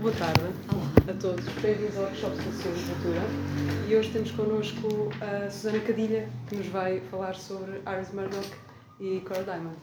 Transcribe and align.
Boa 0.00 0.12
tarde 0.14 0.40
Olá. 0.72 0.92
a 1.06 1.20
todos, 1.20 1.44
bem-vindos 1.60 1.96
ao 1.96 2.04
workshop 2.04 2.34
de 2.34 2.44
Sociologia 2.44 3.22
e 3.86 3.94
hoje 3.94 4.10
temos 4.10 4.30
connosco 4.30 5.10
a 5.20 5.50
Susana 5.50 5.80
Cadilha 5.80 6.28
que 6.48 6.56
nos 6.56 6.66
vai 6.68 7.00
falar 7.10 7.34
sobre 7.34 7.82
Iris 7.86 8.10
Murdoch 8.12 8.48
e 8.98 9.20
Cora 9.20 9.44
Diamond. 9.44 9.76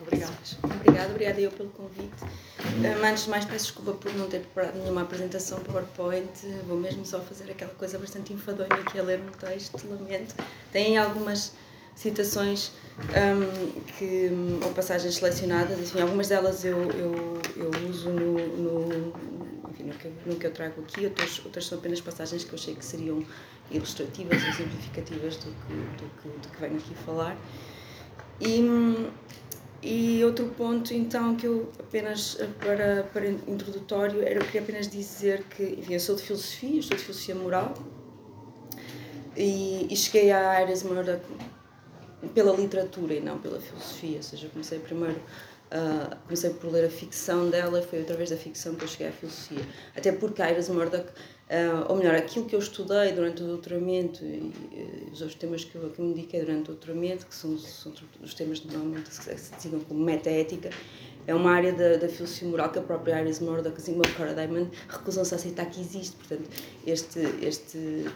Obrigada. 0.00 0.32
Obrigada, 0.64 1.10
obrigada 1.10 1.40
eu 1.40 1.50
pelo 1.52 1.68
convite. 1.70 2.24
Um, 2.24 3.06
antes 3.06 3.24
de 3.24 3.30
mais, 3.30 3.44
peço 3.44 3.66
desculpa 3.66 3.92
por 3.92 4.12
não 4.14 4.28
ter 4.28 4.40
preparado 4.40 4.76
nenhuma 4.76 5.02
apresentação 5.02 5.60
PowerPoint. 5.60 6.32
Vou 6.66 6.76
mesmo 6.76 7.06
só 7.06 7.20
fazer 7.20 7.48
aquela 7.50 7.72
coisa 7.74 7.96
bastante 7.96 8.32
enfadonha 8.32 8.82
que 8.90 8.98
é 8.98 9.02
ler 9.02 9.20
um 9.20 9.30
texto, 9.30 9.86
lamento. 9.88 10.34
Tem 10.72 10.98
algumas 10.98 11.52
citações 11.94 12.72
um, 12.98 13.80
que, 13.98 14.30
ou 14.64 14.72
passagens 14.72 15.16
selecionadas, 15.16 15.78
enfim, 15.78 16.00
algumas 16.00 16.28
delas 16.28 16.64
eu, 16.64 16.78
eu, 16.92 17.40
eu 17.56 17.70
uso 17.88 18.10
no, 18.10 18.34
no, 18.34 19.12
enfim, 19.70 19.84
no, 19.84 19.94
que, 19.94 20.12
no 20.26 20.36
que 20.36 20.46
eu 20.46 20.52
trago 20.52 20.80
aqui, 20.82 21.04
outras, 21.04 21.40
outras 21.44 21.66
são 21.66 21.78
apenas 21.78 22.00
passagens 22.00 22.44
que 22.44 22.52
eu 22.52 22.58
achei 22.58 22.74
que 22.74 22.84
seriam 22.84 23.24
ilustrativas 23.70 24.42
ou 24.42 24.48
exemplificativas 24.48 25.36
do 25.36 25.50
que, 25.50 25.72
do 25.72 26.22
que, 26.22 26.28
do 26.28 26.48
que 26.48 26.60
venho 26.60 26.76
aqui 26.76 26.94
falar. 27.04 27.36
E, 28.40 28.62
e 29.82 30.24
outro 30.24 30.46
ponto, 30.56 30.92
então, 30.94 31.36
que 31.36 31.46
eu 31.46 31.70
apenas 31.78 32.38
para, 32.60 33.04
para 33.12 33.28
introdutório, 33.28 34.22
era, 34.22 34.36
eu 34.36 34.44
queria 34.44 34.62
apenas 34.62 34.88
dizer 34.88 35.44
que, 35.44 35.62
enfim, 35.62 35.94
eu 35.94 36.00
sou 36.00 36.16
de 36.16 36.22
filosofia, 36.22 36.80
estou 36.80 36.96
de 36.96 37.02
filosofia 37.02 37.34
moral 37.34 37.74
e, 39.36 39.86
e 39.90 39.96
cheguei 39.96 40.30
à 40.30 40.62
Iris 40.62 40.82
Murdoch 40.82 41.20
pela 42.28 42.56
literatura 42.56 43.14
e 43.14 43.20
não 43.20 43.38
pela 43.38 43.60
filosofia, 43.60 44.16
ou 44.16 44.22
seja, 44.22 44.48
comecei 44.48 44.78
primeiro 44.78 45.20
Uh, 45.74 46.14
comecei 46.26 46.50
por 46.50 46.70
ler 46.70 46.84
a 46.84 46.90
ficção 46.90 47.50
dela 47.50 47.80
e 47.80 47.82
foi 47.82 48.02
através 48.02 48.30
da 48.30 48.36
ficção 48.36 48.76
que 48.76 48.84
eu 48.84 48.88
cheguei 48.88 49.08
à 49.08 49.12
filosofia. 49.12 49.66
Até 49.96 50.12
porque 50.12 50.40
Iris 50.40 50.68
Murdoch, 50.68 51.04
uh, 51.04 51.86
ou 51.88 51.96
melhor, 51.96 52.14
aquilo 52.14 52.44
que 52.44 52.54
eu 52.54 52.60
estudei 52.60 53.10
durante 53.12 53.42
o 53.42 53.46
doutoramento 53.46 54.22
e, 54.24 54.52
e 54.70 55.08
os 55.10 55.20
outros 55.20 55.36
temas 55.36 55.64
que 55.64 55.74
eu, 55.74 55.90
que 55.90 56.00
me 56.00 56.14
dediquei 56.14 56.42
durante 56.42 56.70
o 56.70 56.74
doutoramento, 56.74 57.26
que 57.26 57.34
são, 57.34 57.58
são 57.58 57.92
os 58.20 58.34
temas 58.34 58.60
que 58.60 58.68
normalmente 58.68 59.12
se, 59.12 59.36
se 59.36 59.52
desigam 59.52 59.80
como 59.80 60.04
metaética, 60.04 60.70
é 61.26 61.34
uma 61.34 61.50
área 61.50 61.72
da, 61.72 61.96
da 61.96 62.08
filosofia 62.08 62.48
moral 62.48 62.70
que 62.70 62.78
a 62.78 62.82
própria 62.82 63.20
Iris 63.20 63.40
Murdoch 63.40 63.74
e 63.90 63.92
o 63.92 64.02
Cara 64.16 64.34
Diamond 64.34 64.70
recusam-se 64.88 65.34
a 65.34 65.36
aceitar 65.38 65.66
que 65.66 65.80
existe. 65.80 66.14
Portanto, 66.16 66.48
este, 66.86 67.18
este 67.42 68.06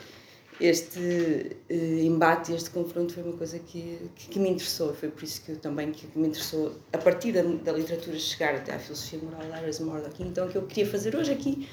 este 0.60 1.56
uh, 1.70 2.00
embate, 2.00 2.52
este 2.52 2.70
confronto 2.70 3.14
foi 3.14 3.22
uma 3.22 3.36
coisa 3.36 3.58
que, 3.58 4.10
que, 4.16 4.28
que, 4.28 4.38
me 4.38 4.50
interessou. 4.50 4.92
Foi 4.94 5.08
por 5.08 5.22
isso 5.22 5.42
que 5.42 5.52
eu 5.52 5.56
também 5.56 5.92
que 5.92 6.06
me 6.18 6.28
interessou, 6.28 6.76
a 6.92 6.98
partir 6.98 7.32
da, 7.32 7.42
da 7.42 7.72
literatura, 7.72 8.18
chegar 8.18 8.54
até 8.54 8.74
à 8.74 8.78
filosofia 8.78 9.20
moral 9.22 9.48
da 9.48 9.62
Iris 9.62 9.78
Murdoch. 9.80 10.22
Então, 10.22 10.46
o 10.46 10.50
que 10.50 10.58
eu 10.58 10.66
queria 10.66 10.90
fazer 10.90 11.14
hoje 11.14 11.32
aqui 11.32 11.68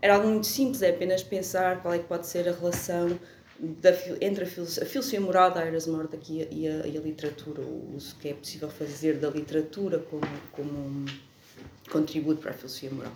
era 0.00 0.14
algo 0.14 0.28
muito 0.28 0.46
simples, 0.46 0.82
é 0.82 0.90
apenas 0.90 1.22
pensar 1.22 1.80
qual 1.82 1.94
é 1.94 1.98
que 1.98 2.06
pode 2.06 2.26
ser 2.26 2.48
a 2.48 2.52
relação 2.52 3.18
da, 3.58 3.90
entre 4.20 4.44
a 4.44 4.46
filosofia, 4.46 4.82
a 4.82 4.86
filosofia 4.86 5.20
moral 5.20 5.50
da 5.52 5.64
Iris 5.64 5.86
Murdoch 5.86 6.32
e 6.32 6.48
e, 6.50 6.66
a, 6.66 6.86
e 6.86 6.98
a 6.98 7.00
literatura, 7.00 7.62
o 7.62 7.94
uso 7.94 8.16
que 8.16 8.28
é 8.28 8.34
possível 8.34 8.68
fazer 8.68 9.18
da 9.18 9.30
literatura 9.30 10.00
como, 10.00 10.22
como 10.50 10.72
um 10.72 11.06
contributo 11.90 12.40
para 12.40 12.50
a 12.50 12.54
filosofia 12.54 12.90
moral. 12.90 13.12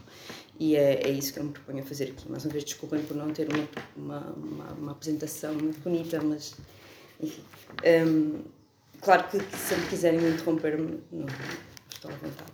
E 0.59 0.75
é, 0.75 1.03
é 1.03 1.11
isso 1.11 1.33
que 1.33 1.39
eu 1.39 1.45
me 1.45 1.53
proponho 1.53 1.81
a 1.81 1.87
fazer 1.87 2.05
aqui. 2.05 2.31
Mais 2.31 2.45
uma 2.45 2.53
vez, 2.53 2.65
desculpem 2.65 3.03
por 3.03 3.17
não 3.17 3.31
ter 3.33 3.49
uma, 3.53 3.69
uma, 3.97 4.21
uma, 4.37 4.73
uma 4.73 4.93
apresentação 4.93 5.55
muito 5.55 5.81
bonita, 5.81 6.21
mas 6.23 6.55
enfim. 7.21 7.43
Um, 7.85 8.41
claro 9.01 9.25
que, 9.29 9.39
que 9.39 9.57
se 9.57 9.75
quiserem 9.89 10.21
interromper-me, 10.21 11.01
não 11.13 11.27
estou 11.91 12.11
à 12.11 12.15
vontade. 12.15 12.53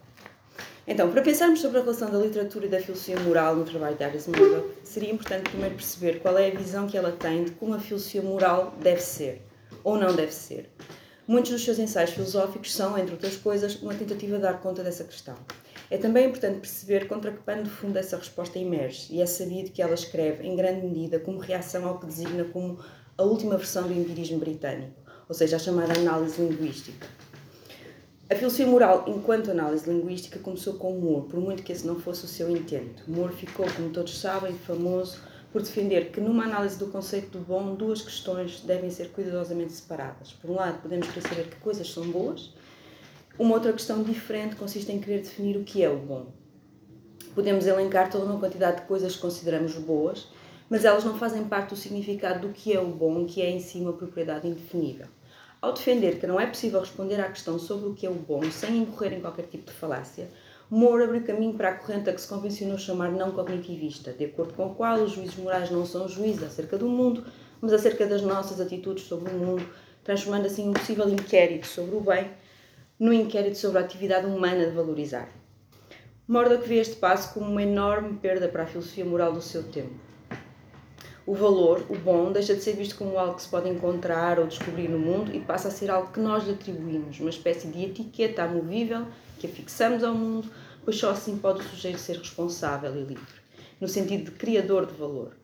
Então, 0.86 1.10
para 1.12 1.22
pensarmos 1.22 1.60
sobre 1.60 1.78
a 1.78 1.80
relação 1.80 2.10
da 2.10 2.18
literatura 2.18 2.66
e 2.66 2.68
da 2.68 2.80
filosofia 2.80 3.18
moral 3.20 3.54
no 3.54 3.64
trabalho 3.64 3.96
de 3.96 4.02
Iris 4.02 4.26
Murdoch, 4.26 4.68
seria 4.82 5.12
importante 5.12 5.48
primeiro 5.48 5.76
perceber 5.76 6.18
qual 6.18 6.36
é 6.36 6.50
a 6.50 6.54
visão 6.54 6.88
que 6.88 6.96
ela 6.96 7.12
tem 7.12 7.44
de 7.44 7.52
como 7.52 7.74
a 7.74 7.78
filosofia 7.78 8.20
moral 8.20 8.74
deve 8.80 9.00
ser, 9.00 9.42
ou 9.84 9.96
não 9.96 10.12
deve 10.14 10.32
ser. 10.32 10.68
Muitos 11.24 11.52
dos 11.52 11.64
seus 11.64 11.78
ensaios 11.78 12.10
filosóficos 12.10 12.74
são, 12.74 12.98
entre 12.98 13.12
outras 13.12 13.36
coisas, 13.36 13.76
uma 13.76 13.94
tentativa 13.94 14.34
de 14.36 14.42
dar 14.42 14.60
conta 14.60 14.82
dessa 14.82 15.04
questão. 15.04 15.36
É 15.92 15.98
também 15.98 16.26
importante 16.26 16.58
perceber 16.58 17.06
contra 17.06 17.30
que 17.30 17.42
pano 17.42 17.64
de 17.64 17.68
fundo 17.68 17.98
essa 17.98 18.16
resposta 18.16 18.58
emerge, 18.58 19.08
e 19.10 19.20
é 19.20 19.26
sabido 19.26 19.70
que 19.70 19.82
ela 19.82 19.92
escreve, 19.92 20.42
em 20.42 20.56
grande 20.56 20.86
medida, 20.86 21.18
como 21.18 21.38
reação 21.38 21.86
ao 21.86 22.00
que 22.00 22.06
designa 22.06 22.44
como 22.44 22.78
a 23.18 23.22
última 23.22 23.58
versão 23.58 23.86
do 23.86 23.92
empirismo 23.92 24.38
britânico, 24.38 24.94
ou 25.28 25.34
seja, 25.34 25.56
a 25.56 25.58
chamada 25.58 25.92
análise 25.92 26.40
linguística. 26.40 27.06
A 28.30 28.34
filosofia 28.34 28.66
moral, 28.66 29.04
enquanto 29.06 29.50
análise 29.50 29.86
linguística, 29.86 30.38
começou 30.38 30.78
com 30.78 30.98
Moore, 30.98 31.28
por 31.28 31.38
muito 31.38 31.62
que 31.62 31.72
esse 31.72 31.86
não 31.86 32.00
fosse 32.00 32.24
o 32.24 32.28
seu 32.28 32.48
intento. 32.48 33.02
Moore 33.06 33.34
ficou, 33.34 33.66
como 33.76 33.90
todos 33.90 34.18
sabem, 34.18 34.54
famoso 34.54 35.20
por 35.52 35.60
defender 35.60 36.10
que, 36.10 36.22
numa 36.22 36.44
análise 36.44 36.78
do 36.78 36.86
conceito 36.86 37.36
do 37.36 37.40
bom, 37.40 37.74
duas 37.74 38.00
questões 38.00 38.62
devem 38.62 38.88
ser 38.88 39.10
cuidadosamente 39.10 39.74
separadas. 39.74 40.32
Por 40.32 40.48
um 40.48 40.54
lado, 40.54 40.80
podemos 40.80 41.06
saber 41.08 41.50
que 41.50 41.56
coisas 41.56 41.92
são 41.92 42.10
boas, 42.10 42.54
uma 43.38 43.54
outra 43.54 43.72
questão 43.72 44.02
diferente 44.02 44.56
consiste 44.56 44.92
em 44.92 45.00
querer 45.00 45.22
definir 45.22 45.56
o 45.56 45.64
que 45.64 45.82
é 45.82 45.88
o 45.88 45.96
bom. 45.96 46.26
Podemos 47.34 47.66
elencar 47.66 48.10
toda 48.10 48.26
uma 48.26 48.38
quantidade 48.38 48.82
de 48.82 48.86
coisas 48.86 49.14
que 49.14 49.22
consideramos 49.22 49.74
boas, 49.76 50.28
mas 50.68 50.84
elas 50.84 51.02
não 51.02 51.18
fazem 51.18 51.44
parte 51.44 51.70
do 51.70 51.76
significado 51.76 52.46
do 52.46 52.52
que 52.52 52.74
é 52.74 52.80
o 52.80 52.88
bom, 52.88 53.24
que 53.24 53.40
é 53.40 53.50
em 53.50 53.58
si 53.58 53.78
uma 53.78 53.94
propriedade 53.94 54.46
indefinível. 54.46 55.06
Ao 55.62 55.72
defender 55.72 56.18
que 56.18 56.26
não 56.26 56.38
é 56.38 56.46
possível 56.46 56.80
responder 56.80 57.20
à 57.20 57.28
questão 57.28 57.58
sobre 57.58 57.88
o 57.88 57.94
que 57.94 58.04
é 58.04 58.10
o 58.10 58.14
bom 58.14 58.42
sem 58.50 58.78
incorrer 58.78 59.14
em 59.14 59.20
qualquer 59.20 59.46
tipo 59.46 59.64
de 59.64 59.72
falácia, 59.72 60.28
Moore 60.68 61.04
abre 61.04 61.20
caminho 61.20 61.54
para 61.54 61.70
a 61.70 61.74
corrente 61.74 62.10
a 62.10 62.12
que 62.12 62.20
se 62.20 62.28
convencionou 62.28 62.78
chamar 62.78 63.10
não 63.12 63.32
cognitivista, 63.32 64.12
de 64.12 64.24
acordo 64.24 64.54
com 64.54 64.66
a 64.66 64.74
qual 64.74 64.98
os 64.98 65.12
juízes 65.12 65.36
morais 65.36 65.70
não 65.70 65.86
são 65.86 66.08
juízes 66.08 66.42
acerca 66.42 66.76
do 66.76 66.88
mundo, 66.88 67.24
mas 67.60 67.72
acerca 67.72 68.06
das 68.06 68.22
nossas 68.22 68.60
atitudes 68.60 69.04
sobre 69.04 69.32
o 69.32 69.38
mundo, 69.38 69.66
transformando 70.02 70.46
assim 70.46 70.68
um 70.68 70.72
possível 70.72 71.08
inquérito 71.08 71.66
sobre 71.66 71.94
o 71.94 72.00
bem 72.00 72.30
no 72.98 73.12
inquérito 73.12 73.58
sobre 73.58 73.78
a 73.78 73.82
atividade 73.82 74.26
humana 74.26 74.66
de 74.66 74.72
valorizar. 74.72 75.28
Murdoch 76.28 76.66
vê 76.66 76.76
este 76.76 76.96
passo 76.96 77.34
como 77.34 77.50
uma 77.50 77.62
enorme 77.62 78.18
perda 78.18 78.48
para 78.48 78.62
a 78.62 78.66
filosofia 78.66 79.04
moral 79.04 79.32
do 79.32 79.42
seu 79.42 79.64
tempo. 79.64 79.94
O 81.26 81.34
valor, 81.34 81.84
o 81.88 81.96
bom, 81.96 82.32
deixa 82.32 82.54
de 82.54 82.62
ser 82.62 82.74
visto 82.74 82.96
como 82.96 83.18
algo 83.18 83.36
que 83.36 83.42
se 83.42 83.48
pode 83.48 83.68
encontrar 83.68 84.38
ou 84.38 84.46
descobrir 84.46 84.88
no 84.88 84.98
mundo 84.98 85.34
e 85.34 85.40
passa 85.40 85.68
a 85.68 85.70
ser 85.70 85.90
algo 85.90 86.12
que 86.12 86.18
nós 86.18 86.44
lhe 86.44 86.52
atribuímos, 86.52 87.20
uma 87.20 87.30
espécie 87.30 87.68
de 87.68 87.84
etiqueta 87.84 88.42
amovível 88.42 89.06
que 89.38 89.46
afixamos 89.46 90.02
ao 90.02 90.14
mundo, 90.14 90.50
pois 90.84 90.96
só 90.96 91.10
assim 91.10 91.36
pode 91.38 91.60
o 91.60 91.64
sujeito 91.64 91.98
ser 91.98 92.16
responsável 92.18 92.96
e 92.96 93.04
livre, 93.04 93.40
no 93.80 93.86
sentido 93.86 94.24
de 94.24 94.30
criador 94.32 94.86
de 94.86 94.94
valor. 94.94 95.41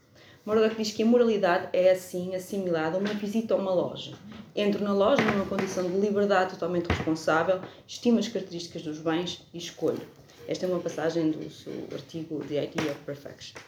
Murdoch 0.48 0.76
diz 0.76 0.92
que 0.92 1.02
a 1.02 1.06
moralidade 1.06 1.68
é 1.74 1.90
assim 1.90 2.34
assimilada 2.34 2.96
a 2.96 3.00
uma 3.00 3.12
visita 3.12 3.52
a 3.52 3.56
uma 3.58 3.70
loja. 3.70 4.14
Entro 4.56 4.82
na 4.82 4.94
loja 4.94 5.22
numa 5.22 5.44
condição 5.44 5.84
de 5.84 5.94
liberdade 5.98 6.54
totalmente 6.54 6.86
responsável, 6.86 7.60
estimo 7.86 8.18
as 8.18 8.28
características 8.28 8.80
dos 8.80 8.98
bens 8.98 9.46
e 9.52 9.58
escolho. 9.58 10.00
Esta 10.48 10.64
é 10.64 10.68
uma 10.70 10.80
passagem 10.80 11.32
do 11.32 11.50
seu 11.50 11.74
artigo 11.92 12.42
The 12.48 12.64
Idea 12.64 12.92
of 12.92 13.00
Perfection. 13.04 13.60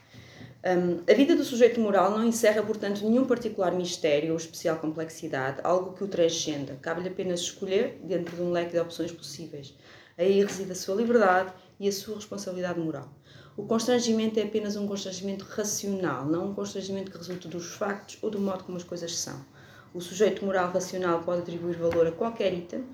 Um, 0.64 1.02
a 1.06 1.14
vida 1.14 1.36
do 1.36 1.44
sujeito 1.44 1.78
moral 1.78 2.12
não 2.12 2.24
encerra, 2.24 2.62
portanto, 2.62 3.04
nenhum 3.04 3.26
particular 3.26 3.72
mistério 3.72 4.30
ou 4.30 4.38
especial 4.38 4.78
complexidade, 4.78 5.60
algo 5.62 5.92
que 5.92 6.02
o 6.02 6.08
transcenda. 6.08 6.78
Cabe-lhe 6.80 7.08
apenas 7.08 7.40
escolher 7.40 8.00
dentro 8.02 8.34
de 8.34 8.40
um 8.40 8.52
leque 8.52 8.72
de 8.72 8.80
opções 8.80 9.12
possíveis. 9.12 9.74
Aí 10.16 10.42
reside 10.42 10.72
a 10.72 10.74
sua 10.74 10.94
liberdade 10.94 11.52
e 11.78 11.86
a 11.86 11.92
sua 11.92 12.14
responsabilidade 12.14 12.80
moral. 12.80 13.12
O 13.56 13.64
constrangimento 13.64 14.38
é 14.38 14.44
apenas 14.44 14.76
um 14.76 14.86
constrangimento 14.86 15.44
racional, 15.44 16.24
não 16.24 16.50
um 16.50 16.54
constrangimento 16.54 17.10
que 17.10 17.18
resulta 17.18 17.48
dos 17.48 17.74
factos 17.74 18.18
ou 18.22 18.30
do 18.30 18.38
modo 18.38 18.64
como 18.64 18.76
as 18.76 18.84
coisas 18.84 19.16
são. 19.18 19.44
O 19.92 20.00
sujeito 20.00 20.44
moral 20.44 20.70
racional 20.70 21.22
pode 21.22 21.42
atribuir 21.42 21.76
valor 21.76 22.06
a 22.06 22.12
qualquer 22.12 22.54
item 22.54 22.84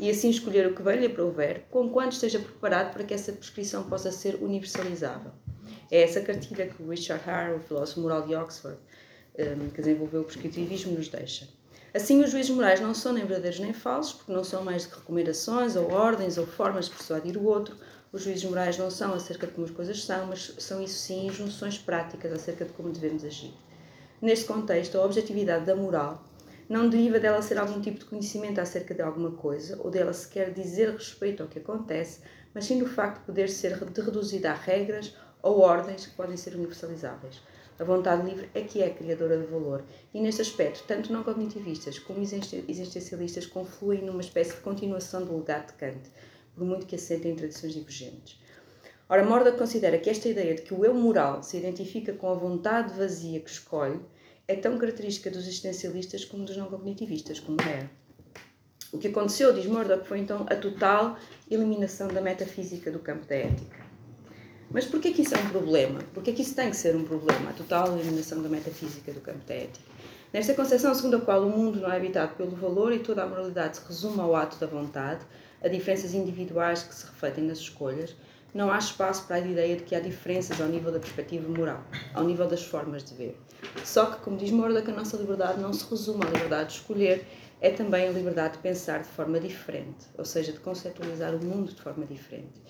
e 0.00 0.10
assim 0.10 0.30
escolher 0.30 0.66
o 0.66 0.74
que 0.74 0.82
bem 0.82 0.98
lhe 0.98 1.06
aprouver, 1.06 1.64
conquanto 1.70 2.12
esteja 2.12 2.38
preparado 2.38 2.92
para 2.92 3.04
que 3.04 3.14
essa 3.14 3.32
prescrição 3.32 3.84
possa 3.84 4.10
ser 4.10 4.36
universalizável. 4.42 5.32
É 5.90 6.02
essa 6.02 6.20
cartilha 6.20 6.66
que 6.66 6.82
Richard 6.82 7.28
Hare, 7.28 7.54
o 7.54 7.60
filósofo 7.60 8.00
moral 8.00 8.26
de 8.26 8.34
Oxford, 8.34 8.78
hum, 9.38 9.68
que 9.70 9.82
desenvolveu 9.82 10.22
o 10.22 10.24
prescritivismo, 10.24 10.96
nos 10.96 11.08
deixa. 11.08 11.48
Assim, 11.94 12.22
os 12.22 12.30
juízes 12.30 12.50
morais 12.50 12.80
não 12.80 12.94
são 12.94 13.12
nem 13.12 13.24
verdadeiros 13.24 13.58
nem 13.58 13.72
falsos, 13.72 14.14
porque 14.14 14.32
não 14.32 14.44
são 14.44 14.62
mais 14.62 14.84
que 14.84 14.96
recomendações 14.96 15.76
ou 15.76 15.90
ordens 15.90 16.36
ou 16.36 16.46
formas 16.46 16.86
de 16.86 16.90
persuadir 16.90 17.38
o 17.38 17.44
outro, 17.44 17.76
os 18.12 18.22
juízes 18.22 18.44
morais 18.44 18.78
não 18.78 18.90
são 18.90 19.14
acerca 19.14 19.46
de 19.46 19.52
como 19.52 19.66
as 19.66 19.72
coisas 19.72 20.04
são, 20.04 20.26
mas 20.26 20.54
são 20.58 20.82
isso 20.82 20.98
sim 20.98 21.26
injunções 21.26 21.78
práticas 21.78 22.32
acerca 22.32 22.64
de 22.64 22.72
como 22.72 22.90
devemos 22.90 23.24
agir. 23.24 23.52
Neste 24.20 24.46
contexto, 24.46 24.96
a 24.96 25.04
objetividade 25.04 25.66
da 25.66 25.76
moral 25.76 26.24
não 26.68 26.88
deriva 26.88 27.20
dela 27.20 27.42
ser 27.42 27.58
algum 27.58 27.80
tipo 27.80 27.98
de 27.98 28.06
conhecimento 28.06 28.60
acerca 28.60 28.94
de 28.94 29.02
alguma 29.02 29.30
coisa 29.30 29.78
ou 29.82 29.90
dela 29.90 30.12
sequer 30.12 30.52
dizer 30.52 30.90
respeito 30.90 31.42
ao 31.42 31.48
que 31.48 31.58
acontece, 31.58 32.20
mas 32.54 32.64
sim 32.64 32.78
do 32.78 32.86
facto 32.86 33.20
de 33.20 33.26
poder 33.26 33.48
ser 33.48 33.72
reduzida 33.72 34.50
a 34.50 34.54
regras 34.54 35.14
ou 35.42 35.60
ordens 35.60 36.06
que 36.06 36.14
podem 36.14 36.36
ser 36.36 36.54
universalizáveis. 36.54 37.40
A 37.78 37.84
vontade 37.84 38.24
livre 38.24 38.48
é 38.54 38.62
que 38.62 38.82
é 38.82 38.88
criadora 38.88 39.36
de 39.36 39.46
valor, 39.46 39.84
e 40.14 40.20
neste 40.20 40.40
aspecto, 40.40 40.82
tanto 40.88 41.12
não 41.12 41.22
cognitivistas 41.22 41.98
como 41.98 42.20
existencialistas 42.22 43.46
confluem 43.46 44.02
numa 44.02 44.22
espécie 44.22 44.54
de 44.54 44.62
continuação 44.62 45.24
do 45.24 45.36
legado 45.36 45.66
de 45.66 45.72
Kant, 45.74 46.10
por 46.56 46.64
muito 46.64 46.86
que 46.86 46.96
em 46.96 47.36
tradições 47.36 47.74
divergentes. 47.74 48.40
Ora, 49.08 49.24
Morda 49.24 49.52
considera 49.52 49.98
que 49.98 50.10
esta 50.10 50.28
ideia 50.28 50.54
de 50.54 50.62
que 50.62 50.74
o 50.74 50.84
eu 50.84 50.94
moral 50.94 51.42
se 51.42 51.56
identifica 51.56 52.12
com 52.12 52.28
a 52.28 52.34
vontade 52.34 52.94
vazia 52.94 53.38
que 53.38 53.50
escolhe 53.50 54.00
é 54.48 54.56
tão 54.56 54.78
característica 54.78 55.30
dos 55.30 55.46
existencialistas 55.46 56.24
como 56.24 56.44
dos 56.44 56.56
não 56.56 56.66
cognitivistas, 56.66 57.38
como 57.38 57.60
é. 57.62 57.88
O 58.92 58.98
que 58.98 59.08
aconteceu, 59.08 59.52
diz 59.52 59.66
Murdoch, 59.66 60.06
foi 60.06 60.18
então 60.18 60.46
a 60.48 60.56
total 60.56 61.18
eliminação 61.50 62.08
da 62.08 62.20
metafísica 62.20 62.90
do 62.90 62.98
campo 62.98 63.26
da 63.26 63.34
ética. 63.34 63.84
Mas 64.70 64.86
porquê 64.86 65.12
que 65.12 65.22
isso 65.22 65.34
é 65.34 65.38
um 65.38 65.48
problema? 65.50 66.00
Porquê 66.12 66.32
que 66.32 66.42
isso 66.42 66.54
tem 66.54 66.70
que 66.70 66.76
ser 66.76 66.96
um 66.96 67.04
problema, 67.04 67.50
a 67.50 67.52
total 67.52 67.96
eliminação 67.96 68.42
da 68.42 68.48
metafísica 68.48 69.12
do 69.12 69.20
campo 69.20 69.44
da 69.46 69.54
ética? 69.54 69.84
Nesta 70.32 70.54
concepção 70.54 70.94
segundo 70.94 71.16
a 71.16 71.20
qual 71.20 71.46
o 71.46 71.50
mundo 71.50 71.80
não 71.80 71.90
é 71.90 71.96
habitado 71.96 72.34
pelo 72.34 72.50
valor 72.50 72.92
e 72.92 72.98
toda 72.98 73.22
a 73.22 73.26
moralidade 73.26 73.76
se 73.76 73.86
resume 73.86 74.20
ao 74.20 74.34
ato 74.34 74.58
da 74.58 74.66
vontade, 74.66 75.24
a 75.66 75.68
diferenças 75.68 76.14
individuais 76.14 76.84
que 76.84 76.94
se 76.94 77.04
refletem 77.06 77.44
nas 77.44 77.58
escolhas, 77.58 78.14
não 78.54 78.70
há 78.70 78.78
espaço 78.78 79.26
para 79.26 79.36
a 79.36 79.40
ideia 79.40 79.76
de 79.76 79.82
que 79.82 79.94
há 79.94 80.00
diferenças 80.00 80.60
ao 80.60 80.68
nível 80.68 80.92
da 80.92 81.00
perspectiva 81.00 81.46
moral, 81.48 81.84
ao 82.14 82.24
nível 82.24 82.46
das 82.46 82.62
formas 82.62 83.04
de 83.04 83.14
ver. 83.14 83.40
Só 83.84 84.06
que, 84.06 84.20
como 84.20 84.36
diz 84.36 84.50
Murdoch, 84.50 84.88
a 84.88 84.94
nossa 84.94 85.16
liberdade 85.16 85.60
não 85.60 85.72
se 85.72 85.84
resume 85.90 86.24
à 86.24 86.30
liberdade 86.30 86.70
de 86.70 86.76
escolher, 86.76 87.26
é 87.60 87.70
também 87.70 88.08
a 88.08 88.12
liberdade 88.12 88.54
de 88.54 88.60
pensar 88.60 89.02
de 89.02 89.08
forma 89.08 89.40
diferente, 89.40 90.06
ou 90.16 90.24
seja, 90.24 90.52
de 90.52 90.60
conceptualizar 90.60 91.34
o 91.34 91.44
mundo 91.44 91.72
de 91.72 91.80
forma 91.82 92.06
diferente. 92.06 92.62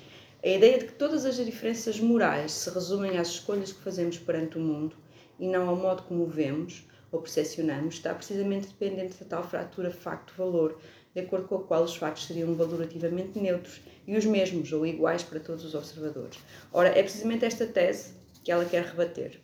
A 0.43 0.49
ideia 0.49 0.79
de 0.79 0.87
que 0.87 0.93
todas 0.93 1.25
as 1.25 1.37
diferenças 1.37 2.01
morais 2.01 2.53
se 2.53 2.71
resumem 2.71 3.19
às 3.19 3.29
escolhas 3.29 3.73
que 3.73 3.83
fazemos 3.83 4.17
perante 4.19 4.57
o 4.57 4.61
mundo 4.61 4.97
e 5.39 5.47
não 5.47 5.69
ao 5.69 5.77
modo 5.77 6.03
como 6.05 6.25
o 6.25 6.27
vemos 6.27 6.87
ou 7.11 7.21
percepcionamos 7.21 7.97
está 7.97 8.15
precisamente 8.15 8.69
dependente 8.69 9.23
da 9.23 9.27
tal 9.27 9.45
fratura 9.45 9.91
facto-valor, 9.91 10.79
de 11.17 11.21
acordo 11.21 11.49
com 11.49 11.57
a 11.57 11.63
qual 11.63 11.83
os 11.83 11.97
factos 11.97 12.27
seriam 12.27 12.55
valorativamente 12.55 13.39
neutros 13.39 13.81
e 14.07 14.15
os 14.19 14.27
mesmos 14.27 14.71
ou 14.71 14.87
iguais 14.87 15.23
para 15.23 15.41
todos 15.41 15.65
os 15.65 15.75
observadores. 15.75 16.39
Ora, 16.71 16.91
é 16.91 17.03
precisamente 17.03 17.47
esta 17.47 17.67
tese 17.67 18.13
que 18.45 18.53
ela 18.53 18.67
quer 18.67 18.85
rebater, 18.85 19.41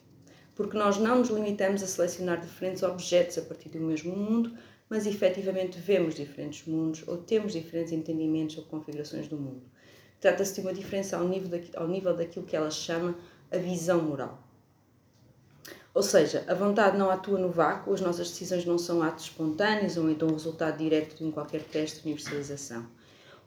porque 0.54 0.76
nós 0.76 0.98
não 0.98 1.20
nos 1.20 1.30
limitamos 1.30 1.82
a 1.82 1.86
selecionar 1.86 2.42
diferentes 2.42 2.82
objetos 2.82 3.38
a 3.38 3.40
partir 3.40 3.70
do 3.70 3.80
mesmo 3.80 4.14
mundo, 4.14 4.52
mas 4.86 5.06
efetivamente 5.06 5.78
vemos 5.78 6.14
diferentes 6.14 6.66
mundos 6.66 7.08
ou 7.08 7.16
temos 7.16 7.54
diferentes 7.54 7.90
entendimentos 7.90 8.58
ou 8.58 8.64
configurações 8.64 9.26
do 9.26 9.38
mundo. 9.38 9.62
Trata-se 10.20 10.56
de 10.56 10.60
uma 10.60 10.74
diferença 10.74 11.16
ao 11.16 11.26
nível, 11.26 11.58
ao 11.76 11.88
nível 11.88 12.14
daquilo 12.14 12.44
que 12.44 12.54
ela 12.54 12.70
chama 12.70 13.16
a 13.50 13.56
visão 13.56 14.02
moral. 14.02 14.46
Ou 15.94 16.02
seja, 16.02 16.42
a 16.48 16.54
vontade 16.54 16.96
não 16.96 17.10
atua 17.10 17.38
no 17.38 17.50
vácuo, 17.50 17.92
as 17.92 18.00
nossas 18.00 18.30
decisões 18.30 18.64
não 18.64 18.78
são 18.78 19.02
atos 19.02 19.24
espontâneos 19.24 19.98
ou 19.98 20.08
então 20.08 20.30
resultado 20.30 20.78
direto 20.78 21.16
de 21.16 21.24
um 21.24 21.30
qualquer 21.30 21.62
teste 21.62 22.00
de 22.00 22.06
universalização. 22.06 22.86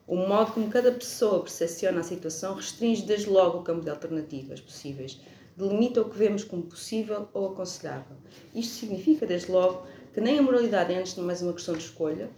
O 0.07 0.15
modo 0.15 0.51
como 0.51 0.69
cada 0.69 0.92
pessoa 0.92 1.42
percepciona 1.42 2.01
a 2.01 2.03
situação 2.03 2.53
restringe 2.53 3.01
desde 3.01 3.27
logo 3.27 3.57
o 3.57 3.63
campo 3.63 3.83
de 3.83 3.89
alternativas 3.89 4.62
possíveis, 4.62 5.19
delimita 5.57 6.01
o 6.01 6.09
que 6.09 6.18
vemos 6.18 6.44
como 6.44 6.62
possível 6.62 7.27
ou 7.33 7.47
aconselhável. 7.47 8.15
Isto 8.53 8.75
significa, 8.75 9.25
desde 9.25 9.51
logo, 9.51 9.88
que 10.13 10.21
nem 10.21 10.38
a 10.38 10.42
moralidade 10.44 10.94
é 10.94 11.00
antes 11.00 11.15
de 11.15 11.21
mais 11.21 11.42
uma 11.42 11.53
questão 11.53 11.74
de 11.74 11.83
escolha, 11.83 12.30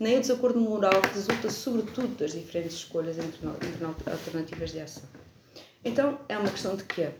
nem 0.00 0.16
o 0.16 0.20
desacordo 0.20 0.60
moral 0.60 1.00
resulta 1.14 1.48
sobretudo 1.48 2.16
das 2.16 2.32
diferentes 2.32 2.78
escolhas 2.78 3.16
entre, 3.18 3.46
entre 3.46 4.10
alternativas 4.10 4.72
de 4.72 4.80
ação. 4.80 5.04
Então, 5.84 6.18
é 6.28 6.36
uma 6.36 6.50
questão 6.50 6.74
de 6.74 6.82
quê? 6.82 7.10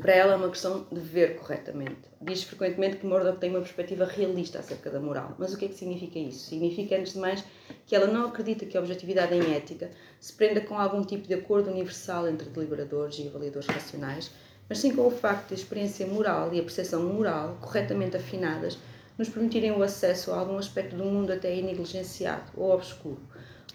Para 0.00 0.14
ela 0.14 0.32
é 0.32 0.36
uma 0.36 0.48
questão 0.48 0.86
de 0.90 0.98
ver 0.98 1.36
corretamente. 1.36 2.08
Diz 2.22 2.42
frequentemente 2.42 2.96
que 2.96 3.06
Murdoch 3.06 3.38
tem 3.38 3.50
uma 3.50 3.60
perspectiva 3.60 4.06
realista 4.06 4.58
acerca 4.58 4.88
da 4.88 4.98
moral. 4.98 5.36
Mas 5.38 5.52
o 5.52 5.58
que 5.58 5.66
é 5.66 5.68
que 5.68 5.74
significa 5.74 6.18
isso? 6.18 6.48
Significa, 6.48 6.96
antes 6.96 7.12
de 7.12 7.18
mais, 7.18 7.44
que 7.86 7.94
ela 7.94 8.06
não 8.06 8.28
acredita 8.28 8.64
que 8.64 8.78
a 8.78 8.80
objetividade 8.80 9.34
em 9.34 9.54
ética 9.54 9.90
se 10.18 10.32
prenda 10.32 10.62
com 10.62 10.78
algum 10.78 11.04
tipo 11.04 11.28
de 11.28 11.34
acordo 11.34 11.70
universal 11.70 12.26
entre 12.26 12.48
deliberadores 12.48 13.18
e 13.18 13.28
avaliadores 13.28 13.68
racionais, 13.68 14.30
mas 14.70 14.78
sim 14.78 14.96
com 14.96 15.06
o 15.06 15.10
facto 15.10 15.48
de 15.48 15.54
a 15.54 15.58
experiência 15.58 16.06
moral 16.06 16.54
e 16.54 16.60
a 16.60 16.62
percepção 16.62 17.02
moral, 17.02 17.58
corretamente 17.60 18.16
afinadas, 18.16 18.78
nos 19.18 19.28
permitirem 19.28 19.72
o 19.72 19.82
acesso 19.82 20.32
a 20.32 20.38
algum 20.38 20.56
aspecto 20.56 20.96
do 20.96 21.04
mundo 21.04 21.30
até 21.30 21.54
negligenciado 21.60 22.50
ou 22.56 22.70
obscuro. 22.70 23.20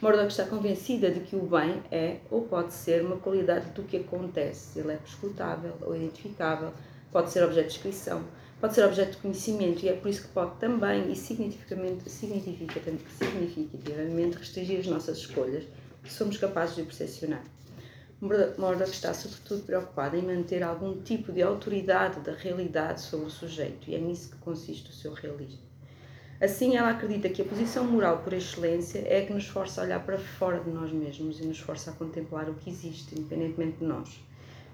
Murdoch 0.01 0.27
está 0.27 0.45
convencida 0.45 1.09
de 1.09 1.21
que 1.21 1.37
o 1.37 1.43
bem 1.43 1.81
é 1.89 2.17
ou 2.29 2.41
pode 2.41 2.73
ser 2.73 3.01
uma 3.01 3.15
qualidade 3.15 3.71
do 3.71 3.83
que 3.83 3.97
acontece. 3.97 4.77
Ele 4.77 4.91
é 4.91 4.97
prescrutável 4.97 5.73
ou 5.81 5.95
identificável, 5.95 6.73
pode 7.11 7.31
ser 7.31 7.43
objeto 7.43 7.67
de 7.67 7.73
descrição, 7.73 8.21
pode 8.59 8.75
ser 8.75 8.83
objeto 8.83 9.11
de 9.11 9.17
conhecimento 9.17 9.85
e 9.85 9.89
é 9.89 9.93
por 9.93 10.09
isso 10.09 10.23
que 10.23 10.27
pode 10.29 10.59
também 10.59 11.09
e 11.09 11.15
significativamente, 11.15 12.09
significativamente 12.09 14.37
restringir 14.37 14.81
as 14.81 14.87
nossas 14.87 15.19
escolhas, 15.19 15.63
que 16.03 16.11
somos 16.11 16.37
capazes 16.37 16.75
de 16.75 16.83
percepcionar. 16.83 17.43
Murdoch 18.21 18.91
está 18.91 19.13
sobretudo 19.13 19.63
preocupada 19.63 20.17
em 20.17 20.21
manter 20.21 20.61
algum 20.61 21.01
tipo 21.01 21.31
de 21.31 21.41
autoridade 21.41 22.19
da 22.19 22.33
realidade 22.33 23.01
sobre 23.01 23.27
o 23.27 23.29
sujeito, 23.29 23.89
e 23.89 23.95
é 23.95 23.99
nisso 23.99 24.31
que 24.31 24.37
consiste 24.37 24.89
o 24.89 24.93
seu 24.93 25.13
realismo. 25.13 25.64
Assim, 26.39 26.75
ela 26.75 26.89
acredita 26.89 27.29
que 27.29 27.41
a 27.41 27.45
posição 27.45 27.85
moral 27.85 28.17
por 28.17 28.33
excelência 28.33 28.99
é 29.07 29.21
a 29.21 29.25
que 29.25 29.31
nos 29.31 29.47
força 29.47 29.79
a 29.79 29.85
olhar 29.85 30.05
para 30.05 30.17
fora 30.17 30.59
de 30.59 30.69
nós 30.69 30.91
mesmos 30.91 31.39
e 31.39 31.45
nos 31.45 31.59
força 31.59 31.91
a 31.91 31.93
contemplar 31.93 32.49
o 32.49 32.55
que 32.55 32.69
existe, 32.69 33.17
independentemente 33.17 33.77
de 33.77 33.85
nós. 33.85 34.19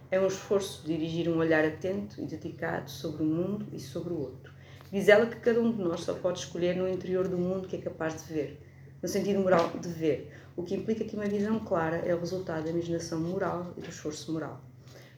É 0.10 0.20
um 0.20 0.26
esforço 0.26 0.82
de 0.82 0.98
dirigir 0.98 1.30
um 1.30 1.38
olhar 1.38 1.64
atento 1.64 2.20
e 2.20 2.26
dedicado 2.26 2.90
sobre 2.90 3.22
o 3.22 3.26
mundo 3.26 3.68
e 3.72 3.80
sobre 3.80 4.12
o 4.12 4.20
outro. 4.20 4.52
Diz 4.92 5.08
ela 5.08 5.28
que 5.28 5.36
cada 5.36 5.62
um 5.62 5.72
de 5.72 5.82
nós 5.82 6.02
só 6.02 6.16
pode 6.16 6.40
escolher 6.40 6.76
no 6.76 6.90
interior 6.90 7.28
do 7.28 7.38
mundo 7.38 7.68
que 7.68 7.76
é 7.76 7.80
capaz 7.80 8.22
de 8.22 8.34
ver, 8.34 8.60
no 9.02 9.08
sentido 9.08 9.40
moral 9.40 9.70
de 9.80 9.88
ver, 9.88 10.34
o 10.56 10.64
que 10.64 10.76
implica 10.76 11.06
que 11.06 11.16
uma 11.16 11.26
visão 11.26 11.60
clara 11.60 11.98
é 11.98 12.14
o 12.14 12.20
resultado 12.20 12.64
da 12.64 12.72
imaginação 12.72 13.20
moral 13.20 13.72
e 13.78 13.82
do 13.82 13.90
esforço 13.90 14.34
moral. 14.34 14.60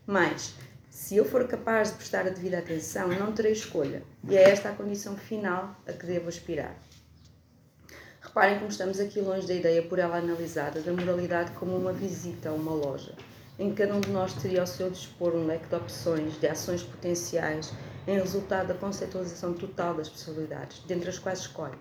Mas, 0.05 0.55
se 0.93 1.17
eu 1.17 1.25
for 1.25 1.47
capaz 1.47 1.89
de 1.89 1.95
prestar 1.95 2.27
a 2.27 2.29
devida 2.29 2.59
atenção, 2.59 3.07
não 3.07 3.31
terei 3.31 3.51
escolha, 3.51 4.03
e 4.29 4.37
é 4.37 4.51
esta 4.51 4.69
a 4.69 4.75
condição 4.75 5.17
final 5.17 5.75
a 5.87 5.91
que 5.91 6.05
devo 6.05 6.29
aspirar. 6.29 6.75
Reparem 8.21 8.59
como 8.59 8.69
estamos 8.69 8.99
aqui 8.99 9.19
longe 9.19 9.47
da 9.47 9.55
ideia 9.55 9.81
por 9.81 9.97
ela 9.97 10.17
analisada 10.17 10.81
da 10.81 10.93
moralidade 10.93 11.49
como 11.53 11.75
uma 11.75 11.91
visita 11.91 12.49
a 12.49 12.53
uma 12.53 12.71
loja, 12.71 13.15
em 13.57 13.71
que 13.71 13.77
cada 13.77 13.95
um 13.95 14.01
de 14.01 14.11
nós 14.11 14.33
teria 14.35 14.61
ao 14.61 14.67
seu 14.67 14.87
dispor 14.91 15.33
um 15.33 15.47
leque 15.47 15.67
de 15.67 15.73
opções, 15.73 16.39
de 16.39 16.47
ações 16.47 16.83
potenciais, 16.83 17.73
em 18.07 18.19
resultado 18.19 18.67
da 18.67 18.75
conceptualização 18.75 19.55
total 19.55 19.95
das 19.95 20.09
possibilidades, 20.09 20.83
dentre 20.85 21.09
as 21.09 21.17
quais 21.17 21.39
escolhe 21.39 21.77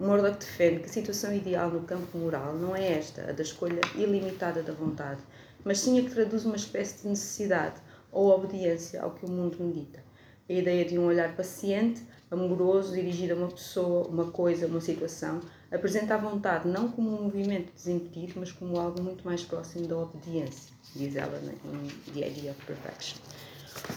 Murdoch 0.00 0.38
defende 0.40 0.80
que 0.80 0.86
a 0.86 0.92
situação 0.92 1.32
ideal 1.32 1.70
no 1.70 1.84
campo 1.84 2.18
moral 2.18 2.54
não 2.54 2.74
é 2.74 2.98
esta, 2.98 3.28
a 3.28 3.32
da 3.32 3.42
escolha 3.42 3.80
ilimitada 3.94 4.64
da 4.64 4.72
vontade, 4.72 5.20
mas 5.64 5.78
sim 5.78 6.00
a 6.00 6.02
que 6.02 6.10
traduz 6.10 6.44
uma 6.44 6.56
espécie 6.56 7.02
de 7.02 7.08
necessidade 7.08 7.80
ou 8.12 8.30
obediência 8.30 9.02
ao 9.02 9.12
que 9.12 9.24
o 9.24 9.30
mundo 9.30 9.56
me 9.58 9.72
dita. 9.72 10.04
A 10.48 10.52
ideia 10.52 10.84
de 10.84 10.98
um 10.98 11.06
olhar 11.06 11.34
paciente, 11.34 12.02
amoroso, 12.30 12.94
dirigido 12.94 13.32
a 13.32 13.36
uma 13.36 13.48
pessoa, 13.48 14.06
uma 14.06 14.30
coisa, 14.30 14.66
uma 14.66 14.80
situação, 14.80 15.40
apresenta 15.70 16.14
a 16.14 16.18
vontade 16.18 16.68
não 16.68 16.90
como 16.90 17.08
um 17.08 17.22
movimento 17.22 17.72
desimpedido, 17.72 18.34
mas 18.36 18.52
como 18.52 18.78
algo 18.78 19.02
muito 19.02 19.24
mais 19.24 19.42
próximo 19.42 19.86
da 19.86 19.96
obediência, 19.96 20.74
diz 20.94 21.16
ela 21.16 21.40
em 21.40 22.12
The 22.12 22.28
Idea 22.28 22.50
of 22.52 22.66
Perfection. 22.66 23.18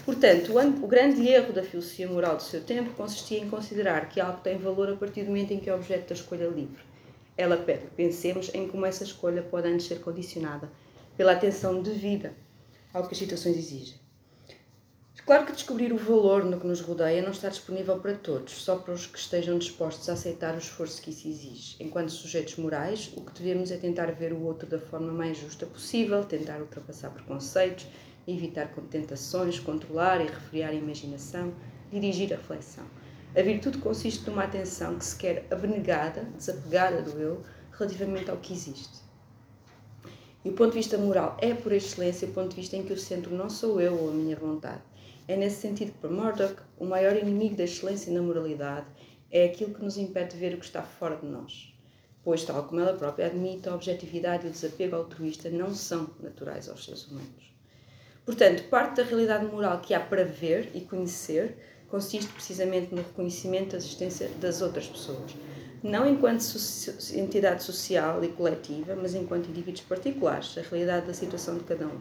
Portanto, 0.04 0.52
o 0.82 0.86
grande 0.86 1.28
erro 1.28 1.52
da 1.52 1.62
filosofia 1.62 2.08
moral 2.08 2.36
do 2.36 2.42
seu 2.42 2.62
tempo 2.62 2.94
consistia 2.94 3.38
em 3.38 3.48
considerar 3.48 4.08
que 4.08 4.20
algo 4.20 4.40
tem 4.40 4.56
valor 4.56 4.90
a 4.90 4.96
partir 4.96 5.22
do 5.22 5.28
momento 5.28 5.52
em 5.52 5.60
que 5.60 5.68
é 5.68 5.74
objeto 5.74 6.08
da 6.08 6.14
escolha 6.14 6.46
livre. 6.46 6.82
Ela 7.36 7.58
pede 7.58 7.84
que 7.86 7.94
pensemos 7.94 8.50
em 8.54 8.66
como 8.66 8.86
essa 8.86 9.04
escolha 9.04 9.42
pode 9.42 9.68
antes 9.68 9.86
ser 9.86 10.00
condicionada 10.00 10.70
pela 11.16 11.32
atenção 11.32 11.82
devida 11.82 12.34
ao 12.92 13.06
que 13.06 13.12
as 13.12 13.18
situações 13.18 13.56
exigem. 13.56 14.05
Claro 15.24 15.46
que 15.46 15.52
descobrir 15.52 15.92
o 15.92 15.96
valor 15.96 16.44
no 16.44 16.60
que 16.60 16.66
nos 16.66 16.80
rodeia 16.80 17.22
não 17.22 17.32
está 17.32 17.48
disponível 17.48 17.98
para 17.98 18.14
todos, 18.14 18.52
só 18.62 18.76
para 18.76 18.94
os 18.94 19.06
que 19.06 19.18
estejam 19.18 19.58
dispostos 19.58 20.08
a 20.08 20.12
aceitar 20.12 20.54
o 20.54 20.58
esforço 20.58 21.02
que 21.02 21.10
isso 21.10 21.26
exige. 21.26 21.76
Enquanto 21.80 22.10
sujeitos 22.10 22.56
morais, 22.56 23.12
o 23.16 23.22
que 23.22 23.32
devemos 23.32 23.70
é 23.70 23.76
tentar 23.76 24.12
ver 24.12 24.32
o 24.32 24.42
outro 24.42 24.68
da 24.68 24.78
forma 24.78 25.12
mais 25.12 25.38
justa 25.38 25.66
possível, 25.66 26.24
tentar 26.24 26.60
ultrapassar 26.60 27.10
preconceitos 27.10 27.86
evitar 28.26 28.68
tentações, 28.90 29.60
controlar 29.60 30.20
e 30.20 30.26
refriar 30.26 30.70
a 30.70 30.74
imaginação, 30.74 31.54
dirigir 31.90 32.32
a 32.32 32.36
reflexão. 32.36 32.84
A 33.36 33.42
virtude 33.42 33.78
consiste 33.78 34.28
numa 34.28 34.44
atenção 34.44 34.98
que 34.98 35.04
se 35.04 35.16
quer 35.16 35.46
abnegada, 35.50 36.22
desapegada 36.36 37.02
do 37.02 37.20
eu, 37.20 37.42
relativamente 37.72 38.30
ao 38.30 38.38
que 38.38 38.52
existe. 38.52 39.04
E 40.44 40.48
o 40.48 40.52
ponto 40.52 40.70
de 40.70 40.78
vista 40.78 40.96
moral 40.96 41.36
é, 41.40 41.54
por 41.54 41.72
excelência, 41.72 42.26
o 42.26 42.32
ponto 42.32 42.50
de 42.50 42.56
vista 42.56 42.76
em 42.76 42.84
que 42.84 42.92
o 42.92 42.98
centro 42.98 43.34
não 43.34 43.50
sou 43.50 43.80
eu 43.80 43.94
ou 43.94 44.10
a 44.10 44.12
minha 44.12 44.36
vontade. 44.36 44.80
É 45.28 45.36
nesse 45.36 45.60
sentido 45.60 45.92
que, 45.92 45.98
para 45.98 46.10
Murdoch, 46.10 46.56
o 46.78 46.84
maior 46.84 47.16
inimigo 47.16 47.56
da 47.56 47.64
excelência 47.64 48.12
na 48.12 48.22
moralidade 48.22 48.86
é 49.30 49.46
aquilo 49.46 49.74
que 49.74 49.82
nos 49.82 49.96
impede 49.96 50.30
de 50.30 50.36
ver 50.36 50.54
o 50.54 50.58
que 50.58 50.64
está 50.64 50.82
fora 50.82 51.16
de 51.16 51.26
nós. 51.26 51.74
Pois, 52.22 52.44
tal 52.44 52.64
como 52.64 52.80
ela 52.80 52.94
própria 52.94 53.26
admite, 53.26 53.68
a 53.68 53.74
objetividade 53.74 54.46
e 54.46 54.48
o 54.48 54.52
desapego 54.52 54.96
altruísta 54.96 55.50
não 55.50 55.74
são 55.74 56.10
naturais 56.20 56.68
aos 56.68 56.84
seres 56.84 57.06
humanos. 57.06 57.54
Portanto, 58.24 58.68
parte 58.68 58.96
da 58.96 59.04
realidade 59.04 59.46
moral 59.46 59.80
que 59.80 59.94
há 59.94 60.00
para 60.00 60.24
ver 60.24 60.70
e 60.74 60.80
conhecer 60.80 61.56
consiste 61.88 62.32
precisamente 62.32 62.92
no 62.92 63.02
reconhecimento 63.02 63.70
da 63.70 63.76
existência 63.78 64.28
das 64.40 64.60
outras 64.60 64.88
pessoas. 64.88 65.34
não 65.82 66.08
enquanto 66.08 66.42
entidade 67.14 67.62
social 67.62 68.22
e 68.24 68.28
coletiva, 68.28 68.96
mas 68.96 69.14
enquanto 69.14 69.48
indivíduos 69.48 69.82
particulares, 69.82 70.56
a 70.58 70.62
realidade 70.62 71.06
da 71.06 71.14
situação 71.14 71.58
de 71.58 71.64
cada 71.64 71.86
um. 71.86 71.98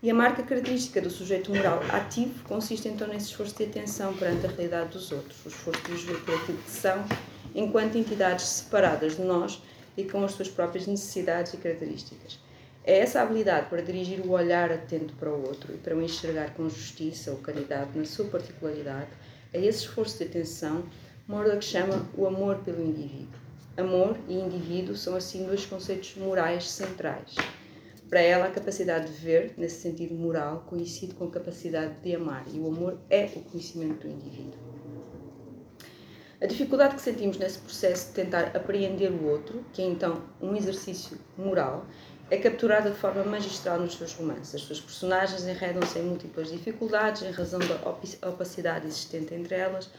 E 0.00 0.08
a 0.08 0.14
marca 0.14 0.44
característica 0.44 1.00
do 1.00 1.10
sujeito 1.10 1.52
moral 1.52 1.80
ativo 1.90 2.44
consiste 2.44 2.86
então 2.86 3.08
nesse 3.08 3.26
esforço 3.26 3.56
de 3.56 3.64
atenção 3.64 4.14
perante 4.14 4.46
a 4.46 4.48
realidade 4.48 4.90
dos 4.90 5.10
outros, 5.10 5.44
o 5.44 5.48
esforço 5.48 5.82
de 5.82 5.92
os 5.92 6.02
ver 6.04 6.20
por 6.24 6.40
que 6.46 6.54
são, 6.70 7.04
enquanto 7.52 7.98
entidades 7.98 8.44
separadas 8.44 9.16
de 9.16 9.22
nós 9.22 9.60
e 9.96 10.04
com 10.04 10.22
as 10.24 10.32
suas 10.32 10.48
próprias 10.48 10.86
necessidades 10.86 11.52
e 11.52 11.56
características. 11.56 12.38
É 12.84 13.00
essa 13.00 13.20
habilidade 13.20 13.68
para 13.68 13.82
dirigir 13.82 14.20
o 14.20 14.30
olhar 14.30 14.70
atento 14.70 15.14
para 15.14 15.30
o 15.30 15.44
outro 15.44 15.74
e 15.74 15.78
para 15.78 15.96
o 15.96 16.00
enxergar 16.00 16.54
com 16.54 16.68
justiça 16.68 17.32
ou 17.32 17.38
caridade 17.38 17.98
na 17.98 18.04
sua 18.04 18.26
particularidade, 18.26 19.10
é 19.52 19.58
esse 19.58 19.80
esforço 19.80 20.18
de 20.18 20.24
atenção 20.24 20.84
Murdoch 21.26 21.64
chama 21.64 22.08
o 22.16 22.24
amor 22.24 22.58
pelo 22.58 22.80
indivíduo. 22.80 23.40
Amor 23.76 24.16
e 24.28 24.34
indivíduo 24.34 24.96
são 24.96 25.16
assim 25.16 25.44
dois 25.44 25.66
conceitos 25.66 26.14
morais 26.16 26.70
centrais. 26.70 27.34
Para 28.08 28.20
ela, 28.20 28.46
a 28.46 28.50
capacidade 28.50 29.12
de 29.12 29.18
ver, 29.18 29.52
nesse 29.58 29.82
sentido 29.82 30.14
moral, 30.14 30.64
coincide 30.66 31.14
com 31.14 31.24
a 31.24 31.30
capacidade 31.30 32.00
de 32.00 32.14
amar, 32.14 32.44
e 32.50 32.58
o 32.58 32.66
amor 32.66 32.98
é 33.10 33.26
o 33.36 33.40
conhecimento 33.40 34.06
do 34.06 34.14
indivíduo. 34.14 34.58
A 36.40 36.46
dificuldade 36.46 36.94
que 36.94 37.02
sentimos 37.02 37.36
nesse 37.36 37.58
processo 37.58 38.08
de 38.08 38.14
tentar 38.14 38.56
apreender 38.56 39.10
o 39.10 39.26
outro, 39.26 39.62
que 39.74 39.82
é 39.82 39.84
então 39.84 40.22
um 40.40 40.56
exercício 40.56 41.18
moral, 41.36 41.84
é 42.30 42.38
capturada 42.38 42.90
de 42.90 42.96
forma 42.96 43.24
magistral 43.24 43.78
nos 43.78 43.96
seus 43.96 44.14
romances. 44.14 44.54
As 44.54 44.62
suas 44.62 44.80
personagens 44.80 45.46
enredam-se 45.46 45.98
em 45.98 46.02
múltiplas 46.02 46.50
dificuldades 46.50 47.22
em 47.22 47.30
razão 47.30 47.58
da 47.58 48.28
opacidade 48.28 48.86
existente 48.86 49.34
entre 49.34 49.54
elas, 49.54 49.90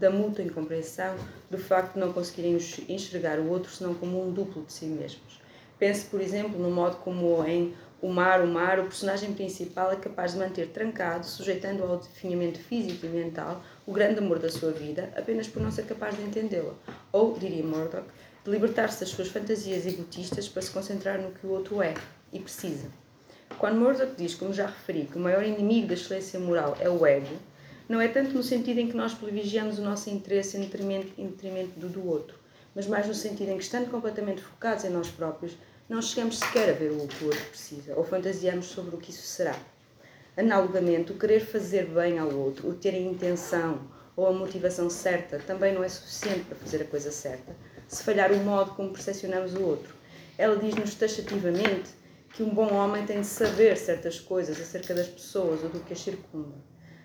da 0.00 0.10
mútua 0.10 0.42
incompreensão, 0.42 1.14
do 1.48 1.58
facto 1.58 1.94
de 1.94 2.00
não 2.00 2.12
conseguirem 2.12 2.56
enxergar 2.88 3.38
o 3.38 3.48
outro 3.48 3.70
senão 3.70 3.94
como 3.94 4.26
um 4.26 4.32
duplo 4.32 4.64
de 4.64 4.72
si 4.72 4.86
mesmos. 4.86 5.41
Pense, 5.82 6.04
por 6.04 6.20
exemplo, 6.20 6.60
no 6.60 6.70
modo 6.70 6.98
como 6.98 7.44
em 7.44 7.74
O 8.00 8.06
Mar, 8.06 8.40
o 8.40 8.46
Mar, 8.46 8.78
o 8.78 8.84
personagem 8.84 9.32
principal 9.32 9.90
é 9.90 9.96
capaz 9.96 10.30
de 10.30 10.38
manter 10.38 10.68
trancado, 10.68 11.26
sujeitando 11.26 11.82
ao 11.82 11.96
definimento 11.96 12.60
físico 12.60 13.04
e 13.04 13.08
mental, 13.08 13.60
o 13.84 13.92
grande 13.92 14.20
amor 14.20 14.38
da 14.38 14.48
sua 14.48 14.70
vida, 14.70 15.12
apenas 15.16 15.48
por 15.48 15.60
não 15.60 15.72
ser 15.72 15.84
capaz 15.84 16.16
de 16.16 16.22
entendê-la. 16.22 16.72
Ou, 17.10 17.36
diria 17.36 17.64
Murdoch, 17.64 18.06
de 18.44 18.50
libertar-se 18.52 19.00
das 19.00 19.08
suas 19.08 19.26
fantasias 19.26 19.84
egotistas 19.84 20.48
para 20.48 20.62
se 20.62 20.70
concentrar 20.70 21.20
no 21.20 21.32
que 21.32 21.44
o 21.44 21.50
outro 21.50 21.82
é 21.82 21.94
e 22.32 22.38
precisa. 22.38 22.86
Quando 23.58 23.80
Murdoch 23.80 24.14
diz, 24.16 24.36
como 24.36 24.54
já 24.54 24.66
referi, 24.66 25.08
que 25.10 25.18
o 25.18 25.20
maior 25.20 25.42
inimigo 25.42 25.88
da 25.88 25.94
excelência 25.94 26.38
moral 26.38 26.76
é 26.78 26.88
o 26.88 27.04
ego, 27.04 27.36
não 27.88 28.00
é 28.00 28.06
tanto 28.06 28.34
no 28.34 28.42
sentido 28.44 28.78
em 28.78 28.86
que 28.86 28.96
nós 28.96 29.14
privilegiamos 29.14 29.80
o 29.80 29.82
nosso 29.82 30.08
interesse 30.10 30.56
em 30.56 30.60
detrimento, 30.60 31.12
em 31.18 31.26
detrimento 31.26 31.76
do, 31.80 31.88
do 31.88 32.08
outro, 32.08 32.38
mas 32.72 32.86
mais 32.86 33.08
no 33.08 33.14
sentido 33.14 33.50
em 33.50 33.56
que, 33.56 33.64
estando 33.64 33.90
completamente 33.90 34.40
focados 34.40 34.84
em 34.84 34.88
nós 34.88 35.08
próprios, 35.08 35.56
não 35.92 36.00
chegamos 36.00 36.38
sequer 36.38 36.70
a 36.70 36.72
ver 36.72 36.90
o 36.90 37.06
que 37.06 37.22
o 37.22 37.26
outro 37.26 37.44
precisa 37.50 37.94
ou 37.94 38.02
fantasiamos 38.02 38.64
sobre 38.64 38.96
o 38.96 38.98
que 38.98 39.10
isso 39.10 39.26
será. 39.26 39.54
Analogamente, 40.34 41.12
o 41.12 41.18
querer 41.18 41.40
fazer 41.40 41.84
bem 41.84 42.18
ao 42.18 42.32
outro, 42.32 42.70
o 42.70 42.74
ter 42.74 42.94
a 42.94 42.98
intenção 42.98 43.78
ou 44.16 44.26
a 44.26 44.32
motivação 44.32 44.88
certa 44.88 45.38
também 45.38 45.74
não 45.74 45.84
é 45.84 45.88
suficiente 45.90 46.46
para 46.46 46.56
fazer 46.56 46.80
a 46.80 46.86
coisa 46.86 47.12
certa, 47.12 47.54
se 47.86 48.02
falhar 48.02 48.32
o 48.32 48.38
modo 48.38 48.70
como 48.70 48.90
percepcionamos 48.90 49.54
o 49.54 49.62
outro. 49.62 49.94
Ela 50.38 50.56
diz-nos 50.56 50.94
taxativamente 50.94 51.90
que 52.32 52.42
um 52.42 52.48
bom 52.48 52.72
homem 52.72 53.04
tem 53.04 53.20
de 53.20 53.26
saber 53.26 53.76
certas 53.76 54.18
coisas 54.18 54.58
acerca 54.58 54.94
das 54.94 55.08
pessoas 55.08 55.62
ou 55.62 55.68
do 55.68 55.80
que 55.80 55.92
as 55.92 56.00
circunda. 56.00 56.56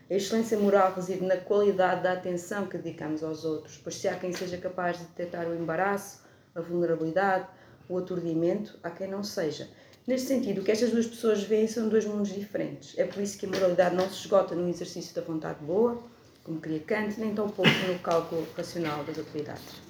A 0.10 0.14
excelência 0.14 0.58
moral 0.58 0.94
reside 0.94 1.26
na 1.26 1.36
qualidade 1.36 2.04
da 2.04 2.14
atenção 2.14 2.68
que 2.68 2.78
dedicamos 2.78 3.22
aos 3.22 3.44
outros, 3.44 3.78
pois 3.84 3.96
se 3.96 4.08
há 4.08 4.16
quem 4.16 4.32
seja 4.32 4.58
capaz 4.58 4.98
de 4.98 5.04
detectar 5.08 5.46
o 5.46 5.54
embaraço, 5.54 6.26
a 6.56 6.62
vulnerabilidade, 6.62 7.50
o 7.90 7.98
aturdimento, 7.98 8.78
há 8.84 8.90
quem 8.90 9.08
não 9.08 9.24
seja. 9.24 9.70
Neste 10.06 10.28
sentido, 10.28 10.62
o 10.62 10.64
que 10.64 10.72
estas 10.72 10.92
duas 10.92 11.06
pessoas 11.06 11.44
veem 11.44 11.68
são 11.68 11.90
dois 11.90 12.06
mundos 12.06 12.34
diferentes. 12.34 12.98
É 12.98 13.04
por 13.04 13.22
isso 13.22 13.38
que 13.38 13.46
a 13.46 13.50
moralidade 13.50 13.96
não 13.96 14.10
se 14.10 14.22
esgota 14.22 14.56
no 14.56 14.70
exercício 14.70 15.14
da 15.14 15.22
vontade 15.22 15.64
boa, 15.64 16.02
como 16.44 16.62
queria 16.62 16.80
Kant, 16.80 17.20
nem 17.20 17.36
tão 17.36 17.50
pouco 17.50 17.70
no 17.88 18.00
cálculo 18.00 18.48
racional 18.56 19.04
das 19.04 19.18
utilidades. 19.18 19.82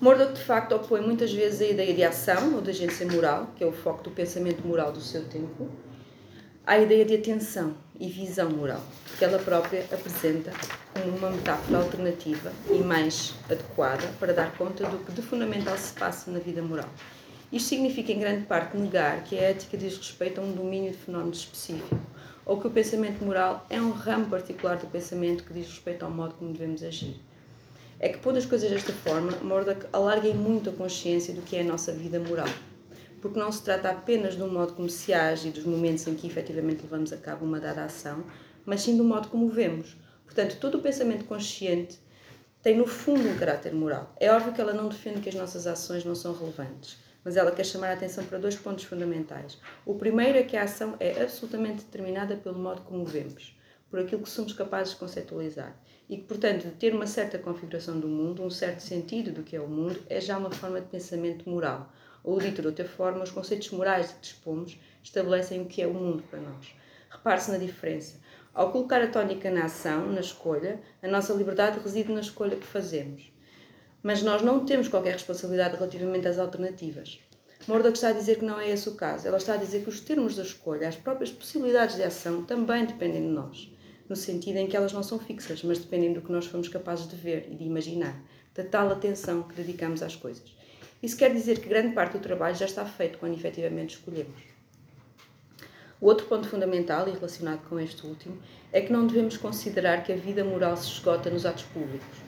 Murdoch, 0.00 0.32
de 0.32 0.42
facto, 0.42 0.74
opõe 0.74 1.00
muitas 1.02 1.32
vezes 1.32 1.60
a 1.60 1.66
ideia 1.66 1.94
de 1.94 2.02
ação 2.02 2.54
ou 2.54 2.62
de 2.62 2.70
agência 2.70 3.06
moral, 3.06 3.52
que 3.54 3.62
é 3.62 3.66
o 3.66 3.72
foco 3.72 4.02
do 4.02 4.10
pensamento 4.10 4.66
moral 4.66 4.90
do 4.90 5.00
seu 5.00 5.24
tempo, 5.28 5.68
à 6.66 6.78
ideia 6.78 7.04
de 7.04 7.14
atenção 7.14 7.74
e 7.98 8.08
visão 8.08 8.50
moral, 8.50 8.82
que 9.18 9.24
ela 9.24 9.38
própria 9.38 9.84
apresenta 9.92 10.52
como 10.92 11.16
uma 11.16 11.30
metáfora 11.30 11.78
alternativa 11.78 12.52
e 12.70 12.78
mais 12.78 13.34
adequada 13.50 14.06
para 14.18 14.32
dar 14.32 14.56
conta 14.56 14.88
do 14.88 15.04
que 15.04 15.12
de 15.12 15.22
fundamental 15.22 15.76
se 15.76 15.92
passa 15.94 16.30
na 16.30 16.38
vida 16.38 16.62
moral. 16.62 16.88
Isto 17.52 17.70
significa, 17.70 18.12
em 18.12 18.18
grande 18.18 18.46
parte, 18.46 18.76
negar 18.76 19.24
que 19.24 19.38
a 19.38 19.42
ética 19.42 19.76
diz 19.76 19.96
respeito 19.96 20.40
a 20.40 20.44
um 20.44 20.52
domínio 20.52 20.92
de 20.92 20.96
fenómenos 20.98 21.38
específico, 21.38 22.00
ou 22.46 22.60
que 22.60 22.66
o 22.66 22.70
pensamento 22.70 23.24
moral 23.24 23.66
é 23.68 23.80
um 23.80 23.90
ramo 23.90 24.26
particular 24.26 24.76
do 24.76 24.86
pensamento 24.86 25.44
que 25.44 25.52
diz 25.52 25.66
respeito 25.66 26.04
ao 26.04 26.10
modo 26.10 26.34
como 26.34 26.52
devemos 26.52 26.82
agir 26.82 27.20
é 28.02 28.08
que, 28.08 28.18
pondo 28.18 28.36
as 28.36 28.44
coisas 28.44 28.68
desta 28.68 28.92
forma, 28.92 29.30
Murdoch 29.42 29.86
alarga 29.92 30.34
muito 30.34 30.68
a 30.68 30.72
consciência 30.72 31.32
do 31.32 31.40
que 31.40 31.56
é 31.56 31.60
a 31.60 31.64
nossa 31.64 31.92
vida 31.92 32.18
moral. 32.18 32.48
Porque 33.22 33.38
não 33.38 33.52
se 33.52 33.62
trata 33.62 33.88
apenas 33.88 34.34
um 34.38 34.48
modo 34.48 34.74
como 34.74 34.90
se 34.90 35.14
age 35.14 35.48
e 35.48 35.52
dos 35.52 35.64
momentos 35.64 36.06
em 36.08 36.14
que 36.16 36.26
efetivamente 36.26 36.82
levamos 36.82 37.12
a 37.12 37.16
cabo 37.16 37.44
uma 37.44 37.60
dada 37.60 37.84
ação, 37.84 38.24
mas 38.66 38.82
sim 38.82 38.96
do 38.96 39.04
modo 39.04 39.28
como 39.28 39.48
vemos. 39.48 39.96
Portanto, 40.24 40.58
todo 40.60 40.78
o 40.78 40.82
pensamento 40.82 41.24
consciente 41.24 42.00
tem 42.60 42.76
no 42.76 42.86
fundo 42.86 43.28
um 43.28 43.38
caráter 43.38 43.72
moral. 43.72 44.12
É 44.18 44.30
óbvio 44.32 44.52
que 44.52 44.60
ela 44.60 44.72
não 44.72 44.88
defende 44.88 45.20
que 45.20 45.28
as 45.28 45.36
nossas 45.36 45.68
ações 45.68 46.04
não 46.04 46.16
são 46.16 46.34
relevantes, 46.34 46.98
mas 47.24 47.36
ela 47.36 47.52
quer 47.52 47.64
chamar 47.64 47.90
a 47.90 47.92
atenção 47.92 48.24
para 48.24 48.38
dois 48.38 48.56
pontos 48.56 48.84
fundamentais. 48.84 49.56
O 49.86 49.94
primeiro 49.94 50.36
é 50.36 50.42
que 50.42 50.56
a 50.56 50.64
ação 50.64 50.96
é 50.98 51.22
absolutamente 51.22 51.84
determinada 51.84 52.36
pelo 52.36 52.58
modo 52.58 52.82
como 52.82 53.04
vemos, 53.04 53.56
por 53.88 54.00
aquilo 54.00 54.22
que 54.22 54.30
somos 54.30 54.52
capazes 54.52 54.94
de 54.94 54.98
conceptualizar 54.98 55.76
e 56.08 56.16
que, 56.16 56.24
portanto, 56.24 56.64
de 56.64 56.72
ter 56.72 56.92
uma 56.92 57.06
certa 57.06 57.38
configuração 57.38 58.00
do 58.00 58.08
mundo, 58.08 58.42
um 58.42 58.50
certo 58.50 58.80
sentido 58.80 59.30
do 59.30 59.42
que 59.44 59.54
é 59.54 59.60
o 59.60 59.68
mundo, 59.68 60.02
é 60.08 60.20
já 60.20 60.36
uma 60.36 60.50
forma 60.50 60.80
de 60.80 60.88
pensamento 60.88 61.48
moral. 61.48 61.92
Ou, 62.24 62.38
dito 62.38 62.60
de 62.60 62.68
outra 62.68 62.84
forma, 62.84 63.22
os 63.22 63.30
conceitos 63.30 63.70
morais 63.70 64.08
de 64.08 64.14
que 64.14 64.20
dispomos 64.20 64.78
estabelecem 65.02 65.60
o 65.60 65.66
que 65.66 65.82
é 65.82 65.86
o 65.86 65.94
mundo 65.94 66.22
para 66.30 66.40
nós. 66.40 66.74
Repare-se 67.10 67.50
na 67.50 67.58
diferença. 67.58 68.20
Ao 68.54 68.70
colocar 68.70 69.02
a 69.02 69.06
tónica 69.06 69.50
na 69.50 69.64
ação, 69.64 70.06
na 70.12 70.20
escolha, 70.20 70.80
a 71.02 71.08
nossa 71.08 71.32
liberdade 71.32 71.80
reside 71.80 72.12
na 72.12 72.20
escolha 72.20 72.56
que 72.56 72.66
fazemos. 72.66 73.32
Mas 74.02 74.22
nós 74.22 74.42
não 74.42 74.64
temos 74.64 74.88
qualquer 74.88 75.12
responsabilidade 75.12 75.76
relativamente 75.76 76.28
às 76.28 76.38
alternativas. 76.38 77.20
Murdoch 77.66 77.94
está 77.94 78.08
a 78.08 78.12
dizer 78.12 78.38
que 78.38 78.44
não 78.44 78.58
é 78.60 78.70
esse 78.70 78.88
o 78.88 78.94
caso. 78.94 79.26
Ela 79.26 79.36
está 79.36 79.54
a 79.54 79.58
dizer 79.58 79.82
que 79.82 79.88
os 79.88 80.00
termos 80.00 80.36
da 80.36 80.42
escolha, 80.42 80.88
as 80.88 80.96
próprias 80.96 81.30
possibilidades 81.30 81.96
de 81.96 82.02
ação, 82.02 82.44
também 82.44 82.84
dependem 82.84 83.22
de 83.22 83.28
nós 83.28 83.72
no 84.12 84.16
sentido 84.16 84.58
em 84.58 84.66
que 84.66 84.76
elas 84.76 84.92
não 84.92 85.02
são 85.02 85.18
fixas, 85.18 85.62
mas 85.62 85.78
dependem 85.78 86.12
do 86.12 86.20
que 86.20 86.30
nós 86.30 86.46
fomos 86.46 86.68
capazes 86.68 87.08
de 87.08 87.16
ver 87.16 87.48
e 87.50 87.54
de 87.54 87.64
imaginar, 87.64 88.22
da 88.54 88.62
tal 88.62 88.90
atenção 88.90 89.42
que 89.42 89.54
dedicamos 89.54 90.02
às 90.02 90.14
coisas. 90.14 90.54
Isso 91.02 91.16
quer 91.16 91.32
dizer 91.32 91.58
que 91.58 91.68
grande 91.68 91.94
parte 91.94 92.12
do 92.12 92.20
trabalho 92.20 92.54
já 92.54 92.66
está 92.66 92.84
feito 92.84 93.18
quando 93.18 93.34
efetivamente 93.34 93.96
escolhemos. 93.96 94.40
O 96.00 96.06
outro 96.06 96.26
ponto 96.26 96.48
fundamental, 96.48 97.08
e 97.08 97.12
relacionado 97.12 97.60
com 97.68 97.78
este 97.78 98.06
último, 98.06 98.36
é 98.72 98.80
que 98.80 98.92
não 98.92 99.06
devemos 99.06 99.36
considerar 99.36 100.04
que 100.04 100.12
a 100.12 100.16
vida 100.16 100.44
moral 100.44 100.76
se 100.76 100.88
esgota 100.88 101.28
nos 101.28 101.44
atos 101.46 101.64
públicos, 101.64 102.18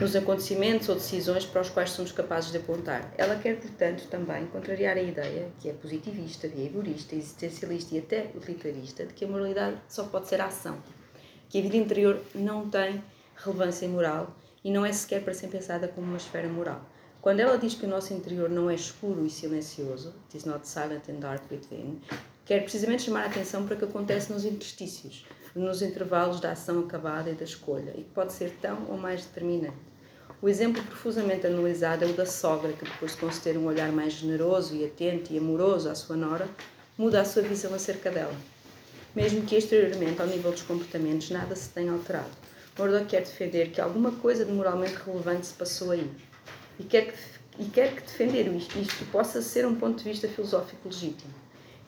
nos 0.00 0.14
acontecimentos 0.14 0.88
ou 0.88 0.94
decisões 0.94 1.44
para 1.44 1.60
os 1.60 1.70
quais 1.70 1.90
somos 1.90 2.12
capazes 2.12 2.50
de 2.50 2.58
apontar. 2.58 3.12
Ela 3.18 3.36
quer, 3.36 3.58
portanto, 3.58 4.06
também 4.08 4.46
contrariar 4.46 4.96
a 4.96 5.02
ideia, 5.02 5.50
que 5.60 5.68
é 5.68 5.72
positivista, 5.72 6.48
vigorista, 6.48 7.14
existencialista 7.14 7.94
e 7.94 7.98
até 7.98 8.30
utilitarista, 8.34 9.06
de 9.06 9.12
que 9.12 9.24
a 9.24 9.28
moralidade 9.28 9.76
só 9.88 10.04
pode 10.04 10.28
ser 10.28 10.40
a 10.40 10.46
ação, 10.46 10.78
que 11.48 11.58
a 11.58 11.62
vida 11.62 11.76
interior 11.76 12.20
não 12.34 12.68
tem 12.68 13.02
relevância 13.36 13.88
moral 13.88 14.34
e 14.64 14.70
não 14.70 14.86
é 14.86 14.92
sequer 14.92 15.22
para 15.22 15.34
ser 15.34 15.48
pensada 15.48 15.88
como 15.88 16.06
uma 16.06 16.16
esfera 16.16 16.48
moral. 16.48 16.91
Quando 17.22 17.38
ela 17.38 17.56
diz 17.56 17.74
que 17.74 17.86
o 17.86 17.88
nosso 17.88 18.12
interior 18.12 18.50
não 18.50 18.68
é 18.68 18.74
escuro 18.74 19.24
e 19.24 19.30
silencioso, 19.30 20.12
it 20.24 20.36
is 20.36 20.44
not 20.44 20.66
silent 20.66 21.08
and 21.08 21.20
dark 21.20 21.40
within, 21.50 22.00
quer 22.44 22.62
precisamente 22.62 23.04
chamar 23.04 23.22
a 23.22 23.26
atenção 23.26 23.64
para 23.64 23.76
o 23.76 23.78
que 23.78 23.84
acontece 23.84 24.32
nos 24.32 24.44
interstícios, 24.44 25.24
nos 25.54 25.82
intervalos 25.82 26.40
da 26.40 26.50
ação 26.50 26.80
acabada 26.80 27.30
e 27.30 27.34
da 27.34 27.44
escolha, 27.44 27.92
e 27.96 28.02
que 28.02 28.10
pode 28.10 28.32
ser 28.32 28.50
tão 28.60 28.86
ou 28.88 28.98
mais 28.98 29.24
determinante. 29.24 29.76
O 30.42 30.48
exemplo 30.48 30.82
profusamente 30.82 31.46
analisado 31.46 32.04
é 32.04 32.08
o 32.08 32.12
da 32.12 32.26
sogra, 32.26 32.72
que 32.72 32.84
depois 32.84 33.12
de 33.12 33.18
conceder 33.18 33.56
um 33.56 33.66
olhar 33.66 33.92
mais 33.92 34.14
generoso 34.14 34.74
e 34.74 34.84
atento 34.84 35.32
e 35.32 35.38
amoroso 35.38 35.88
à 35.88 35.94
sua 35.94 36.16
nora, 36.16 36.48
muda 36.98 37.20
a 37.20 37.24
sua 37.24 37.42
visão 37.42 37.72
acerca 37.72 38.10
dela 38.10 38.34
mesmo 39.14 39.42
que 39.42 39.56
exteriormente, 39.56 40.20
ao 40.20 40.26
nível 40.26 40.50
dos 40.50 40.62
comportamentos, 40.62 41.30
nada 41.30 41.54
se 41.54 41.68
tenha 41.68 41.92
alterado. 41.92 42.30
Murdoch 42.78 43.04
quer 43.04 43.20
defender 43.20 43.70
que 43.70 43.80
alguma 43.80 44.10
coisa 44.12 44.44
de 44.44 44.52
moralmente 44.52 44.94
relevante 45.04 45.46
se 45.46 45.54
passou 45.54 45.90
aí 45.90 46.10
e 46.78 46.84
quer 46.84 47.12
que, 47.12 47.18
e 47.58 47.64
quer 47.66 47.94
que 47.94 48.00
defender 48.02 48.46
isto, 48.54 48.78
isto 48.78 49.04
possa 49.06 49.42
ser 49.42 49.66
um 49.66 49.74
ponto 49.74 49.98
de 49.98 50.04
vista 50.04 50.28
filosófico 50.28 50.88
legítimo. 50.88 51.32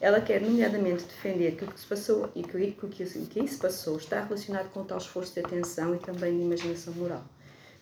Ela 0.01 0.21
quer, 0.21 0.41
nomeadamente, 0.41 1.05
defender 1.05 1.57
que 1.57 1.65
o 1.65 1.67
que 1.67 1.81
se 1.81 1.87
passou 1.87 2.31
e 2.35 2.43
que, 2.43 2.73
que, 2.73 2.89
que, 2.89 3.27
que 3.27 3.41
aí 3.41 3.49
se 3.49 3.57
passou 3.57 3.97
está 3.97 4.23
relacionado 4.23 4.71
com 4.71 4.85
tal 4.85 4.99
esforço 4.99 5.33
de 5.33 5.41
atenção 5.41 5.95
e 5.95 5.99
também 5.99 6.37
de 6.37 6.43
imaginação 6.43 6.93
moral. 6.95 7.25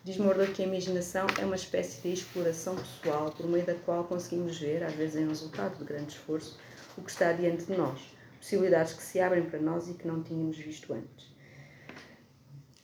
Diz 0.05 0.17
Murdoch 0.17 0.53
que 0.53 0.63
a 0.63 0.67
imaginação 0.67 1.27
é 1.41 1.45
uma 1.45 1.55
espécie 1.55 2.01
de 2.03 2.13
exploração 2.13 2.75
pessoal 2.75 3.31
por 3.31 3.47
meio 3.47 3.65
da 3.65 3.75
qual 3.75 4.05
conseguimos 4.05 4.59
ver, 4.59 4.83
às 4.83 4.95
vezes 4.95 5.17
em 5.17 5.29
resultado 5.29 5.79
de 5.79 5.85
grande 5.85 6.13
esforço, 6.13 6.59
o 6.97 7.03
que 7.03 7.11
está 7.11 7.33
diante 7.33 7.65
de 7.65 7.77
nós, 7.77 8.01
possibilidades 8.39 8.95
que 8.95 9.03
se 9.03 9.21
abrem 9.21 9.45
para 9.45 9.61
nós 9.61 9.89
e 9.89 9.95
que 9.95 10.07
não 10.07 10.23
tínhamos 10.23 10.57
visto 10.57 10.93
antes. 10.93 11.33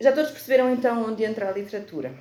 Já 0.00 0.12
todos 0.12 0.30
perceberam 0.30 0.72
então 0.72 1.04
onde 1.04 1.24
entra 1.24 1.48
a 1.48 1.52
literatura. 1.52 2.14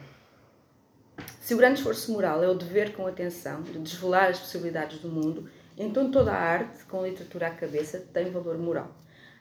Se 1.39 1.53
o 1.53 1.57
grande 1.57 1.79
esforço 1.79 2.11
moral 2.11 2.43
é 2.43 2.47
o 2.49 2.53
dever 2.53 2.93
com 2.93 3.07
atenção 3.07 3.61
de 3.61 3.79
desvelar 3.79 4.29
as 4.29 4.39
possibilidades 4.39 4.99
do 4.99 5.09
mundo, 5.09 5.49
então 5.77 6.11
toda 6.11 6.31
a 6.31 6.37
arte, 6.37 6.83
com 6.85 6.99
a 6.99 7.07
literatura 7.07 7.47
à 7.47 7.51
cabeça, 7.51 7.99
tem 8.13 8.31
valor 8.31 8.57
moral. 8.57 8.95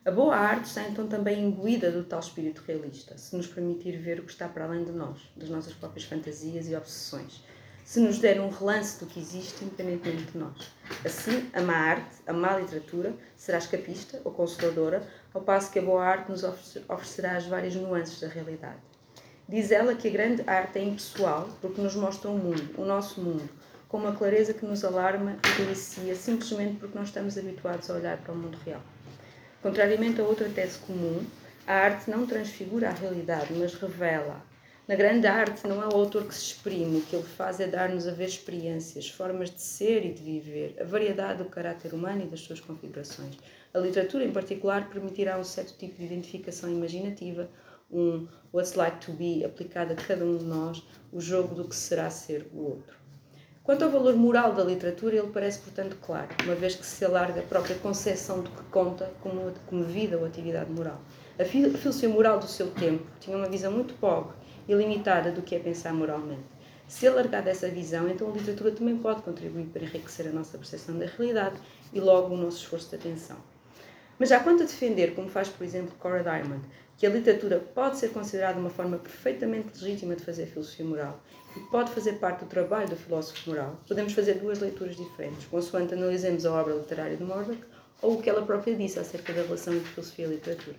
A 0.04 0.10
boa 0.12 0.36
arte 0.36 0.66
está 0.66 0.82
então 0.84 1.08
também 1.08 1.42
imbuída 1.42 1.90
do 1.90 2.04
tal 2.04 2.20
espírito 2.20 2.62
realista, 2.64 3.18
se 3.18 3.34
nos 3.36 3.48
permitir 3.48 3.98
ver 3.98 4.20
o 4.20 4.22
que 4.22 4.30
está 4.30 4.48
para 4.48 4.64
além 4.64 4.84
de 4.84 4.92
nós, 4.92 5.18
das 5.36 5.48
nossas 5.48 5.72
próprias 5.72 6.04
fantasias 6.04 6.68
e 6.68 6.76
obsessões, 6.76 7.42
se 7.84 7.98
nos 7.98 8.20
der 8.20 8.40
um 8.40 8.48
relance 8.48 9.00
do 9.00 9.06
que 9.06 9.18
existe 9.18 9.64
independentemente 9.64 10.30
de 10.30 10.38
nós. 10.38 10.70
Assim, 11.04 11.50
a 11.52 11.60
má 11.60 11.74
arte, 11.74 12.16
a 12.24 12.32
má 12.32 12.56
literatura, 12.56 13.14
será 13.36 13.58
escapista 13.58 14.20
ou 14.22 14.30
consoladora, 14.30 15.04
ao 15.34 15.42
passo 15.42 15.72
que 15.72 15.80
a 15.80 15.82
boa 15.82 16.04
arte 16.04 16.30
nos 16.30 16.44
oferecerá 16.44 17.36
as 17.36 17.46
várias 17.46 17.74
nuances 17.74 18.20
da 18.20 18.28
realidade. 18.28 18.78
Diz 19.48 19.70
ela 19.70 19.94
que 19.94 20.08
a 20.08 20.10
grande 20.10 20.42
arte 20.44 20.80
é 20.80 20.82
impessoal 20.82 21.48
porque 21.60 21.80
nos 21.80 21.94
mostra 21.94 22.28
o 22.28 22.36
mundo, 22.36 22.74
o 22.76 22.84
nosso 22.84 23.20
mundo, 23.20 23.48
com 23.88 23.98
uma 23.98 24.10
clareza 24.10 24.52
que 24.52 24.66
nos 24.66 24.84
alarma 24.84 25.36
e 25.38 25.62
delicia 25.62 26.16
simplesmente 26.16 26.80
porque 26.80 26.96
não 26.98 27.04
estamos 27.04 27.38
habituados 27.38 27.88
a 27.88 27.94
olhar 27.94 28.16
para 28.18 28.32
o 28.32 28.36
mundo 28.36 28.58
real. 28.64 28.82
Contrariamente 29.62 30.20
a 30.20 30.24
outra 30.24 30.48
tese 30.48 30.78
comum, 30.78 31.24
a 31.64 31.74
arte 31.74 32.10
não 32.10 32.26
transfigura 32.26 32.88
a 32.88 32.92
realidade, 32.92 33.54
mas 33.54 33.74
revela. 33.74 34.42
Na 34.88 34.96
grande 34.96 35.28
arte 35.28 35.64
não 35.66 35.80
é 35.80 35.86
o 35.86 35.96
autor 35.96 36.26
que 36.26 36.34
se 36.34 36.42
exprime, 36.42 36.98
o 36.98 37.02
que 37.02 37.14
ele 37.14 37.24
faz 37.24 37.60
é 37.60 37.68
dar-nos 37.68 38.08
a 38.08 38.12
ver 38.12 38.26
experiências, 38.26 39.08
formas 39.08 39.50
de 39.50 39.60
ser 39.60 40.04
e 40.04 40.12
de 40.12 40.22
viver, 40.22 40.76
a 40.80 40.84
variedade 40.84 41.42
do 41.42 41.48
caráter 41.48 41.94
humano 41.94 42.22
e 42.22 42.26
das 42.26 42.40
suas 42.40 42.58
configurações. 42.58 43.36
A 43.72 43.78
literatura, 43.78 44.24
em 44.24 44.32
particular, 44.32 44.88
permitirá 44.88 45.38
um 45.38 45.44
certo 45.44 45.76
tipo 45.76 45.96
de 45.96 46.04
identificação 46.04 46.68
imaginativa, 46.68 47.48
um 47.90 48.26
what's 48.52 48.74
like 48.74 48.98
to 49.04 49.12
be 49.12 49.44
aplicado 49.44 49.92
a 49.92 49.96
cada 49.96 50.24
um 50.24 50.36
de 50.36 50.44
nós, 50.44 50.82
o 51.12 51.20
jogo 51.20 51.54
do 51.54 51.68
que 51.68 51.76
será 51.76 52.10
ser 52.10 52.46
o 52.52 52.62
outro. 52.62 52.96
Quanto 53.62 53.82
ao 53.82 53.90
valor 53.90 54.14
moral 54.14 54.52
da 54.52 54.62
literatura, 54.62 55.16
ele 55.16 55.26
parece, 55.26 55.58
portanto, 55.58 55.96
claro, 56.00 56.28
uma 56.44 56.54
vez 56.54 56.76
que 56.76 56.86
se 56.86 57.04
alarga 57.04 57.40
a 57.40 57.42
própria 57.42 57.74
concepção 57.76 58.40
do 58.40 58.50
que 58.50 58.62
conta 58.70 59.12
como, 59.20 59.52
como 59.66 59.82
vida 59.82 60.16
ou 60.16 60.24
atividade 60.24 60.70
moral. 60.70 61.00
A 61.36 61.44
filosofia 61.44 62.08
moral 62.08 62.38
do 62.38 62.46
seu 62.46 62.70
tempo 62.70 63.04
tinha 63.18 63.36
uma 63.36 63.48
visão 63.48 63.72
muito 63.72 63.94
pobre 63.94 64.36
e 64.68 64.72
limitada 64.72 65.32
do 65.32 65.42
que 65.42 65.56
é 65.56 65.58
pensar 65.58 65.92
moralmente. 65.92 66.44
Se 66.86 67.08
alargada 67.08 67.50
essa 67.50 67.68
visão, 67.68 68.08
então 68.08 68.30
a 68.30 68.32
literatura 68.32 68.70
também 68.70 68.96
pode 68.96 69.22
contribuir 69.22 69.66
para 69.66 69.82
enriquecer 69.82 70.28
a 70.28 70.32
nossa 70.32 70.56
percepção 70.56 70.96
da 70.96 71.06
realidade 71.06 71.56
e 71.92 71.98
logo 71.98 72.32
o 72.32 72.36
nosso 72.36 72.58
esforço 72.58 72.90
de 72.90 72.94
atenção. 72.94 73.36
Mas 74.18 74.28
já 74.28 74.38
quanto 74.38 74.62
a 74.62 74.66
defender, 74.66 75.14
como 75.14 75.28
faz, 75.28 75.48
por 75.48 75.64
exemplo, 75.64 75.92
Cora 75.98 76.22
Diamond, 76.22 76.64
que 76.96 77.06
a 77.06 77.10
literatura 77.10 77.58
pode 77.58 77.98
ser 77.98 78.08
considerada 78.10 78.58
uma 78.58 78.70
forma 78.70 78.96
perfeitamente 78.96 79.82
legítima 79.82 80.16
de 80.16 80.24
fazer 80.24 80.46
filosofia 80.46 80.84
moral 80.84 81.22
e 81.56 81.60
pode 81.70 81.90
fazer 81.90 82.14
parte 82.14 82.44
do 82.44 82.46
trabalho 82.46 82.88
do 82.88 82.96
filósofo 82.96 83.50
moral, 83.50 83.80
podemos 83.86 84.12
fazer 84.12 84.34
duas 84.34 84.60
leituras 84.60 84.96
diferentes, 84.96 85.46
consoante 85.46 85.94
analisemos 85.94 86.46
a 86.46 86.52
obra 86.52 86.74
literária 86.74 87.16
de 87.16 87.24
Murdoch 87.24 87.58
ou 88.00 88.14
o 88.14 88.22
que 88.22 88.30
ela 88.30 88.42
própria 88.42 88.74
disse 88.74 88.98
acerca 88.98 89.32
da 89.32 89.42
relação 89.42 89.74
entre 89.74 89.88
filosofia 89.88 90.26
e 90.26 90.30
literatura. 90.30 90.76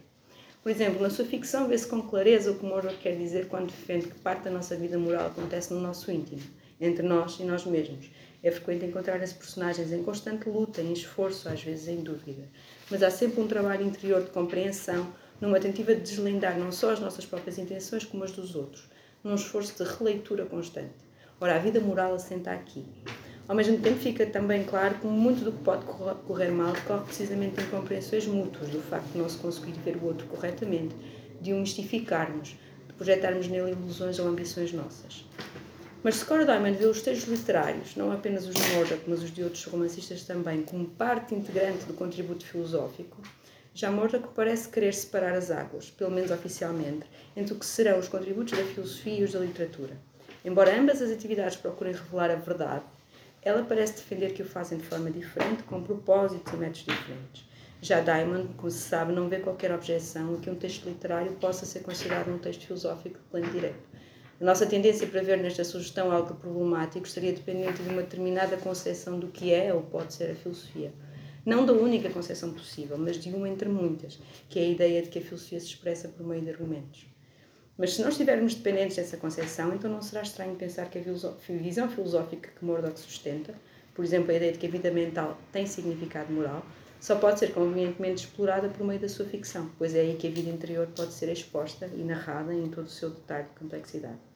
Por 0.64 0.72
exemplo, 0.72 1.02
na 1.02 1.10
sua 1.10 1.26
ficção 1.26 1.68
vê-se 1.68 1.88
com 1.88 2.02
clareza 2.02 2.52
o 2.52 2.56
que 2.56 2.66
Murdoch 2.66 2.98
quer 2.98 3.16
dizer 3.16 3.48
quando 3.48 3.68
defende 3.68 4.08
que 4.08 4.20
parte 4.20 4.44
da 4.44 4.52
nossa 4.52 4.76
vida 4.76 4.98
moral 4.98 5.28
acontece 5.28 5.74
no 5.74 5.80
nosso 5.80 6.12
íntimo, 6.12 6.42
entre 6.82 7.04
nós 7.04 7.40
e 7.40 7.44
nós 7.44 7.66
mesmos. 7.66 8.10
É 8.44 8.52
frequente 8.52 8.86
encontrar 8.86 9.22
as 9.22 9.34
personagens 9.34 9.92
em 9.92 10.04
constante 10.04 10.50
luta, 10.50 10.82
em 10.82 10.94
esforço, 10.94 11.50
às 11.50 11.64
vezes 11.64 11.88
em 11.88 12.02
dúvida. 12.02 12.44
Mas 12.90 13.02
há 13.02 13.10
sempre 13.10 13.42
um 13.42 13.48
trabalho 13.48 13.86
interior 13.86 14.22
de 14.22 14.30
compreensão, 14.30 15.08
numa 15.40 15.60
tentativa 15.60 15.94
de 15.94 16.02
deslindar 16.02 16.58
não 16.58 16.72
só 16.72 16.92
as 16.92 17.00
nossas 17.00 17.26
próprias 17.26 17.58
intenções, 17.58 18.06
como 18.06 18.24
as 18.24 18.32
dos 18.32 18.56
outros, 18.56 18.88
num 19.24 19.36
esforço 19.36 19.84
de 19.84 19.90
releitura 19.90 20.46
constante. 20.46 21.08
Ora, 21.40 21.56
a 21.56 21.60
vida 21.60 21.80
moral 21.80 22.16
assenta 22.16 22.52
aqui. 22.52 22.86
Ao 23.48 23.56
mesmo 23.56 23.78
tempo, 23.78 23.98
fica 24.00 24.26
também 24.26 24.64
claro 24.64 24.96
que 24.96 25.08
muito 25.08 25.46
do 25.46 25.52
que 25.52 25.64
pode 25.64 25.86
correr 25.86 26.50
mal 26.50 26.74
decorre 26.74 27.06
precisamente 27.06 27.56
de 27.56 27.64
incompreensões 27.64 28.28
mútuas, 28.28 28.70
do 28.70 28.82
facto 28.82 29.12
de 29.12 29.20
não 29.20 29.30
se 29.30 29.38
conseguir 29.38 29.72
ver 29.86 29.96
o 29.98 30.06
outro 30.06 30.28
corretamente, 30.28 30.96
de 31.40 31.54
o 31.54 31.58
mistificarmos, 31.58 32.58
de 32.88 32.94
projetarmos 32.94 33.48
nele 33.48 33.72
ilusões 33.72 34.20
ou 34.20 34.28
ambições 34.28 34.74
nossas. 34.74 35.24
Mas 36.04 36.16
se 36.16 36.26
Cora 36.26 36.46
Diamond 36.46 36.78
vê 36.78 36.86
os 36.86 37.02
textos 37.02 37.30
literários, 37.30 37.96
não 37.96 38.12
apenas 38.12 38.48
os 38.48 38.54
de 38.54 38.62
Murdoch, 38.74 39.02
mas 39.08 39.24
os 39.24 39.32
de 39.32 39.44
outros 39.44 39.64
romancistas 39.66 40.24
também, 40.24 40.64
como 40.64 40.86
parte 40.86 41.34
integrante 41.34 41.86
do 41.86 41.94
contributo 41.94 42.46
filosófico, 42.46 43.18
já 43.78 43.92
Murdoch 43.92 44.30
parece 44.34 44.70
querer 44.70 44.92
separar 44.92 45.36
as 45.36 45.52
águas, 45.52 45.92
pelo 45.92 46.10
menos 46.10 46.32
oficialmente, 46.32 47.06
entre 47.36 47.54
o 47.54 47.60
que 47.60 47.66
serão 47.66 48.00
os 48.00 48.08
contributos 48.08 48.58
da 48.58 48.66
filosofia 48.66 49.20
e 49.20 49.24
os 49.24 49.34
da 49.34 49.40
literatura. 49.40 49.96
Embora 50.44 50.76
ambas 50.76 51.00
as 51.00 51.12
atividades 51.12 51.58
procurem 51.58 51.94
revelar 51.94 52.32
a 52.32 52.36
verdade, 52.38 52.84
ela 53.40 53.62
parece 53.64 53.98
defender 53.98 54.34
que 54.34 54.42
o 54.42 54.48
fazem 54.48 54.80
de 54.80 54.84
forma 54.84 55.12
diferente, 55.12 55.62
com 55.62 55.84
propósitos 55.84 56.52
e 56.52 56.58
métodos 56.58 56.86
diferentes. 56.86 57.46
Já 57.80 58.00
Diamond, 58.00 58.52
como 58.56 58.72
se 58.72 58.80
sabe, 58.80 59.14
não 59.14 59.30
vê 59.30 59.38
qualquer 59.38 59.72
objeção 59.72 60.34
a 60.34 60.38
que 60.40 60.50
um 60.50 60.56
texto 60.56 60.90
literário 60.90 61.34
possa 61.34 61.64
ser 61.64 61.82
considerado 61.82 62.30
um 62.30 62.40
texto 62.40 62.66
filosófico 62.66 63.20
de 63.20 63.26
plano 63.26 63.52
direto. 63.52 63.88
A 64.42 64.44
nossa 64.44 64.66
tendência 64.66 65.06
para 65.06 65.22
ver 65.22 65.38
nesta 65.38 65.64
sugestão 65.64 66.12
algo 66.12 66.34
problemático 66.34 67.06
estaria 67.06 67.32
dependente 67.32 67.84
de 67.84 67.90
uma 67.90 68.02
determinada 68.02 68.58
concepção 68.58 69.20
do 69.20 69.28
que 69.28 69.54
é 69.54 69.72
ou 69.72 69.84
pode 69.84 70.16
ser 70.16 70.32
a 70.32 70.36
filosofia 70.36 70.92
não 71.48 71.66
da 71.66 71.72
única 71.72 72.10
concepção 72.10 72.52
possível, 72.52 72.98
mas 72.98 73.18
de 73.18 73.30
uma 73.30 73.48
entre 73.48 73.70
muitas, 73.70 74.20
que 74.50 74.60
é 74.60 74.64
a 74.64 74.68
ideia 74.68 75.02
de 75.02 75.08
que 75.08 75.20
a 75.20 75.22
filosofia 75.22 75.58
se 75.62 75.68
expressa 75.68 76.10
por 76.10 76.28
meio 76.28 76.42
de 76.42 76.50
argumentos. 76.50 77.06
Mas 77.78 77.94
se 77.94 78.02
nós 78.02 78.12
estivermos 78.12 78.54
dependentes 78.54 78.98
dessa 78.98 79.16
concepção, 79.16 79.74
então 79.74 79.90
não 79.90 80.02
será 80.02 80.24
estranho 80.24 80.58
pensar 80.58 80.90
que 80.90 81.00
a 81.00 81.02
visão 81.02 81.88
filosófica 81.88 82.50
que 82.52 82.66
Murdoch 82.66 83.00
sustenta, 83.00 83.56
por 83.96 84.04
exemplo, 84.04 84.30
a 84.30 84.34
ideia 84.34 84.52
de 84.52 84.58
que 84.58 84.68
a 84.68 84.70
vida 84.70 84.92
mental 84.92 85.38
tem 85.50 85.66
significado 85.66 86.34
moral, 86.34 86.66
só 87.00 87.16
pode 87.16 87.40
ser 87.40 87.54
convenientemente 87.54 88.26
explorada 88.26 88.68
por 88.68 88.86
meio 88.86 89.00
da 89.00 89.08
sua 89.08 89.26
ficção, 89.26 89.72
pois 89.78 89.96
é 89.96 90.02
aí 90.02 90.18
que 90.18 90.28
a 90.28 90.32
vida 90.32 90.50
interior 90.50 90.86
pode 90.94 91.14
ser 91.14 91.30
exposta 91.32 91.90
e 91.96 92.04
narrada 92.04 92.54
em 92.54 92.68
todo 92.68 92.88
o 92.88 92.90
seu 92.90 93.10
detalhe 93.10 93.48
de 93.48 93.58
complexidade. 93.58 94.27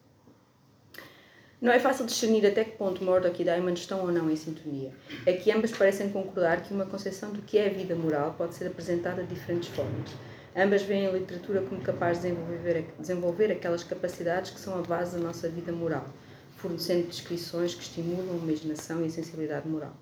Não 1.62 1.72
é 1.72 1.78
fácil 1.78 2.08
discernir 2.08 2.44
até 2.44 2.64
que 2.64 2.76
ponto 2.76 3.04
Murdoch 3.04 3.40
e 3.40 3.46
Diamond 3.46 3.80
estão 3.80 4.02
ou 4.02 4.12
não 4.12 4.32
em 4.32 4.36
sintonia. 4.36 4.92
É 5.28 5.34
que 5.34 5.52
ambas 5.52 5.70
parecem 5.70 6.10
concordar 6.10 6.64
que 6.64 6.74
uma 6.74 6.88
concepção 6.88 7.32
do 7.32 7.44
que 7.44 7.56
é 7.56 7.68
a 7.68 7.70
vida 7.70 7.94
moral 7.94 8.34
pode 8.36 8.56
ser 8.56 8.66
apresentada 8.66 9.22
de 9.22 9.36
diferentes 9.36 9.70
formas. 9.70 10.10
Ambas 10.58 10.82
veem 10.82 11.06
a 11.06 11.12
literatura 11.12 11.62
como 11.62 11.80
capaz 11.80 12.20
de 12.20 12.32
desenvolver, 12.32 12.86
desenvolver 12.98 13.52
aquelas 13.52 13.84
capacidades 13.84 14.50
que 14.50 14.60
são 14.60 14.74
a 14.80 14.82
base 14.82 15.16
da 15.16 15.24
nossa 15.24 15.48
vida 15.48 15.72
moral, 15.72 16.08
fornecendo 16.58 17.06
descrições 17.06 17.76
que 17.76 17.84
estimulam 17.84 18.34
a 18.34 18.44
imaginação 18.44 19.04
e 19.04 19.06
a 19.06 19.12
sensibilidade 19.12 19.68
moral. 19.68 19.96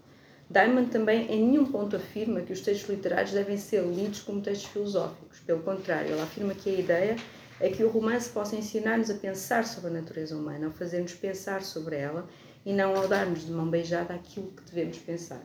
Diamond 0.50 0.90
também 0.90 1.30
em 1.30 1.46
nenhum 1.46 1.66
ponto 1.66 1.98
afirma 1.98 2.40
que 2.40 2.54
os 2.54 2.62
textos 2.62 2.90
literários 2.90 3.34
devem 3.34 3.58
ser 3.58 3.84
lidos 3.84 4.22
como 4.22 4.40
textos 4.40 4.72
filosóficos. 4.72 5.40
Pelo 5.46 5.62
contrário, 5.62 6.14
ela 6.14 6.24
afirma 6.24 6.54
que 6.54 6.70
a 6.70 6.80
ideia 6.80 7.18
é 7.60 7.70
que 7.70 7.84
o 7.84 7.90
romance 7.90 8.30
possa 8.30 8.56
ensinar-nos 8.56 9.10
a 9.10 9.16
pensar 9.16 9.66
sobre 9.66 9.90
a 9.90 9.94
natureza 9.94 10.36
humana, 10.36 10.68
ao 10.68 10.72
fazer-nos 10.72 11.14
pensar 11.14 11.62
sobre 11.62 11.98
ela 11.98 12.28
e 12.66 12.74
não 12.74 12.96
ao 12.96 13.08
dar-nos 13.08 13.46
de 13.46 13.52
mão 13.52 13.70
beijada 13.70 14.14
aquilo 14.14 14.48
que 14.48 14.64
devemos 14.64 14.98
pensar. 14.98 15.42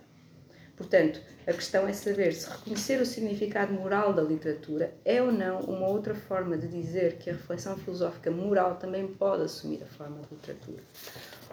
Portanto, 0.77 1.21
a 1.47 1.53
questão 1.53 1.87
é 1.87 1.93
saber 1.93 2.33
se 2.33 2.51
reconhecer 2.51 3.01
o 3.01 3.07
significado 3.07 3.73
moral 3.73 4.13
da 4.13 4.23
literatura 4.23 4.93
é 5.05 5.23
ou 5.23 5.31
não 5.31 5.61
uma 5.61 5.87
outra 5.87 6.15
forma 6.15 6.59
de 6.59 6.67
dizer 6.67 7.17
que 7.19 7.31
a 7.31 7.35
reflexão 7.35 7.77
filosófica 7.77 8.31
moral 8.31 8.77
também 8.77 9.07
pode 9.07 9.43
assumir 9.43 9.83
a 9.83 9.87
forma 9.87 10.21
de 10.23 10.35
literatura, 10.35 10.83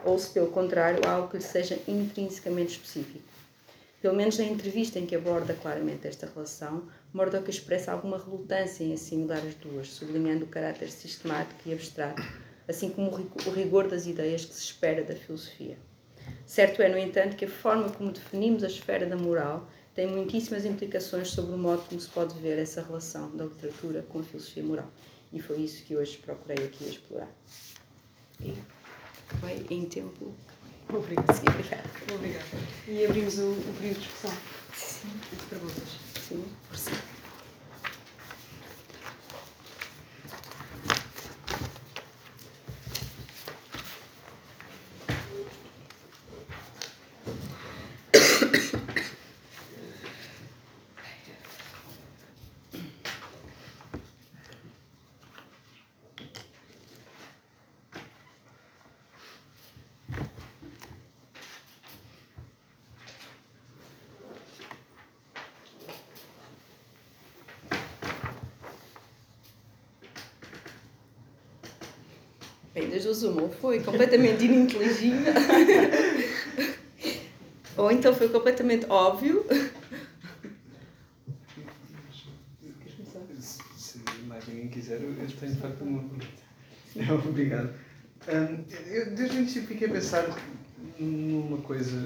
ou 0.03 0.17
se, 0.17 0.31
pelo 0.31 0.47
contrário, 0.47 1.07
algo 1.07 1.27
que 1.27 1.37
lhe 1.37 1.43
seja 1.43 1.77
intrinsecamente 1.87 2.71
específico. 2.71 3.30
Pelo 4.01 4.15
menos 4.15 4.39
na 4.39 4.45
entrevista 4.45 4.97
em 4.97 5.05
que 5.05 5.15
aborda 5.15 5.53
claramente 5.53 6.07
esta 6.07 6.25
relação, 6.25 6.87
Murdoch 7.13 7.47
expressa 7.47 7.91
alguma 7.91 8.17
relutância 8.17 8.83
em 8.83 8.93
assimilar 8.93 9.45
as 9.45 9.53
duas, 9.53 9.89
sublinhando 9.89 10.45
o 10.45 10.47
caráter 10.47 10.89
sistemático 10.89 11.61
e 11.67 11.73
abstrato, 11.73 12.23
assim 12.67 12.89
como 12.89 13.11
o 13.11 13.51
rigor 13.51 13.87
das 13.87 14.07
ideias 14.07 14.43
que 14.43 14.55
se 14.55 14.63
espera 14.63 15.03
da 15.03 15.15
filosofia. 15.15 15.77
Certo 16.47 16.81
é, 16.81 16.89
no 16.89 16.97
entanto, 16.97 17.35
que 17.35 17.45
a 17.45 17.49
forma 17.49 17.89
como 17.91 18.11
definimos 18.11 18.63
a 18.63 18.67
esfera 18.67 19.05
da 19.05 19.15
moral 19.15 19.69
tem 19.93 20.07
muitíssimas 20.07 20.65
implicações 20.65 21.29
sobre 21.29 21.53
o 21.53 21.57
modo 21.57 21.83
como 21.87 22.01
se 22.01 22.09
pode 22.09 22.33
ver 22.39 22.57
essa 22.57 22.81
relação 22.81 23.35
da 23.35 23.45
literatura 23.45 24.03
com 24.09 24.19
a 24.19 24.23
filosofia 24.23 24.63
moral. 24.63 24.89
E 25.31 25.39
foi 25.39 25.57
isso 25.57 25.83
que 25.83 25.95
hoje 25.95 26.17
procurei 26.17 26.65
aqui 26.65 26.85
explorar. 26.85 27.29
E 28.39 28.55
foi 29.39 29.65
em 29.69 29.85
tempo 29.85 30.33
Obrigada. 30.93 31.33
Sim, 31.33 31.45
obrigada. 31.47 31.83
Obrigada. 32.13 32.45
E 32.87 33.05
abrimos 33.05 33.37
o, 33.39 33.51
o 33.51 33.73
período 33.77 33.99
de 33.99 34.05
discussão. 34.05 34.31
Sim. 34.75 35.09
De 35.31 35.45
perguntas. 35.45 35.99
Sim, 36.27 36.45
por 36.67 36.77
sim. 36.77 37.10
Uma, 73.11 73.43
ou 73.43 73.51
foi 73.51 73.81
completamente 73.81 74.45
ininteligível, 74.45 75.33
ou 77.77 77.91
então 77.91 78.13
foi 78.15 78.29
completamente 78.29 78.85
óbvio. 78.89 79.45
Se 83.77 83.99
mais 84.27 84.47
ninguém 84.47 84.69
quiser, 84.69 85.01
eu 85.01 85.13
tenho 85.39 85.53
de 85.53 85.59
facto 85.59 85.81
uma 85.81 86.03
pergunta. 86.03 87.27
Obrigado. 87.27 87.69
Um, 88.27 88.63
eu 88.87 89.15
desde 89.15 89.35
o 89.35 89.39
início 89.39 89.63
fiquei 89.63 89.87
a 89.87 89.91
pensar 89.91 90.25
numa 90.99 91.57
coisa 91.57 92.05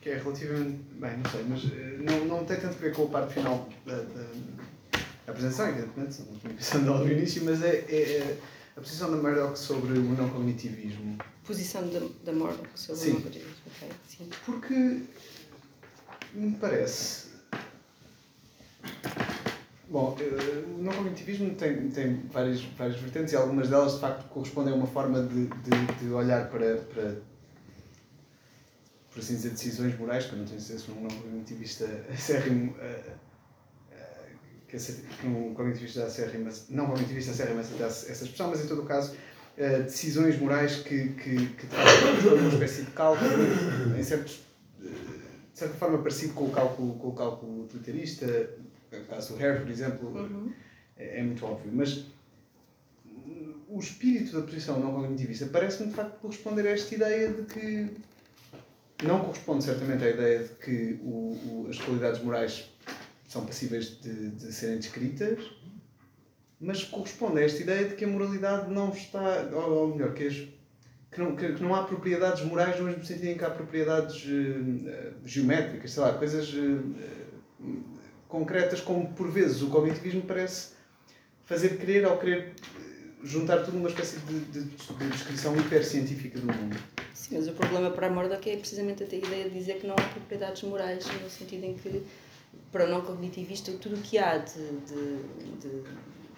que 0.00 0.10
é 0.10 0.18
relativamente. 0.18 0.78
Bem, 1.00 1.16
não 1.16 1.30
sei, 1.30 1.44
mas 1.48 1.64
uh, 1.64 2.02
não, 2.02 2.24
não 2.26 2.44
tem 2.44 2.58
tanto 2.58 2.74
a 2.74 2.78
ver 2.78 2.92
com 2.94 3.04
a 3.04 3.08
parte 3.08 3.34
final 3.34 3.68
da, 3.86 3.96
da, 3.96 4.02
da 4.02 5.32
apresentação, 5.32 5.68
evidentemente, 5.68 6.22
não 6.30 6.38
tinha 6.38 6.52
pensado 6.54 6.84
nela 6.84 6.98
no 6.98 7.10
início, 7.10 7.42
mas 7.44 7.62
é, 7.62 7.84
é, 7.88 7.96
é, 7.96 8.36
a 8.76 8.80
posição 8.80 9.10
da 9.10 9.16
Murdoch 9.16 9.58
sobre 9.58 9.98
o 9.98 10.02
não 10.02 10.28
cognitivismo. 10.28 11.18
Posição 11.44 11.82
da, 12.24 12.32
Murdoch 12.32 12.68
sobre 12.74 13.00
sim. 13.00 13.10
o 13.10 13.14
não 13.14 13.22
cognitivismo, 13.22 13.62
ok. 13.66 13.90
Sim. 14.08 14.30
Porque 14.44 15.02
me 16.34 16.56
parece. 16.60 17.34
Bom, 19.88 20.16
eh, 20.18 20.64
o 20.76 20.82
não 20.82 20.92
cognitivismo 20.92 21.54
tem, 21.54 21.88
tem 21.90 22.16
várias, 22.32 22.62
várias 22.62 22.98
vertentes 22.98 23.32
e 23.32 23.36
algumas 23.36 23.68
delas 23.68 23.94
de 23.94 24.00
facto 24.00 24.28
correspondem 24.28 24.72
a 24.72 24.76
uma 24.76 24.86
forma 24.86 25.22
de, 25.22 25.46
de, 25.46 25.94
de 26.00 26.08
olhar 26.10 26.50
para, 26.50 26.78
para, 26.78 27.16
por 29.12 29.20
assim 29.20 29.36
dizer, 29.36 29.50
decisões 29.50 29.96
morais, 29.96 30.26
que 30.26 30.32
eu 30.32 30.38
não 30.38 30.46
tenho 30.46 30.60
certeza 30.60 30.86
se 30.86 30.90
um 30.90 31.02
não 31.02 31.10
cognitivista 31.10 31.84
acérrimo, 32.12 32.72
uh, 32.72 33.12
que, 35.20 35.26
um 35.26 35.54
cognitivista 35.54 36.04
acérrimo, 36.04 36.50
não 36.68 36.86
cognitivista 36.86 37.32
acérrimo 37.32 37.60
aceitasse 37.60 38.10
essa 38.10 38.24
expressão, 38.24 38.50
mas 38.50 38.64
em 38.64 38.68
todo 38.68 38.82
o 38.82 38.86
caso, 38.86 39.12
uh, 39.12 39.82
decisões 39.82 40.38
morais 40.38 40.76
que, 40.76 41.08
que, 41.10 41.46
que 41.46 41.66
trazem 41.66 42.32
uma 42.38 42.48
espécie 42.48 42.82
de 42.82 42.90
cálculo, 42.90 43.30
em 43.98 44.02
certos, 44.02 44.40
de 44.80 45.58
certa 45.58 45.74
forma 45.74 45.98
parecido 45.98 46.34
com 46.34 46.44
o 46.44 46.50
cálculo, 46.50 46.94
com 46.94 47.08
o 47.08 47.14
cálculo 47.14 47.64
utilitarista, 47.64 48.50
no 48.92 49.04
caso 49.06 49.34
do 49.34 49.44
Hare, 49.44 49.60
por 49.60 49.70
exemplo, 49.70 50.08
Uhum. 50.08 50.52
é, 50.96 51.20
é 51.20 51.22
muito 51.22 51.44
óbvio, 51.44 51.70
mas 51.72 52.06
o 53.68 53.78
espírito 53.78 54.38
da 54.38 54.46
posição 54.46 54.78
não 54.78 54.92
cognitivista 54.92 55.46
parece-me 55.46 55.88
de 55.88 55.96
facto 55.96 56.18
corresponder 56.20 56.66
a 56.66 56.70
esta 56.70 56.94
ideia 56.94 57.32
de 57.32 57.42
que 57.42 57.90
não 59.02 59.20
corresponde 59.20 59.64
certamente 59.64 60.04
à 60.04 60.10
ideia 60.10 60.44
de 60.44 60.50
que 60.50 60.98
o, 61.02 61.64
o, 61.64 61.66
as 61.68 61.78
qualidades 61.78 62.22
morais 62.22 62.70
são 63.34 63.44
passíveis 63.44 64.00
de, 64.00 64.30
de, 64.30 64.52
serem 64.52 64.76
descritas, 64.76 65.40
mas 66.60 66.84
corresponde 66.84 67.40
a 67.40 67.44
esta 67.44 67.60
ideia 67.62 67.88
de 67.88 67.96
que 67.96 68.04
a 68.04 68.08
moralidade 68.08 68.72
não 68.72 68.90
está, 68.90 69.50
ou, 69.52 69.88
melhor, 69.88 70.14
que, 70.14 70.28
as, 70.28 70.34
que, 71.10 71.20
não, 71.20 71.34
que, 71.34 71.52
que, 71.54 71.60
não 71.60 71.74
há 71.74 71.82
propriedades 71.82 72.44
morais 72.44 72.78
no 72.78 72.84
mesmo 72.84 73.04
sentido 73.04 73.26
em 73.26 73.36
que 73.36 73.44
há 73.44 73.50
propriedades 73.50 74.24
uh, 74.24 75.14
geométricas, 75.24 75.90
sei 75.90 76.02
lá, 76.04 76.12
coisas 76.12 76.54
uh, 76.54 76.94
concretas, 78.28 78.80
como 78.80 79.12
por 79.14 79.28
vezes 79.32 79.62
o 79.62 79.68
cognitivismo 79.68 80.22
parece 80.22 80.74
fazer 81.44 81.76
crer 81.78 82.04
ao 82.04 82.16
querer 82.18 82.52
juntar 83.24 83.64
tudo 83.64 83.78
numa 83.78 83.88
espécie 83.88 84.18
de, 84.20 84.38
de, 84.44 84.60
de 84.62 85.08
descrição 85.10 85.56
hipercientífica 85.56 86.38
do 86.38 86.46
mundo. 86.46 86.76
Sim, 87.12 87.36
mas 87.36 87.48
o 87.48 87.52
problema 87.52 87.90
para 87.90 88.06
a 88.06 88.10
Murdoch 88.10 88.48
é 88.48 88.56
precisamente 88.56 89.02
a 89.02 89.06
ideia 89.06 89.48
de 89.48 89.58
dizer 89.58 89.80
que 89.80 89.86
não 89.88 89.94
há 89.94 90.02
propriedades 90.02 90.62
morais, 90.62 91.04
no 91.20 91.28
sentido 91.28 91.64
em 91.64 91.74
que, 91.74 92.02
para 92.70 92.86
o 92.86 92.88
não 92.88 93.02
cognitivista, 93.02 93.72
tudo 93.72 93.96
o 93.96 94.00
que 94.00 94.18
há 94.18 94.38
de, 94.38 94.54
de, 94.80 95.16
de 95.60 95.84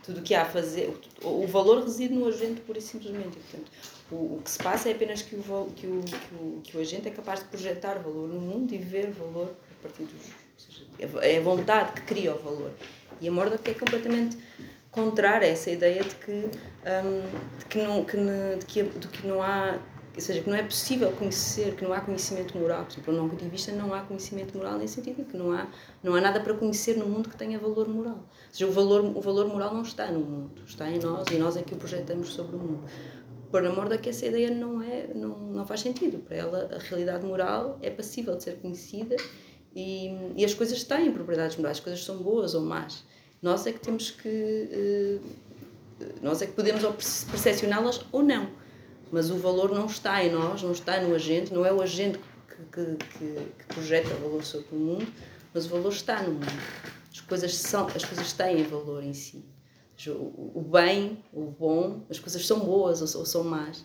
tudo 0.06 0.20
o 0.20 0.22
que 0.22 0.34
há 0.34 0.42
a 0.42 0.44
fazer, 0.44 0.96
o, 1.22 1.44
o 1.44 1.46
valor 1.46 1.82
reside 1.82 2.14
no 2.14 2.28
agente 2.28 2.60
pura 2.60 2.78
e 2.78 2.82
simplesmente. 2.82 3.36
Portanto, 3.36 3.72
o, 4.10 4.36
o 4.36 4.40
que 4.42 4.50
se 4.50 4.58
passa 4.58 4.88
é 4.88 4.92
apenas 4.92 5.22
que 5.22 5.34
o, 5.34 5.72
que, 5.74 5.86
o, 5.86 6.00
que, 6.02 6.34
o, 6.34 6.60
que 6.62 6.76
o 6.76 6.80
agente 6.80 7.08
é 7.08 7.10
capaz 7.10 7.40
de 7.40 7.46
projetar 7.46 7.98
valor 7.98 8.28
no 8.28 8.40
mundo 8.40 8.72
e 8.72 8.78
ver 8.78 9.10
valor 9.10 9.56
a 9.78 9.82
partir 9.82 10.04
dos. 10.04 10.26
Seja, 10.56 10.86
é 11.22 11.38
a 11.38 11.40
vontade 11.40 11.92
que 11.92 12.02
cria 12.02 12.34
o 12.34 12.38
valor. 12.38 12.70
E 13.20 13.28
a 13.28 13.32
Murdoch 13.32 13.68
é 13.68 13.74
completamente 13.74 14.38
contrária 14.90 15.46
a 15.48 15.50
essa 15.50 15.70
ideia 15.70 16.02
de 16.02 16.14
que, 16.14 16.30
um, 16.32 17.58
de 17.58 17.64
que, 17.66 17.78
não, 17.78 18.04
que, 18.04 18.16
de 18.16 18.66
que, 18.66 18.82
de 18.82 19.08
que 19.08 19.26
não 19.26 19.42
há 19.42 19.78
ou 20.16 20.22
seja, 20.22 20.40
que 20.40 20.48
não 20.48 20.56
é 20.56 20.62
possível 20.62 21.12
conhecer, 21.12 21.76
que 21.76 21.84
não 21.84 21.92
há 21.92 22.00
conhecimento 22.00 22.56
moral. 22.56 22.86
Por 22.86 22.92
exemplo, 22.92 23.12
não 23.12 23.28
cognitivistas 23.28 23.74
não 23.74 23.92
há 23.92 24.00
conhecimento 24.00 24.56
moral 24.56 24.78
nesse 24.78 24.94
sentido, 24.94 25.22
que 25.26 25.36
não 25.36 25.52
há, 25.52 25.68
não 26.02 26.14
há 26.14 26.20
nada 26.22 26.40
para 26.40 26.54
conhecer 26.54 26.96
no 26.96 27.06
mundo 27.06 27.28
que 27.28 27.36
tenha 27.36 27.58
valor 27.58 27.86
moral. 27.86 28.14
Ou 28.14 28.50
seja, 28.50 28.66
o 28.66 28.72
valor, 28.72 29.04
o 29.04 29.20
valor 29.20 29.46
moral 29.46 29.74
não 29.74 29.82
está 29.82 30.10
no 30.10 30.20
mundo, 30.20 30.62
está 30.66 30.90
em 30.90 30.98
nós 30.98 31.26
e 31.30 31.36
nós 31.36 31.54
é 31.58 31.62
que 31.62 31.74
o 31.74 31.76
projetamos 31.76 32.30
sobre 32.30 32.56
o 32.56 32.58
mundo. 32.58 32.84
Para 33.52 33.68
a 33.68 33.72
Morda 33.72 33.98
que 33.98 34.08
essa 34.08 34.24
ideia 34.24 34.50
não, 34.50 34.82
é, 34.82 35.08
não, 35.14 35.36
não 35.38 35.66
faz 35.66 35.80
sentido. 35.80 36.18
Para 36.20 36.36
ela, 36.36 36.70
a 36.74 36.78
realidade 36.78 37.26
moral 37.26 37.78
é 37.82 37.90
passível 37.90 38.34
de 38.36 38.42
ser 38.42 38.56
conhecida 38.56 39.16
e, 39.74 40.32
e 40.34 40.46
as 40.46 40.54
coisas 40.54 40.82
têm 40.82 41.12
propriedades 41.12 41.58
morais, 41.58 41.76
as 41.76 41.84
coisas 41.84 42.02
são 42.02 42.16
boas 42.16 42.54
ou 42.54 42.62
más. 42.62 43.04
Nós 43.42 43.66
é 43.66 43.72
que 43.72 43.80
temos 43.80 44.10
que. 44.10 45.20
Nós 46.22 46.40
é 46.40 46.46
que 46.46 46.52
podemos 46.52 46.82
percepcioná-las 47.30 48.00
ou 48.10 48.22
não 48.22 48.48
mas 49.10 49.30
o 49.30 49.36
valor 49.36 49.72
não 49.72 49.86
está 49.86 50.24
em 50.24 50.30
nós, 50.30 50.62
não 50.62 50.72
está 50.72 51.00
no 51.00 51.14
agente, 51.14 51.52
não 51.52 51.64
é 51.64 51.72
o 51.72 51.80
agente 51.80 52.18
que, 52.72 52.96
que, 52.96 52.96
que, 53.58 53.66
projeta 53.68 54.08
valor 54.16 54.42
sobre 54.44 54.68
o 54.72 54.78
mundo, 54.78 55.06
mas 55.52 55.66
o 55.66 55.68
valor 55.70 55.92
está 55.92 56.22
no 56.22 56.32
mundo. 56.32 56.46
As 57.10 57.20
coisas, 57.20 57.54
são, 57.54 57.86
as 57.86 58.04
coisas 58.04 58.32
têm 58.32 58.64
valor 58.64 59.02
em 59.02 59.12
si. 59.12 59.44
O, 60.08 60.60
bem, 60.60 61.24
o 61.32 61.44
bom, 61.46 62.04
as 62.10 62.18
coisas 62.18 62.46
são 62.46 62.60
boas 62.60 63.14
ou 63.14 63.24
são 63.24 63.42
más. 63.42 63.84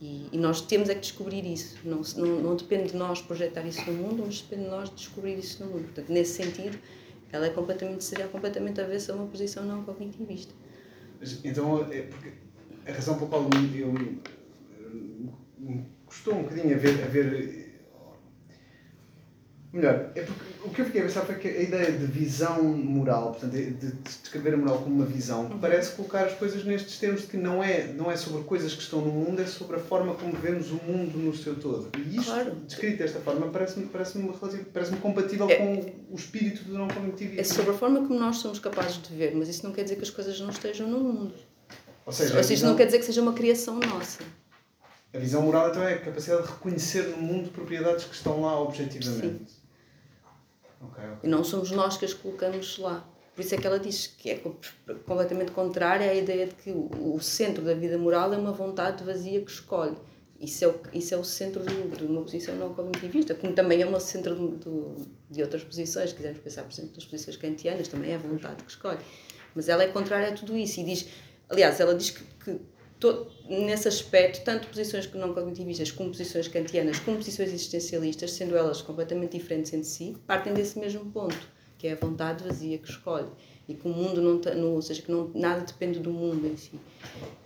E, 0.00 0.28
e, 0.32 0.38
nós 0.38 0.60
temos 0.60 0.88
é 0.88 0.94
que 0.94 1.00
descobrir 1.00 1.46
isso. 1.46 1.76
Não, 1.84 2.00
não, 2.16 2.42
não 2.42 2.56
depende 2.56 2.90
de 2.90 2.96
nós 2.96 3.22
projetar 3.22 3.64
isso 3.64 3.88
no 3.90 3.92
mundo, 3.92 4.24
mas 4.26 4.40
depende 4.40 4.64
de 4.64 4.70
nós 4.70 4.90
descobrir 4.90 5.38
isso 5.38 5.64
no 5.64 5.70
mundo. 5.70 5.84
Portanto, 5.84 6.10
nesse 6.10 6.42
sentido, 6.42 6.76
ela 7.30 7.46
é 7.46 7.50
completamente, 7.50 8.04
seria 8.04 8.26
completamente 8.26 8.80
avessa 8.80 9.12
a 9.12 9.16
uma 9.16 9.26
posição 9.26 9.64
não 9.64 9.84
cognitivista. 9.84 10.52
Então, 11.44 11.80
é 11.90 12.02
porque 12.02 12.32
a 12.86 12.92
razão 12.92 13.16
pela 13.16 13.30
qual 13.30 13.42
eu 13.42 14.14
custou 16.06 16.34
um 16.34 16.42
bocadinho 16.42 16.74
a 16.74 16.78
ver, 16.78 17.02
a 17.02 17.06
ver. 17.06 17.64
Melhor, 19.72 20.12
é 20.14 20.22
porque 20.22 20.44
o 20.64 20.70
que 20.70 20.80
eu 20.82 20.84
fiquei 20.84 21.00
a 21.00 21.04
pensar 21.04 21.22
foi 21.22 21.34
que 21.34 21.48
a 21.48 21.60
ideia 21.60 21.90
de 21.90 22.06
visão 22.06 22.62
moral, 22.62 23.32
portanto, 23.32 23.52
de 23.54 23.92
descrever 24.20 24.54
a 24.54 24.56
moral 24.56 24.78
como 24.78 24.94
uma 24.94 25.04
visão, 25.04 25.46
uhum. 25.46 25.58
parece 25.58 25.96
colocar 25.96 26.26
as 26.26 26.34
coisas 26.34 26.64
nestes 26.64 26.96
termos 27.00 27.22
de 27.22 27.26
que 27.26 27.36
não 27.36 27.62
é, 27.62 27.88
não 27.88 28.08
é 28.08 28.16
sobre 28.16 28.44
coisas 28.44 28.72
que 28.72 28.82
estão 28.82 29.00
no 29.00 29.10
mundo, 29.10 29.42
é 29.42 29.46
sobre 29.46 29.74
a 29.74 29.80
forma 29.80 30.14
como 30.14 30.32
vemos 30.34 30.70
o 30.70 30.76
mundo 30.86 31.18
no 31.18 31.34
seu 31.34 31.56
todo. 31.56 31.90
E 31.98 32.16
isto, 32.16 32.26
claro. 32.26 32.54
descrito 32.68 32.98
desta 32.98 33.18
forma, 33.18 33.48
parece-me 33.48 33.86
parece 33.86 34.16
parece 34.72 34.94
compatível 34.98 35.50
é, 35.50 35.56
com 35.56 35.92
o 36.08 36.14
espírito 36.14 36.62
do 36.62 36.78
não 36.78 36.86
cognitivismo. 36.86 37.40
É 37.40 37.44
sobre 37.44 37.72
a 37.72 37.74
forma 37.74 38.06
como 38.06 38.16
nós 38.16 38.36
somos 38.36 38.60
capazes 38.60 39.02
de 39.02 39.12
ver, 39.12 39.34
mas 39.34 39.48
isso 39.48 39.66
não 39.66 39.72
quer 39.72 39.82
dizer 39.82 39.96
que 39.96 40.02
as 40.02 40.10
coisas 40.10 40.38
não 40.38 40.50
estejam 40.50 40.88
no 40.88 41.00
mundo. 41.00 41.34
Ou 42.06 42.12
seja, 42.12 42.36
Ou 42.36 42.44
seja 42.44 42.54
visão... 42.54 42.70
não 42.70 42.76
quer 42.76 42.86
dizer 42.86 43.00
que 43.00 43.06
seja 43.06 43.20
uma 43.20 43.32
criação 43.32 43.80
nossa. 43.80 44.22
A 45.14 45.18
visão 45.18 45.42
moral 45.42 45.70
então 45.70 45.82
é 45.82 45.94
a 45.94 45.98
capacidade 46.00 46.42
de 46.42 46.52
reconhecer 46.52 47.02
no 47.08 47.18
mundo 47.18 47.50
propriedades 47.50 48.04
que 48.04 48.14
estão 48.14 48.42
lá 48.42 48.60
objetivamente. 48.60 49.52
Sim. 49.52 49.56
Okay, 50.80 51.04
okay. 51.04 51.18
E 51.22 51.28
não 51.28 51.44
somos 51.44 51.70
nós 51.70 51.96
que 51.96 52.04
as 52.04 52.12
colocamos 52.12 52.78
lá. 52.78 53.08
Por 53.34 53.40
isso 53.40 53.54
é 53.54 53.58
que 53.58 53.66
ela 53.66 53.78
diz 53.78 54.08
que 54.08 54.30
é 54.30 54.42
completamente 55.06 55.52
contrária 55.52 56.10
à 56.10 56.14
ideia 56.14 56.46
de 56.46 56.54
que 56.54 56.70
o 56.70 57.18
centro 57.20 57.64
da 57.64 57.74
vida 57.74 57.96
moral 57.96 58.32
é 58.32 58.36
uma 58.36 58.52
vontade 58.52 59.02
vazia 59.04 59.40
que 59.40 59.50
escolhe. 59.50 59.96
Isso 60.38 60.64
é 60.64 60.68
o, 60.68 60.80
isso 60.92 61.14
é 61.14 61.16
o 61.16 61.24
centro 61.24 61.64
de, 61.64 61.96
de 61.96 62.04
uma 62.04 62.22
posição 62.22 62.54
não 62.56 62.74
cognitivista, 62.74 63.34
como 63.34 63.52
também 63.52 63.82
é 63.82 63.86
o 63.86 64.00
centro 64.00 64.58
de, 65.30 65.42
outras 65.42 65.62
posições. 65.64 66.10
Se 66.10 66.16
quisermos 66.16 66.40
pensar, 66.40 66.62
por 66.64 66.72
exemplo, 66.72 66.92
nas 66.94 67.04
posições 67.04 67.36
kantianas, 67.36 67.88
também 67.88 68.12
é 68.12 68.14
a 68.16 68.18
vontade 68.18 68.62
que 68.62 68.70
escolhe. 68.70 68.98
Mas 69.54 69.68
ela 69.68 69.84
é 69.84 69.88
contrária 69.88 70.28
a 70.28 70.32
tudo 70.32 70.56
isso 70.56 70.80
e 70.80 70.84
diz, 70.84 71.08
aliás, 71.48 71.78
ela 71.80 71.94
diz 71.94 72.10
que, 72.10 72.24
que 72.44 72.60
nesse 73.48 73.88
aspecto, 73.88 74.44
tanto 74.44 74.68
posições 74.68 75.10
não 75.12 75.34
cognitivistas 75.34 75.90
como 75.90 76.10
posições 76.10 76.48
kantianas, 76.48 76.98
como 76.98 77.18
posições 77.18 77.50
existencialistas, 77.50 78.32
sendo 78.32 78.56
elas 78.56 78.80
completamente 78.80 79.38
diferentes 79.38 79.72
entre 79.72 79.86
si, 79.86 80.16
partem 80.26 80.54
desse 80.54 80.78
mesmo 80.78 81.04
ponto, 81.10 81.48
que 81.78 81.86
é 81.86 81.92
a 81.92 81.96
vontade 81.96 82.44
vazia 82.44 82.78
que 82.78 82.88
escolhe. 82.88 83.28
E 83.66 83.74
que 83.74 83.86
o 83.86 83.90
mundo 83.90 84.20
não, 84.20 84.54
não 84.54 84.74
ou 84.74 84.82
seja, 84.82 85.00
que 85.00 85.10
não, 85.10 85.30
nada 85.34 85.62
depende 85.62 85.98
do 85.98 86.10
mundo 86.10 86.46
em 86.46 86.56
si. 86.56 86.78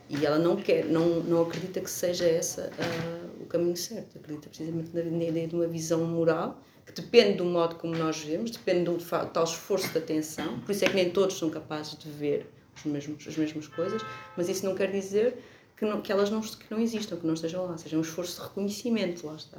E 0.08 0.24
ela 0.24 0.38
não 0.38 0.56
quer, 0.56 0.84
não, 0.84 1.20
não 1.20 1.42
acredita 1.42 1.80
que 1.80 1.90
seja 1.90 2.24
essa 2.24 2.70
uh, 2.72 3.42
o 3.42 3.46
caminho 3.46 3.76
certo. 3.76 4.18
Acredita 4.18 4.48
precisamente 4.48 4.90
na, 4.92 5.04
na 5.04 5.24
ideia 5.24 5.46
de 5.46 5.54
uma 5.54 5.68
visão 5.68 6.04
moral 6.04 6.60
que 6.84 6.92
depende 7.02 7.36
do 7.36 7.44
modo 7.44 7.76
como 7.76 7.94
nós 7.94 8.18
vemos, 8.20 8.50
depende 8.50 8.84
do 8.84 8.96
tal 9.32 9.44
esforço 9.44 9.92
de 9.92 9.98
atenção. 9.98 10.58
Por 10.60 10.72
isso 10.72 10.84
é 10.84 10.88
que 10.88 10.94
nem 10.94 11.10
todos 11.10 11.38
são 11.38 11.50
capazes 11.50 11.96
de 11.98 12.10
ver 12.10 12.50
os 12.74 12.84
mesmos, 12.84 13.28
as 13.28 13.36
mesmas 13.36 13.68
coisas, 13.68 14.02
mas 14.36 14.48
isso 14.48 14.64
não 14.64 14.74
quer 14.74 14.90
dizer 14.90 15.36
que, 15.78 15.84
não, 15.86 16.00
que 16.00 16.10
elas 16.10 16.30
não, 16.30 16.40
que 16.40 16.64
não 16.70 16.80
existam, 16.80 17.16
que 17.16 17.26
não 17.26 17.34
estejam 17.34 17.66
lá, 17.66 17.76
seja 17.78 17.96
um 17.96 18.00
esforço 18.00 18.40
de 18.40 18.48
reconhecimento, 18.48 19.26
lá 19.26 19.36
está. 19.36 19.58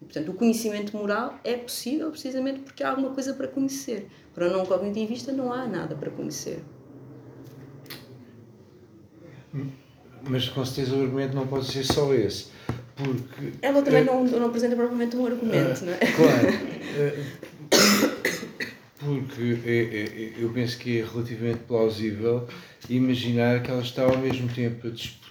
E, 0.00 0.04
portanto, 0.04 0.30
o 0.30 0.34
conhecimento 0.34 0.96
moral 0.96 1.38
é 1.44 1.56
possível 1.56 2.10
precisamente 2.10 2.60
porque 2.60 2.82
há 2.84 2.90
alguma 2.90 3.10
coisa 3.10 3.34
para 3.34 3.48
conhecer. 3.48 4.06
Para 4.34 4.48
o 4.48 4.50
não 4.52 4.64
cognitivista 4.64 5.32
não 5.32 5.52
há 5.52 5.66
nada 5.66 5.94
para 5.96 6.10
conhecer. 6.10 6.62
Mas 10.22 10.48
com 10.48 10.64
certeza 10.64 10.96
o 10.96 11.02
argumento 11.02 11.34
não 11.34 11.46
pode 11.46 11.66
ser 11.66 11.84
só 11.84 12.12
esse. 12.14 12.48
Porque, 12.94 13.52
Ela 13.62 13.82
também 13.82 14.04
não, 14.04 14.22
não 14.24 14.46
apresenta 14.46 14.76
propriamente 14.76 15.16
um 15.16 15.26
argumento, 15.26 15.84
não 15.84 15.92
é? 15.92 15.98
Claro. 15.98 16.48
eh, 16.98 17.24
Porque 18.98 19.58
é- 19.64 19.96
é- 20.38 20.44
eu 20.44 20.52
penso 20.52 20.78
que 20.78 20.98
é 21.00 21.04
relativamente 21.04 21.60
plausível 21.60 22.46
imaginar 22.88 23.62
que 23.62 23.70
ela 23.70 23.80
está 23.80 24.02
ao 24.04 24.18
mesmo 24.18 24.46
tempo 24.52 24.86
a 24.86 24.90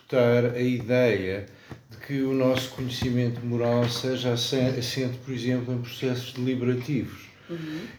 disputar 0.10 0.56
a 0.56 0.62
ideia 0.62 1.46
de 1.92 1.98
que 1.98 2.22
o 2.22 2.34
nosso 2.34 2.70
conhecimento 2.72 3.46
moral 3.46 3.88
seja 3.88 4.34
assen- 4.34 4.78
assente, 4.78 5.18
por 5.24 5.34
exemplo, 5.34 5.74
em 5.74 5.78
processos 5.82 6.34
deliberativos. 6.34 7.30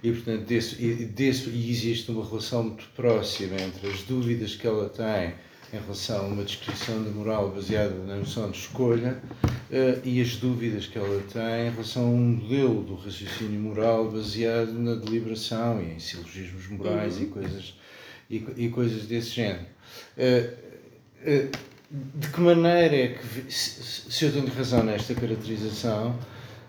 E, 0.02 0.12
portanto, 0.12 0.44
desse, 0.44 0.84
e, 0.84 1.04
desse, 1.06 1.48
e 1.50 1.70
existe 1.70 2.10
uma 2.10 2.24
relação 2.24 2.64
muito 2.64 2.84
próxima 2.94 3.56
entre 3.60 3.88
as 3.88 4.02
dúvidas 4.02 4.54
que 4.54 4.66
ela 4.66 4.88
tem 4.88 5.34
em 5.72 5.80
relação 5.82 6.24
a 6.24 6.28
uma 6.28 6.44
descrição 6.44 7.02
de 7.02 7.10
moral 7.10 7.50
baseada 7.50 7.94
na 8.04 8.16
noção 8.16 8.50
de 8.50 8.58
escolha 8.58 9.20
eh, 9.70 9.98
e 10.04 10.20
as 10.20 10.36
dúvidas 10.36 10.86
que 10.86 10.98
ela 10.98 11.22
tem 11.32 11.68
em 11.68 11.70
relação 11.70 12.02
a 12.02 12.06
um 12.06 12.18
modelo 12.18 12.82
do 12.82 12.94
raciocínio 12.96 13.60
moral 13.60 14.10
baseado 14.10 14.72
na 14.72 14.94
deliberação 14.96 15.80
e 15.80 15.94
em 15.94 15.98
silogismos 16.00 16.68
morais 16.68 17.20
e, 17.20 17.26
coisas, 17.26 17.74
e, 18.28 18.44
e 18.56 18.68
coisas 18.68 19.06
desse 19.06 19.30
género. 19.30 19.66
Eh, 20.16 20.54
eh, 21.24 21.48
de 21.90 22.28
que 22.28 22.40
maneira 22.40 22.94
é 22.94 23.08
que, 23.08 23.52
se, 23.52 24.24
eu 24.24 24.32
tenho 24.32 24.46
razão 24.46 24.84
nesta 24.84 25.12
caracterização, 25.12 26.16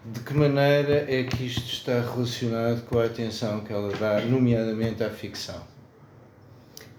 de 0.03 0.19
que 0.21 0.34
maneira 0.34 1.05
é 1.07 1.23
que 1.23 1.45
isto 1.45 1.71
está 1.71 2.01
relacionado 2.01 2.84
com 2.88 2.97
a 2.97 3.05
atenção 3.05 3.60
que 3.60 3.71
ela 3.71 3.93
dá, 3.97 4.19
nomeadamente 4.21 5.03
à 5.03 5.12
ficção? 5.12 5.62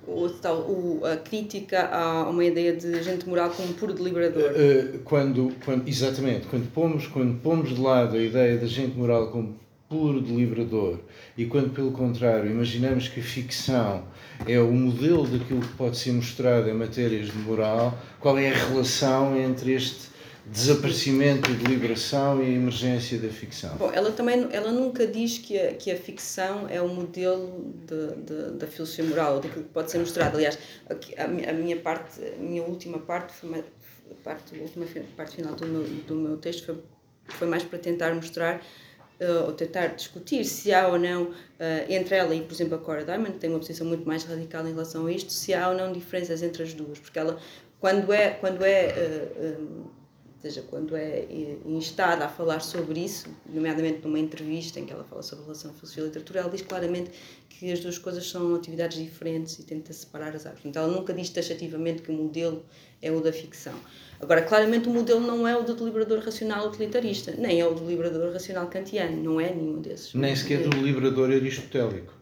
O, 0.07 0.29
tal, 0.29 0.59
o, 0.59 1.01
a 1.05 1.17
crítica 1.17 1.89
a 1.89 2.29
uma 2.29 2.45
ideia 2.45 2.77
de 2.77 2.95
agente 2.95 3.29
moral 3.29 3.51
como 3.51 3.75
puro 3.75 3.93
deliberador. 3.93 4.53
Uh, 4.53 4.99
quando, 5.01 5.53
quando, 5.65 5.89
exatamente, 5.89 6.47
quando 6.47 6.71
pomos, 6.73 7.09
quando 7.09 7.41
pomos 7.41 7.71
de 7.71 7.81
lado 7.81 8.17
a 8.17 8.21
ideia 8.23 8.57
da 8.57 8.67
gente 8.67 8.97
moral 8.97 9.31
como 9.31 9.57
puro 9.89 10.21
deliberador 10.21 10.99
e 11.37 11.47
quando, 11.47 11.71
pelo 11.71 11.93
contrário, 11.93 12.51
imaginamos 12.51 13.09
que 13.09 13.21
a 13.21 13.23
ficção 13.23 14.05
é 14.47 14.59
o 14.59 14.73
modelo 14.73 15.27
daquilo 15.27 15.61
que 15.61 15.75
pode 15.75 15.97
ser 15.97 16.13
mostrado 16.13 16.69
em 16.69 16.75
matérias 16.75 17.29
de 17.29 17.39
moral, 17.39 17.99
qual 18.21 18.39
é 18.39 18.51
a 18.51 18.55
relação 18.55 19.37
entre 19.37 19.73
este 19.73 20.13
desaparecimento 20.45 21.51
da 21.51 21.57
deliberação 21.57 22.43
e 22.43 22.47
a 22.47 22.51
emergência 22.51 23.19
da 23.19 23.29
ficção? 23.29 23.77
Bom, 23.77 23.91
ela 23.93 24.11
também 24.11 24.49
ela 24.51 24.73
nunca 24.73 25.07
diz 25.07 25.39
que 25.39 25.59
a, 25.59 25.75
que 25.75 25.91
a 25.91 25.97
ficção 25.97 26.67
é 26.69 26.81
o 26.81 26.89
modelo 26.89 27.73
de, 27.87 28.17
de, 28.17 28.59
da 28.59 28.67
filosofia 28.67 29.05
moral, 29.05 29.41
daquilo 29.41 29.65
que 29.65 29.71
pode 29.71 29.91
ser 29.91 29.99
mostrado. 29.99 30.37
Aliás, 30.37 30.59
a, 30.89 31.25
a 31.25 31.53
minha 31.53 31.77
parte, 31.77 32.21
a 32.21 32.43
minha 32.43 32.63
última 32.63 32.99
parte, 32.99 33.33
foi 33.33 33.51
mais, 33.51 33.65
a 34.11 34.15
parte, 34.25 34.59
a 34.59 34.63
última 34.63 34.87
parte 35.17 35.37
final 35.37 35.55
do 35.55 35.67
meu, 35.67 35.85
do 35.85 36.15
meu 36.17 36.37
texto 36.39 36.67
foi, 36.67 36.79
foi 37.29 37.49
mais 37.49 37.63
para 37.63 37.79
tentar 37.79 38.13
mostrar 38.15 38.61
ou 39.47 39.53
tentar 39.53 39.89
discutir 39.89 40.45
se 40.45 40.73
há 40.73 40.89
ou 40.89 40.99
não, 40.99 41.33
eh, 41.59 41.87
entre 41.89 42.17
ela 42.17 42.35
e, 42.35 42.43
por 42.43 42.53
exemplo, 42.53 42.75
a 42.75 42.79
Cora 42.79 43.05
Diamond, 43.05 43.33
que 43.33 43.39
tem 43.39 43.51
uma 43.51 43.59
posição 43.59 43.87
muito 43.87 44.07
mais 44.07 44.25
radical 44.25 44.67
em 44.67 44.71
relação 44.71 45.07
a 45.07 45.13
isto, 45.13 45.33
se 45.33 45.55
há 45.55 45.69
ou 45.69 45.77
não 45.77 45.93
diferenças 45.93 46.43
entre 46.43 46.63
as 46.63 46.75
duas. 46.75 46.99
Porque 46.99 47.19
ela, 47.19 47.39
quando 47.81 48.13
é, 48.13 48.31
quando 48.31 48.65
é 48.65 48.87
eh, 48.87 49.33
eh, 49.37 49.57
seja, 50.43 50.63
quando 50.63 50.97
é 50.97 51.21
eh, 51.21 51.57
instada 51.65 52.25
a 52.25 52.29
falar 52.29 52.61
sobre 52.61 52.99
isso, 52.99 53.29
nomeadamente 53.49 54.01
numa 54.03 54.19
entrevista 54.19 54.81
em 54.81 54.85
que 54.85 54.93
ela 54.93 55.05
fala 55.05 55.23
sobre 55.23 55.43
a 55.43 55.47
relação 55.47 55.73
filosofia 55.73 56.03
e 56.03 56.07
literatura, 56.07 56.41
ela 56.41 56.51
diz 56.51 56.63
claramente 56.63 57.13
que 57.49 57.71
as 57.71 57.79
duas 57.79 57.97
coisas 57.97 58.29
são 58.29 58.57
atividades 58.57 58.99
diferentes 58.99 59.57
e 59.61 59.63
tenta 59.63 59.93
separar 59.93 60.35
as 60.35 60.45
áreas. 60.45 60.65
Então, 60.65 60.83
ela 60.83 60.93
nunca 60.93 61.15
diz 61.15 61.31
taxativamente 61.31 62.03
que 62.03 62.11
o 62.11 62.15
modelo 62.15 62.65
é 63.01 63.13
o 63.13 63.21
da 63.21 63.33
ficção. 63.33 63.75
Agora, 64.23 64.41
claramente 64.43 64.89
o 64.89 64.93
modelo 64.93 65.21
não 65.21 65.47
é 65.49 65.57
o 65.57 65.63
do 65.65 65.75
deliberador 65.75 66.21
racional 66.21 66.69
utilitarista, 66.69 67.35
nem 67.37 67.61
é 67.61 67.67
o 67.67 67.75
do 67.75 67.81
deliberador 67.81 68.33
racional 68.33 68.69
kantiano, 68.69 69.21
não 69.21 69.41
é 69.41 69.53
nenhum 69.53 69.81
desses. 69.81 70.15
Nem 70.15 70.35
sequer 70.37 70.63
do 70.63 70.71
deliberador 70.71 71.31
aristotélico. 71.33 72.13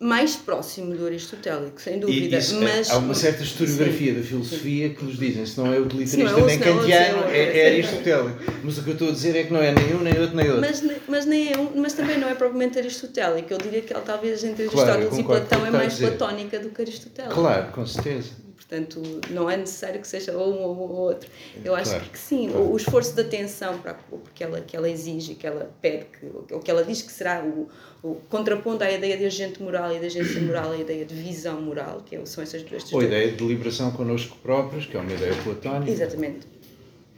Mais 0.00 0.36
próximo 0.36 0.94
do 0.96 1.04
aristotélico, 1.06 1.80
sem 1.80 1.98
dúvida. 1.98 2.38
isso, 2.38 2.60
mas, 2.62 2.88
há 2.88 2.98
uma 2.98 3.14
certa 3.14 3.42
historiografia 3.42 4.14
Sim. 4.14 4.20
da 4.20 4.24
filosofia 4.24 4.90
que 4.90 5.04
nos 5.04 5.18
dizem 5.18 5.44
se 5.44 5.58
não 5.58 5.72
é 5.74 5.80
utilitarista 5.80 6.18
não 6.18 6.30
é 6.30 6.34
o- 6.42 6.46
nem 6.46 6.54
é 6.54 6.58
kantiano, 6.60 7.24
é 7.24 7.36
é, 7.36 7.58
é 7.58 7.66
aristotélico. 7.74 8.38
Mas 8.62 8.78
o 8.78 8.82
que 8.84 8.90
eu 8.90 8.92
estou 8.92 9.08
a 9.08 9.10
dizer 9.10 9.34
é 9.36 9.42
que 9.42 9.52
não 9.52 9.60
é 9.60 9.72
nem 9.74 9.96
um, 9.96 10.00
nem 10.00 10.20
outro, 10.20 10.36
nem 10.36 10.46
outro. 10.50 10.60
Mas, 10.60 10.84
mas, 11.08 11.26
nem 11.26 11.52
é 11.52 11.58
um, 11.58 11.70
mas 11.74 11.94
também 11.94 12.16
não 12.16 12.28
é 12.28 12.36
propriamente 12.36 12.78
aristotélico. 12.78 13.52
Eu 13.52 13.58
diria 13.58 13.80
que 13.82 13.92
ela, 13.92 14.02
talvez 14.04 14.44
entre 14.44 14.68
Claro, 14.68 14.88
Aristóteles 14.88 15.18
e 15.18 15.26
Platão 15.26 15.66
é 15.66 15.70
mais 15.72 15.92
dizer. 15.94 16.06
platónica 16.16 16.60
do 16.60 16.68
que 16.70 16.80
aristotélico. 16.80 17.34
Claro, 17.34 17.72
com 17.72 17.84
certeza. 17.84 18.30
Portanto, 18.58 19.00
não 19.30 19.48
é 19.48 19.56
necessário 19.56 20.00
que 20.00 20.06
seja 20.06 20.36
ou 20.36 20.52
um 20.52 20.62
ou 20.62 20.90
outro. 20.90 21.30
Eu 21.64 21.74
acho 21.74 21.90
Claro, 21.92 22.04
que 22.10 22.18
sim, 22.18 22.48
claro. 22.50 22.70
o, 22.72 22.76
esforço 22.76 23.14
de 23.14 23.20
atenção 23.22 23.78
para, 23.78 23.94
porque 23.94 24.42
ela, 24.44 24.60
que 24.60 24.76
ela 24.76 24.90
exige, 24.90 25.36
que 25.36 25.46
ela 25.46 25.70
pede, 25.80 26.06
que, 26.06 26.26
ou 26.54 26.60
que 26.60 26.70
ela 26.70 26.84
diz 26.84 27.00
que 27.00 27.10
será 27.10 27.42
o, 27.42 27.68
o 28.02 28.16
contrapondo 28.28 28.84
à 28.84 28.90
ideia 28.90 29.16
de 29.16 29.24
agente 29.24 29.62
moral 29.62 29.94
e 29.94 29.98
de 30.00 30.06
agência 30.06 30.40
moral, 30.42 30.72
a 30.72 30.76
ideia 30.76 31.04
de 31.04 31.14
visão 31.14 31.62
moral, 31.62 32.02
que 32.04 32.16
é- 32.16 32.26
são 32.26 32.42
essas 32.42 32.62
duas 32.62 32.92
Ou 32.92 33.00
a 33.00 33.04
ideia 33.04 33.30
de 33.30 33.36
deliberação 33.36 33.90
connosco 33.92 34.36
próprios, 34.42 34.84
que 34.84 34.96
é 34.96 35.00
uma 35.00 35.12
ideia 35.12 35.32
platónica. 35.42 35.90
Exatamente. 35.90 36.46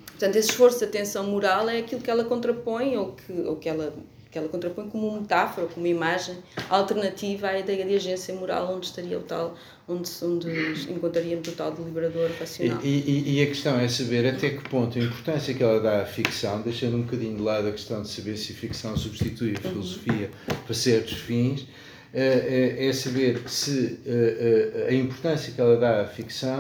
Portanto, 0.07 0.37
esse 0.37 0.51
esforço 0.51 0.79
de 0.81 0.85
atenção 0.85 1.25
moral 1.25 1.69
é 1.69 1.79
aquilo 1.79 2.01
que 2.03 2.11
ela 2.11 2.23
contrapõe, 2.25 2.97
ou 2.97 3.13
que, 3.13 3.33
ou 3.33 3.57
que, 3.57 3.69
ela, 3.69 3.93
que 4.31 4.39
ela 4.39 4.49
contrapõe 4.49 4.89
como 4.91 5.19
metáfora, 5.19 5.67
como 5.67 5.87
imagem 5.87 6.37
alternativa 6.69 7.49
à 7.49 7.59
ideia 7.59 7.85
de 7.87 7.95
agência 7.97 8.35
moral, 8.35 8.73
onde 8.75 8.87
estaria 8.87 9.19
o 9.19 9.23
tal, 9.23 9.57
onde, 9.91 10.11
onde 10.23 10.49
encontraríamos 10.93 11.49
o 11.49 11.53
tal 11.53 11.73
deliberador 11.73 12.31
E, 12.31 12.39
racional. 12.39 12.79
e- 12.85 13.37
e 13.39 13.43
a 13.43 13.47
questão 13.47 13.79
é 13.79 13.89
saber 13.89 14.27
até 14.27 14.51
que 14.51 14.69
ponto 14.69 14.99
a 14.99 15.03
importância 15.03 15.53
que 15.55 15.63
ela 15.63 15.81
dá 15.81 16.03
à 16.03 16.05
ficção, 16.07 16.63
deixando 16.63 16.97
um 16.97 17.03
bocadinho 17.03 17.37
de 17.37 17.43
lado 17.43 17.69
a 17.69 17.73
questão 17.73 18.03
de 18.03 18.09
saber 18.09 18.37
se 18.37 18.53
a 18.53 18.55
ficção 18.57 18.97
substitui 18.97 19.55
a 19.57 19.61
filosofia 19.61 20.31
para 20.65 20.75
certos 20.75 21.15
fins, 21.19 21.67
eh, 22.15 22.77
eh, 22.79 22.87
é 22.89 22.93
saber 22.93 23.41
se 23.49 23.99
eh, 24.07 24.87
a 24.89 24.95
importância 24.95 25.53
que 25.53 25.61
ela 25.61 25.77
dá 25.77 26.03
à 26.03 26.07
ficção 26.07 26.59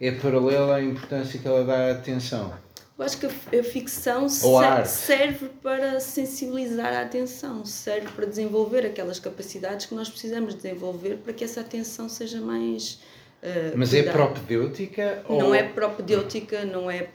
é 0.00 0.10
paralela 0.12 0.76
à 0.76 0.82
importância 0.82 1.38
que 1.38 1.46
ela 1.46 1.64
dá 1.64 1.88
à 1.88 1.90
atenção. 1.92 2.52
Eu 3.00 3.06
acho 3.06 3.16
que 3.18 3.24
a, 3.26 3.30
a 3.60 3.64
ficção 3.64 4.28
ser- 4.28 4.86
serve 4.86 5.48
para 5.62 5.98
sensibilizar 6.00 6.92
a 6.92 7.00
atenção, 7.00 7.64
serve 7.64 8.08
para 8.08 8.26
desenvolver 8.26 8.84
aquelas 8.84 9.18
capacidades 9.18 9.86
que 9.86 9.94
nós 9.94 10.10
precisamos 10.10 10.54
desenvolver 10.54 11.16
para 11.16 11.32
que 11.32 11.42
essa 11.42 11.62
atenção 11.62 12.10
seja 12.10 12.42
mais. 12.42 13.00
eh, 13.42 13.72
Mas 13.74 13.94
é 13.94 14.02
cuidada. 14.02 14.18
propedêutica 14.18 15.24
ou... 15.26 15.38
Não 15.38 15.54
é 15.54 15.62
propedêutica, 15.62 16.64
não 16.66 16.90
é. 16.90 17.08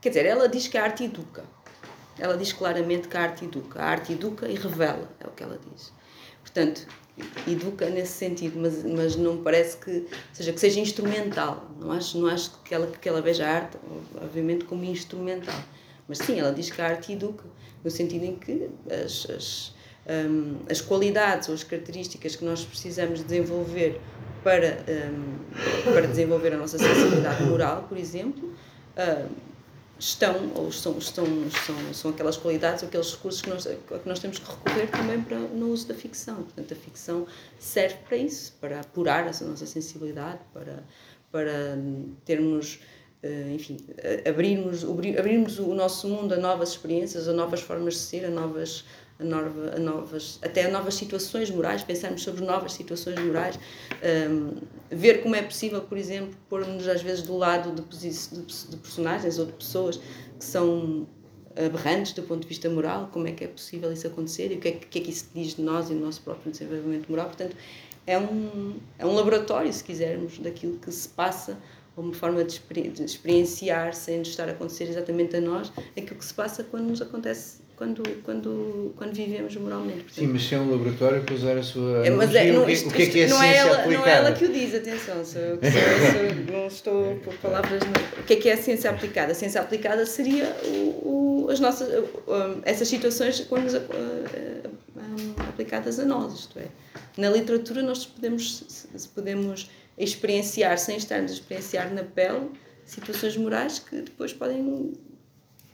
Quer 0.00 0.08
dizer, 0.08 0.26
ela 0.26 0.48
diz 0.48 0.66
que 0.66 0.76
a 0.76 0.82
arte 0.82 1.04
educa. 1.04 1.44
Ela 2.18 2.36
diz 2.36 2.52
claramente 2.52 3.06
que 3.06 3.16
a 3.16 3.20
arte 3.22 3.44
educa. 3.44 3.80
A 3.80 3.84
arte 3.84 4.12
educa 4.14 4.48
e 4.48 4.56
revela, 4.56 5.08
é 5.20 5.26
o 5.28 5.30
que 5.30 5.44
ela 5.44 5.60
diz. 5.72 5.92
Portanto, 6.40 6.88
educa 7.46 7.88
nesse 7.90 8.12
sentido, 8.12 8.58
mas, 8.58 8.82
mas 8.84 9.16
não 9.16 9.42
parece 9.42 9.76
que 9.76 10.06
seja, 10.32 10.52
que 10.52 10.60
seja 10.60 10.80
instrumental. 10.80 11.70
Não 11.78 11.92
acho, 11.92 12.18
não 12.18 12.28
acho 12.28 12.52
que, 12.64 12.74
ela, 12.74 12.86
que 12.86 13.08
ela 13.08 13.20
veja 13.20 13.46
a 13.46 13.50
arte, 13.50 13.76
obviamente, 14.20 14.64
como 14.64 14.84
instrumental. 14.84 15.54
Mas 16.08 16.18
sim, 16.18 16.38
ela 16.38 16.52
diz 16.52 16.70
que 16.70 16.80
a 16.80 16.86
arte 16.86 17.12
educa, 17.12 17.44
no 17.84 17.90
sentido 17.90 18.24
em 18.24 18.36
que 18.36 18.68
as, 18.90 19.28
as, 19.30 19.74
hum, 20.08 20.56
as 20.70 20.80
qualidades 20.80 21.48
ou 21.48 21.54
as 21.54 21.62
características 21.62 22.36
que 22.36 22.44
nós 22.44 22.64
precisamos 22.64 23.22
desenvolver 23.22 24.00
para, 24.42 24.84
hum, 24.88 25.36
para 25.92 26.06
desenvolver 26.06 26.54
a 26.54 26.56
nossa 26.56 26.78
sensibilidade 26.78 27.44
moral, 27.44 27.86
por 27.88 27.98
exemplo, 27.98 28.52
hum, 28.96 29.51
estão 30.02 30.50
ou 30.56 30.72
são, 30.72 30.98
estão, 30.98 31.24
são, 31.64 31.94
são 31.94 32.10
aquelas 32.10 32.36
qualidades, 32.36 32.82
aqueles 32.82 33.12
recursos 33.12 33.40
que 33.40 33.48
nós, 33.48 33.64
que 33.64 34.08
nós 34.08 34.18
temos 34.18 34.38
que 34.40 34.50
recorrer 34.50 34.90
também 34.90 35.22
para, 35.22 35.38
no 35.38 35.68
uso 35.68 35.86
da 35.86 35.94
ficção. 35.94 36.36
Portanto, 36.42 36.72
a 36.72 36.76
ficção 36.76 37.24
serve 37.58 37.96
para 38.08 38.16
isso, 38.16 38.52
para 38.60 38.80
apurar 38.80 39.28
essa 39.28 39.44
nossa 39.44 39.64
sensibilidade, 39.64 40.40
para, 40.52 40.82
para 41.30 41.78
termos, 42.24 42.80
eh, 43.22 43.52
enfim, 43.54 43.76
eh, 43.98 44.28
abrirmos, 44.28 44.82
abri- 44.84 45.16
abrirmos 45.16 45.60
o 45.60 45.72
nosso 45.72 46.08
mundo 46.08 46.34
a 46.34 46.36
novas 46.36 46.70
experiências, 46.70 47.28
a 47.28 47.32
novas 47.32 47.60
formas 47.60 47.94
de 47.94 48.00
ser, 48.00 48.24
a 48.24 48.30
novas, 48.30 48.84
a 49.20 49.24
nova, 49.24 49.74
a 49.76 49.78
novas, 49.78 50.38
até 50.42 50.64
a 50.64 50.70
novas 50.70 50.94
situações 50.94 51.50
morais, 51.50 51.82
pensarmos 51.82 52.22
sobre 52.22 52.44
novas 52.44 52.72
situações 52.72 53.18
morais, 53.20 53.58
ehm, 54.02 54.50
ver 54.90 55.22
como 55.22 55.34
é 55.36 55.42
possível, 55.42 55.80
por 55.82 55.96
exemplo, 55.98 56.34
pormos 56.48 56.86
às 56.88 57.02
vezes 57.02 57.22
do 57.22 57.36
lado 57.36 57.70
de, 57.82 57.98
de, 57.98 58.10
de 58.70 58.76
personagens 58.78 59.38
ou 59.38 59.46
de 59.46 59.52
pessoas 59.52 59.96
que 60.38 60.44
são 60.44 61.06
aberrantes 61.54 62.12
do 62.14 62.22
ponto 62.22 62.40
de 62.42 62.48
vista 62.48 62.68
moral, 62.70 63.10
como 63.12 63.28
é 63.28 63.32
que 63.32 63.44
é 63.44 63.46
possível 63.48 63.92
isso 63.92 64.06
acontecer 64.06 64.50
e 64.50 64.54
o 64.56 64.58
que 64.58 64.68
é, 64.68 64.72
que- 64.72 64.98
é 64.98 65.02
que 65.02 65.10
isso 65.10 65.26
diz 65.34 65.54
de 65.54 65.62
nós 65.62 65.90
e 65.90 65.94
do 65.94 66.00
nosso 66.00 66.22
próprio 66.22 66.50
desenvolvimento 66.50 67.08
moral. 67.10 67.26
Portanto, 67.26 67.54
é 68.06 68.18
um, 68.18 68.76
é 68.98 69.04
um 69.06 69.14
laboratório, 69.14 69.72
se 69.72 69.84
quisermos, 69.84 70.38
daquilo 70.38 70.78
que 70.78 70.90
se 70.90 71.08
passa, 71.10 71.56
uma 71.96 72.14
forma 72.14 72.42
de 72.42 72.58
experienciar, 73.04 73.94
sem 73.94 74.18
nos 74.20 74.28
estar 74.28 74.48
a 74.48 74.52
acontecer 74.52 74.84
exatamente 74.84 75.36
a 75.36 75.40
nós, 75.40 75.70
aquilo 75.96 76.16
que 76.18 76.24
se 76.24 76.32
passa 76.34 76.64
quando 76.64 76.84
nos 76.88 77.02
acontece, 77.02 77.58
quando 77.82 78.02
quando, 78.22 78.92
quando, 78.96 79.12
vivemos 79.12 79.56
moralmente. 79.56 80.04
Portanto, 80.04 80.14
Sim, 80.14 80.26
mas 80.28 80.42
se 80.44 80.54
é 80.54 80.58
um 80.58 80.70
laboratório 80.70 81.22
para 81.24 81.34
usar 81.34 81.58
a 81.58 81.62
sua. 81.64 82.06
é, 82.06 82.10
mas 82.10 82.32
é, 82.32 82.52
não, 82.52 82.64
que, 82.64 82.72
isto, 82.72 82.88
o 82.88 82.92
que 82.92 83.02
é 83.02 83.06
que 83.06 83.20
é 83.22 83.26
não, 83.26 83.42
é 83.42 83.56
ela, 83.56 83.76
aplicada? 83.78 83.98
não 83.98 84.06
é 84.06 84.16
ela 84.16 84.32
que 84.32 84.44
o 84.44 84.52
diz, 84.52 84.74
atenção, 84.74 85.24
sou 85.24 85.40
eu 85.40 85.58
que 85.58 85.70
sou, 85.70 85.80
sou- 85.80 86.54
não 86.54 86.66
estou 86.68 87.16
por 87.24 87.34
palavras. 87.38 87.80
não. 87.82 88.20
O 88.22 88.24
que 88.24 88.34
é 88.34 88.36
que 88.36 88.48
é 88.48 88.52
a 88.52 88.56
ciência 88.56 88.88
aplicada? 88.88 89.32
A 89.32 89.34
ciência 89.34 89.60
aplicada 89.60 90.06
seria 90.06 90.44
o, 90.64 91.44
o- 91.46 91.50
as 91.50 91.58
nossas, 91.58 91.88
essas 92.64 92.86
situações 92.86 93.40
quando 93.48 93.64
nos, 93.64 93.74
eh, 93.74 93.80
eh, 94.34 94.60
aplicadas 95.48 95.98
a 95.98 96.04
nós, 96.04 96.32
isto 96.34 96.58
é. 96.60 96.66
Na 97.16 97.28
literatura 97.30 97.82
nós 97.82 98.06
podemos, 98.06 98.86
podemos 99.14 99.68
experienciar, 99.98 100.78
sem 100.78 100.96
estarmos 100.96 101.32
a 101.32 101.34
experienciar 101.34 101.92
na 101.92 102.04
pele, 102.04 102.48
situações 102.86 103.36
morais 103.36 103.80
que 103.80 103.96
depois 104.02 104.32
podem 104.32 104.62
de 104.62 104.92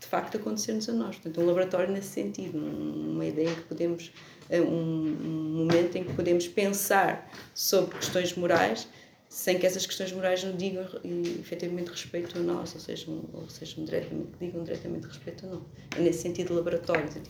facto 0.08 0.36
acontecer-nos 0.36 0.88
a 0.88 0.92
nós. 0.92 1.16
Portanto, 1.16 1.40
um 1.40 1.46
laboratório 1.46 1.92
nesse 1.92 2.08
sentido, 2.08 2.58
um- 2.58 3.12
uma 3.12 3.24
ideia 3.26 3.54
que 3.54 3.62
podemos, 3.62 4.12
eh, 4.50 4.60
um, 4.60 5.64
momento 5.66 5.96
em 5.96 6.04
que 6.04 6.12
podemos 6.14 6.46
pensar 6.48 7.30
sobre 7.54 7.96
questões 7.98 8.34
morais 8.34 8.88
sem 9.28 9.58
que 9.58 9.66
essas 9.66 9.84
questões 9.84 10.10
morais 10.12 10.42
não 10.42 10.56
digam 10.56 10.82
eh, 11.04 11.08
efetivamente 11.40 11.90
respeito 11.90 12.38
a 12.38 12.40
nós, 12.42 12.74
ou 12.74 12.80
sejam, 12.80 13.24
ou 13.34 13.48
sejam 13.48 13.84
diretamente, 13.84 14.30
digam 14.40 14.64
diretamente 14.64 15.06
respeito 15.06 15.44
a 15.46 15.48
nós. 15.50 15.62
É 15.96 16.00
nesse 16.00 16.22
sentido 16.22 16.54
laboratório, 16.54 17.06
de 17.08 17.20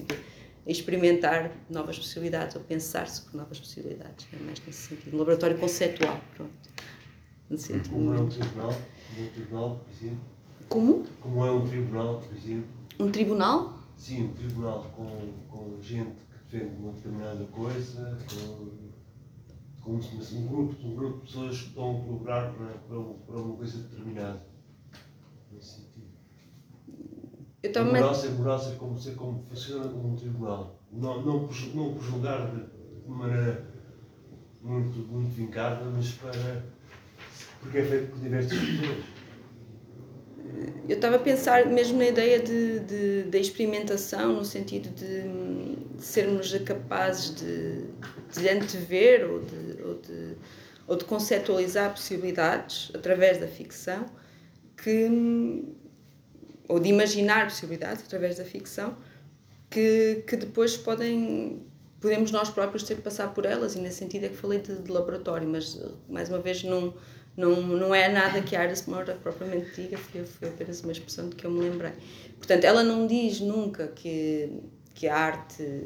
experimentar 0.67 1.51
novas 1.71 1.99
possibilidades 1.99 2.55
ou 2.55 2.62
pensar 2.62 3.09
sobre 3.09 3.37
novas 3.37 3.59
possibilidades. 3.59 4.27
É 4.33 4.37
mais 4.45 4.61
nesse 4.67 4.88
sentido. 4.88 5.14
Um 5.14 5.19
laboratório 5.19 5.59
conceptual, 5.59 6.21
pronto. 6.37 6.53
No 7.51 7.57
sentido 7.59 7.88
Como 7.91 8.14
é 8.14 8.21
um 8.21 8.29
tribunal, 8.29 8.75
tribunal, 9.35 9.81
por 9.85 9.91
exemplo. 9.93 10.21
Como? 10.68 11.04
Como 11.20 11.46
é 11.46 11.50
um 11.50 11.66
tribunal, 11.66 12.20
por 12.20 12.37
exemplo. 12.37 12.68
Um 13.00 13.11
tribunal? 13.11 13.78
Sim, 13.96 14.24
um 14.26 14.33
tribunal 14.35 14.85
com, 14.94 15.33
com 15.48 15.83
gente 15.83 16.16
que 16.20 16.57
defende 16.59 16.76
uma 16.76 16.92
determinada 16.92 17.44
coisa, 17.46 18.18
com, 18.28 18.68
fosse 20.18 20.35
um 20.35 20.46
grupo, 20.46 20.87
um 20.87 20.94
grupo 20.94 21.18
de 21.18 21.26
pessoas 21.26 21.61
que 21.61 21.68
estão 21.68 21.96
a 21.96 22.00
colaborar 22.00 22.52
para, 22.52 22.66
para, 22.66 23.00
para 23.26 23.37
uma 23.40 23.57
coisa 23.57 23.78
determinada. 23.78 24.42
Nesse 25.50 25.76
sentido. 25.76 26.09
Eu 27.62 27.70
A 27.70 27.72
também. 27.72 27.92
moral 27.94 28.14
ser 28.14 28.31
moral 28.33 28.59
ser 28.61 28.76
como, 28.76 28.98
ser 28.98 29.14
como 29.14 29.42
funciona 29.48 29.88
como 29.88 30.12
um 30.12 30.16
tribunal. 30.16 30.78
Não, 30.92 31.24
não, 31.24 31.40
não 31.74 31.94
por 31.94 32.02
julgar 32.02 32.50
de, 32.50 32.62
de 33.02 33.11
maneira 33.11 33.66
muito, 34.62 34.98
muito 35.11 35.35
vincada, 35.35 35.85
mas 35.87 36.12
para. 36.12 36.64
porque 37.61 37.78
é 37.78 37.85
feito 37.85 38.11
por 38.11 38.20
diversas 38.20 38.59
pessoas. 38.59 39.17
Eu 40.88 40.96
estava 40.96 41.16
a 41.16 41.18
pensar 41.18 41.66
mesmo 41.66 41.98
na 41.98 42.06
ideia 42.06 42.38
de, 42.38 42.80
de, 42.80 43.22
da 43.24 43.38
experimentação, 43.38 44.34
no 44.34 44.44
sentido 44.44 44.88
de, 44.90 45.22
de 45.96 46.02
sermos 46.02 46.52
capazes 46.58 47.34
de, 47.34 47.84
de 48.32 48.48
antever 48.48 49.30
ou 49.30 49.40
de, 49.40 49.82
ou, 49.82 49.94
de, 49.94 50.37
ou 50.87 50.96
de 50.96 51.04
conceptualizar 51.04 51.90
possibilidades 51.90 52.90
através 52.94 53.38
da 53.38 53.46
ficção, 53.46 54.06
que, 54.82 55.64
ou 56.66 56.80
de 56.80 56.88
imaginar 56.88 57.44
possibilidades 57.44 58.04
através 58.04 58.38
da 58.38 58.44
ficção, 58.44 58.96
que, 59.68 60.24
que 60.26 60.37
depois 60.37 60.76
podem 60.76 61.66
podemos 62.00 62.30
nós 62.30 62.48
próprios 62.48 62.84
ter 62.84 62.94
que 62.94 63.02
passar 63.02 63.34
por 63.34 63.44
elas 63.44 63.74
e 63.74 63.80
nesse 63.80 63.98
sentido 63.98 64.26
é 64.26 64.28
que 64.28 64.37
falei 64.37 64.61
de, 64.61 64.80
de 64.82 64.90
laboratório 64.90 65.48
mas 65.48 65.76
mais 66.08 66.28
uma 66.28 66.38
vez 66.38 66.62
não 66.62 66.94
não, 67.38 67.62
não 67.62 67.94
é 67.94 68.09
nada 68.09 68.42
que 68.42 68.57
a 68.57 68.64
Iris 68.64 68.85
Murdoch 68.87 69.20
propriamente 69.20 69.70
diga, 69.81 69.96
foi, 69.96 70.24
foi 70.27 70.48
apenas 70.48 70.83
uma 70.83 70.90
expressão 70.90 71.29
de 71.29 71.37
que 71.37 71.44
eu 71.44 71.51
me 71.53 71.61
lembrei. 71.61 71.92
Portanto, 72.37 72.64
ela 72.64 72.83
não 72.83 73.07
diz 73.07 73.38
nunca 73.38 73.87
que, 73.87 74.51
que 74.92 75.07
a 75.07 75.16
arte, 75.16 75.85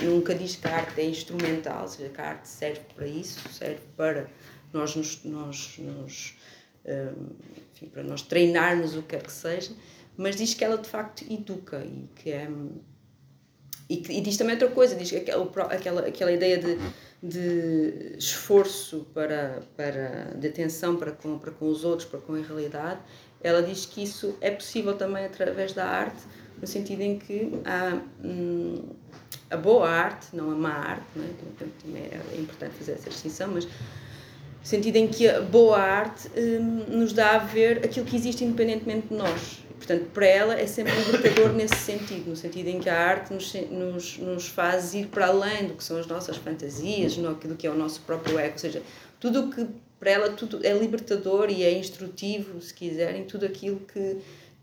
nunca 0.00 0.32
diz 0.32 0.54
que 0.54 0.68
a 0.68 0.76
arte 0.76 1.00
é 1.00 1.04
instrumental, 1.04 1.82
ou 1.82 1.88
seja, 1.88 2.08
que 2.08 2.20
a 2.20 2.28
arte 2.28 2.46
serve 2.46 2.82
para 2.94 3.04
isso, 3.08 3.48
serve 3.48 3.80
para 3.96 4.28
nós 4.72 4.94
nos, 4.94 5.24
nós, 5.24 5.74
nos, 5.78 6.36
hum, 6.86 7.30
enfim, 7.74 7.88
para 7.88 8.04
nós 8.04 8.22
treinarmos 8.22 8.94
o 8.94 9.02
que 9.02 9.08
quer 9.08 9.24
que 9.24 9.32
seja, 9.32 9.72
mas 10.16 10.36
diz 10.36 10.54
que 10.54 10.64
ela 10.64 10.78
de 10.78 10.88
facto 10.88 11.24
educa 11.28 11.84
e 11.84 12.08
que 12.14 12.30
é. 12.30 12.48
E, 13.88 14.20
diz 14.20 14.36
também 14.36 14.54
outra 14.54 14.68
coisa, 14.68 14.94
diz 14.94 15.10
que 15.10 15.16
aquela, 15.16 15.44
aquela, 15.70 16.00
aquela 16.06 16.32
ideia 16.32 16.58
de, 16.58 16.78
de 17.22 18.16
esforço 18.18 19.06
para, 19.12 19.62
para, 19.76 20.34
de 20.36 20.48
atenção 20.48 20.96
para 20.96 21.12
com, 21.12 21.38
para 21.38 21.50
com 21.50 21.68
os 21.68 21.84
outros, 21.84 22.08
para 22.08 22.20
com 22.20 22.34
a 22.34 22.38
realidade, 22.38 23.00
ela 23.42 23.62
diz 23.62 23.84
que 23.86 24.02
isso 24.02 24.36
é 24.40 24.50
possível 24.50 24.94
também 24.96 25.24
através 25.24 25.72
da 25.72 25.84
arte, 25.84 26.22
no 26.60 26.66
sentido 26.66 27.02
em 27.02 27.18
que 27.18 27.50
hum, 28.24 28.82
a 29.50 29.56
boa 29.56 29.88
arte, 29.88 30.28
não 30.32 30.50
a 30.50 30.54
má 30.54 30.70
arte, 30.70 31.06
não 31.16 31.24
é? 31.24 31.28
Também 31.82 32.02
é 32.04 32.40
importante 32.40 32.74
fazer 32.74 32.92
essa 32.92 33.10
distinção, 33.10 33.50
mas 33.52 33.64
no 33.64 33.70
sentido 34.62 34.96
em 34.96 35.08
que 35.08 35.28
a 35.28 35.40
boa 35.40 35.78
arte 35.78 36.28
hum, 36.36 36.84
nos 36.88 37.12
dá 37.12 37.32
a 37.32 37.38
ver 37.38 37.84
aquilo 37.84 38.06
que 38.06 38.16
existe 38.16 38.44
independentemente 38.44 39.08
de 39.08 39.14
nós. 39.14 39.62
Portanto, 39.82 40.10
para 40.14 40.26
ela 40.26 40.54
é 40.54 40.64
sempre 40.64 40.92
libertador 40.94 41.52
nesse 41.52 41.74
sentido, 41.74 42.30
no 42.30 42.36
sentido 42.36 42.68
em 42.68 42.78
que 42.78 42.88
a 42.88 42.96
arte 42.96 43.34
nos, 43.34 43.52
nos, 43.68 44.18
nos 44.18 44.46
faz 44.46 44.94
ir 44.94 45.08
para 45.08 45.26
além 45.26 45.66
do 45.66 45.74
que 45.74 45.82
são 45.82 45.98
as 45.98 46.06
nossas 46.06 46.36
fantasias, 46.36 47.16
no, 47.16 47.34
do 47.34 47.56
que 47.56 47.66
é 47.66 47.70
o 47.70 47.74
nosso 47.74 48.00
próprio 48.02 48.38
ego, 48.38 48.52
ou 48.52 48.58
seja, 48.58 48.80
tudo 49.18 49.40
o 49.40 49.50
que 49.50 49.66
para 49.98 50.10
ela 50.12 50.30
tudo 50.34 50.64
é 50.64 50.72
libertador 50.72 51.50
e 51.50 51.64
é 51.64 51.76
instrutivo, 51.76 52.60
se 52.60 52.72
quiserem, 52.72 53.24
tudo 53.24 53.44
aquilo 53.44 53.80
que, 53.80 54.18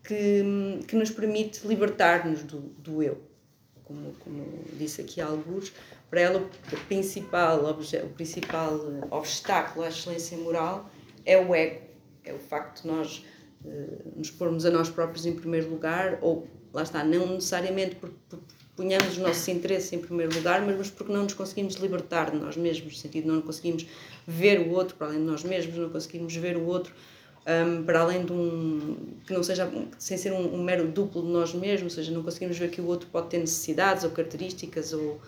que, 0.05 0.79
que 0.88 0.95
nos 0.95 1.12
permite 1.12 1.67
libertar-nos 1.67 2.43
do, 2.43 2.60
do 2.77 3.03
eu. 3.03 3.21
Como, 3.84 4.13
como 4.19 4.63
disse 4.77 5.01
aqui 5.01 5.19
alguns, 5.19 5.73
para 6.10 6.21
ela 6.21 6.39
o 6.39 6.77
principal, 6.88 7.65
o 7.65 8.10
principal 8.13 8.79
obstáculo 9.12 9.84
à 9.84 9.89
excelência 9.89 10.38
moral 10.38 10.89
é 11.25 11.38
o 11.38 11.53
ego, 11.53 11.82
é 12.23 12.34
o 12.34 12.39
facto 12.39 12.84
de 12.84 12.88
nós 12.88 13.21
nos 14.15 14.32
pormos 14.32 14.65
a 14.65 14.72
nós 14.72 14.89
próprios 14.89 15.26
em 15.26 15.34
primeiro 15.34 15.69
lugar, 15.69 16.19
ou 16.22 16.48
lá 16.74 16.84
está, 16.84 17.04
não 17.04 17.34
necessariamente 17.34 17.95
porque 17.95 18.15
ponhamos 18.76 19.10
os 19.10 19.17
nossos 19.17 19.45
interesses 19.50 19.91
em 19.91 20.00
primeiro 20.00 20.34
lugar, 20.34 20.62
mas 20.62 20.89
porque 20.89 21.12
não 21.12 21.24
nos 21.24 21.34
conseguimos 21.34 21.76
libertar 21.76 22.32
de 22.32 22.38
nós 22.38 22.56
mesmos, 22.56 22.93
no 22.93 23.00
sentido 23.00 23.28
não 23.28 23.41
conseguimos 23.41 23.86
ver 24.26 24.62
o 24.62 24.72
outro 24.72 24.95
para 24.95 25.08
além 25.08 25.19
de 25.19 25.26
nós 25.26 25.43
mesmos, 25.43 25.76
não 25.76 25.89
conseguimos 25.89 26.34
ver 26.36 26.56
o 26.56 26.65
outro 26.65 26.93
um, 27.45 27.84
para 27.84 28.02
além 28.02 28.24
de 28.24 28.32
um 28.32 28.95
que 29.26 29.34
não 29.34 29.43
seja 29.43 29.69
sem 29.98 30.17
ser 30.17 30.32
um, 30.32 30.56
um 30.56 30.63
mero 30.63 30.88
duplo 30.88 31.22
de 31.22 31.28
nós 31.28 31.54
mesmos, 31.54 31.93
ou 31.93 31.95
seja, 31.98 32.12
não 32.12 32.24
conseguimos 32.24 32.58
ver 32.58 32.69
que 32.69 32.80
o 32.80 32.86
outro 32.86 33.10
pode 33.12 33.28
ter 33.28 33.39
necessidades 33.39 34.04
ou 34.04 34.12
características 34.12 34.93
ou, 34.93 35.19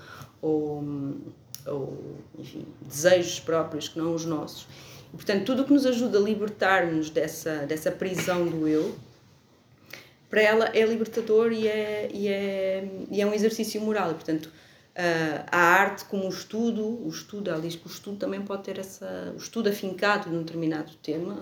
ou, 0.41 0.84
ou 1.65 2.15
enfim, 2.38 2.65
desejos 2.82 3.39
próprios 3.39 3.89
que 3.89 3.98
não 3.98 4.13
os 4.13 4.24
nossos. 4.24 4.65
E, 5.13 5.17
portanto, 5.17 5.45
tudo 5.45 5.63
o 5.63 5.65
que 5.65 5.74
nos 5.74 5.86
ajuda 5.86 6.17
a 6.17 6.21
libertar-nos 6.21 7.10
dessa, 7.10 7.65
dessa 7.65 7.91
prisão 7.91 8.47
do 8.47 8.67
eu, 8.67 8.95
para 10.30 10.41
ela 10.41 10.71
é 10.74 10.86
libertador 10.86 11.52
e 11.52 11.67
é, 11.67 12.10
e 12.13 12.28
é, 12.28 12.88
e 13.10 13.21
é 13.21 13.26
um 13.26 13.34
exercício 13.34 13.82
moral. 13.82 14.12
E, 14.12 14.13
portanto, 14.13 14.50
ah, 14.95 15.45
a 15.52 15.58
arte 15.58 16.06
como 16.06 16.26
o 16.26 16.30
estudo, 16.30 16.84
o 16.84 17.10
estudo, 17.10 17.50
ela 17.50 17.62
diz 17.62 17.76
que 17.76 17.88
o 17.88 17.89
estudo 17.89 18.17
também 18.17 18.41
pode 18.41 18.63
ter 18.63 18.78
essa, 18.78 19.34
o 19.34 19.38
estudo 19.38 19.69
afincado 19.69 20.30
num 20.30 20.43
determinado 20.43 20.91
tema. 21.02 21.38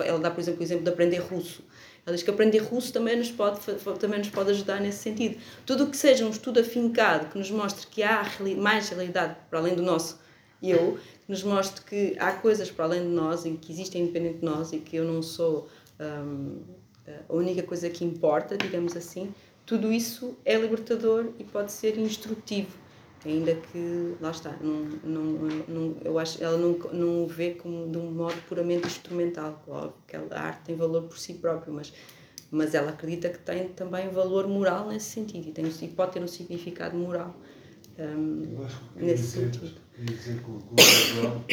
Ela 0.00 0.18
dá, 0.18 0.30
por 0.30 0.40
exemplo, 0.40 0.60
o 0.60 0.62
exemplo 0.62 0.84
de 0.84 0.90
aprender 0.90 1.18
russo. 1.18 1.62
Ela 2.04 2.16
diz 2.16 2.24
que 2.24 2.30
aprender 2.30 2.58
russo 2.58 2.92
também 2.92 3.16
nos 3.16 3.30
pode, 3.30 3.60
também 4.00 4.18
nos 4.18 4.30
pode 4.30 4.50
ajudar 4.50 4.80
nesse 4.80 4.98
sentido. 4.98 5.38
Tudo 5.64 5.84
o 5.84 5.86
que 5.90 5.96
seja 5.96 6.24
um 6.24 6.30
estudo 6.30 6.58
afincado, 6.60 7.28
que 7.30 7.38
nos 7.38 7.50
mostre 7.50 7.86
que 7.86 8.02
há 8.02 8.24
mais 8.56 8.88
realidade 8.88 9.36
para 9.48 9.60
além 9.60 9.74
do 9.74 9.82
nosso 9.82 10.18
eu, 10.62 10.98
nos 11.30 11.44
mostre 11.44 11.84
que 11.84 12.16
há 12.18 12.32
coisas 12.32 12.72
para 12.72 12.86
além 12.86 13.02
de 13.02 13.14
nós 13.14 13.44
e 13.44 13.52
que 13.52 13.70
existem 13.70 14.02
independente 14.02 14.38
de 14.38 14.44
nós 14.44 14.72
e 14.72 14.78
que 14.78 14.96
eu 14.96 15.04
não 15.04 15.22
sou 15.22 15.68
hum, 16.00 16.58
a 17.28 17.32
única 17.32 17.62
coisa 17.62 17.88
que 17.88 18.04
importa, 18.04 18.56
digamos 18.56 18.96
assim, 18.96 19.32
tudo 19.64 19.92
isso 19.92 20.36
é 20.44 20.56
libertador 20.56 21.32
e 21.38 21.44
pode 21.44 21.70
ser 21.70 21.96
instrutivo, 21.96 22.76
ainda 23.24 23.54
que, 23.54 24.16
lá 24.20 24.32
está, 24.32 24.56
não, 24.60 24.82
não, 25.04 25.22
não, 25.68 25.96
eu 26.04 26.18
acho 26.18 26.42
ela 26.42 26.58
não, 26.58 26.72
não 26.92 27.22
o 27.22 27.28
vê 27.28 27.52
como 27.52 27.88
de 27.88 27.96
um 27.96 28.10
modo 28.10 28.34
puramente 28.48 28.88
instrumental, 28.88 29.62
óbvio 29.68 29.94
que 30.08 30.16
a 30.16 30.40
arte 30.40 30.64
tem 30.64 30.74
valor 30.74 31.04
por 31.04 31.16
si 31.16 31.34
próprio, 31.34 31.72
mas, 31.72 31.92
mas 32.50 32.74
ela 32.74 32.90
acredita 32.90 33.28
que 33.28 33.38
tem 33.38 33.68
também 33.68 34.08
valor 34.08 34.48
moral 34.48 34.88
nesse 34.88 35.10
sentido 35.10 35.48
e, 35.48 35.52
tem, 35.52 35.64
e 35.64 35.88
pode 35.88 36.10
ter 36.10 36.22
um 36.22 36.26
significado 36.26 36.98
moral. 36.98 37.36
queria 38.94 39.12
nesse 39.12 39.28
sentido. 39.28 39.89
Dizer 40.04 40.42
que 40.42 40.50
o 40.50 40.58
que 40.60 40.72
o 40.72 40.76
natural 40.76 41.44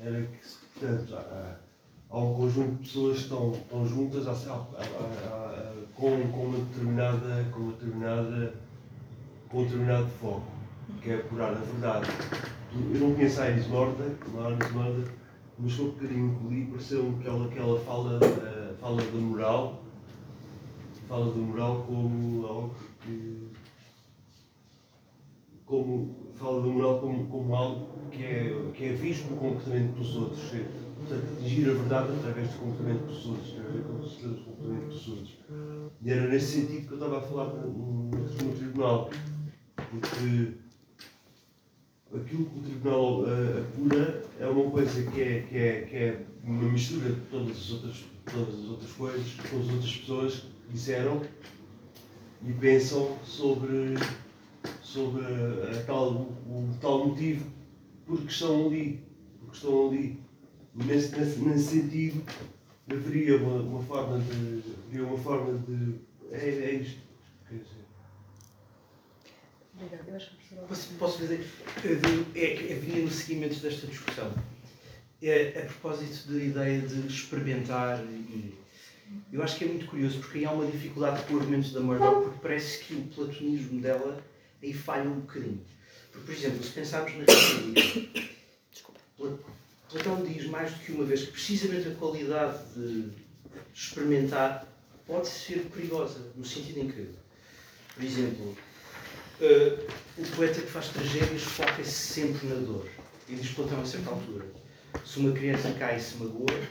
era 0.00 0.22
que, 0.22 0.38
portanto, 0.80 1.14
há, 1.16 1.56
há 2.10 2.18
um 2.18 2.34
conjunto 2.34 2.70
de 2.76 2.78
pessoas 2.88 3.16
que 3.16 3.22
estão, 3.24 3.52
estão 3.52 3.86
juntas 3.86 4.26
há- 4.26 4.52
há- 4.52 5.74
com, 5.94 6.28
com, 6.30 6.44
uma 6.44 6.58
determinada, 6.58 7.44
com, 7.52 7.60
uma 7.60 7.72
determinada, 7.72 8.54
com 9.48 9.58
um 9.58 9.64
determinado 9.64 10.06
foco, 10.20 10.46
que 11.02 11.10
é 11.10 11.14
apurar 11.16 11.50
a 11.52 11.54
verdade. 11.54 12.06
Eu 12.74 13.00
não 13.00 13.14
conheço 13.14 13.40
a 13.40 13.50
Iris 13.50 13.66
Murdoch, 13.66 14.16
a 14.38 14.50
Iris 14.50 14.70
Murdoch, 14.72 15.10
mas 15.58 15.72
foi 15.72 15.84
um 15.86 15.90
bocadinho 15.90 16.38
que 16.38 16.54
li, 16.54 16.66
pareceu-me 16.66 17.22
que 17.22 17.28
ela, 17.28 17.48
que 17.48 17.58
ela 17.58 17.80
fala, 17.80 18.20
eh, 18.22 18.74
fala 18.80 19.02
da 19.02 19.18
moral, 19.18 19.82
fala 21.08 21.32
da 21.32 21.38
moral 21.38 21.82
como 21.86 22.46
algo 22.46 22.74
que 23.02 23.48
como 25.66 26.27
fala 26.38 26.62
da 26.62 26.68
moral 26.68 27.00
como, 27.00 27.26
como 27.26 27.54
algo 27.54 28.10
que 28.10 28.24
é, 28.24 28.70
que 28.74 28.84
é 28.84 28.92
visto 28.92 29.30
no 29.30 29.36
comportamento 29.36 29.94
dos 29.94 30.16
outros. 30.16 30.54
É, 30.54 30.64
portanto, 30.96 31.24
atingir 31.38 31.70
a 31.70 31.74
verdade 31.74 32.12
através 32.18 32.50
do 32.50 32.58
comportamento 32.58 33.06
dos 33.06 33.26
outros, 33.26 33.54
através 33.58 33.82
do 33.82 34.44
comportamento 34.44 34.88
dos 34.88 35.08
outros. 35.08 35.38
E 36.02 36.10
era 36.10 36.28
nesse 36.28 36.60
sentido 36.60 36.86
que 36.86 36.92
eu 36.92 36.98
estava 36.98 37.18
a 37.18 37.22
falar 37.22 37.46
no, 37.54 38.10
no 38.10 38.56
tribunal, 38.56 39.10
porque 39.76 40.54
aquilo 42.14 42.46
que 42.46 42.58
o 42.58 42.62
tribunal 42.62 43.20
uh, 43.22 43.60
apura 43.60 44.22
é 44.40 44.46
uma 44.46 44.70
coisa 44.70 45.02
que 45.10 45.20
é, 45.20 45.40
que, 45.42 45.56
é, 45.56 45.80
que 45.82 45.96
é 45.96 46.22
uma 46.42 46.64
mistura 46.64 47.12
de 47.12 47.20
todas 47.22 47.56
as 47.56 47.70
outras, 47.72 48.04
todas 48.32 48.54
as 48.54 48.64
outras 48.64 48.92
coisas 48.92 49.26
que 49.34 49.56
as 49.56 49.68
outras 49.68 49.96
pessoas 49.96 50.42
disseram 50.70 51.22
e 52.46 52.52
pensam 52.52 53.16
sobre, 53.24 53.94
sobre 54.88 55.22
a 55.24 55.82
tal, 55.84 56.12
o, 56.12 56.70
o 56.70 56.78
tal 56.80 57.08
motivo 57.08 57.44
porque 58.06 58.28
estão 58.28 58.66
ali. 58.66 59.04
Porque 59.38 59.56
estão 59.56 59.88
ali. 59.88 60.20
Nesse, 60.74 61.16
nesse, 61.16 61.40
nesse 61.40 61.64
sentido, 61.64 62.24
haveria 62.90 63.36
uma, 63.36 63.60
uma 63.60 63.82
forma 63.82 64.18
de. 64.18 64.62
Haveria 64.86 65.06
uma 65.06 65.18
forma 65.18 65.58
de. 65.58 65.94
É, 66.32 66.48
é 66.48 66.74
isto. 66.74 67.00
Quer 67.48 67.56
dizer. 67.56 67.84
Obrigada. 69.74 70.10
Eu 70.10 70.16
acho 70.16 70.30
que 70.30 70.54
Posso, 70.66 70.94
posso 70.94 71.18
dizer, 71.18 71.46
é 72.34 72.46
que 72.54 72.74
vinha 72.74 73.04
no 73.04 73.10
seguimento 73.10 73.60
desta 73.60 73.86
discussão. 73.86 74.32
É, 75.20 75.62
a 75.62 75.66
propósito 75.66 76.32
da 76.32 76.42
ideia 76.42 76.80
de 76.80 77.06
experimentar 77.06 78.02
e 78.04 78.54
eu 79.32 79.42
acho 79.42 79.56
que 79.56 79.64
é 79.64 79.68
muito 79.68 79.86
curioso 79.86 80.20
porque 80.20 80.38
aí 80.38 80.44
há 80.44 80.52
uma 80.52 80.66
dificuldade 80.66 81.24
com 81.24 81.34
o 81.34 81.40
argumento 81.40 81.72
da 81.72 81.80
Murdoch 81.80 82.22
porque 82.22 82.38
parece 82.40 82.84
que 82.84 82.94
o 82.94 83.02
platonismo 83.02 83.80
dela 83.80 84.22
aí 84.62 84.72
falha 84.72 85.08
um 85.08 85.20
bocadinho. 85.20 85.64
Porque, 86.12 86.26
por 86.26 86.34
exemplo, 86.34 86.64
se 86.64 86.70
pensarmos 86.70 87.12
na 87.14 87.24
República, 87.32 88.28
Platão 89.88 90.22
diz 90.22 90.46
mais 90.46 90.72
do 90.72 90.78
que 90.80 90.92
uma 90.92 91.04
vez 91.04 91.22
que 91.22 91.32
precisamente 91.32 91.88
a 91.88 91.94
qualidade 91.94 92.58
de 92.76 93.10
experimentar 93.74 94.66
pode 95.06 95.28
ser 95.28 95.60
perigosa, 95.72 96.20
no 96.36 96.44
sentido 96.44 96.80
em 96.80 96.90
que, 96.90 97.08
por 97.94 98.04
exemplo, 98.04 98.56
uh, 99.40 99.92
o 100.18 100.36
poeta 100.36 100.60
que 100.60 100.70
faz 100.70 100.88
tragédias 100.88 101.42
foca-se 101.42 101.90
sempre 101.90 102.48
na 102.48 102.56
dor. 102.56 102.86
E 103.28 103.34
diz 103.34 103.50
Platão 103.52 103.80
a 103.80 103.86
certa 103.86 104.10
altura: 104.10 104.46
se 105.04 105.18
uma 105.18 105.32
criança 105.32 105.72
cai 105.72 105.96
e 105.96 106.00
se 106.00 106.16
magoa, 106.16 106.68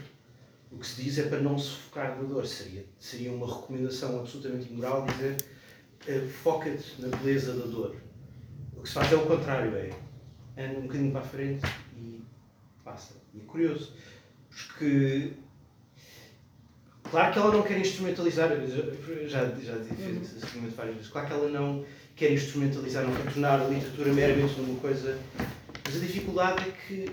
o 0.72 0.78
que 0.78 0.86
se 0.86 1.02
diz 1.02 1.18
é 1.18 1.24
para 1.24 1.40
não 1.40 1.58
se 1.58 1.72
focar 1.72 2.16
na 2.18 2.24
dor. 2.24 2.46
Seria, 2.46 2.86
seria 3.00 3.32
uma 3.32 3.48
recomendação 3.48 4.20
absolutamente 4.20 4.72
imoral 4.72 5.06
dizer 5.06 5.38
foca-te 6.43 7.02
na 7.02 7.16
beleza 7.18 7.54
da 7.54 7.66
dor. 7.66 7.95
O 8.76 8.82
que 8.82 8.88
se 8.88 8.93
faz 8.93 9.12
é 9.12 9.16
o 9.16 9.26
contrário, 9.26 9.76
é 9.76 9.91
anda 10.58 10.80
um 10.80 10.84
bocadinho 10.84 11.12
para 11.12 11.22
a 11.22 11.24
frente 11.24 11.66
e 11.95 12.22
passa. 12.84 13.16
E 13.34 13.39
é 13.39 13.43
curioso, 13.45 13.93
porque 14.50 15.34
claro 17.04 17.34
que 17.34 17.39
ela 17.39 17.52
não 17.52 17.64
quer 17.64 17.80
instrumentalizar, 17.80 18.50
já, 19.28 19.45
já 19.50 19.78
disse 19.78 20.38
esse 20.38 20.45
argumento 20.45 20.76
várias 20.76 20.95
vezes, 20.95 21.12
claro 21.12 21.28
que 21.28 21.34
ela 21.34 21.50
não 21.50 21.86
quer 22.16 22.32
instrumentalizar, 22.32 23.04
não 23.04 23.16
quer 23.16 23.32
tornar 23.32 23.62
a 23.62 23.68
literatura 23.68 24.14
meramente 24.14 24.60
uma 24.60 24.80
coisa, 24.80 25.20
mas 25.86 25.95
a 25.95 26.00
dificuldade 26.00 26.68
é 26.68 26.72
que 26.72 27.12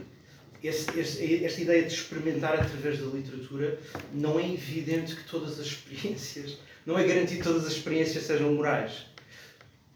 esse, 0.63 0.99
esse, 0.99 1.45
esta 1.45 1.61
ideia 1.61 1.83
de 1.83 1.93
experimentar 1.93 2.55
através 2.55 2.99
da 2.99 3.07
literatura 3.07 3.79
não 4.15 4.41
é 4.41 4.51
evidente 4.51 5.15
que 5.15 5.25
todas 5.25 5.61
as 5.61 5.67
experiências, 5.67 6.59
não 6.87 6.99
é 6.99 7.05
garantido 7.05 7.39
que 7.39 7.45
todas 7.45 7.67
as 7.67 7.73
experiências 7.73 8.25
sejam 8.25 8.53
morais. 8.53 9.07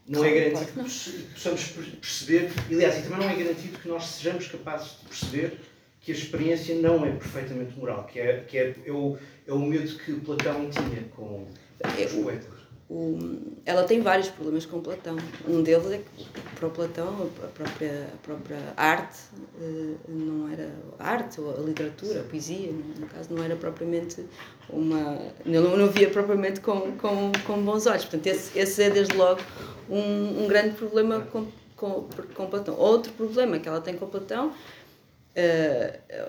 Não 0.07 0.25
é 0.25 0.31
garantido 0.31 0.71
que 0.71 1.23
possamos 1.33 1.63
perceber, 2.01 2.51
aliás, 2.71 2.97
e 2.97 3.01
também 3.03 3.19
não 3.19 3.29
é 3.29 3.35
garantido 3.35 3.77
que 3.77 3.87
nós 3.87 4.05
sejamos 4.05 4.47
capazes 4.47 4.97
de 4.99 5.05
perceber 5.07 5.59
que 6.01 6.11
a 6.11 6.15
experiência 6.15 6.75
não 6.75 7.05
é 7.05 7.11
perfeitamente 7.11 7.77
moral, 7.77 8.05
que 8.05 8.19
é, 8.19 8.39
que 8.47 8.57
é, 8.57 8.75
é, 8.85 8.91
o, 8.91 9.17
é 9.45 9.53
o 9.53 9.59
medo 9.59 9.95
que 9.99 10.13
Platão 10.13 10.67
tinha 10.69 11.03
com 11.15 11.47
é, 11.79 12.05
os 12.05 12.13
poetas 12.13 12.59
o, 12.89 13.19
ela 13.65 13.83
tem 13.83 14.01
vários 14.01 14.29
problemas 14.29 14.65
com 14.65 14.81
Platão. 14.81 15.15
Um 15.47 15.61
deles 15.61 15.91
é 15.91 15.97
que, 15.99 16.25
para 16.55 16.67
o 16.67 16.71
Platão, 16.71 17.29
a 17.43 17.47
própria, 17.47 18.07
a 18.11 18.17
própria 18.17 18.73
arte 18.75 19.19
eh, 19.61 19.95
não 20.07 20.51
era 20.51 20.73
arte, 20.97 21.39
ou 21.39 21.55
a 21.55 21.61
literatura, 21.61 22.21
a 22.21 22.23
poesia, 22.23 22.71
no 22.71 23.05
caso, 23.05 23.31
não 23.31 23.43
era 23.43 23.55
propriamente 23.55 24.25
uma. 24.71 25.19
não, 25.45 25.77
não 25.77 25.87
via 25.87 26.09
propriamente 26.09 26.59
com, 26.61 26.91
com, 26.97 27.31
com 27.45 27.63
bons 27.63 27.85
olhos. 27.85 28.05
Portanto, 28.05 28.27
esse, 28.27 28.57
esse 28.57 28.83
é, 28.83 28.89
desde 28.89 29.15
logo, 29.15 29.41
um, 29.89 30.43
um 30.43 30.47
grande 30.47 30.75
problema 30.75 31.21
com, 31.21 31.47
com, 31.75 32.07
com 32.33 32.47
Platão. 32.47 32.75
Outro 32.77 33.11
problema 33.13 33.59
que 33.59 33.67
ela 33.67 33.81
tem 33.81 33.95
com 33.95 34.07
Platão, 34.07 34.49
uh, 34.49 34.53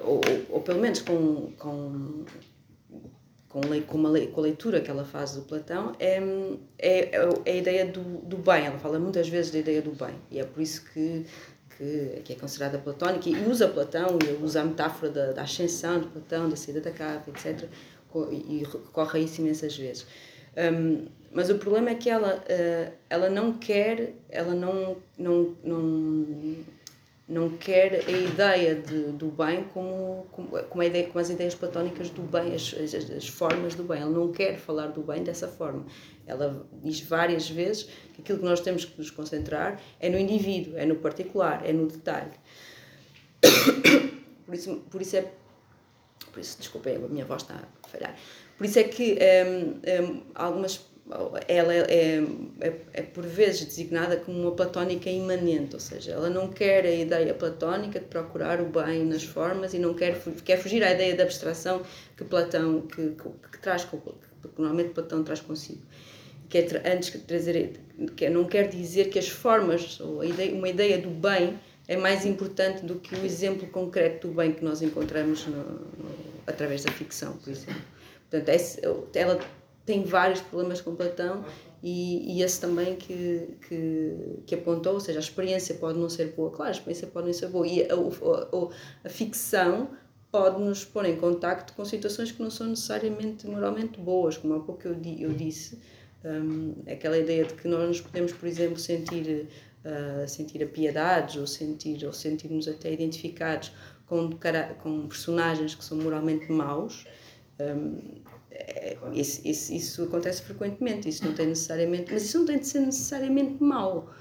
ou, 0.03 0.21
ou 0.49 0.61
pelo 0.61 0.81
menos 0.81 1.01
com, 1.01 1.53
com 1.59 2.25
com, 3.51 3.61
com, 3.61 3.99
uma, 3.99 4.19
com 4.27 4.41
a 4.41 4.43
leitura 4.43 4.81
que 4.81 4.89
ela 4.91 5.05
faz 5.05 5.33
do 5.35 5.43
Platão, 5.43 5.93
é, 5.99 6.23
é, 6.79 7.11
é 7.45 7.53
a 7.53 7.57
ideia 7.57 7.85
do, 7.85 8.01
do 8.01 8.37
bem. 8.37 8.67
Ela 8.67 8.79
fala 8.79 8.99
muitas 8.99 9.29
vezes 9.29 9.51
da 9.51 9.59
ideia 9.59 9.83
do 9.83 9.91
bem. 9.91 10.15
E 10.31 10.39
é 10.39 10.45
por 10.45 10.63
isso 10.63 10.85
que, 10.93 11.27
que 12.25 12.33
é 12.33 12.37
considerada 12.37 12.79
platónica. 12.79 13.29
E 13.29 13.49
usa 13.49 13.67
Platão, 13.67 14.19
e 14.25 14.43
usa 14.43 14.61
a 14.61 14.65
metáfora 14.65 15.11
da, 15.11 15.33
da 15.33 15.43
ascensão 15.43 16.01
de 16.01 16.07
Platão, 16.07 16.49
da 16.49 16.55
saída 16.55 16.81
da 16.81 16.93
cave, 16.93 17.29
etc. 17.31 17.69
E 18.31 18.65
recorre 18.65 19.21
a 19.21 19.23
isso 19.23 19.41
imensas 19.41 19.77
vezes. 19.77 20.07
Um, 20.57 21.07
mas 21.33 21.49
o 21.49 21.59
problema 21.59 21.91
é 21.91 21.95
que 21.95 22.11
ela, 22.11 22.37
uh, 22.39 22.93
ela 23.09 23.31
não 23.31 23.53
quer, 23.53 24.15
ela 24.29 24.55
não, 24.55 24.97
não, 25.17 25.57
não 25.63 26.57
não 27.31 27.49
quer 27.49 28.05
a 28.09 28.11
ideia 28.11 28.75
de, 28.75 29.13
do 29.13 29.29
bem 29.29 29.63
como, 29.73 30.27
como, 30.33 30.83
a 30.83 30.87
ideia, 30.87 31.07
como 31.07 31.21
as 31.21 31.31
ideias 31.31 31.55
platónicas 31.55 32.11
do 32.11 32.23
bem, 32.23 32.53
as, 32.53 32.75
as, 32.75 32.93
as, 33.09 33.29
formas 33.29 33.77
do 33.77 33.85
bem. 33.85 34.01
Ela 34.01 34.11
não 34.11 34.33
quer 34.33 34.59
falar 34.59 34.89
do 34.89 35.01
bem 35.01 35.23
dessa 35.23 35.47
forma. 35.47 35.87
Ela 36.27 36.67
diz 36.83 37.01
várias 37.03 37.49
vezes 37.49 37.85
que 38.15 38.21
aquilo 38.21 38.39
que 38.41 38.45
nós 38.45 38.61
temos 38.61 38.85
que 38.85 38.99
nos 38.99 39.13
concentrar 39.13 39.81
é 40.01 40.11
no 40.11 40.19
indivíduo, 40.19 40.77
é 40.77 40.85
no 40.85 40.97
particular, 40.97 41.63
é 41.65 41.73
no 41.73 41.87
detalhe. 41.87 42.33
Por 44.45 44.57
isso, 44.57 44.77
por 44.91 45.01
isso 45.01 45.17
é. 45.17 45.33
Por 46.33 46.41
isso, 46.41 46.59
desculpem, 46.59 46.97
a 46.97 46.99
minha 47.01 47.25
voz 47.25 47.43
está 47.43 47.55
a 47.83 47.89
falhar. 47.89 48.17
Por 48.57 48.67
isso 48.67 48.79
é 48.79 48.85
que 48.85 49.19
um, 49.47 50.05
um, 50.05 50.23
algumas 50.35 50.91
ela 51.49 51.75
é, 51.75 52.23
é, 52.61 52.73
é, 52.93 53.03
por 53.03 53.27
vezes 53.27 53.65
designada 53.65 54.17
como 54.17 54.41
uma 54.41 54.53
platónica 54.53 55.11
imanente, 55.11 55.75
ou 55.75 55.81
seja, 55.81 56.13
ela 56.13 56.31
não 56.31 56.49
quer 56.49 56.85
a 56.85 56.91
ideia 56.91 57.35
platónica 57.35 57.99
de 57.99 58.07
procurar 58.07 58.61
o 58.61 58.67
bem 58.67 59.05
nas 59.05 59.25
formas 59.25 59.75
e 59.75 59.79
não 59.79 59.95
quer, 59.95 60.21
quer 60.45 60.57
fugir 60.59 60.85
à 60.85 60.93
ideia 60.93 61.17
da 61.17 61.25
abstração 61.25 61.83
que 62.17 62.25
Platão, 62.25 62.83
que, 62.83 63.11
que, 63.11 63.29
que 63.51 63.59
traz, 63.61 63.85
que 63.85 63.97
normalmente 64.57 64.91
Platão 64.91 65.25
traz 65.25 65.41
consigo. 65.41 65.83
Que 66.49 66.59
é, 66.59 66.93
antes 66.93 67.13
de 67.13 67.19
trazer, 67.19 67.81
que 68.17 68.27
é, 68.27 68.31
não 68.31 68.45
quer 68.45 68.69
dizer 68.69 69.09
que 69.09 69.19
as 69.19 69.29
formas, 69.29 69.99
ou 70.01 70.25
ideia, 70.25 70.53
uma 70.53 70.69
ideia 70.69 70.99
do 70.99 71.11
bem, 71.11 71.59
é 71.91 71.97
mais 71.97 72.25
importante 72.25 72.87
do 72.87 73.01
que 73.01 73.17
o 73.17 73.27
exemplo 73.27 73.67
concreto 73.67 74.29
do 74.29 74.35
bem 74.35 74.53
que 74.53 74.65
nós 74.65 74.81
encontramos 74.81 75.45
no, 75.49 75.57
no, 75.57 76.11
através 76.47 76.85
da 76.85 76.93
ficção, 76.93 77.37
por 77.39 77.51
exemplo. 77.51 77.83
Portanto, 78.31 78.49
ela 79.13 79.41
tem 79.85 80.05
vários 80.05 80.41
problemas 80.41 80.81
com 80.81 80.95
Platão 80.95 81.45
e, 81.83 82.37
e 82.37 82.43
esse 82.45 82.61
também 82.61 82.95
que, 82.95 83.57
que, 83.67 84.15
que, 84.47 84.55
apontou, 84.55 84.95
ou 84.95 85.01
seja, 85.01 85.19
a 85.19 85.21
experiência 85.21 85.75
pode 85.75 85.99
não 85.99 86.09
ser 86.09 86.27
boa, 86.27 86.53
claro, 86.53 86.69
a 86.69 86.75
experiência 86.75 87.09
pode 87.09 87.27
não 87.27 87.35
ser 87.35 87.49
boa. 87.49 87.67
E 87.67 87.83
a, 87.83 87.95
a, 87.95 88.69
a 89.07 89.09
ficção 89.09 89.91
pode 90.31 90.63
nos 90.63 90.85
pôr 90.85 91.07
em 91.07 91.17
contacto 91.17 91.73
com 91.73 91.85
situações 91.85 92.31
que 92.31 92.41
não 92.41 92.53
são 92.53 92.69
necessariamente 92.69 93.49
moralmente 93.49 93.99
boas, 93.99 94.37
como 94.37 94.55
há 94.55 94.61
pouco 94.61 94.87
eu, 94.87 94.97
eu 95.19 95.33
disse, 95.33 95.77
um, 96.25 96.75
aquela 96.89 97.19
ideia 97.19 97.45
de 97.45 97.55
que 97.55 97.67
nós 97.67 97.89
nos 97.89 98.01
podemos, 98.01 98.33
por 98.33 98.47
exemplo, 98.47 98.79
sentir, 98.79 99.49
sentir 100.27 100.63
apiadados 100.63 101.37
ou 101.37 101.47
sentir 101.47 102.05
ou 102.05 102.13
sentirmos 102.13 102.69
até 102.69 102.93
identificados 102.93 103.73
com, 104.07 104.31
com 104.83 105.09
personagens 105.09 105.75
que 105.75 105.85
são 105.85 105.97
moralmente 105.99 106.51
maus, 106.51 107.07
um, 107.61 108.21
é, 108.51 108.97
isso, 109.13 109.41
isso, 109.47 109.73
isso, 109.73 110.03
acontece 110.05 110.43
frequentemente, 110.43 111.09
isso 111.09 111.25
não 111.25 111.33
tem 111.33 111.47
necessariamente, 111.47 112.13
mas 112.13 112.25
isso 112.25 112.39
não 112.39 112.47
tem 112.47 112.59
de 112.59 112.67
ser 112.67 112.81
necessariamente 112.81 113.63
mau. 113.63 114.13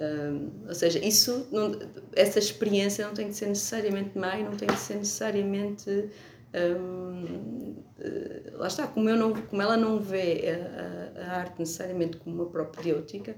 Um, 0.00 0.50
ou 0.66 0.74
seja, 0.74 0.98
isso 0.98 1.46
não, 1.52 1.78
essa 2.16 2.38
experiência 2.40 3.06
não 3.06 3.14
tem 3.14 3.28
de 3.28 3.36
ser 3.36 3.46
necessariamente 3.46 4.18
má 4.18 4.36
e 4.36 4.42
não 4.42 4.56
tem 4.56 4.66
de 4.66 4.78
ser 4.78 4.96
necessariamente 4.96 6.10
um, 6.54 7.74
eh, 8.00 8.52
lá 8.54 8.66
está, 8.68 8.86
como, 8.86 9.08
eu 9.08 9.16
não, 9.16 9.32
como 9.32 9.60
ela 9.60 9.76
não 9.76 10.00
vê 10.00 10.44
a, 11.16 11.20
a, 11.20 11.24
a 11.26 11.36
arte 11.40 11.58
necessariamente 11.58 12.16
como 12.16 12.36
uma 12.36 12.46
propedêutica 12.46 13.36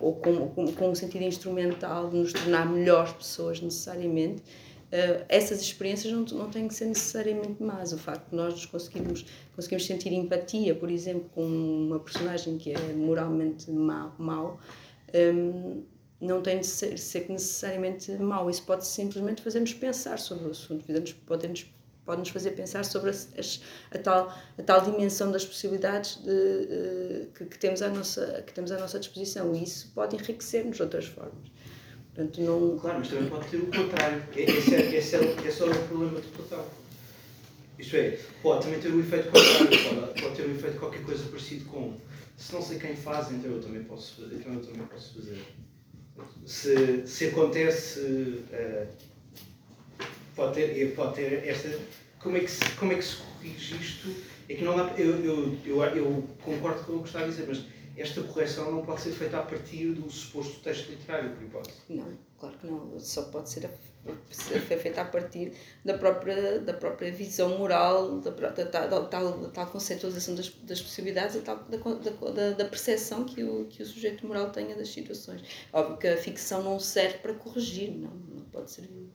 ou, 0.00 0.14
com 0.14 0.90
um 0.90 0.94
sentido 0.94 1.22
instrumental 1.24 2.10
de 2.10 2.16
nos 2.16 2.32
tornar 2.32 2.66
melhores 2.66 3.12
pessoas 3.12 3.60
necessariamente, 3.60 4.42
Uh, 4.88 5.22
essas 5.28 5.60
experiências 5.60 6.10
não, 6.10 6.24
não 6.38 6.48
têm 6.48 6.66
que 6.66 6.72
ser 6.72 6.86
necessariamente 6.86 7.62
más. 7.62 7.92
O 7.92 7.98
facto 7.98 8.30
de 8.30 8.36
nós 8.36 8.54
nos 8.54 8.64
conseguirmos, 8.64 9.26
conseguirmos 9.54 9.86
sentir 9.86 10.14
empatia, 10.14 10.74
por 10.74 10.90
exemplo, 10.90 11.28
com 11.34 11.44
uma 11.44 12.00
personagem 12.00 12.56
que 12.56 12.72
é 12.72 12.94
moralmente 12.94 13.70
mau, 13.70 14.58
um, 15.14 15.82
não 16.18 16.40
tem 16.40 16.60
de 16.60 16.66
ser, 16.66 16.98
ser 16.98 17.28
necessariamente 17.28 18.12
mau. 18.12 18.48
Isso 18.48 18.62
pode 18.62 18.86
simplesmente 18.86 19.42
fazer-nos 19.42 19.74
pensar 19.74 20.18
sobre 20.18 20.48
o 20.48 20.50
assunto, 20.52 20.86
pode-nos 21.26 21.66
pode 22.08 22.20
nos 22.20 22.30
fazer 22.30 22.52
pensar 22.52 22.86
sobre 22.86 23.10
as, 23.10 23.28
as, 23.38 23.60
a, 23.90 23.98
tal, 23.98 24.34
a 24.56 24.62
tal 24.62 24.80
dimensão 24.80 25.30
das 25.30 25.44
possibilidades 25.44 26.16
de, 26.24 26.30
uh, 26.30 27.26
que, 27.34 27.44
que, 27.44 27.58
temos 27.58 27.82
à 27.82 27.90
nossa, 27.90 28.42
que 28.46 28.52
temos 28.54 28.72
à 28.72 28.78
nossa 28.78 28.98
disposição 28.98 29.54
e 29.54 29.62
isso 29.62 29.92
pode 29.94 30.16
enriquecer-nos 30.16 30.76
de 30.76 30.82
outras 30.82 31.04
formas. 31.04 31.52
Portanto, 32.14 32.40
não... 32.40 32.78
Claro, 32.78 33.00
mas 33.00 33.08
também 33.08 33.28
pode 33.28 33.48
ter 33.48 33.58
o 33.58 33.66
contrário. 33.66 34.24
Esse 34.34 34.74
é, 34.74 34.96
esse 34.96 35.16
é, 35.16 35.36
esse 35.46 35.62
é 35.62 35.66
o 35.66 35.86
problema 35.86 36.18
de 36.18 36.28
Platão. 36.28 36.64
Isto 37.78 37.96
é, 37.96 38.18
pode 38.42 38.64
também 38.64 38.80
ter 38.80 38.88
o 38.88 39.00
efeito 39.00 39.30
contrário, 39.30 39.68
pode, 39.68 40.22
pode 40.22 40.34
ter 40.34 40.42
o 40.46 40.50
efeito 40.50 40.72
de 40.72 40.78
qualquer 40.78 41.02
coisa 41.04 41.24
parecido 41.24 41.66
com 41.66 41.94
se 42.38 42.54
não 42.54 42.62
sei 42.62 42.78
quem 42.78 42.96
faz, 42.96 43.30
então 43.30 43.50
eu 43.50 43.60
também 43.60 43.84
posso, 43.84 44.22
então 44.32 44.54
eu 44.54 44.60
também 44.62 44.86
posso 44.86 45.14
fazer. 45.14 45.44
Se, 46.46 47.06
se 47.06 47.26
acontece, 47.26 48.00
uh, 48.00 48.86
pode, 50.34 50.54
ter, 50.54 50.94
pode 50.94 51.16
ter 51.16 51.46
esta. 51.46 51.68
Como 52.20 52.36
é, 52.36 52.40
que 52.40 52.50
se, 52.50 52.70
como 52.72 52.92
é 52.92 52.96
que 52.96 53.02
se 53.02 53.16
corrige 53.16 53.76
isto? 53.76 54.14
É 54.48 54.54
que 54.54 54.64
não 54.64 54.78
eu, 54.96 55.24
eu, 55.24 55.58
eu, 55.64 55.82
eu 55.84 56.28
concordo 56.42 56.82
com 56.84 56.94
o 56.94 57.02
que 57.02 57.08
está 57.08 57.20
a 57.20 57.26
dizer, 57.26 57.46
mas 57.46 57.62
esta 57.96 58.22
correção 58.22 58.70
não 58.72 58.84
pode 58.84 59.00
ser 59.00 59.10
feita 59.10 59.38
a 59.38 59.42
partir 59.42 59.92
do 59.92 60.10
suposto 60.10 60.60
texto 60.60 60.88
literário, 60.90 61.30
por 61.30 61.42
hipótese. 61.42 61.78
Não, 61.88 62.16
claro 62.38 62.56
que 62.58 62.66
não. 62.66 62.98
Só 62.98 63.22
pode 63.24 63.50
ser, 63.50 63.68
feita 64.30 65.02
a 65.02 65.04
partir 65.04 65.52
da 65.84 65.98
própria, 65.98 66.60
da 66.60 66.74
própria 66.74 67.12
visão 67.12 67.58
moral, 67.58 68.20
da, 68.20 68.30
da, 68.30 68.50
da, 68.50 68.86
da 68.86 69.04
tal, 69.04 69.38
da 69.38 69.48
tal 69.48 69.66
conceitualização 69.66 70.34
das, 70.34 70.48
das 70.48 70.80
possibilidades 70.80 71.36
e 71.36 71.40
tal, 71.40 71.56
da, 71.56 72.30
da, 72.30 72.50
da 72.52 72.64
percepção 72.64 73.24
que 73.24 73.42
o, 73.42 73.66
que 73.66 73.82
o 73.82 73.86
sujeito 73.86 74.26
moral 74.26 74.50
tenha 74.50 74.76
das 74.76 74.88
situações. 74.88 75.42
Óbvio 75.72 75.98
que 75.98 76.08
a 76.08 76.16
ficção 76.16 76.62
não 76.62 76.78
serve 76.78 77.18
para 77.18 77.34
corrigir, 77.34 77.90
não, 77.90 78.10
não 78.10 78.44
pode 78.44 78.70
servir 78.70 79.08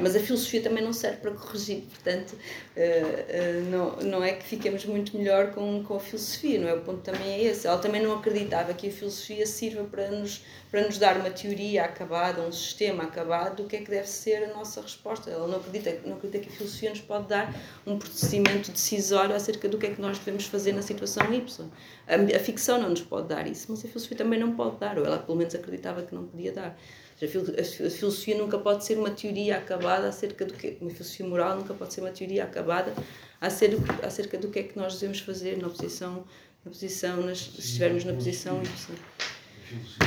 mas 0.00 0.16
a 0.16 0.20
filosofia 0.20 0.62
também 0.62 0.82
não 0.82 0.92
serve 0.92 1.18
para 1.18 1.30
corrigir, 1.32 1.82
portanto, 1.82 2.34
eh, 2.74 3.26
eh, 3.28 3.62
não, 3.70 3.96
não 3.96 4.24
é 4.24 4.32
que 4.32 4.44
fiquemos 4.44 4.86
muito 4.86 5.16
melhor 5.16 5.52
com, 5.52 5.82
com 5.84 5.96
a 5.96 6.00
filosofia, 6.00 6.58
não 6.58 6.68
é? 6.68 6.74
O 6.74 6.80
ponto 6.80 7.02
também 7.02 7.32
é 7.32 7.44
esse. 7.44 7.66
Ela 7.66 7.78
também 7.78 8.02
não 8.02 8.14
acreditava 8.18 8.72
que 8.72 8.88
a 8.88 8.90
filosofia 8.90 9.44
sirva 9.46 9.84
para 9.84 10.10
nos, 10.10 10.42
para 10.70 10.86
nos 10.86 10.96
dar 10.96 11.18
uma 11.18 11.30
teoria 11.30 11.84
acabada, 11.84 12.40
um 12.40 12.50
sistema 12.50 13.04
acabado 13.04 13.62
do 13.62 13.68
que 13.68 13.76
é 13.76 13.80
que 13.80 13.90
deve 13.90 14.08
ser 14.08 14.44
a 14.44 14.54
nossa 14.54 14.80
resposta. 14.80 15.30
Ela 15.30 15.46
não 15.46 15.58
acredita, 15.58 15.94
não 16.06 16.16
acredita 16.16 16.38
que 16.38 16.48
a 16.48 16.52
filosofia 16.52 16.90
nos 16.90 17.00
pode 17.02 17.28
dar 17.28 17.54
um 17.86 17.98
procedimento 17.98 18.72
decisório 18.72 19.34
acerca 19.34 19.68
do 19.68 19.76
que 19.76 19.86
é 19.86 19.90
que 19.90 20.00
nós 20.00 20.18
devemos 20.18 20.46
fazer 20.46 20.72
na 20.72 20.82
situação 20.82 21.22
Y. 21.32 21.70
A, 22.06 22.36
a 22.36 22.40
ficção 22.40 22.80
não 22.80 22.88
nos 22.90 23.02
pode 23.02 23.28
dar 23.28 23.46
isso, 23.46 23.66
mas 23.68 23.84
a 23.84 23.88
filosofia 23.88 24.16
também 24.16 24.40
não 24.40 24.56
pode 24.56 24.78
dar, 24.78 24.98
ou 24.98 25.04
ela 25.04 25.18
pelo 25.18 25.36
menos 25.36 25.54
acreditava 25.54 26.02
que 26.02 26.14
não 26.14 26.26
podia 26.26 26.52
dar. 26.52 26.78
A 27.22 27.28
filosofia 27.28 28.36
nunca 28.36 28.58
pode 28.58 28.84
ser 28.84 28.98
uma 28.98 29.10
teoria 29.10 29.56
acabada 29.56 30.08
acerca 30.08 30.44
do 30.44 30.54
que. 30.54 30.76
Uma 30.80 30.90
filosofia 30.90 31.24
moral 31.24 31.56
nunca 31.56 31.72
pode 31.72 31.94
ser 31.94 32.00
uma 32.00 32.10
teoria 32.10 32.42
acabada 32.42 32.92
acerca, 33.40 34.04
acerca 34.04 34.38
do 34.38 34.48
que 34.48 34.58
é 34.58 34.62
que 34.64 34.76
nós 34.76 34.94
devemos 34.94 35.20
fazer 35.20 35.56
na 35.56 35.68
posição, 35.68 36.24
na 36.64 36.70
posição 36.72 37.22
nas, 37.22 37.38
se 37.38 37.60
estivermos 37.60 38.04
na 38.04 38.12
posição. 38.12 38.60
Espíritos. 38.62 39.98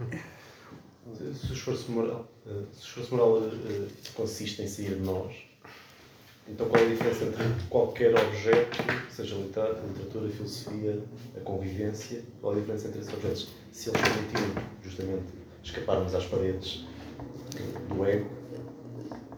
Se 1.14 1.50
o 1.50 1.52
esforço 1.52 1.90
moral, 1.90 2.28
eh, 2.46 2.62
se 2.72 2.78
o 2.78 2.86
esforço 2.86 3.14
moral 3.16 3.42
eh, 3.44 3.88
consiste 4.14 4.62
em 4.62 4.68
sair 4.68 4.94
de 4.94 5.00
nós, 5.00 5.34
então 6.48 6.68
qual 6.68 6.80
é 6.80 6.86
a 6.86 6.88
diferença 6.90 7.24
entre 7.24 7.66
qualquer 7.68 8.14
objeto, 8.14 8.78
seja 9.10 9.34
literatura, 9.34 10.30
filosofia, 10.30 11.02
a 11.36 11.40
convivência, 11.40 12.22
qual 12.40 12.54
é 12.54 12.56
a 12.56 12.60
diferença 12.60 12.86
entre 12.86 13.00
esses 13.00 13.12
objetos? 13.12 13.48
Se 13.72 13.90
eles 13.90 14.00
permitiram 14.00 14.64
justamente 14.82 15.41
escaparmos 15.62 16.14
às 16.14 16.24
paredes 16.26 16.84
do 17.88 18.04
ego. 18.04 18.30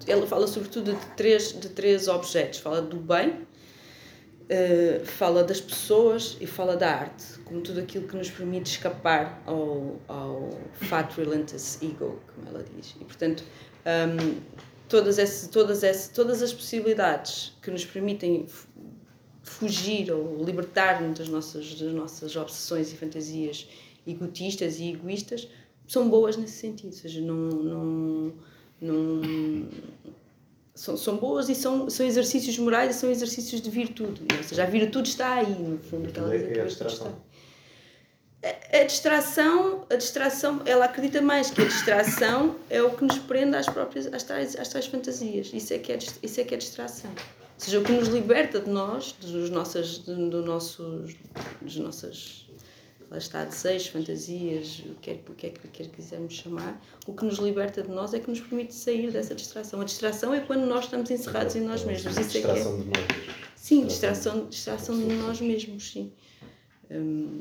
Ela 0.07 0.27
fala 0.27 0.47
sobretudo 0.47 0.95
de 0.95 1.07
três, 1.17 1.59
de 1.59 1.69
três 1.71 2.09
objetos. 2.09 2.59
Fala 2.59 2.83
do 2.83 2.97
bem, 2.97 3.31
uh, 3.31 5.05
fala 5.05 5.43
das 5.43 5.61
pessoas 5.61 6.37
e 6.41 6.47
fala 6.47 6.77
da 6.77 6.91
arte, 6.91 7.39
como 7.45 7.61
tudo 7.61 7.81
aquilo 7.81 8.07
que 8.07 8.17
nos 8.17 8.31
permite 8.31 8.71
escapar 8.73 9.43
ao, 9.47 9.97
ao 10.09 10.51
fat 10.73 11.11
relentless 11.17 11.79
ego, 11.85 12.21
como 12.35 12.49
ela 12.49 12.65
diz. 12.77 12.95
E, 13.01 13.05
portanto, 13.05 13.45
um, 13.87 14.41
todas, 14.89 15.19
esse, 15.19 15.49
todas, 15.49 15.83
esse, 15.83 16.11
todas 16.11 16.43
as 16.43 16.53
possibilidades 16.53 17.57
que 17.63 17.71
nos 17.71 17.85
permitem 17.85 18.47
fugir 19.43 20.11
ou 20.11 20.43
libertar-nos 20.43 21.19
das 21.19 21.29
nossas, 21.29 21.75
das 21.75 21.93
nossas 21.93 22.35
obsessões 22.37 22.93
e 22.93 22.97
fantasias 22.97 23.69
egotistas 24.07 24.79
e 24.79 24.91
egoístas 24.91 25.49
são 25.87 26.09
boas 26.09 26.37
nesse 26.37 26.59
sentido, 26.59 26.87
ou 26.87 26.93
seja, 26.93 27.21
não, 27.21 27.37
não, 27.37 28.33
não 28.81 29.69
são, 30.75 30.97
são 30.97 31.17
boas 31.17 31.49
e 31.49 31.55
são, 31.55 31.89
são 31.89 32.05
exercícios 32.05 32.59
morais 32.59 32.97
e 32.97 32.99
são 32.99 33.11
exercícios 33.11 33.61
de 33.61 33.71
virtude, 33.71 34.23
ou 34.37 34.43
seja, 34.43 34.65
a 34.65 34.67
virtude 34.67 35.09
está 35.11 35.35
aí, 35.35 35.51
no 35.51 35.79
fundo, 35.79 36.09
aquela 36.09 36.35
é, 36.35 36.59
é 36.59 36.61
a 36.61 36.65
distração. 36.65 37.17
A, 38.43 38.79
a 38.79 38.85
distração, 38.85 39.87
a 39.91 39.97
distração, 39.97 40.63
ela 40.67 40.87
acredita 40.87 41.23
mais 41.23 41.51
que 41.51 41.63
a 41.63 41.65
distração 41.65 42.57
é 42.69 42.83
o 42.83 42.91
que 42.97 43.05
nos 43.05 43.19
prende 43.19 43.57
às 43.57 43.67
próprias, 43.67 44.13
às 44.13 44.23
tais, 44.23 44.57
às 44.57 44.69
tais 44.69 44.87
fantasias, 44.87 45.53
isso 45.53 45.73
é, 45.73 45.79
que 45.79 45.93
é, 45.93 45.99
isso 46.23 46.41
é 46.41 46.45
que 46.45 46.55
é 46.55 46.59
distração. 46.59 47.11
Ou 47.11 47.61
seja, 47.61 47.79
o 47.79 47.85
que 47.85 47.93
nos 47.93 48.09
liberta 48.09 48.59
de 48.59 48.69
nós, 48.69 49.13
dos 49.13 49.49
nossas, 49.49 49.99
do, 49.99 50.29
do 50.29 50.43
nossos, 50.43 51.15
das 51.63 51.77
nossas 51.77 52.44
lá 53.15 53.19
está, 53.19 53.45
desejos, 53.45 53.89
fantasias, 53.89 54.83
o 54.87 54.95
que, 54.97 55.11
é, 55.11 55.15
o 55.29 55.35
que 55.35 55.47
é 55.47 55.51
que 55.51 55.69
quer 55.69 55.89
quisermos 55.89 56.35
chamar, 56.35 56.81
o 57.07 57.15
que 57.15 57.25
nos 57.25 57.39
liberta 57.39 57.83
de 57.83 57.91
nós 57.91 58.13
é 58.13 58.19
que 58.19 58.29
nos 58.29 58.41
permite 58.41 58.75
sair 58.75 59.11
dessa 59.11 59.35
distração. 59.35 59.81
A 59.81 59.85
distração 59.85 60.35
é 60.35 60.41
quando 60.41 60.67
nós 60.67 60.85
estamos 60.85 61.11
encerrados 61.11 61.55
em 61.55 61.61
nós 61.61 61.85
mesmos. 61.85 62.17
Isso 62.17 62.31
distração 62.31 62.81
é 62.81 62.83
que 62.83 62.99
é... 62.99 63.03
de 63.03 63.17
nós. 63.17 63.37
Sim, 63.57 63.87
distração, 63.87 64.47
distração 64.49 64.99
de 64.99 65.15
nós 65.15 65.41
mesmos, 65.41 65.93
sim. 65.93 66.13
Hum, 66.91 67.41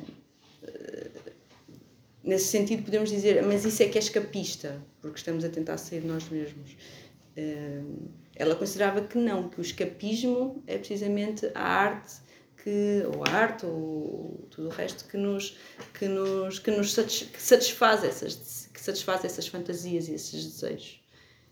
nesse 2.24 2.46
sentido 2.46 2.84
podemos 2.84 3.10
dizer, 3.10 3.44
mas 3.44 3.66
isso 3.66 3.82
é 3.84 3.88
que 3.90 3.98
é 3.98 4.02
escapista, 4.02 4.80
porque 5.02 5.18
estamos 5.18 5.44
a 5.44 5.50
tentar 5.50 5.78
sair 5.78 6.02
de 6.02 6.08
nós 6.08 6.30
mesmos. 6.30 6.78
Hum, 7.36 8.10
ela 8.36 8.56
considerava 8.56 9.02
que 9.02 9.18
não, 9.18 9.50
que 9.50 9.60
o 9.60 9.62
escapismo 9.62 10.64
é 10.68 10.78
precisamente 10.78 11.50
a 11.56 11.62
arte 11.62 12.24
que, 12.64 13.03
ou 13.14 13.26
a 13.26 13.30
arte, 13.30 13.66
ou 13.66 14.47
tudo 14.49 14.70
o 14.70 14.72
resto 14.72 15.05
que 15.09 15.18
nos, 15.18 15.57
que 15.93 16.07
nos, 16.07 16.59
que 16.59 16.72
nos 16.72 16.93
satisfaz, 16.93 17.32
que 17.32 17.41
satisfaz, 17.41 18.03
essas, 18.03 18.70
que 18.74 18.80
satisfaz 18.80 19.26
essas 19.26 19.47
fantasias 19.47 20.07
e 20.07 20.14
esses 20.14 20.45
desejos. 20.45 21.01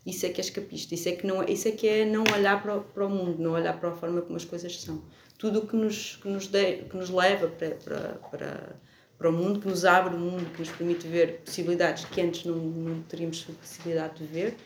Isso 0.06 0.26
é 0.26 0.30
que 0.30 0.40
é 0.40 0.44
escapista, 0.44 0.94
isso 0.94 1.08
é 1.08 1.12
que, 1.12 1.26
não, 1.26 1.44
isso 1.44 1.68
é, 1.68 1.72
que 1.72 1.86
é 1.86 2.04
não 2.04 2.24
olhar 2.34 2.60
para 2.62 2.78
o, 2.78 2.82
para 2.82 3.06
o 3.06 3.10
mundo, 3.10 3.40
não 3.40 3.52
olhar 3.52 3.78
para 3.78 3.90
a 3.90 3.94
forma 3.94 4.22
como 4.22 4.36
as 4.36 4.44
coisas 4.44 4.80
são. 4.80 5.04
Tudo 5.38 5.60
o 5.60 5.66
que 5.66 5.76
nos, 5.76 6.16
que 6.16 6.28
nos, 6.28 6.46
de, 6.46 6.78
que 6.84 6.96
nos 6.96 7.10
leva 7.10 7.46
para, 7.48 7.74
para, 7.76 8.14
para, 8.30 8.76
para 9.18 9.28
o 9.28 9.32
mundo, 9.32 9.60
que 9.60 9.68
nos 9.68 9.84
abre 9.84 10.14
o 10.14 10.18
mundo, 10.18 10.50
que 10.52 10.60
nos 10.60 10.70
permite 10.70 11.06
ver 11.06 11.40
possibilidades 11.40 12.06
que 12.06 12.20
antes 12.20 12.44
não, 12.44 12.56
não 12.56 13.02
teríamos 13.02 13.42
possibilidade 13.42 14.18
de 14.18 14.24
ver, 14.24 14.56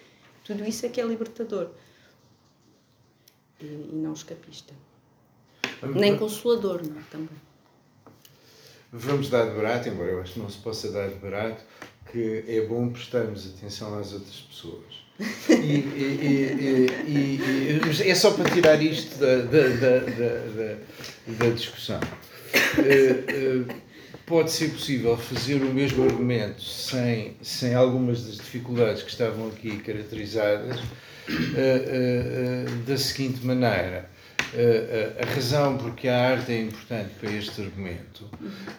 tudo 0.44 0.64
isso 0.64 0.86
é 0.86 0.88
que 0.88 1.00
é 1.00 1.04
libertador 1.04 1.70
e, 3.60 3.64
e 3.64 3.96
não 3.96 4.12
escapista. 4.12 4.72
Nem 5.94 6.16
consolador, 6.16 6.82
não, 6.82 7.02
também. 7.10 7.28
Vamos 8.92 9.28
dar 9.28 9.46
de 9.46 9.54
barato, 9.54 9.88
embora 9.88 10.10
eu 10.10 10.20
acho 10.20 10.34
que 10.34 10.38
não 10.38 10.48
se 10.48 10.58
possa 10.58 10.90
dar 10.90 11.08
de 11.08 11.16
barato, 11.16 11.62
que 12.10 12.44
é 12.46 12.60
bom 12.62 12.88
prestarmos 12.88 13.46
atenção 13.46 13.98
às 13.98 14.12
outras 14.12 14.36
pessoas. 14.36 15.06
E, 15.48 15.52
e, 15.54 16.88
e, 17.06 17.80
e, 17.80 18.10
é 18.10 18.14
só 18.14 18.32
para 18.32 18.50
tirar 18.50 18.80
isto 18.82 19.18
da, 19.18 19.36
da, 19.36 19.68
da, 19.68 19.98
da, 19.98 20.76
da 21.26 21.50
discussão. 21.54 22.00
Uh, 22.78 23.62
uh, 23.62 23.74
pode 24.26 24.50
ser 24.50 24.70
possível 24.70 25.16
fazer 25.16 25.56
o 25.56 25.72
mesmo 25.72 26.04
argumento 26.04 26.62
sem, 26.62 27.36
sem 27.42 27.74
algumas 27.74 28.24
das 28.24 28.36
dificuldades 28.36 29.02
que 29.02 29.10
estavam 29.10 29.48
aqui 29.48 29.78
caracterizadas 29.78 30.80
uh, 30.80 30.84
da 32.86 32.96
seguinte 32.96 33.44
maneira 33.44 34.10
a, 35.20 35.34
razão 35.34 35.76
porque 35.76 36.08
a 36.08 36.30
arte 36.30 36.52
é 36.52 36.62
importante 36.62 37.10
para 37.20 37.30
este 37.30 37.62
argumento 37.62 38.28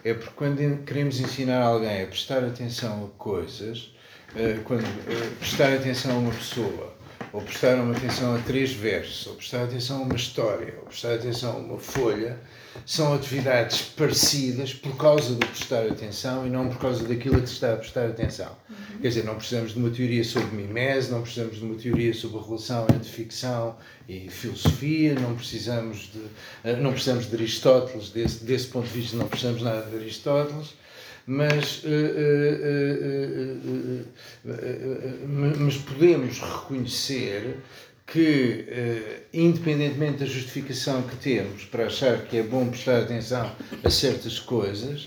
é 0.04 0.14
porque 0.14 0.32
quando 0.34 0.84
queremos 0.84 1.20
ensinar 1.20 1.62
alguém 1.62 2.02
a 2.02 2.06
prestar 2.06 2.44
atenção 2.44 3.04
a 3.04 3.18
coisas, 3.18 3.92
eh, 4.36 4.58
quando 4.64 4.84
eh, 4.84 5.30
prestar 5.38 5.72
atenção 5.72 6.12
a 6.12 6.18
uma 6.18 6.32
pessoa, 6.32 6.94
ou 7.32 7.42
prestar 7.42 7.76
uma 7.76 7.96
atenção 7.96 8.34
a 8.34 8.38
três 8.38 8.72
versos, 8.72 9.26
ou 9.26 9.34
prestar 9.34 9.64
atenção 9.64 9.98
a 9.98 10.02
uma 10.02 10.16
história, 10.16 10.74
ou 10.78 10.86
prestar 10.86 11.14
atenção 11.14 11.52
a 11.52 11.56
uma 11.56 11.78
folha, 11.78 12.38
são 12.86 13.14
atividades 13.14 13.82
parecidas 13.82 14.72
por 14.74 14.96
causa 14.96 15.34
do 15.34 15.46
prestar 15.46 15.86
atenção 15.86 16.46
e 16.46 16.50
não 16.50 16.68
por 16.68 16.78
causa 16.78 17.04
daquilo 17.04 17.36
a 17.36 17.40
que 17.40 17.48
se 17.48 17.54
está 17.54 17.74
a 17.74 17.76
prestar 17.76 18.06
atenção. 18.06 18.56
Uhum. 18.68 18.98
Quer 19.00 19.08
dizer, 19.08 19.24
não 19.24 19.34
precisamos 19.36 19.72
de 19.72 19.78
uma 19.78 19.90
teoria 19.90 20.24
sobre 20.24 20.56
mimese, 20.56 21.10
não 21.10 21.22
precisamos 21.22 21.56
de 21.56 21.64
uma 21.64 21.74
teoria 21.76 22.14
sobre 22.14 22.38
a 22.38 22.42
relação 22.42 22.86
entre 22.94 23.08
ficção 23.08 23.76
e 24.08 24.28
filosofia, 24.28 25.14
não 25.14 25.34
precisamos 25.34 26.10
de, 26.12 26.22
eh, 26.64 26.76
não 26.76 26.92
precisamos 26.92 27.26
de 27.28 27.36
Aristóteles, 27.36 28.10
desse, 28.10 28.44
desse 28.44 28.66
ponto 28.68 28.86
de 28.88 29.00
vista 29.00 29.16
não 29.16 29.28
precisamos 29.28 29.62
nada 29.62 29.82
de 29.82 29.96
Aristóteles, 29.96 30.74
mas, 31.30 31.82
eh, 31.84 31.88
eh, 31.88 32.58
eh, 32.62 32.88
eh, 33.02 34.04
eh, 34.46 34.50
eh, 34.50 34.78
eh, 35.12 35.56
mas 35.58 35.76
podemos 35.76 36.40
reconhecer 36.40 37.58
que, 38.10 38.64
eh, 38.68 39.20
independentemente 39.34 40.18
da 40.18 40.26
justificação 40.26 41.02
que 41.02 41.16
temos 41.16 41.64
para 41.66 41.86
achar 41.86 42.22
que 42.24 42.38
é 42.38 42.42
bom 42.42 42.66
prestar 42.68 43.02
atenção 43.02 43.52
a 43.84 43.90
certas 43.90 44.38
coisas, 44.38 45.06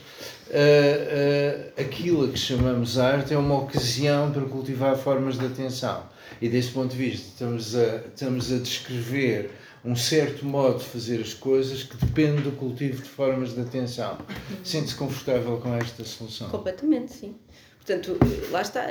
eh, 0.52 1.72
eh, 1.76 1.82
aquilo 1.82 2.26
a 2.26 2.28
que 2.28 2.38
chamamos 2.38 3.00
arte 3.00 3.34
é 3.34 3.38
uma 3.38 3.58
ocasião 3.58 4.32
para 4.32 4.44
cultivar 4.44 4.96
formas 4.96 5.40
de 5.40 5.48
atenção. 5.48 6.04
E 6.40 6.48
desse 6.48 6.70
ponto 6.70 6.92
de 6.92 6.98
vista, 6.98 7.28
estamos 7.28 7.76
a, 7.76 7.96
estamos 8.06 8.54
a 8.54 8.58
descrever 8.58 9.50
um 9.84 9.96
certo 9.96 10.46
modo 10.46 10.78
de 10.78 10.86
fazer 10.86 11.22
as 11.22 11.34
coisas 11.34 11.82
que 11.82 11.98
depende 11.98 12.44
do 12.44 12.52
cultivo 12.52 13.02
de 13.02 13.10
formas 13.10 13.56
de 13.56 13.62
atenção. 13.62 14.20
Sente-se 14.64 14.94
confortável 14.94 15.58
com 15.58 15.74
esta 15.74 16.04
solução? 16.04 16.50
Completamente, 16.50 17.14
sim. 17.14 17.36
Portanto, 17.78 18.16
lá 18.52 18.62
está, 18.62 18.86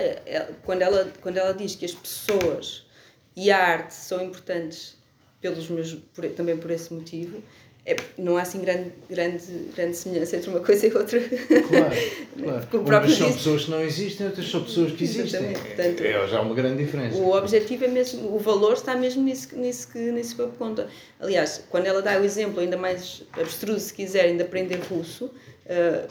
quando 0.64 0.82
ela, 0.82 1.12
quando 1.20 1.36
ela 1.36 1.54
diz 1.54 1.76
que 1.76 1.84
as 1.84 1.92
pessoas 1.92 2.89
e 3.37 3.51
a 3.51 3.59
arte 3.59 3.95
são 3.95 4.22
importantes 4.24 4.97
pelos 5.41 5.68
meus, 5.68 5.95
por- 6.14 6.28
também 6.31 6.57
por 6.57 6.70
esse 6.70 6.93
motivo, 6.93 7.43
é, 7.87 7.97
não 8.18 8.37
há 8.37 8.43
assim 8.43 8.61
grande, 8.61 8.93
grande, 9.09 9.43
grande 9.74 9.97
semelhança 9.97 10.37
entre 10.37 10.51
uma 10.51 10.61
coisa 10.61 10.87
e 10.87 10.93
outra. 10.95 11.18
Claro, 11.18 11.95
claro. 12.39 12.61
Porque 12.61 12.76
o 12.76 12.85
próprio 12.85 13.09
Umas 13.11 13.18
são 13.18 13.33
pessoas 13.33 13.64
que 13.64 13.70
não 13.70 13.81
existem, 13.83 14.26
outras 14.26 14.51
são 14.51 14.62
pessoas 14.62 14.93
que 14.93 15.05
existem. 15.05 15.24
Exatamente, 15.41 15.61
portanto, 15.61 16.01
é, 16.03 16.12
é 16.12 16.28
já 16.28 16.41
uma 16.43 16.55
grande 16.55 16.85
diferença. 16.85 17.16
O 17.16 17.33
objetivo 17.35 17.85
é 17.87 17.89
mesmo, 17.89 18.35
o 18.35 18.39
valor 18.39 18.74
está 18.74 18.95
mesmo 18.95 19.22
nisso, 19.22 19.57
nisso, 19.57 19.89
que, 19.91 19.99
nisso 19.99 20.37
que 20.37 20.43
aponta. 20.43 20.89
Aliás, 21.18 21.64
quando 21.70 21.87
ela 21.87 22.03
dá 22.03 22.20
o 22.20 22.24
exemplo 22.24 22.61
ainda 22.61 22.76
mais 22.76 23.22
abstruso, 23.33 23.81
se 23.81 23.95
quiserem, 23.95 24.37
de 24.37 24.43
aprender 24.43 24.76
russo, 24.91 25.31
ah, 25.66 26.07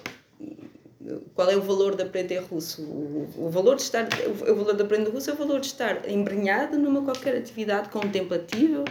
qual 1.34 1.50
é 1.50 1.56
o 1.56 1.62
valor 1.62 1.96
de 1.96 2.04
aprender 2.04 2.40
russo? 2.40 2.82
O, 2.82 3.46
o 3.46 3.50
valor 3.50 3.78
de 3.78 3.84
estar, 3.84 4.08
o, 4.28 4.52
o 4.52 4.56
valor 4.56 4.76
de 4.76 4.84
aprender 4.84 5.10
russo 5.10 5.30
é 5.30 5.34
o 5.34 5.38
valor 5.38 5.60
de 5.60 5.68
estar 5.68 6.10
embrenhado 6.10 6.78
numa 6.78 7.02
qualquer 7.04 7.38
atividade 7.38 7.90
contemplativa, 7.90 8.84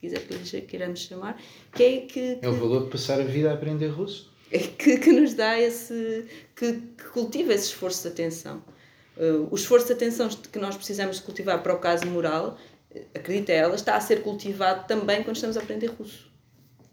quiser 0.00 0.26
que 0.26 0.34
lhe 0.34 0.62
queiramos 0.62 1.00
chamar, 1.00 1.40
que 1.72 1.82
é 1.82 2.00
que, 2.00 2.38
É 2.42 2.48
o 2.48 2.54
valor 2.54 2.84
de 2.84 2.90
passar 2.90 3.20
a 3.20 3.24
vida 3.24 3.50
a 3.50 3.54
aprender 3.54 3.88
russo. 3.88 4.32
que, 4.50 4.98
que 4.98 5.12
nos 5.12 5.34
dá 5.34 5.58
esse. 5.58 6.26
que, 6.56 6.72
que 6.72 7.04
cultiva 7.12 7.52
esse 7.52 7.66
esforço 7.66 8.02
de 8.02 8.08
atenção. 8.08 8.62
Uh, 9.16 9.48
o 9.50 9.54
esforço 9.54 9.86
de 9.86 9.92
atenção 9.92 10.28
que 10.28 10.58
nós 10.58 10.76
precisamos 10.76 11.20
cultivar 11.20 11.62
para 11.62 11.72
o 11.72 11.78
caso 11.78 12.04
moral, 12.06 12.58
eh, 12.92 13.04
acredita 13.14 13.52
ela, 13.52 13.76
está 13.76 13.96
a 13.96 14.00
ser 14.00 14.22
cultivado 14.22 14.88
também 14.88 15.22
quando 15.22 15.36
estamos 15.36 15.56
a 15.56 15.60
aprender 15.60 15.86
russo. 15.86 16.28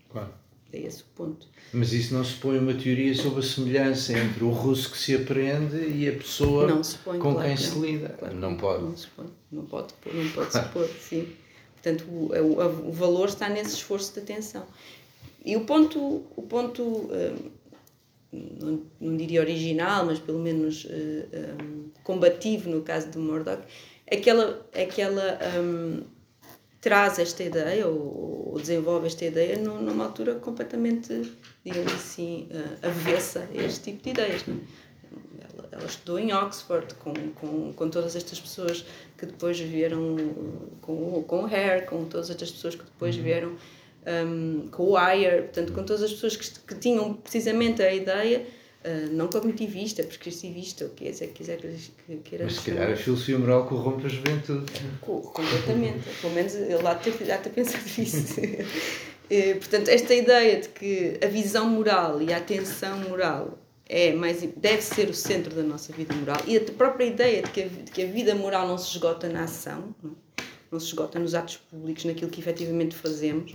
Claro. 0.08 0.32
É 0.72 0.80
esse 0.80 1.02
o 1.02 1.06
ponto. 1.16 1.50
Mas 1.74 1.94
isso 1.94 2.14
não 2.14 2.24
se 2.24 2.34
põe 2.36 2.58
uma 2.60 2.74
teoria 2.74 3.16
sobre 3.16 3.40
a 3.40 3.44
semelhança 3.44 4.12
entre 4.18 4.44
o 4.44 4.50
russo 4.50 4.92
que 4.92 4.98
se 4.98 5.16
aprende 5.16 5.78
e 5.78 6.08
a 6.08 6.12
pessoa 6.12 6.68
Não 6.68 6.82
põe, 7.04 7.20
com 7.20 7.34
claro 7.34 7.48
quem 7.48 7.56
que 7.56 7.64
se 7.64 7.76
não. 7.76 7.86
lida. 7.86 8.10
Claro 8.10 8.36
não 8.36 8.58
pode. 8.58 8.84
Não 8.84 8.98
se 8.98 9.08
põe. 9.08 9.28
Não 9.52 9.66
pode, 9.66 9.94
não 10.14 10.30
pode 10.32 10.52
se 10.52 10.62
pôr, 10.70 10.90
sim. 11.00 11.28
Portanto, 11.82 12.06
o, 12.10 12.36
é 12.36 12.42
o, 12.42 12.90
o 12.90 12.92
valor 12.92 13.30
está 13.30 13.48
nesse 13.48 13.76
esforço 13.76 14.14
de 14.14 14.20
atenção. 14.20 14.66
E 15.46 15.56
o 15.56 15.62
ponto, 15.62 16.24
o 16.36 16.42
ponto 16.44 16.84
hum, 16.84 17.52
não, 18.32 18.82
não 19.00 19.18
diria 19.18 19.42
original, 19.42 20.06
mas 20.06 20.20
pelo 20.20 20.40
menos 20.40 20.86
eh, 20.90 21.26
hum, 21.62 21.86
combativo 22.04 22.70
no 22.70 22.82
caso 22.82 23.10
do 23.10 23.20
Murdoch, 23.20 23.64
é 24.06 24.18
que 24.18 24.30
ela, 24.30 24.66
é 24.72 24.86
que 24.86 25.02
ela 25.02 25.40
hum, 25.60 26.02
traz 26.82 27.20
esta 27.20 27.44
ideia, 27.44 27.88
ou, 27.88 28.50
ou 28.54 28.60
desenvolve 28.60 29.06
esta 29.08 29.24
ideia 29.24 29.58
num- 29.58 29.82
numa 29.82 30.06
altura 30.06 30.36
completamente, 30.36 31.32
digamos 31.64 31.94
assim, 31.94 32.48
eh, 32.52 32.88
avessa 32.88 33.48
a 33.54 33.64
este 33.64 33.92
tipo 33.92 34.04
de 34.04 34.10
ideias. 34.10 34.44
não 34.48 34.56
é? 34.56 34.58
Ela, 35.54 35.70
ela 35.74 35.86
estudou 35.86 36.18
em 36.20 36.34
Oxford 36.34 36.96
com, 36.96 37.14
com, 37.36 37.72
com 37.74 37.90
todas 37.90 38.16
estas 38.16 38.40
pessoas 38.40 38.84
que 39.18 39.26
depois 39.28 39.60
vieram 39.60 40.16
com, 40.82 41.24
com 41.24 41.44
o 41.44 41.46
Hare, 41.46 41.86
com 41.86 42.06
todas 42.06 42.30
estas 42.32 42.52
pessoas 42.52 42.74
que 42.76 42.84
depois 42.84 43.16
vieram 43.16 43.56
um, 44.26 44.68
com 44.70 44.84
o 44.90 44.98
Ayer, 44.98 45.44
portanto, 45.44 45.74
com 45.74 45.84
todas 45.84 46.02
as 46.02 46.12
pessoas 46.12 46.36
que, 46.36 46.60
que 46.62 46.76
tinham 46.76 47.14
precisamente 47.14 47.82
a 47.84 47.94
ideia, 47.94 48.46
uh, 48.86 49.14
não 49.14 49.28
cognitivista, 49.28 50.04
prescritivista, 50.04 50.86
o 50.86 50.90
que 50.90 51.08
é, 51.08 51.14
se 51.14 51.28
quiser 51.28 51.58
que, 51.58 51.68
que 52.08 52.18
queira 52.18 52.46
Mas 52.46 52.56
se 52.56 52.72
calhar 52.72 52.92
a 52.92 52.96
filosofia 52.96 53.38
moral 53.40 53.66
corrompe 53.68 54.06
a 54.06 54.10
juventude. 54.10 54.72
Co- 55.02 55.22
Completamente. 55.22 56.08
Pelo 56.22 56.34
menos 56.34 56.54
ele 56.56 56.88
há 56.88 56.94
de 56.94 57.12
ter, 57.12 57.32
há 57.32 57.38
de 57.38 57.44
ter 57.44 57.50
pensado. 57.50 57.84
Eh, 59.34 59.54
Portanto, 59.56 59.88
esta 59.88 60.14
ideia 60.14 60.60
de 60.60 60.68
que 60.68 61.18
a 61.24 61.28
visão 61.28 61.70
moral 61.70 62.22
e 62.22 62.34
a 62.34 62.38
atenção 62.38 62.98
moral 63.00 63.58
é 63.88 64.12
mais, 64.12 64.42
deve 64.58 64.82
ser 64.82 65.08
o 65.10 65.14
centro 65.14 65.56
da 65.56 65.64
nossa 65.64 65.94
vida 65.94 66.14
moral 66.14 66.36
e 66.46 66.58
a 66.58 66.62
própria 66.74 67.06
ideia 67.06 67.42
de 67.42 67.50
que 67.50 67.62
a, 67.62 67.68
de 67.68 67.92
que 67.92 68.02
a 68.04 68.08
vida 68.08 68.36
moral 68.36 68.68
não 68.68 68.78
se 68.78 68.90
esgota 68.92 69.30
na 69.30 69.46
ação, 69.46 69.96
não, 70.04 70.12
é? 70.12 70.44
não 70.70 70.80
se 70.82 70.88
esgota 70.88 71.18
nos 71.18 71.34
atos 71.34 71.56
públicos, 71.56 72.04
naquilo 72.04 72.30
que 72.30 72.42
efetivamente 72.42 72.94
fazemos, 72.94 73.54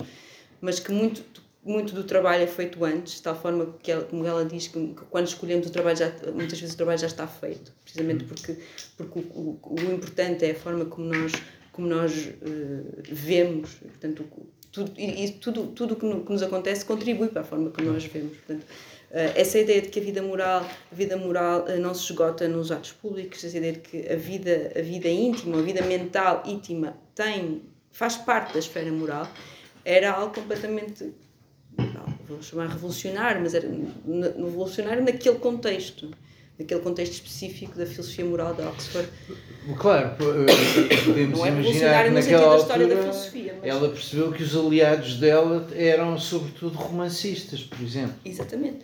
mas 0.63 0.81
que 0.81 0.91
muito, 0.93 1.23
muito 1.67 1.95
do 1.95 2.05
trabalho 2.05 2.45
é 2.45 2.47
feito 2.47 2.85
antes, 2.85 3.15
de 3.17 3.23
tal 3.23 3.35
forma 3.39 3.75
que 3.83 3.91
ela, 3.91 4.05
como 4.05 4.25
ela 4.25 4.45
diz 4.45 4.69
que 4.69 4.95
quando 5.11 5.27
escolhemos 5.27 5.67
o 5.67 5.71
trabalho, 5.71 5.97
já, 5.99 6.13
muitas 6.33 6.59
vezes 6.61 6.75
o 6.75 6.77
trabalho 6.77 6.99
já 6.99 7.09
está 7.09 7.27
feito, 7.27 7.73
precisamente 7.83 8.25
porque, 8.25 8.57
porque 8.97 9.19
o, 9.19 9.23
o, 9.63 9.75
o 9.75 9.93
importante 9.93 10.45
é 10.45 10.53
a 10.53 10.55
forma 10.55 10.85
como 10.85 11.07
nós, 11.13 11.33
como 11.73 11.89
nós 11.89 12.13
eh, 12.29 13.03
vemos, 13.11 13.75
portanto, 13.75 14.25
tudo, 14.73 14.93
e, 14.97 15.25
e 15.25 15.31
tudo, 15.33 15.67
tudo 15.69 15.95
o 15.95 15.97
que, 15.97 16.07
no- 16.07 16.25
que 16.25 16.33
nos 16.33 16.43
acontece 16.43 16.85
contribui 16.85 17.29
para 17.29 17.43
a 17.43 17.45
forma 17.45 17.71
como 17.71 17.91
nós 17.93 18.05
vemos. 18.05 18.37
Portanto, 18.37 18.65
eh, 19.11 19.33
essa 19.35 19.59
ideia 19.59 19.83
de 19.83 19.89
que 19.89 19.99
a 19.99 20.03
vida 20.03 20.23
moral, 20.23 20.61
a 20.93 20.95
vida 20.95 21.17
moral 21.17 21.65
eh, 21.69 21.79
não 21.79 21.93
se 21.95 22.05
esgota 22.13 22.47
nos 22.47 22.71
atos 22.71 22.93
públicos, 22.93 23.43
essa 23.45 23.57
ideia 23.57 23.73
de 23.73 23.81
que 23.81 24.09
a 24.13 24.17
vida, 24.17 24.73
a 24.77 24.83
vida 24.83 25.09
íntima, 25.09 25.59
a 25.59 25.63
vida 25.63 25.83
mental 25.85 26.43
íntima 26.47 26.97
tem, 27.15 27.63
faz 27.91 28.17
parte 28.17 28.53
da 28.53 28.59
esfera 28.61 28.93
moral, 28.93 29.27
era 29.85 30.11
algo 30.13 30.35
completamente, 30.35 31.13
vou 32.29 32.43
chamar 32.43 32.67
revolucionário, 32.69 33.41
mas 33.41 33.55
era 33.55 33.69
revolucionário 34.37 35.05
naquele 35.05 35.37
contexto, 35.39 36.11
naquele 36.59 36.81
contexto 36.81 37.13
específico 37.15 37.79
da 37.79 37.87
filosofia 37.87 38.25
moral 38.25 38.55
de 38.55 38.63
Oxford. 38.63 39.09
Claro, 39.79 40.11
eh, 40.21 40.97
podemos 41.05 41.39
Não 41.39 41.47
é 41.47 41.49
imaginar 41.51 42.05
que 42.05 42.11
naquela 42.11 42.41
da 42.43 42.49
da 42.49 42.75
altura 42.75 42.97
filosofia, 43.03 43.55
mas- 43.61 43.71
ela 43.71 43.89
percebeu 43.89 44.33
que 44.33 44.43
os 44.43 44.57
aliados 44.57 45.15
dela 45.17 45.67
eram 45.75 46.19
sobretudo 46.19 46.77
romancistas, 46.77 47.61
por 47.63 47.81
exemplo. 47.81 48.15
Exatamente. 48.25 48.79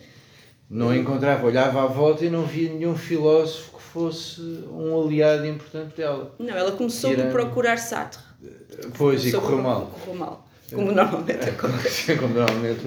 Não 0.69 0.95
encontrava, 0.95 1.45
olhava 1.45 1.83
à 1.83 1.85
volta 1.85 2.25
e 2.25 2.29
não 2.29 2.45
via 2.45 2.71
nenhum 2.73 2.95
filósofo 2.97 3.77
que 3.77 3.83
fosse 3.83 4.41
um 4.41 4.99
aliado 5.03 5.45
importante 5.45 5.95
dela. 5.97 6.33
Não, 6.39 6.49
ela 6.55 6.71
começou 6.71 7.11
Tirando- 7.11 7.31
por 7.31 7.41
procurar 7.41 7.77
Sartre. 7.77 8.19
Pois, 8.97 9.23
e 9.25 9.31
Começou 9.31 9.41
correu 9.41 9.57
por- 9.57 9.63
mal. 9.63 9.85
Correu 9.99 10.15
mal. 10.19 10.47
Como 10.73 10.91
normalmente 10.91 11.49
acontece. 11.49 12.15
Como 12.17 12.33
normalmente. 12.33 12.81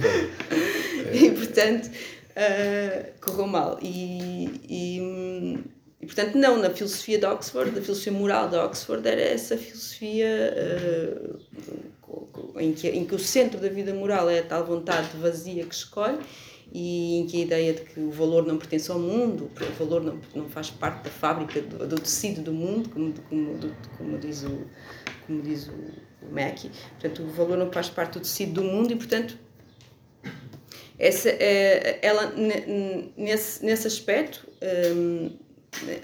E, 1.13 1.31
portanto, 1.31 1.91
ah, 2.37 3.07
correu 3.21 3.47
mal. 3.47 3.79
E, 3.83 4.51
e, 4.69 5.59
e, 6.01 6.07
portanto, 6.07 6.37
não, 6.37 6.59
na 6.59 6.71
filosofia 6.71 7.19
de 7.19 7.27
Oxford, 7.27 7.71
da 7.71 7.81
filosofia 7.81 8.13
moral 8.13 8.49
de 8.49 8.57
Oxford, 8.57 9.07
era 9.07 9.21
essa 9.21 9.57
filosofia 9.57 10.53
co- 12.01 12.29
em, 12.59 12.73
que, 12.73 12.89
em 12.89 13.05
que 13.05 13.15
o 13.15 13.19
centro 13.19 13.61
da 13.61 13.69
vida 13.69 13.93
moral 13.95 14.29
é 14.29 14.41
a 14.41 14.43
tal 14.43 14.65
vontade 14.65 15.09
vazia 15.19 15.65
que 15.65 15.75
escolhe 15.75 16.19
e 16.73 17.19
em 17.21 17.27
que 17.27 17.37
a 17.39 17.45
ideia 17.45 17.73
de 17.73 17.83
que 17.83 18.01
o 18.01 18.11
valor 18.11 18.45
não 18.47 18.59
pertence 18.59 18.91
ao 18.91 18.99
mundo, 18.99 19.49
o 19.61 19.85
valor 19.85 20.03
não, 20.03 20.19
não 20.35 20.49
faz 20.49 20.69
parte 20.69 21.05
da 21.05 21.11
fábrica, 21.11 21.61
do, 21.61 21.87
do 21.87 21.97
tecido 22.01 22.43
do 22.43 22.53
mundo, 22.53 22.89
como, 22.91 23.15
como, 23.29 23.57
do- 23.57 23.75
como 23.97 24.19
diz 24.19 24.43
o, 24.43 24.67
como 25.27 25.43
diz 25.43 25.69
o, 25.69 25.73
o 26.31 26.35
Mackey. 26.35 26.71
Portanto, 26.99 27.23
o 27.23 27.31
valor 27.31 27.57
não 27.57 27.71
faz 27.73 27.89
parte 27.89 28.15
do 28.15 28.21
tecido 28.21 28.61
do 28.61 28.65
mundo 28.65 28.93
e, 28.93 28.97
portanto, 28.97 29.39
essa, 30.99 31.29
é, 31.29 31.99
ela, 32.03 32.33
nesse, 33.17 33.65
nesse 33.65 33.87
aspecto, 33.87 34.47
hum, 34.97 35.31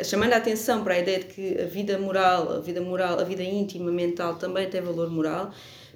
chamando 0.04 0.34
a 0.34 0.36
atenção 0.36 0.84
para 0.84 0.94
a 0.94 0.98
ideia 0.98 1.20
de 1.20 1.26
que 1.26 1.60
a 1.60 1.64
vida 1.64 1.98
moral, 1.98 2.52
a 2.52 2.60
vida 2.60 2.80
moral, 2.80 3.18
a 3.18 3.24
vida 3.24 3.42
íntima, 3.42 3.90
mental 3.90 4.36
também 4.36 4.68
tem 4.68 4.82
valor 4.82 5.10
moral, 5.10 5.50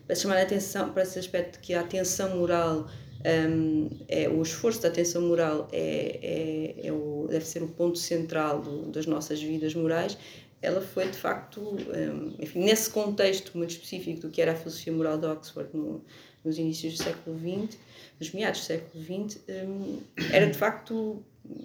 para 0.07 0.17
chamar 0.17 0.39
a 0.39 0.43
atenção 0.43 0.93
para 0.93 1.03
esse 1.03 1.19
aspecto 1.19 1.55
de 1.55 1.59
que 1.59 1.75
a 1.75 1.81
atenção 1.81 2.37
moral 2.37 2.87
hum, 3.51 3.91
é 4.09 4.29
o 4.29 4.41
esforço 4.41 4.81
da 4.81 4.89
atenção 4.89 5.21
moral 5.23 5.69
é, 5.73 6.75
é, 6.83 6.87
é 6.87 6.93
o, 6.93 7.27
deve 7.29 7.45
ser 7.45 7.63
o 7.63 7.69
ponto 7.69 7.99
central 7.99 8.61
do- 8.63 8.87
das 8.93 9.05
nossas 9.05 9.43
vidas 9.43 9.75
morais. 9.75 10.17
Ela 10.63 10.81
foi 10.81 11.09
de 11.09 11.17
facto, 11.17 11.61
hum, 11.61 12.35
enfim, 12.39 12.61
nesse 12.65 12.91
contexto 12.91 13.57
muito 13.57 13.71
específico 13.71 14.21
do 14.21 14.31
que 14.31 14.41
era 14.41 14.53
a 14.53 14.57
filosofia 14.57 14.93
moral 14.93 15.19
de 15.19 15.27
Oxford 15.27 15.69
no, 15.75 16.03
nos 16.45 16.59
inícios 16.59 16.97
do 16.97 17.05
século 17.05 17.39
XX, 17.39 17.79
nos 18.19 18.33
meados 18.33 18.61
do 18.61 18.65
século 18.67 19.05
XX, 19.05 19.39
hum, 19.49 19.99
era 20.33 20.47
de 20.47 20.57
facto 20.57 21.23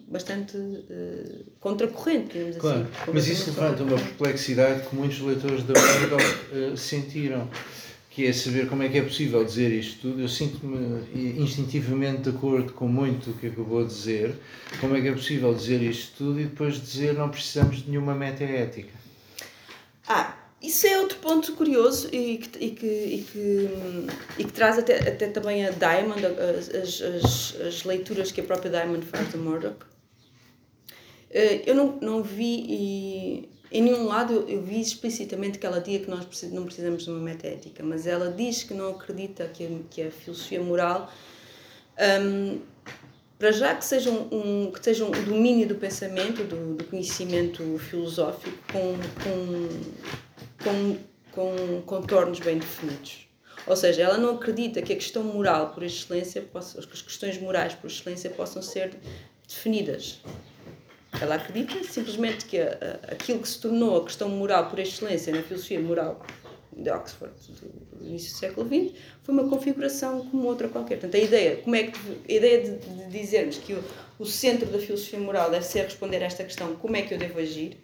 bastante 0.08 0.58
eh, 0.90 1.40
contracorrente, 1.60 2.34
digamos 2.34 2.58
Claro, 2.58 2.82
assim. 2.82 3.12
mas 3.14 3.28
isso 3.28 3.50
levanta 3.50 3.84
uma 3.84 3.98
perplexidade 3.98 4.88
que 4.88 4.96
muitos 4.96 5.20
leitores 5.22 5.64
da 5.64 5.74
Murdoch 5.74 6.24
eh, 6.54 6.76
sentiram. 6.76 7.50
Que 8.12 8.28
é 8.28 8.34
saber 8.34 8.68
como 8.68 8.84
é 8.84 8.90
que 8.90 8.98
é 8.98 9.02
possível 9.02 9.44
dizer 9.44 9.72
isto 9.72 10.02
tudo. 10.02 10.22
Eu 10.22 10.28
sinto-me 10.28 11.02
instintivamente 11.42 12.24
de 12.24 12.30
acordo 12.30 12.74
com 12.74 12.86
muito 12.86 13.32
o 13.32 13.34
que 13.34 13.48
acabou 13.48 13.84
de 13.86 13.94
dizer. 13.94 14.36
Como 14.82 14.96
é 14.98 15.02
que 15.02 15.08
é 15.08 15.14
possível 15.14 15.54
dizer 15.54 15.82
isto 15.82 16.18
tudo 16.18 16.42
e 16.42 16.44
depois 16.44 16.80
dizer 16.80 17.14
não 17.14 17.30
precisamos 17.30 17.78
de 17.78 17.90
nenhuma 17.90 18.14
meta-ética? 18.14 18.92
Ah, 20.06 20.36
isso 20.62 20.86
é 20.88 21.00
outro 21.00 21.20
ponto 21.20 21.54
curioso 21.54 22.10
e 22.14 22.38
que, 22.38 22.66
e 22.66 22.72
que, 22.72 22.86
e 22.86 23.28
que, 23.32 23.70
e 24.40 24.44
que 24.44 24.52
traz 24.52 24.78
até, 24.78 24.98
até 25.08 25.28
também 25.28 25.66
a 25.66 25.72
Diamond, 25.72 26.22
as, 26.26 27.02
as, 27.02 27.56
as 27.62 27.84
leituras 27.86 28.30
que 28.30 28.42
a 28.42 28.44
própria 28.44 28.70
Diamond 28.70 29.06
faz 29.06 29.32
de 29.32 29.38
Murdoch. 29.38 29.86
Eh, 31.30 31.64
eu 31.66 31.76
não, 31.76 31.98
não 32.02 32.22
vi 32.22 32.66
e 32.68 33.50
em 33.72 33.82
nenhum 33.82 34.06
lado 34.06 34.46
eu, 34.50 34.62
vi 34.62 34.82
explicitamente 34.82 35.58
que 35.58 35.66
ela 35.66 35.80
diga 35.80 36.04
que 36.04 36.10
nós 36.10 36.26
não 36.52 36.66
precisamos 36.66 37.04
de 37.04 37.10
uma 37.10 37.20
metaética, 37.20 37.82
mas 37.82 38.06
ela 38.06 38.30
diz 38.30 38.64
que 38.64 38.74
não 38.74 38.92
acredita 38.92 39.48
que 39.48 39.66
a, 39.66 39.70
que 39.90 40.02
a 40.02 40.12
filosofia 40.12 40.62
moral, 40.62 41.10
um, 42.22 42.60
para 43.40 43.52
já 43.54 43.74
que 43.74 43.86
seja 43.86 44.12
um, 44.12 44.72
que 44.72 44.84
seja 44.84 45.06
um 45.06 45.12
domínio 45.12 45.68
do 45.68 45.76
pensamento, 45.76 46.44
do, 46.44 46.76
do 46.76 46.84
conhecimento 46.84 47.78
filosófico, 47.80 48.58
com, 48.74 48.98
com, 49.24 49.70
com, 50.64 50.98
com 51.32 51.82
contornos 51.84 52.40
bem 52.42 52.58
definidos. 52.58 53.26
Ou 53.66 53.76
seja, 53.76 54.02
ela 54.02 54.18
não 54.18 54.36
acredita 54.36 54.82
que 54.82 54.92
a 54.92 54.96
questão 54.96 55.24
moral 55.24 55.70
por 55.70 55.84
excelência, 55.84 56.42
possa, 56.42 56.80
as 56.80 56.86
questões 56.86 57.40
morais 57.40 57.74
por 57.74 57.88
excelência 57.90 58.30
possam 58.32 58.62
ser 58.62 58.96
definidas 59.48 60.20
ela 61.22 61.36
acredita 61.36 61.84
simplesmente 61.84 62.46
que 62.46 62.60
a, 62.60 63.00
a, 63.10 63.14
aquilo 63.14 63.40
que 63.40 63.48
se 63.48 63.60
tornou 63.60 63.98
a 63.98 64.04
questão 64.04 64.28
moral 64.28 64.70
por 64.70 64.80
excelência 64.80 65.34
na 65.34 65.44
filosofia 65.44 65.80
moral 65.80 66.26
de 66.76 66.90
Oxford 66.90 67.34
do 67.94 68.06
início 68.06 68.32
do 68.32 68.38
século 68.38 68.68
XX 68.68 68.98
foi 69.24 69.34
uma 69.36 69.48
configuração 69.48 70.26
como 70.26 70.48
outra 70.48 70.68
qualquer. 70.68 71.00
Portanto, 71.00 71.22
a 71.22 71.24
ideia, 71.24 71.58
como 71.58 71.76
é 71.76 71.84
que, 71.84 72.00
a 72.28 72.34
ideia 72.34 72.64
de, 72.64 72.78
de 72.78 73.10
dizermos 73.10 73.58
que 73.58 73.74
o, 73.74 73.84
o 74.18 74.26
centro 74.26 74.66
da 74.68 74.80
filosofia 74.80 75.20
moral 75.20 75.52
deve 75.52 75.66
ser 75.66 75.84
responder 75.84 76.24
a 76.24 76.26
esta 76.26 76.44
questão, 76.44 76.76
como 76.76 76.96
é 76.96 77.04
que 77.04 77.14
eu 77.14 77.20
devo 77.20 77.40
agir, 77.40 77.78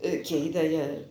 eh, 0.00 0.18
que 0.18 0.34
é 0.34 0.36
a 0.36 0.40
ideia 0.40 1.08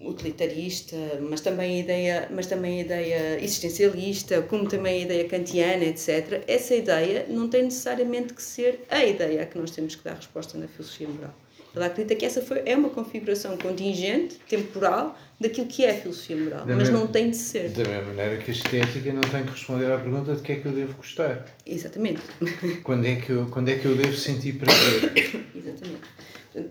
utilitarista, 0.00 0.96
mas 1.20 1.40
também 1.40 1.76
a 1.76 1.80
ideia, 1.80 2.28
mas 2.30 2.46
também 2.46 2.78
a 2.78 2.82
ideia 2.82 3.44
existencialista, 3.44 4.42
como 4.42 4.66
também 4.66 5.00
a 5.00 5.04
ideia 5.04 5.28
kantiana, 5.28 5.84
etc. 5.84 6.42
Essa 6.46 6.74
ideia 6.74 7.26
não 7.28 7.48
tem 7.48 7.64
necessariamente 7.64 8.32
que 8.32 8.42
ser 8.42 8.80
a 8.88 9.04
ideia 9.04 9.42
a 9.42 9.46
que 9.46 9.58
nós 9.58 9.70
temos 9.70 9.94
que 9.94 10.04
dar 10.04 10.14
resposta 10.14 10.56
na 10.56 10.66
filosofia 10.68 11.08
moral. 11.08 11.34
Ela 11.74 11.86
acredita 11.86 12.16
que 12.16 12.26
essa 12.26 12.42
foi, 12.42 12.62
é 12.66 12.74
uma 12.74 12.88
configuração 12.88 13.56
contingente, 13.56 14.36
temporal, 14.48 15.16
daquilo 15.38 15.68
que 15.68 15.84
é 15.84 15.90
a 15.90 15.94
filosofia 15.94 16.36
moral, 16.36 16.66
da 16.66 16.74
mas 16.74 16.88
mesma, 16.88 16.98
não 16.98 17.06
tem 17.06 17.30
de 17.30 17.36
ser. 17.36 17.68
Da 17.70 17.84
mesma 17.84 18.12
maneira 18.12 18.38
que 18.38 18.50
a 18.50 18.54
estética 18.54 19.12
não 19.12 19.20
tem 19.20 19.44
que 19.44 19.50
responder 19.50 19.92
à 19.92 19.98
pergunta 19.98 20.34
de 20.34 20.42
que 20.42 20.52
é 20.52 20.56
que 20.56 20.66
eu 20.66 20.72
devo 20.72 20.94
gostar. 20.94 21.46
Exatamente. 21.64 22.20
Quando 22.82 23.06
é 23.06 23.16
que 23.16 23.30
eu, 23.30 23.46
quando 23.46 23.68
é 23.68 23.76
que 23.76 23.86
eu 23.86 23.96
devo 23.96 24.16
sentir 24.16 24.54
prazer. 24.54 25.12
Exatamente. 25.54 26.00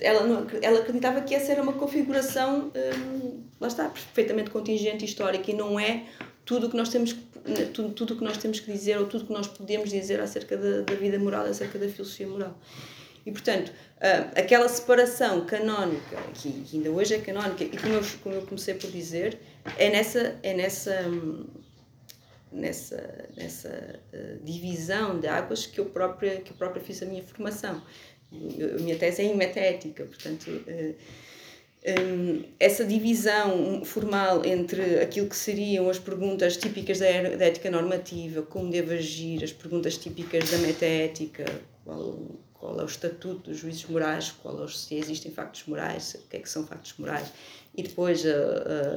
Ela, 0.02 0.24
não, 0.26 0.46
ela 0.62 0.80
acreditava 0.80 1.22
que 1.22 1.34
essa 1.34 1.52
era 1.52 1.62
uma 1.62 1.74
configuração, 1.74 2.72
hum, 2.76 3.44
lá 3.60 3.68
está, 3.68 3.88
perfeitamente 3.90 4.50
contingente 4.50 5.06
histórica 5.06 5.50
e 5.52 5.54
não 5.54 5.80
é 5.80 6.04
tudo 6.46 6.68
o 6.68 6.70
que 6.70 6.76
nós 6.76 6.90
temos 6.90 7.16
tudo, 7.74 7.94
tudo 7.94 8.16
que 8.16 8.24
nós 8.24 8.38
temos 8.38 8.60
que 8.60 8.72
dizer 8.72 8.98
ou 8.98 9.06
tudo 9.06 9.26
que 9.26 9.34
nós 9.34 9.48
podemos 9.48 9.90
dizer 9.90 10.20
acerca 10.20 10.58
da, 10.58 10.82
da 10.82 10.94
vida 10.96 11.18
moral, 11.20 11.46
acerca 11.46 11.78
da 11.80 11.88
filosofia 11.88 12.28
moral. 12.28 12.58
E, 13.26 13.32
portanto, 13.32 13.70
uh, 13.70 14.40
aquela 14.40 14.68
separação 14.68 15.46
canónica, 15.46 16.18
que, 16.34 16.66
ainda 16.74 16.90
hoje 16.90 17.16
é 17.16 17.20
canónica, 17.20 17.64
e 17.64 17.78
como 17.78 17.94
eu, 17.94 18.02
como 18.24 18.36
eu 18.36 18.42
comecei 18.44 18.74
por 18.74 18.90
dizer, 18.90 19.40
é 19.78 19.90
nessa, 19.90 20.36
é 20.42 20.54
nessa, 20.54 21.06
nessa, 22.52 23.30
nessa 23.36 24.00
uh, 24.14 24.44
divisão 24.44 25.20
de 25.20 25.28
águas 25.28 25.66
que 25.66 25.80
eu, 25.80 25.86
própria, 25.86 26.42
que 26.42 26.52
eu 26.52 26.58
própria 26.58 26.82
fiz 26.82 27.02
a 27.04 27.06
minha 27.06 27.24
formação 27.24 27.82
a 28.32 28.82
minha 28.82 28.96
tese 28.96 29.24
é 29.24 29.26
em 29.26 29.36
metaética, 29.36 30.06
portanto, 30.06 30.62
eh, 30.68 30.94
eh, 31.84 32.40
essa 32.60 32.86
divisão 32.86 33.84
formal 33.84 34.46
entre 34.46 35.00
aquilo 35.00 35.28
que 35.28 35.36
seriam 35.36 35.90
as 35.90 35.98
perguntas 35.98 36.56
típicas 36.56 37.00
da 37.00 37.08
ética 37.08 37.72
normativa, 37.72 38.44
como 38.44 38.70
devo 38.70 38.94
agir, 38.94 39.44
as 39.44 39.52
perguntas 39.52 39.98
típicas 39.98 40.52
da 40.52 40.58
metaética, 40.60 41.46
qual, 41.84 42.20
qual 42.54 42.80
é 42.80 42.84
o 42.84 42.86
estatuto 42.86 43.50
dos 43.50 43.58
juízes 43.58 43.86
morais, 43.86 44.32
qual 44.32 44.64
é, 44.64 44.68
se 44.68 44.94
existem 44.94 45.32
factos 45.32 45.64
morais, 45.66 46.14
o 46.14 46.30
que 46.30 46.38
é 46.38 46.40
que 46.40 46.50
são 46.50 46.68
factos 46.68 46.94
morais, 47.00 47.32
e 47.76 47.82
depois, 47.82 48.24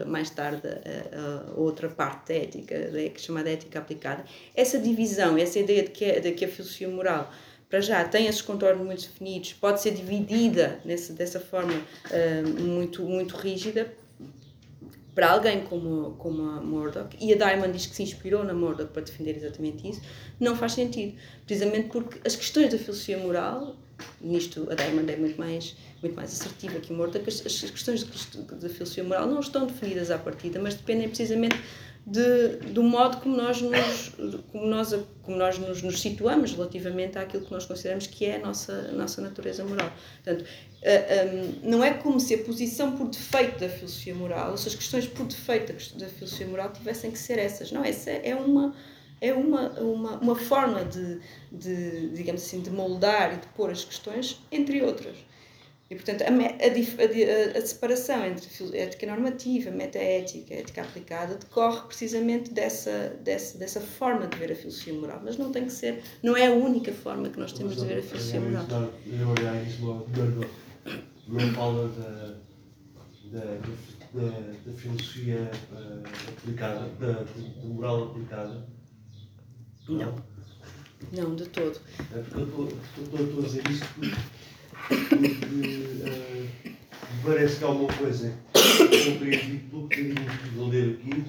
mais 0.06 0.30
tarde, 0.30 0.66
a, 0.66 1.52
outra 1.58 1.88
parte 1.88 2.28
da 2.28 2.34
ética, 2.34 2.90
da 2.90 3.18
chamada 3.18 3.50
ética 3.50 3.78
aplicada. 3.78 4.24
Essa 4.54 4.78
divisão, 4.78 5.38
essa 5.38 5.58
ideia 5.58 5.84
de 5.84 5.90
que, 5.90 6.04
é, 6.04 6.20
de 6.20 6.32
que 6.32 6.44
a 6.44 6.48
filosofia 6.48 6.88
moral 6.88 7.30
para 7.72 7.80
já 7.80 8.04
tem 8.04 8.26
esses 8.26 8.42
contornos 8.42 8.84
muito 8.84 9.00
definidos, 9.00 9.54
pode 9.54 9.80
ser 9.80 9.92
dividida 9.92 10.78
nessa, 10.84 11.14
dessa 11.14 11.40
forma 11.40 11.72
uh, 11.72 12.62
muito, 12.62 13.02
muito 13.02 13.34
rígida 13.34 13.90
para 15.14 15.30
alguém 15.30 15.62
como, 15.62 16.14
como 16.18 16.42
a 16.50 16.60
Murdoch, 16.60 17.16
e 17.18 17.32
a 17.32 17.36
Diamond 17.36 17.72
diz 17.72 17.86
que 17.86 17.96
se 17.96 18.02
inspirou 18.02 18.44
na 18.44 18.52
Murdoch 18.52 18.92
para 18.92 19.00
defender 19.00 19.38
exatamente 19.38 19.88
isso, 19.88 20.02
não 20.38 20.54
faz 20.54 20.72
sentido. 20.72 21.16
Precisamente 21.46 21.88
porque 21.88 22.20
as 22.26 22.36
questões 22.36 22.70
da 22.70 22.78
filosofia 22.78 23.16
moral, 23.16 23.74
nisto 24.20 24.68
a 24.70 24.74
Diamond 24.74 25.10
é 25.10 25.16
muito 25.16 25.38
mais, 25.38 25.74
muito 26.02 26.14
mais 26.14 26.30
assertiva 26.30 26.78
que 26.78 26.92
a 26.92 26.96
Murdoch, 26.96 27.26
as, 27.26 27.40
questões 27.40 28.04
da 28.04 28.68
filosofia 28.68 29.02
moral 29.02 29.26
não 29.26 29.40
estão 29.40 29.64
definidas 29.64 30.10
à 30.10 30.18
partida, 30.18 30.60
mas 30.60 30.74
dependem 30.74 31.08
precisamente 31.08 31.56
de, 32.06 32.56
do 32.72 32.82
modo 32.82 33.18
como 33.18 33.36
nós 33.36 33.60
nos, 33.60 34.12
como 34.50 34.66
nós, 34.66 34.94
como 35.22 35.36
nós 35.36 35.58
nos, 35.58 35.82
nos, 35.82 36.00
situamos 36.00 36.52
relativamente 36.52 37.16
àquilo 37.16 37.44
que 37.44 37.52
nós 37.52 37.64
consideramos 37.64 38.06
que 38.08 38.24
é 38.24 38.36
a 38.36 38.38
nossa, 38.40 38.72
a 38.72 38.92
nossa 38.92 39.22
natureza 39.22 39.64
moral. 39.64 39.90
Portanto, 40.22 40.44
não 41.62 41.82
é 41.84 41.94
como 41.94 42.18
se 42.18 42.34
a 42.34 42.38
posição 42.38 42.96
por 42.96 43.08
defeito 43.08 43.60
da 43.60 43.68
filosofia 43.68 44.14
moral, 44.14 44.56
se 44.56 44.68
as 44.68 44.74
questões 44.74 45.06
por 45.06 45.26
defeito 45.26 45.96
da 45.96 46.08
filosofia 46.08 46.46
moral 46.46 46.72
tivessem 46.72 47.10
que 47.10 47.18
ser 47.18 47.38
essas. 47.38 47.70
Não, 47.70 47.84
essa 47.84 48.10
é 48.10 48.34
uma 48.34 48.74
é 49.20 49.32
uma, 49.32 49.70
uma, 49.78 50.18
uma 50.18 50.34
forma 50.34 50.84
de, 50.84 51.20
de, 51.52 52.08
digamos 52.08 52.42
assim, 52.42 52.60
de 52.60 52.70
moldar 52.70 53.32
e 53.32 53.36
de 53.36 53.46
pôr 53.54 53.70
as 53.70 53.84
questões, 53.84 54.40
entre 54.50 54.82
outras. 54.82 55.14
E, 55.92 55.94
portanto, 55.94 56.22
a, 56.22 56.26
a, 56.26 56.28
a, 56.28 57.58
a 57.58 57.66
separação 57.66 58.24
entre 58.24 58.78
ética 58.78 59.06
normativa, 59.06 59.70
metaética, 59.70 60.54
ética 60.54 60.80
aplicada, 60.80 61.34
decorre 61.34 61.86
precisamente 61.86 62.50
dessa, 62.50 63.10
dessa, 63.22 63.58
dessa 63.58 63.78
forma 63.78 64.26
de 64.26 64.38
ver 64.38 64.52
a 64.52 64.54
filosofia 64.56 64.94
moral. 64.94 65.20
Mas 65.22 65.36
não 65.36 65.52
tem 65.52 65.66
que 65.66 65.72
ser, 65.72 66.02
não 66.22 66.34
é 66.34 66.46
a 66.46 66.50
única 66.50 66.92
forma 66.92 67.28
que 67.28 67.38
nós 67.38 67.52
temos 67.52 67.76
de 67.76 67.84
ver 67.84 67.98
a 67.98 68.02
filosofia 68.02 68.40
moral. 68.40 68.66
Não 71.28 71.52
fala 71.52 71.88
da, 71.88 72.36
da, 73.30 73.44
da, 74.14 74.30
da 74.64 74.72
filosofia 74.74 75.50
uh, 75.72 76.02
aplicada, 76.38 76.88
da, 76.98 77.12
da 77.12 77.26
moral 77.64 78.04
aplicada? 78.04 78.66
Não. 79.90 80.14
Não, 81.12 81.34
de 81.34 81.44
todo. 81.50 81.78
É 82.14 82.18
eu 82.18 83.24
estou 83.24 83.40
a 83.40 83.42
dizer 83.42 83.68
isto 83.70 83.86
porque 83.94 84.16
porque 84.88 85.14
uh, 86.04 86.74
parece 87.24 87.58
que 87.58 87.64
há 87.64 87.68
uma 87.68 87.92
coisa 87.92 88.38
que 88.52 88.82
eu 88.82 89.12
compreendi 89.12 89.58
pelo 89.70 89.88
que 89.88 90.14
vou 90.54 90.68
ler 90.68 90.94
aqui 90.94 91.24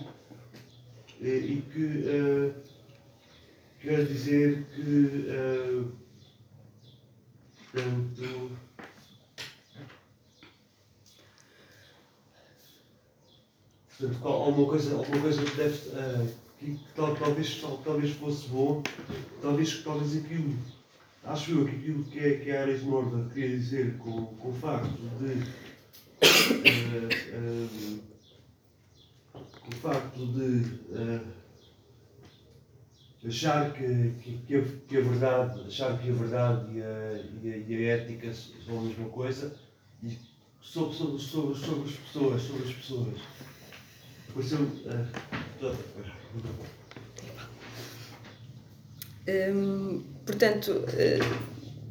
e 1.21 1.63
que 1.71 1.79
uh, 1.79 2.53
quer 3.81 4.05
dizer 4.05 4.65
que 4.75 5.27
uh, 5.29 5.91
portanto 7.71 8.51
Portanto, 14.03 14.27
alguma 14.27 14.67
coisa, 14.67 14.95
alguma 14.95 15.21
coisa 15.21 15.43
que 15.43 15.55
deve. 15.55 15.89
Uh, 15.89 16.27
que, 16.59 16.71
que 16.75 16.93
tal, 16.95 17.15
talvez, 17.15 17.61
tal, 17.61 17.77
talvez 17.77 18.11
fosse 18.15 18.47
bom, 18.47 18.81
talvez, 19.41 19.83
talvez 19.83 20.17
aquilo 20.17 20.57
acho 21.25 21.51
eu 21.51 21.65
que 21.65 21.75
aquilo 21.75 22.03
que, 22.03 22.19
é, 22.19 22.37
que 22.37 22.51
a 22.51 22.61
Ares 22.61 22.83
Morda 22.83 23.27
queria 23.33 23.57
dizer 23.57 23.97
com, 23.97 24.25
com 24.25 24.49
o 24.49 24.53
facto 24.53 25.01
de. 25.19 25.63
Uh, 26.23 27.09
uh, 27.35 27.99
com 29.33 29.69
o 29.69 29.75
facto 29.75 30.25
de 30.27 30.63
uh, 30.91 31.25
achar 33.25 33.73
que, 33.73 34.13
que, 34.21 34.37
que 34.87 34.97
a 34.97 35.01
verdade, 35.01 35.67
achar 35.67 35.99
que 35.99 36.09
a 36.09 36.13
verdade 36.13 36.77
e 36.77 36.81
a, 36.81 37.21
e 37.41 37.53
a, 37.53 37.57
e 37.57 37.75
a 37.75 37.79
ética 37.95 38.33
são 38.33 38.79
a 38.79 38.83
mesma 38.83 39.09
coisa, 39.09 39.53
e 40.01 40.17
sobre, 40.61 40.95
sobre, 40.95 41.21
sobre, 41.21 41.55
sobre 41.55 41.89
as 41.89 41.95
pessoas, 41.95 42.41
sobre 42.41 42.63
as 42.67 42.75
pessoas. 42.75 43.19
Pareceu. 44.33 44.59
Uh, 44.59 45.07
Hum, 49.27 50.03
portanto, 50.25 50.83
eh, 50.97 51.19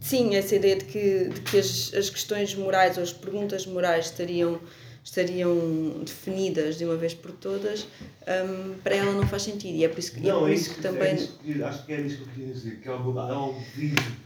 sim, 0.00 0.34
essa 0.34 0.54
ideia 0.56 0.76
de 0.76 0.84
que, 0.84 1.28
de 1.28 1.40
que 1.42 1.58
as, 1.58 1.92
as 1.94 2.10
questões 2.10 2.54
morais 2.54 2.96
ou 2.96 3.02
as 3.02 3.12
perguntas 3.12 3.66
morais 3.66 4.06
estariam, 4.06 4.60
estariam 5.02 6.02
definidas 6.04 6.76
de 6.76 6.84
uma 6.84 6.96
vez 6.96 7.14
por 7.14 7.32
todas, 7.32 7.84
hum, 7.84 8.74
para 8.82 8.96
ela 8.96 9.12
não 9.12 9.26
faz 9.26 9.42
sentido. 9.42 9.76
E 9.76 9.84
é 9.84 9.88
por 9.88 9.98
isso 9.98 10.12
que, 10.12 10.20
é 10.20 10.32
Não, 10.32 10.40
por 10.40 10.50
é 10.50 10.54
isso 10.54 10.62
isso 10.64 10.70
que 10.70 10.76
que 10.76 10.82
também. 10.82 11.08
é 11.08 11.14
isso 11.14 11.64
acho 11.64 11.86
que 11.86 11.92
é 11.92 12.00
isso 12.02 12.16
que 12.18 12.22
eu 12.22 12.28
queria 12.34 12.52
dizer, 12.52 12.80
que 12.80 12.88
é 12.88 12.92
algo 12.92 13.60
vivo. 13.74 14.16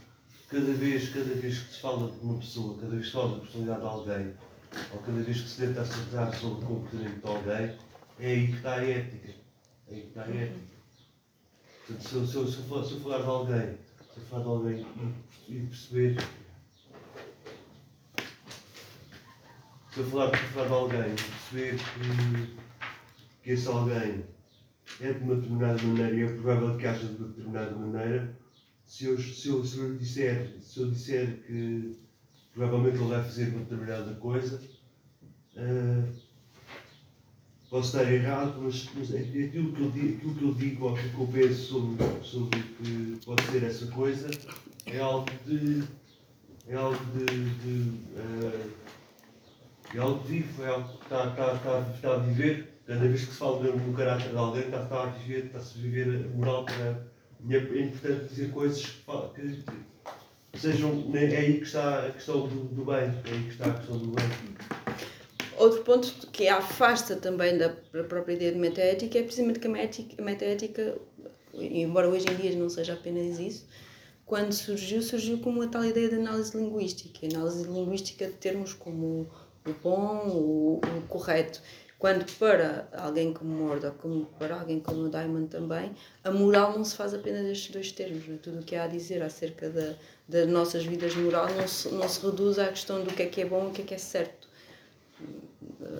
Cada 0.49 0.71
vez, 0.73 1.09
cada 1.09 1.33
vez 1.33 1.59
que 1.59 1.73
se 1.73 1.79
fala 1.81 2.09
de 2.09 2.19
uma 2.25 2.37
pessoa, 2.39 2.77
cada 2.79 2.87
vez 2.91 3.01
que 3.01 3.07
se 3.07 3.13
fala 3.13 3.33
da 3.35 3.39
personalidade 3.39 3.81
de 3.81 3.85
alguém, 3.87 4.33
ou 4.93 4.99
cada 4.99 5.21
vez 5.21 5.41
que 5.41 5.49
se 5.49 5.57
tenta 5.65 5.81
acertar 5.81 6.33
sobre 6.39 6.63
o 6.63 6.67
comportamento 6.67 7.21
de 7.21 7.27
alguém, 7.27 7.75
é 8.19 8.27
aí 8.27 8.47
que 8.47 8.55
está 8.57 8.75
a 8.75 8.83
ética. 8.83 9.29
É 9.89 9.95
aí 9.95 10.01
que 10.01 10.07
está 10.07 10.23
a 10.23 10.29
ética. 10.29 10.76
Portanto, 11.87 12.09
se 12.09 12.15
eu, 12.15 12.27
se 12.27 12.35
eu, 12.35 12.47
se 12.47 12.61
falar, 12.63 12.83
se 12.83 12.93
eu 12.95 12.99
falar 12.99 13.19
de 13.19 13.29
alguém, 13.29 13.77
se 14.13 14.19
eu 14.19 14.23
falar 14.25 14.43
de 14.43 14.49
alguém 14.49 14.85
e, 15.47 15.59
perceber. 15.61 16.17
Se 19.93 19.99
eu 19.99 20.05
falar, 20.09 20.37
se 20.37 20.43
eu 20.43 20.49
falar 20.49 20.67
de 20.67 20.73
alguém 20.73 21.13
e 21.13 21.15
perceber 21.15 21.77
que, 21.77 22.57
que 23.41 23.51
esse 23.51 23.67
alguém 23.69 24.25
é 24.99 25.13
de 25.13 25.23
uma 25.23 25.35
determinada 25.35 25.81
maneira 25.81 26.13
e 26.13 26.23
é 26.23 26.33
provável 26.33 26.77
que 26.77 26.87
haja 26.87 27.07
de 27.07 27.15
uma 27.15 27.29
determinada 27.29 27.71
maneira, 27.71 28.37
se 28.83 29.05
eu, 29.05 29.17
se 29.17 29.47
eu, 29.47 29.63
se 29.63 29.77
eu, 29.77 29.95
disser, 29.95 30.57
se 30.59 30.81
eu 30.81 30.91
disser 30.91 31.41
que 31.43 31.97
provavelmente 32.53 32.97
ele 32.97 33.07
vai 33.07 33.23
fazer 33.23 33.47
uma 33.47 33.59
determinada 33.59 34.13
coisa, 34.15 34.61
eh, 35.55 36.03
posso 37.69 37.97
estar 37.97 38.11
errado, 38.11 38.55
mas, 38.61 38.89
mas 38.95 39.13
é- 39.13 39.17
é 39.17 39.45
aquilo, 39.45 39.73
que 39.73 39.81
eu 39.81 39.91
digo, 39.91 40.15
aquilo 40.17 40.35
que 40.35 40.43
eu 40.45 40.53
digo 40.53 40.85
ou 40.87 40.93
que 40.95 41.13
eu 41.13 41.27
penso 41.27 41.61
sobre, 41.63 42.05
sobre 42.23 42.59
o 42.59 42.63
que 42.63 43.19
pode 43.25 43.43
ser 43.43 43.63
essa 43.63 43.87
coisa 43.87 44.29
é 44.85 44.99
algo 44.99 45.27
de. 45.45 45.83
é 46.67 46.75
algo 46.75 46.99
de. 47.13 47.25
de 47.25 47.91
eh, 48.15 48.67
é 49.95 49.99
algo 49.99 50.19
vivo, 50.23 50.63
é 50.63 50.67
algo 50.67 50.97
que 50.97 51.03
está, 51.05 51.27
está, 51.29 51.53
está, 51.53 51.91
está 51.95 52.13
a 52.15 52.17
viver. 52.19 52.73
Cada 52.85 52.99
vez 53.01 53.25
que 53.25 53.31
se 53.31 53.37
fala 53.37 53.63
no 53.63 53.93
caráter 53.93 54.29
de 54.29 54.37
alguém, 54.37 54.63
está, 54.63 54.83
está 54.83 55.03
a 55.03 55.05
viver, 55.07 55.45
está-se 55.45 55.77
a 55.77 55.81
viver 55.81 56.25
a 56.25 56.37
moral 56.37 56.65
para. 56.65 57.07
É, 57.49 57.55
é 57.55 57.81
importante 57.83 58.29
dizer 58.29 58.51
coisas 58.51 58.85
que, 59.35 59.63
que 60.51 60.59
sejam. 60.59 60.93
né, 61.09 61.33
É 61.33 61.37
aí 61.37 61.57
que 61.57 61.65
está 61.65 62.05
a 62.07 62.11
questão 62.11 62.47
do, 62.47 62.63
do 62.63 62.85
bem. 62.85 62.95
É 62.95 63.31
aí 63.31 63.43
que 63.43 63.49
está 63.49 63.65
a 63.65 63.73
questão 63.73 63.97
do 63.97 64.07
bem. 64.07 64.86
Outro 65.57 65.83
ponto 65.83 66.27
que 66.27 66.47
afasta 66.47 67.15
também 67.15 67.57
da 67.57 67.69
própria 68.07 68.33
ideia 68.33 68.51
de 68.51 68.59
metaética 68.59 69.17
é 69.17 69.23
precisamente 69.23 69.59
que 69.59 69.67
a 69.67 69.71
metaética, 69.71 70.21
a 70.21 70.25
metaética, 70.25 70.97
embora 71.55 72.07
hoje 72.07 72.27
em 72.29 72.35
dia 72.35 72.55
não 72.55 72.69
seja 72.69 72.93
apenas 72.93 73.39
isso, 73.39 73.65
quando 74.23 74.53
surgiu, 74.53 75.01
surgiu 75.01 75.39
como 75.39 75.63
a 75.63 75.67
tal 75.67 75.83
ideia 75.83 76.09
de 76.09 76.15
análise 76.15 76.55
linguística. 76.55 77.25
Análise 77.25 77.63
linguística 77.63 78.27
de 78.27 78.33
termos 78.33 78.73
como 78.73 79.27
o 79.65 79.73
bom, 79.81 80.27
o, 80.27 80.75
o 80.75 81.07
correto. 81.07 81.59
Quando 81.97 82.23
para 82.37 82.87
alguém 82.93 83.33
como 83.33 83.49
Murdoch, 83.49 83.97
como 83.97 84.27
para 84.37 84.59
alguém 84.59 84.79
como 84.79 85.05
o 85.05 85.09
Diamond 85.09 85.47
também, 85.47 85.91
a 86.23 86.29
moral 86.29 86.73
não 86.73 86.83
se 86.83 86.95
faz 86.95 87.15
apenas 87.15 87.43
destes 87.43 87.71
dois 87.71 87.91
termos. 87.91 88.27
Né? 88.27 88.37
Tudo 88.43 88.59
o 88.59 88.63
que 88.63 88.75
há 88.75 88.83
a 88.83 88.87
dizer 88.87 89.23
acerca 89.23 89.71
da, 89.71 89.95
das 90.27 90.47
nossas 90.47 90.85
vidas 90.85 91.15
moral 91.15 91.47
não 91.55 91.67
se, 91.67 91.89
não 91.89 92.07
se 92.07 92.23
reduz 92.23 92.59
à 92.59 92.67
questão 92.67 93.03
do 93.03 93.11
que 93.11 93.23
é 93.23 93.25
que 93.25 93.41
é 93.41 93.45
bom 93.45 93.65
e 93.65 93.67
o 93.69 93.71
que 93.71 93.81
é 93.81 93.85
que 93.85 93.93
é 93.95 93.97
certo 93.97 94.47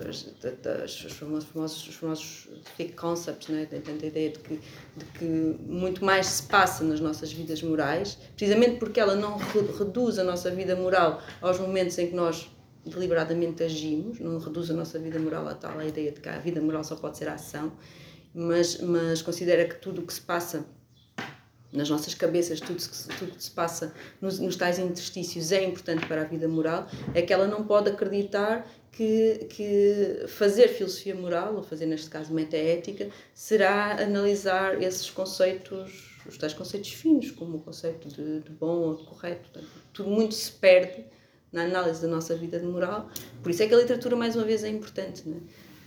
as, 0.08 0.24
das, 0.62 1.04
os, 1.06 1.14
famosos, 1.14 1.50
famosos, 1.50 1.88
os 1.88 1.96
famosos 1.96 2.48
thick 2.76 2.94
concepts, 2.94 3.48
né? 3.50 3.66
tanta 3.66 4.06
ideia 4.06 4.30
de 4.30 4.40
que, 4.40 4.56
de 4.96 5.06
que 5.18 5.26
muito 5.26 6.06
mais 6.06 6.28
se 6.28 6.44
passa 6.44 6.84
nas 6.84 7.00
nossas 7.00 7.32
vidas 7.34 7.62
morais, 7.64 8.18
precisamente 8.36 8.78
porque 8.78 9.00
ela 9.00 9.16
não 9.16 9.38
re- 9.38 9.62
reduz 9.78 10.20
a 10.20 10.24
nossa 10.24 10.52
vida 10.52 10.76
moral 10.76 11.22
aos 11.42 11.60
momentos 11.60 11.98
em 11.98 12.08
que 12.08 12.16
nós 12.16 12.50
deliberadamente 12.86 13.64
agimos, 13.64 14.20
não 14.20 14.38
reduz 14.40 14.70
a 14.72 14.74
nossa 14.74 14.98
vida 15.00 15.20
moral 15.20 15.48
a 15.48 15.54
tal 15.56 15.78
a 15.78 15.86
ideia 15.86 16.12
de 16.12 16.22
que 16.22 16.30
a 16.30 16.38
vida 16.40 16.62
moral 16.62 16.84
só 16.84 16.96
pode 16.96 17.18
ser 17.18 17.28
ação, 17.28 17.74
mas, 18.34 18.80
mas 18.80 19.22
considera 19.22 19.68
que 19.68 19.76
tudo 19.76 20.02
o 20.02 20.06
que 20.06 20.14
se 20.14 20.22
passa 20.22 20.66
nas 21.74 21.90
nossas 21.90 22.14
cabeças, 22.14 22.62
tudo, 22.62 22.80
se- 22.80 23.10
tudo 23.10 23.34
que 23.34 23.44
se 23.44 23.52
passa 23.52 23.94
nos, 24.22 24.40
nos 24.40 24.56
tais 24.56 24.80
interstícios 24.80 25.52
é 25.52 25.62
importante 25.66 26.06
para 26.06 26.22
a 26.22 26.24
vida 26.24 26.48
moral, 26.48 26.88
é 27.14 27.22
que 27.22 27.34
ela 27.34 27.46
não 27.46 27.66
pode 27.66 27.90
acreditar 27.90 28.66
que, 28.92 29.46
que 29.50 30.26
fazer 30.28 30.70
filosofia 30.70 31.16
moral, 31.16 31.56
ou 31.56 31.64
fazer 31.64 31.86
neste 31.86 32.10
caso 32.10 32.34
metaética, 32.34 33.10
será 33.34 34.02
analisar 34.02 34.82
esses 34.82 35.10
conceitos, 35.10 36.16
os 36.26 36.38
tais 36.38 36.54
conceitos 36.54 36.92
finos, 36.94 37.32
como 37.32 37.58
o 37.58 37.62
conceito 37.62 38.08
de, 38.08 38.42
de 38.42 38.50
bom 38.52 38.80
ou 38.80 38.96
de 38.96 39.04
correto. 39.04 39.60
Tudo 39.94 40.10
muito 40.10 40.34
se 40.34 40.52
perde 40.52 41.06
na 41.52 41.64
análise 41.64 42.02
da 42.02 42.08
nossa 42.08 42.36
vida 42.36 42.60
de 42.60 42.66
moral. 42.66 43.10
Por 43.42 43.52
isso 43.52 43.64
é 43.64 43.68
que 43.68 43.74
a 43.74 43.78
literatura, 43.78 44.16
mais 44.16 44.36
uma 44.36 44.44
vez, 44.44 44.64
é 44.64 44.70
importante. 44.70 45.28
Né? 45.28 45.38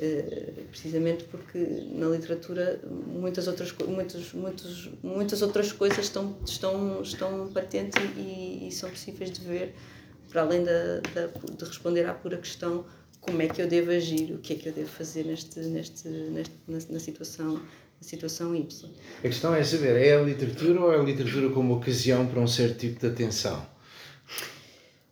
Eh, 0.02 0.64
precisamente 0.70 1.24
porque 1.24 1.58
na 1.92 2.08
literatura 2.08 2.80
muitas 3.06 3.46
outras, 3.46 3.70
muitos, 3.86 4.32
muitos, 4.32 4.90
muitas 5.02 5.42
outras 5.42 5.72
coisas 5.72 6.06
estão, 6.06 6.38
estão, 6.42 7.02
estão 7.02 7.48
patentes 7.52 8.02
e, 8.16 8.66
e 8.66 8.72
são 8.72 8.88
possíveis 8.88 9.30
de 9.30 9.42
ver, 9.42 9.74
para 10.30 10.42
além 10.42 10.64
da, 10.64 11.00
da, 11.14 11.26
de 11.26 11.64
responder 11.64 12.06
à 12.06 12.14
pura 12.14 12.38
questão 12.38 12.84
como 13.20 13.42
é 13.42 13.48
que 13.48 13.60
eu 13.60 13.68
devo 13.68 13.90
agir, 13.90 14.32
o 14.32 14.38
que 14.38 14.54
é 14.54 14.56
que 14.56 14.68
eu 14.68 14.72
devo 14.72 14.88
fazer 14.88 15.24
neste, 15.24 15.60
neste, 15.60 16.08
neste, 16.08 16.54
na, 16.66 16.78
na 16.88 16.98
situação, 16.98 17.54
na 17.54 18.02
situação 18.02 18.54
Y. 18.56 18.90
A 19.18 19.22
questão 19.22 19.54
é 19.54 19.62
saber, 19.62 19.96
é 19.96 20.16
a 20.16 20.22
literatura 20.22 20.80
ou 20.80 20.92
é 20.92 20.98
a 20.98 21.02
literatura 21.02 21.50
como 21.50 21.74
ocasião 21.76 22.26
para 22.26 22.40
um 22.40 22.46
certo 22.46 22.78
tipo 22.78 23.00
de 23.00 23.06
atenção? 23.08 23.66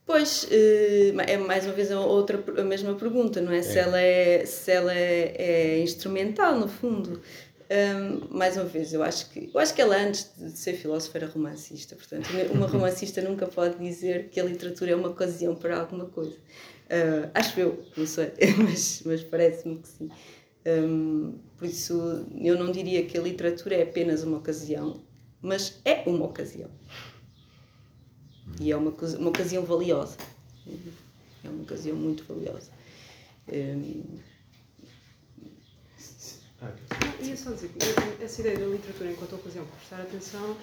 Pois, 0.07 0.49
eh, 0.51 1.13
é 1.27 1.37
mais 1.37 1.67
uma 1.67 1.75
vez 1.75 1.93
a, 1.93 2.01
outra, 2.01 2.43
a 2.57 2.65
mesma 2.65 2.95
pergunta, 2.95 3.43
não 3.43 3.53
é? 3.53 3.61
Se 3.61 3.79
ela, 3.79 4.01
é, 4.01 4.47
se 4.47 4.71
ela 4.71 4.95
é, 4.95 5.35
é 5.37 5.81
instrumental, 5.83 6.59
no 6.59 6.67
fundo. 6.67 7.21
Hum, 7.71 8.29
mais 8.31 8.57
uma 8.57 8.65
vez, 8.65 8.95
eu 8.95 9.03
acho, 9.03 9.29
que, 9.29 9.51
eu 9.53 9.61
acho 9.61 9.75
que 9.75 9.83
ela 9.83 9.95
antes 9.97 10.33
de 10.39 10.51
ser 10.53 10.73
filósofa 10.73 11.19
era 11.19 11.27
romancista, 11.27 11.95
portanto, 11.95 12.27
uma 12.51 12.67
romancista 12.67 13.21
nunca 13.21 13.47
pode 13.47 13.79
dizer 13.79 14.31
que 14.31 14.41
a 14.41 14.45
literatura 14.45 14.93
é 14.93 14.97
uma 14.97 15.09
ocasião 15.09 15.55
para 15.55 15.79
alguma 15.79 16.07
coisa. 16.07 16.37
Ah, 16.89 17.31
acho 17.35 17.61
eu, 17.61 17.85
não 17.95 18.07
sei, 18.07 18.33
mas, 18.57 19.03
mas 19.05 19.23
parece-me 19.23 19.79
que 19.79 19.89
sim. 19.89 20.11
Hum, 20.67 21.39
por 21.59 21.67
isso, 21.67 22.27
eu 22.41 22.59
não 22.59 22.73
diria 22.73 23.05
que 23.05 23.19
a 23.19 23.21
literatura 23.21 23.75
é 23.75 23.83
apenas 23.83 24.23
uma 24.23 24.39
ocasião, 24.39 25.03
mas 25.43 25.79
é 25.85 26.03
uma 26.07 26.25
ocasião. 26.25 26.71
E 28.61 28.73
é 28.73 28.77
uma, 28.77 28.91
uma 28.91 29.29
ocasião 29.29 29.63
valiosa. 29.65 30.17
É 31.45 31.49
uma 31.49 31.63
ocasião 31.63 31.97
muito 31.97 32.25
valiosa. 32.25 32.71
Hum, 36.61 37.25
Ia 37.27 37.37
só 37.37 37.51
dizer 37.53 37.69
que 37.69 38.25
essa 38.25 38.41
ideia 38.41 38.59
da 38.59 38.67
literatura 38.67 39.11
enquanto 39.11 39.35
ocasião 39.37 39.65
para 39.65 39.77
prestar 39.77 40.01
atenção 40.03 40.57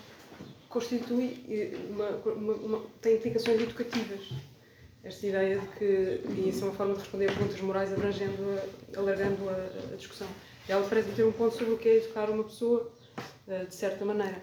constitui 0.69 1.43
eh, 1.49 1.77
uma, 1.89 2.09
uma, 2.33 2.53
uma- 2.53 2.85
tem 3.01 3.15
implicações 3.15 3.61
educativas. 3.61 4.29
Esta 5.03 5.27
ideia 5.27 5.59
de 5.59 5.67
que, 5.77 6.21
e 6.35 6.49
isso 6.49 6.63
é 6.63 6.67
uma 6.67 6.73
forma 6.75 6.93
de 6.95 6.99
responder 6.99 7.29
a 7.29 7.33
perguntas 7.33 7.61
morais 7.61 7.93
abrangendo, 7.93 8.43
a, 8.95 8.99
alargando 8.99 9.47
a, 9.49 9.93
a 9.93 9.95
discussão. 9.95 10.27
Ela 10.67 10.85
parece 10.89 11.11
ter 11.11 11.23
um 11.23 11.31
ponto 11.31 11.55
sobre 11.55 11.73
o 11.75 11.77
que 11.77 11.87
é 11.87 11.95
educar 11.97 12.29
uma 12.29 12.43
pessoa 12.43 12.91
eh, 13.47 13.65
de 13.65 13.75
certa 13.75 14.03
maneira. 14.03 14.41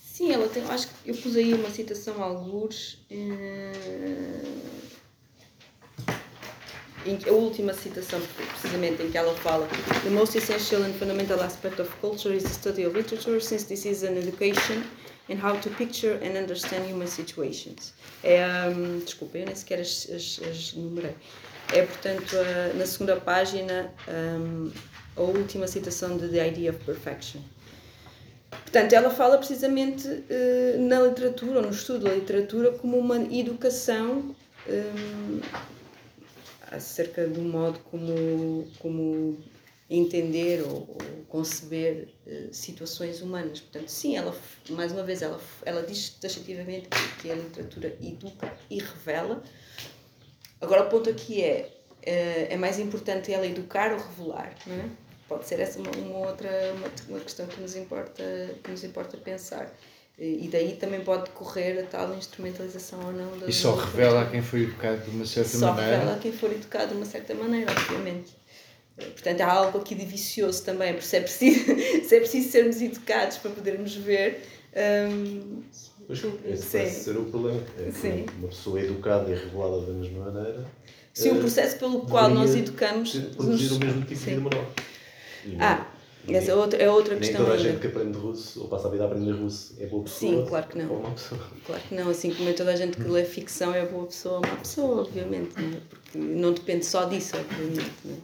Sim, 0.00 0.32
ela 0.32 0.48
tem, 0.48 0.62
acho 0.64 0.86
que 0.88 1.10
eu 1.10 1.14
pus 1.16 1.36
aí 1.36 1.52
uma 1.52 1.68
citação 1.70 2.22
a 2.22 2.26
algures. 2.26 3.04
eh, 3.10 3.72
em 7.06 7.16
que- 7.16 7.28
a 7.28 7.32
última 7.32 7.72
citação, 7.74 8.20
precisamente, 8.50 9.02
em 9.02 9.10
que 9.10 9.18
ela 9.18 9.34
fala: 9.36 9.66
The 10.02 10.10
most 10.10 10.36
essential 10.36 10.82
and 10.82 10.92
fundamental 10.94 11.40
aspect 11.42 11.80
of 11.80 11.90
culture 12.00 12.34
is 12.34 12.42
the 12.44 12.50
study 12.50 12.84
of 12.86 12.96
literature, 12.96 13.40
since 13.40 13.64
this 13.66 13.84
is 13.84 14.02
an 14.02 14.16
education 14.16 14.82
in 15.28 15.38
how 15.42 15.56
to 15.60 15.70
picture 15.70 16.14
and 16.22 16.36
understand 16.38 16.84
human 16.90 17.08
situations. 17.08 17.92
É, 18.22 18.44
hum, 18.68 19.00
desculpa, 19.04 19.38
eu 19.38 19.46
nem 19.46 19.54
sequer 19.54 19.80
as, 19.80 20.08
as, 20.10 20.40
as 20.48 20.72
numerei. 20.74 21.14
É, 21.72 21.82
portanto, 21.82 22.36
a- 22.36 22.74
na 22.78 22.86
segunda 22.86 23.16
página, 23.16 23.92
hum, 24.08 24.70
a 25.16 25.20
última 25.22 25.66
citação 25.66 26.16
de 26.16 26.28
The 26.28 26.48
Idea 26.48 26.70
of 26.70 26.78
Perfection. 26.84 27.40
Portanto, 28.50 28.92
ela 28.92 29.10
fala 29.10 29.38
precisamente 29.38 30.06
eh, 30.30 30.76
na 30.78 31.00
literatura, 31.00 31.56
ou 31.58 31.62
no 31.66 31.70
estudo 31.70 32.04
da 32.04 32.14
literatura, 32.14 32.70
como 32.72 32.96
uma 32.98 33.16
educação 33.34 34.34
hum, 34.68 35.40
acerca 36.70 37.26
do 37.26 37.40
modo 37.42 37.78
como, 37.90 38.66
como 38.78 39.38
entender 39.88 40.62
ou, 40.62 40.88
ou 40.88 41.24
conceber 41.28 42.08
eh, 42.26 42.48
situações 42.50 43.22
humanas. 43.22 43.60
Portanto, 43.60 43.88
sim, 43.88 44.16
ela, 44.16 44.36
mais 44.70 44.92
uma 44.92 45.02
vez, 45.02 45.22
ela, 45.22 45.40
ela 45.64 45.82
diz 45.82 46.10
taxativamente 46.10 46.88
que, 47.20 47.30
a 47.30 47.34
literatura 47.34 47.96
educa 48.02 48.52
e 48.68 48.78
revela. 48.78 49.42
Agora, 50.60 50.84
o 50.84 50.88
ponto 50.88 51.08
aqui 51.08 51.42
é, 51.42 51.72
eh, 52.02 52.48
é 52.50 52.56
mais 52.56 52.78
importante 52.78 53.32
ela 53.32 53.46
educar 53.46 53.92
ou 53.92 53.98
revelar, 53.98 54.56
não 54.66 54.74
é? 54.74 54.90
Pode 55.28 55.46
ser 55.46 55.58
essa 55.60 55.80
uma, 55.80 55.90
uma 55.90 56.28
outra 56.28 56.48
uma, 56.74 56.88
uma 57.08 57.20
questão 57.20 57.46
que 57.46 57.60
nos 57.60 57.74
importa 57.74 58.22
que 58.62 58.70
nos 58.70 58.84
importa 58.84 59.16
pensar. 59.16 59.72
E 60.18 60.48
daí 60.50 60.76
também 60.76 61.00
pode 61.00 61.24
decorrer 61.24 61.78
a 61.84 61.86
tal 61.86 62.14
instrumentalização 62.14 62.98
ou 63.04 63.12
não 63.12 63.38
da 63.38 63.46
E 63.48 63.52
só 63.52 63.74
revela 63.74 64.22
a 64.22 64.26
quem 64.30 64.40
foi 64.40 64.62
educado 64.62 65.02
de 65.02 65.10
uma 65.10 65.26
certa 65.26 65.50
só 65.58 65.72
maneira. 65.74 65.90
revela 65.98 66.16
a 66.16 66.18
quem 66.18 66.32
for 66.32 66.50
educado 66.50 66.88
de 66.88 66.94
uma 66.94 67.04
certa 67.04 67.34
maneira, 67.34 67.70
obviamente. 67.70 68.34
Portanto, 68.96 69.40
há 69.42 69.52
algo 69.52 69.78
aqui 69.78 69.94
de 69.94 70.06
vicioso 70.06 70.64
também, 70.64 70.94
porque 70.94 71.06
se 71.06 71.16
é 71.16 71.20
preciso, 71.20 71.64
se 72.08 72.16
é 72.16 72.20
preciso 72.20 72.48
sermos 72.50 72.80
educados 72.80 73.36
para 73.36 73.50
podermos 73.50 73.94
ver. 73.94 74.42
hum, 75.12 75.62
Pois, 76.06 76.20
Sim. 76.20 76.38
esse 76.46 76.66
parece 76.68 77.04
ser 77.04 77.16
o 77.18 77.24
problema. 77.24 77.60
É 77.78 77.84
que 77.90 77.92
Sim. 77.92 78.26
uma 78.38 78.48
pessoa 78.48 78.80
educada 78.80 79.30
e 79.30 79.34
revelada 79.34 79.80
da 79.82 79.92
mesma 79.92 80.30
maneira 80.30 80.64
se 81.12 81.28
o 81.28 81.36
eh, 81.36 81.40
processo 81.40 81.76
pelo 81.78 82.02
qual 82.06 82.30
nós 82.30 82.54
educamos. 82.54 83.10
produzir 83.36 83.64
nos- 83.64 83.72
o 83.72 83.80
mesmo 83.80 84.00
tipo 84.02 84.14
de 84.14 84.16
Sim. 84.16 84.24
vida 84.26 84.40
moral. 84.40 84.72
Ah, 85.58 85.86
nem- 86.32 86.36
essa 86.40 86.50
é 86.50 86.54
outra, 86.54 86.82
é 86.82 86.90
outra 86.90 87.14
Nem 87.14 87.20
questão 87.22 87.44
toda 87.44 87.54
a 87.54 87.58
gente 87.58 87.80
que 87.80 87.86
aprende 87.86 88.18
russo 88.18 88.62
ou 88.62 88.68
passa 88.68 88.88
a 88.88 88.90
vida 88.90 89.04
a 89.04 89.06
aprender 89.06 89.32
russo 89.32 89.74
é 89.78 89.86
boa 89.86 90.02
pessoa. 90.04 90.32
Sim, 90.32 90.44
claro 90.48 90.66
que 90.68 90.78
não. 90.78 90.90
Ou 90.90 90.98
uma 91.00 91.10
pessoa. 91.10 91.40
Claro 91.66 91.82
que 91.88 91.94
não, 91.96 92.08
assim 92.10 92.30
como 92.32 92.44
nem 92.44 92.54
toda 92.54 92.72
a 92.72 92.76
gente 92.76 92.96
que 92.96 93.08
lê 93.08 93.24
ficção 93.24 93.74
é 93.74 93.84
boa 93.86 94.06
pessoa 94.06 94.36
ou 94.36 94.40
má 94.42 94.56
pessoa, 94.56 95.00
obviamente, 95.02 95.60
não 95.60 95.76
é? 95.76 95.80
porque 95.90 96.18
não 96.18 96.52
depende 96.52 96.84
só 96.84 97.04
disso, 97.06 97.36
obviamente. 97.36 97.90
Não, 98.04 98.14
é? 98.14 98.18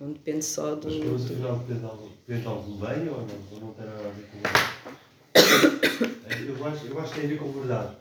não 0.00 0.12
depende 0.12 0.44
só 0.44 0.74
do. 0.74 0.88
Mas 0.88 1.24
afinal 1.24 1.56
depende 1.58 1.78
de 1.80 1.86
algo, 1.86 2.08
depende 2.26 2.40
de 2.42 2.48
algo 2.48 2.72
bem 2.74 3.08
ou 3.08 3.18
não? 3.18 3.38
Ou 3.52 3.60
não 3.60 3.72
tem 3.74 3.86
nada 3.86 3.98
a 3.98 4.10
ver 4.10 4.26
com 4.26 4.38
isso? 4.38 6.12
Eu 6.42 6.66
acho, 6.66 6.86
eu 6.86 6.98
acho 7.00 7.12
que 7.12 7.20
tem 7.20 7.26
a 7.26 7.32
ver 7.32 7.38
com 7.38 7.52
verdade. 7.52 7.96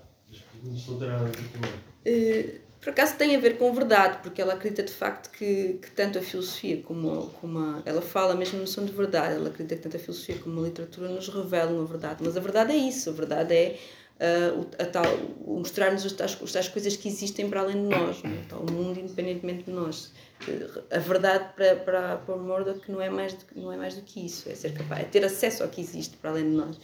Mas 0.64 0.88
não 0.88 0.98
tem 1.00 1.08
nada 1.08 1.22
a 1.22 1.26
ver 1.26 1.36
com 1.36 1.42
isso. 2.10 2.62
Por 2.82 2.90
acaso 2.90 3.16
tem 3.16 3.36
a 3.36 3.40
ver 3.40 3.58
com 3.60 3.72
verdade, 3.74 4.18
porque 4.24 4.42
ela 4.42 4.54
acredita 4.54 4.82
de 4.82 4.92
facto 4.92 5.30
que, 5.32 5.74
que 5.82 5.92
tanto 5.92 6.18
a 6.18 6.22
filosofia 6.22 6.82
como, 6.82 7.28
como 7.40 7.60
a, 7.60 7.82
ela 7.86 8.02
fala 8.02 8.34
mesmo 8.36 8.56
na 8.56 8.62
noção 8.62 8.84
de 8.84 8.92
verdade, 8.92 9.36
ela 9.36 9.50
acredita 9.50 9.76
que 9.76 9.82
tanto 9.84 9.98
a 9.98 10.00
filosofia 10.00 10.36
como 10.44 10.60
a 10.60 10.64
literatura 10.64 11.08
nos 11.10 11.28
revelam 11.30 11.80
a 11.80 11.86
verdade, 11.86 12.24
mas 12.26 12.36
a 12.36 12.40
verdade 12.40 12.72
é 12.74 12.78
isso, 12.78 13.10
a 13.12 13.14
verdade 13.14 13.54
é 13.54 13.80
o, 14.56 14.62
a 14.82 14.86
tal, 14.86 15.04
mostrar-nos 15.46 16.06
as 16.06 16.14
tais, 16.14 16.38
as 16.44 16.52
tais 16.52 16.68
coisas 16.68 16.96
que 16.96 17.08
existem 17.08 17.50
para 17.50 17.62
além 17.62 17.84
de 17.84 17.88
nós, 17.96 18.22
não 18.24 18.32
é? 18.32 18.56
o 18.56 18.72
mundo 18.72 19.00
independentemente 19.00 19.64
de 19.64 19.72
nós. 19.72 20.12
A 20.92 20.98
verdade 21.00 21.54
para, 21.56 21.76
para, 21.76 22.18
para 22.18 22.36
o 22.36 22.40
Murdoch 22.40 22.82
não 22.92 23.00
é, 23.00 23.10
mais 23.12 23.34
do, 23.34 23.46
que- 23.46 23.60
não 23.60 23.72
é 23.72 23.78
mais 23.78 23.94
do 23.96 24.02
que 24.02 24.26
isso, 24.26 24.50
é 24.50 24.56
ser 24.56 24.74
capaz, 24.74 25.02
é 25.02 25.06
ter 25.06 25.24
acesso 25.24 25.62
ao 25.62 25.70
que 25.70 25.82
existe 25.82 26.18
para 26.18 26.32
além 26.32 26.46
de 26.50 26.56
nós. 26.56 26.78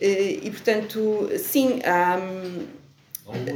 Eh, 0.00 0.38
E 0.44 0.50
portanto, 0.52 1.28
sim, 1.38 1.80
há. 1.84 2.16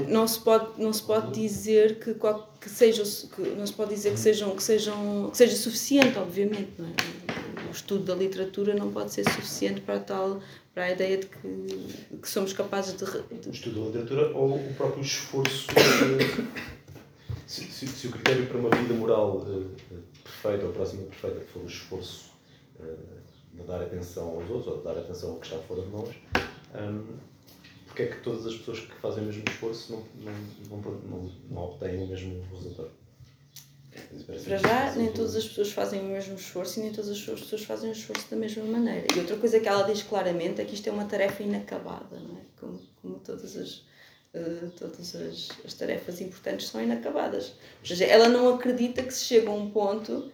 Não 0.08 0.26
se 0.28 0.40
pode 0.40 0.80
não 0.82 0.92
se 0.92 1.02
pode 1.02 1.32
dizer 1.32 1.98
que, 1.98 2.14
qual- 2.14 2.52
que 2.60 2.68
seja 2.68 3.02
que 3.34 3.42
não 3.50 3.66
se 3.66 3.72
pode 3.72 3.94
dizer 3.94 4.12
que 4.12 4.18
sejam 4.20 4.54
que 4.54 4.62
sejam 4.62 5.30
que 5.30 5.36
seja 5.36 5.56
suficiente 5.56 6.18
obviamente 6.18 6.70
é? 6.80 7.68
o 7.68 7.72
estudo 7.72 8.04
da 8.04 8.14
literatura 8.14 8.74
não 8.74 8.90
pode 8.92 9.12
ser 9.12 9.24
suficiente 9.30 9.80
para 9.80 9.98
tal 10.00 10.40
para 10.74 10.84
a 10.84 10.90
ideia 10.90 11.18
de 11.18 11.26
que, 11.26 12.16
que 12.20 12.28
somos 12.28 12.52
capazes 12.52 12.94
de, 12.96 13.04
de 13.04 13.48
O 13.48 13.52
estudo 13.52 13.80
da 13.80 13.86
literatura 14.00 14.36
ou 14.36 14.56
o 14.56 14.74
próprio 14.74 15.02
esforço. 15.02 15.66
eh, 15.70 16.62
se, 17.46 17.64
se- 17.64 17.86
se 17.86 18.06
o 18.06 18.10
critério 18.10 18.46
para 18.46 18.58
uma 18.58 18.70
vida 18.70 18.94
moral 18.94 19.46
eh, 19.48 19.66
eh, 19.92 19.96
perfeita 20.22 20.66
ou 20.66 20.72
próxima 20.72 21.02
de 21.02 21.08
perfeita 21.08 21.40
for 21.52 21.62
o 21.62 21.66
esforço 21.66 22.30
eh, 22.80 22.84
de 23.54 23.62
dar 23.64 23.82
atenção 23.82 24.28
aos 24.30 24.48
outros 24.50 24.66
ou 24.68 24.78
de 24.78 24.84
dar 24.84 24.98
atenção 24.98 25.30
ao 25.32 25.36
que 25.36 25.46
está 25.46 25.58
fora 25.58 25.82
de 25.82 25.88
nós, 25.88 26.08
hum, 26.74 27.04
porque 27.92 28.04
é 28.04 28.06
que 28.06 28.20
todas 28.22 28.46
as 28.46 28.56
pessoas 28.56 28.80
que 28.80 28.94
fazem 29.02 29.22
o 29.22 29.26
mesmo 29.26 29.44
esforço 29.46 29.92
não, 29.92 30.02
não, 30.24 30.78
não, 30.78 30.90
não, 30.92 31.32
não 31.50 31.62
obtêm 31.64 32.02
o 32.02 32.06
mesmo 32.06 32.42
resultado? 32.50 32.90
Para 34.24 34.56
já 34.56 34.94
nem 34.96 35.12
todas 35.12 35.36
as 35.36 35.46
pessoas 35.46 35.70
fazem 35.72 36.00
o 36.00 36.04
mesmo 36.04 36.34
esforço 36.36 36.80
e 36.80 36.84
nem 36.84 36.92
todas 36.92 37.10
as 37.10 37.20
pessoas 37.20 37.62
fazem 37.62 37.90
o 37.90 37.92
esforço 37.92 38.30
da 38.30 38.36
mesma 38.36 38.64
maneira 38.64 39.06
e 39.14 39.18
outra 39.18 39.36
coisa 39.36 39.60
que 39.60 39.68
ela 39.68 39.82
diz 39.82 40.02
claramente 40.02 40.62
é 40.62 40.64
que 40.64 40.74
isto 40.74 40.88
é 40.88 40.92
uma 40.92 41.04
tarefa 41.04 41.42
inacabada 41.42 42.18
não 42.18 42.38
é 42.38 42.42
como, 42.58 42.80
como 43.02 43.18
todas 43.18 43.54
as 43.54 43.84
eh, 44.32 44.68
todas 44.78 45.14
as, 45.14 45.50
as 45.62 45.74
tarefas 45.74 46.22
importantes 46.22 46.68
são 46.68 46.82
inacabadas. 46.82 47.48
Ou 47.80 47.86
seja, 47.86 48.06
ela 48.06 48.30
não 48.30 48.54
acredita 48.54 49.02
que 49.02 49.12
se 49.12 49.24
chega 49.24 49.50
a 49.50 49.52
um 49.52 49.68
ponto 49.68 50.32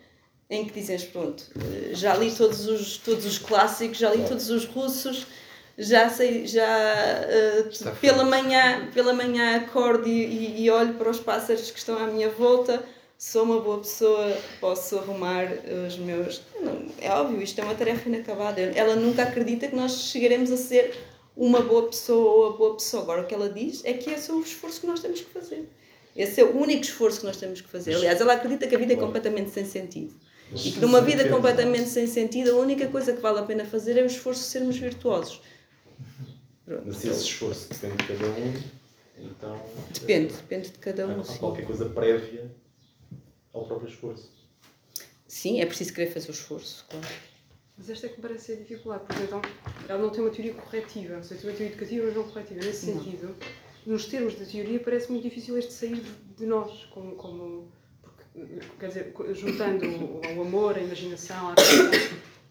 em 0.48 0.64
que 0.64 0.72
dizes, 0.72 1.02
pronto, 1.02 1.44
eh, 1.56 1.94
já 1.94 2.14
li 2.14 2.30
todos 2.30 2.68
os, 2.68 2.98
todos 2.98 3.24
os 3.26 3.38
clássicos, 3.40 3.98
já 3.98 4.14
li 4.14 4.22
todos 4.28 4.48
os 4.50 4.64
russos, 4.66 5.26
já 5.78 6.10
sei, 6.10 6.46
já 6.46 6.66
Está 7.70 7.92
pela 7.92 8.24
manhã, 8.24 8.88
pela 8.92 9.12
manhã 9.12 9.56
acordo 9.56 10.08
e, 10.08 10.24
e- 10.24 10.64
e 10.64 10.70
olho 10.70 10.94
para 10.94 11.08
os 11.10 11.20
pássaros 11.20 11.70
que 11.70 11.78
estão 11.78 11.96
à 11.96 12.06
minha 12.08 12.28
volta, 12.28 12.82
sou 13.16 13.44
uma 13.44 13.60
boa 13.60 13.78
pessoa, 13.78 14.36
posso 14.60 14.98
arrumar 14.98 15.46
os 15.86 15.96
meus. 15.96 16.42
Não, 16.60 16.86
é 17.00 17.10
óbvio, 17.12 17.40
isto 17.42 17.60
é 17.60 17.64
uma 17.64 17.74
tarefa 17.74 18.08
inacabada. 18.08 18.60
Ela 18.60 18.96
nunca 18.96 19.22
acredita 19.22 19.68
que 19.68 19.76
nós 19.76 19.92
chegaremos 20.10 20.50
a 20.50 20.56
ser 20.56 20.94
uma 21.36 21.60
boa 21.62 21.86
pessoa 21.88 22.32
ou 22.32 22.54
a 22.54 22.56
boa 22.56 22.74
pessoa. 22.74 23.02
Agora, 23.04 23.22
o 23.22 23.26
que 23.26 23.34
ela 23.34 23.48
diz 23.48 23.84
é 23.84 23.92
que 23.92 24.10
esse 24.10 24.30
é 24.30 24.34
o 24.34 24.40
esforço 24.40 24.80
que 24.80 24.86
nós 24.88 25.00
temos 25.00 25.20
que 25.20 25.30
fazer. 25.32 25.68
Esse 26.16 26.40
é 26.40 26.44
o 26.44 26.56
único 26.56 26.82
esforço 26.82 27.20
que 27.20 27.26
nós 27.26 27.36
temos 27.36 27.60
que 27.60 27.68
fazer. 27.68 27.94
Aliás, 27.94 28.20
ela 28.20 28.32
acredita 28.32 28.66
que 28.66 28.74
a 28.74 28.78
vida 28.78 28.94
é 28.94 28.96
completamente 28.96 29.50
sem 29.50 29.64
sentido. 29.64 30.12
E 30.52 30.72
que 30.72 30.80
numa 30.80 31.00
vida 31.00 31.28
completamente 31.28 31.88
sem 31.88 32.06
sentido, 32.08 32.50
a 32.52 32.54
única 32.54 32.88
coisa 32.88 33.12
que 33.12 33.20
vale 33.20 33.38
a 33.38 33.42
pena 33.42 33.64
fazer 33.64 33.96
é 33.98 34.02
o 34.02 34.06
esforço 34.06 34.40
de 34.40 34.46
sermos 34.48 34.76
virtuosos. 34.76 35.40
Pronto. 36.68 36.82
Mas 36.84 36.98
se 36.98 37.08
esse 37.08 37.24
esforço 37.24 37.70
depende 37.70 37.96
de 37.96 38.06
cada 38.08 38.26
um, 38.26 38.54
então. 39.18 39.62
Depende, 39.90 40.34
depende 40.34 40.70
de 40.70 40.78
cada 40.78 41.06
um. 41.08 41.20
Há 41.20 41.24
sim. 41.24 41.38
qualquer 41.38 41.64
coisa 41.64 41.88
prévia 41.88 42.54
ao 43.54 43.64
próprio 43.66 43.88
esforço. 43.88 44.30
Sim, 45.26 45.62
é 45.62 45.66
preciso 45.66 45.94
querer 45.94 46.10
fazer 46.10 46.28
o 46.28 46.32
esforço, 46.32 46.84
claro. 46.90 47.06
Mas 47.78 47.88
esta 47.88 48.06
é 48.06 48.10
que 48.10 48.16
me 48.16 48.22
parece 48.22 48.44
ser 48.44 48.56
dificuldade, 48.56 49.04
porque 49.06 49.22
então 49.22 49.40
ela 49.88 50.02
não 50.02 50.10
tem 50.10 50.20
uma 50.20 50.30
teoria 50.30 50.52
corretiva, 50.52 51.16
ou 51.16 51.22
seja, 51.22 51.40
tem 51.40 51.50
uma 51.50 51.56
teoria 51.56 51.72
educativa, 51.72 52.06
mas 52.06 52.14
não 52.14 52.24
corretiva. 52.24 52.60
Nesse 52.60 52.90
Não. 52.90 53.02
sentido, 53.02 53.36
nos 53.86 54.04
termos 54.04 54.34
da 54.34 54.44
teoria, 54.44 54.78
parece 54.80 55.10
muito 55.10 55.22
difícil 55.22 55.56
este 55.56 55.72
sair 55.72 56.02
de, 56.36 56.44
nós, 56.44 56.84
como, 56.90 57.16
como 57.16 57.72
porque, 58.02 58.60
quer 58.78 58.88
dizer, 58.88 59.14
juntando 59.32 59.86
o, 59.86 60.20
o 60.36 60.42
amor, 60.42 60.76
a 60.76 60.80
imaginação, 60.80 61.50
a 61.50 61.54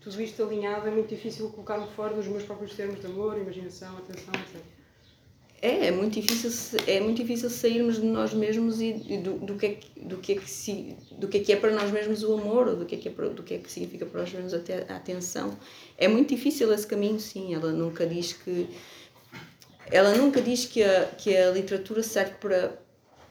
tudo 0.10 0.22
isto 0.22 0.42
alinhado, 0.42 0.88
é 0.88 0.92
muito 0.92 1.10
difícil 1.10 1.50
colocar-me 1.50 1.88
fora 1.88 2.14
dos 2.14 2.28
meus 2.28 2.44
próprios 2.44 2.74
termos 2.74 3.02
de 3.02 3.08
amor, 3.08 3.38
imaginação, 3.38 3.98
atenção, 3.98 4.34
etc. 4.36 4.62
É, 5.62 5.88
é 5.88 5.92
muito 5.92 6.22
difícil, 6.22 6.80
é 6.88 7.00
muito 7.02 7.18
difícil 7.18 7.50
sairmos 7.50 8.00
de 8.00 8.06
nós 8.06 8.34
mesmos 8.34 8.80
e 8.80 8.94
do, 8.94 9.40
do, 9.40 9.56
que 9.56 9.66
é 9.66 9.80
do, 9.98 10.18
que 10.18 10.34
é 10.34 10.36
que 10.36 10.50
se, 10.50 10.96
do 11.12 11.28
que 11.28 11.38
é 11.38 11.40
que 11.42 11.52
é 11.52 11.56
para 11.56 11.72
nós 11.72 11.92
mesmos 11.92 12.24
o 12.24 12.36
amor, 12.36 12.68
ou 12.70 12.76
do 12.78 12.86
que 12.86 12.96
é 12.96 12.98
que, 12.98 13.08
é 13.10 13.12
para, 13.12 13.28
do 13.30 13.44
que, 13.44 13.56
é 13.56 13.58
que 13.58 13.70
significa 13.70 14.06
para 14.06 14.22
nós 14.22 14.32
mesmos 14.32 14.54
até 14.54 14.86
a 14.88 14.96
atenção. 14.96 15.58
É 15.98 16.08
muito 16.08 16.30
difícil 16.30 16.72
esse 16.72 16.88
caminho, 16.88 17.20
sim. 17.20 17.54
Ela 17.54 17.72
nunca 17.72 18.06
diz 18.06 18.34
que. 18.34 18.70
Ela 19.90 20.16
nunca 20.16 20.42
diz 20.42 20.66
que 20.66 20.84
a, 20.84 21.06
que 21.06 21.36
a 21.36 21.50
literatura 21.52 22.04
serve 22.04 22.36
para, 22.36 22.78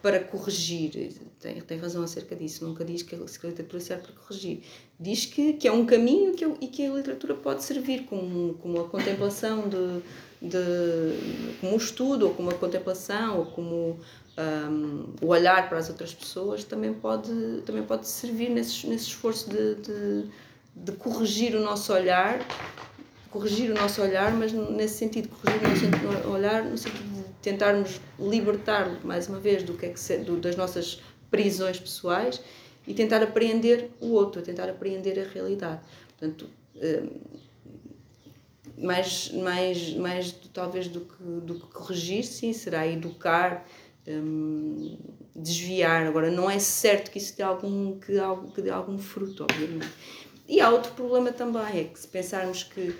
para 0.06 0.20
corrigir. 0.20 1.12
Tem, 1.40 1.60
tem 1.60 1.78
razão 1.78 2.04
acerca 2.04 2.36
disso. 2.36 2.64
Nunca 2.64 2.84
diz 2.84 3.02
que 3.02 3.16
a, 3.16 3.18
literatura 3.18 3.80
serve 3.80 4.04
para 4.04 4.12
corrigir. 4.12 4.60
Diz 5.00 5.26
que, 5.26 5.54
que 5.54 5.66
é 5.66 5.72
um 5.72 5.84
caminho 5.84 6.32
que, 6.32 6.44
e 6.60 6.68
que 6.68 6.86
a 6.86 6.92
literatura 6.92 7.34
pode 7.34 7.64
servir 7.64 8.04
como, 8.04 8.54
como 8.54 8.80
a 8.80 8.88
contemplação 8.88 9.68
de, 9.68 10.48
de 10.48 11.56
como 11.60 11.72
um 11.72 11.76
estudo 11.76 12.28
ou 12.28 12.34
como 12.34 12.50
a 12.50 12.54
contemplação 12.54 13.38
ou 13.38 13.46
como 13.46 13.98
um, 14.38 15.06
o 15.20 15.26
olhar 15.26 15.68
para 15.68 15.78
as 15.78 15.88
outras 15.88 16.14
pessoas 16.14 16.62
também 16.62 16.94
pode 16.94 17.62
também 17.64 17.82
pode 17.82 18.06
servir 18.06 18.50
nesse, 18.50 18.86
nesse 18.86 19.08
esforço 19.08 19.50
de, 19.50 19.74
de, 19.76 20.30
de 20.76 20.92
corrigir 20.92 21.56
o 21.56 21.60
nosso 21.60 21.92
olhar 21.92 22.46
corrigir 23.30 23.70
o 23.70 23.74
nosso 23.74 24.02
olhar 24.02 24.32
mas 24.34 24.52
nesse 24.52 24.98
sentido 24.98 25.28
corrigir 25.30 25.88
o 25.88 26.12
nosso 26.12 26.28
olhar 26.28 26.64
no 26.64 26.76
sentido 26.76 27.15
tentarmos 27.50 28.00
libertar 28.18 29.04
mais 29.04 29.28
uma 29.28 29.38
vez 29.38 29.62
do 29.62 29.74
que 29.74 29.86
é 29.86 29.88
que 29.90 30.00
se, 30.00 30.18
do, 30.18 30.36
das 30.36 30.56
nossas 30.56 31.00
prisões 31.30 31.78
pessoais 31.78 32.40
e 32.86 32.94
tentar 32.94 33.22
apreender 33.22 33.90
o 34.00 34.12
outro 34.12 34.42
tentar 34.42 34.68
apreender 34.68 35.18
a 35.18 35.32
realidade 35.32 35.80
portanto 36.18 36.48
um, 36.76 37.46
mais, 38.78 39.30
mais, 39.30 39.94
mais 39.94 40.32
talvez 40.52 40.88
do 40.88 41.00
que, 41.00 41.22
do 41.22 41.54
que 41.54 41.66
corrigir, 41.72 42.24
sim, 42.24 42.52
será 42.52 42.86
educar, 42.86 43.66
hum, 44.06 44.98
desviar. 45.34 46.06
Agora, 46.06 46.30
não 46.30 46.50
é 46.50 46.58
certo 46.58 47.10
que 47.10 47.18
isso 47.18 47.36
dê 47.36 47.42
algum, 47.42 47.98
que, 47.98 48.12
que 48.54 48.62
dê 48.62 48.70
algum 48.70 48.98
fruto, 48.98 49.44
obviamente. 49.44 49.88
E 50.48 50.60
há 50.60 50.70
outro 50.70 50.92
problema 50.92 51.32
também, 51.32 51.80
é 51.80 51.84
que 51.84 51.98
se 51.98 52.06
pensarmos 52.06 52.62
que 52.62 52.94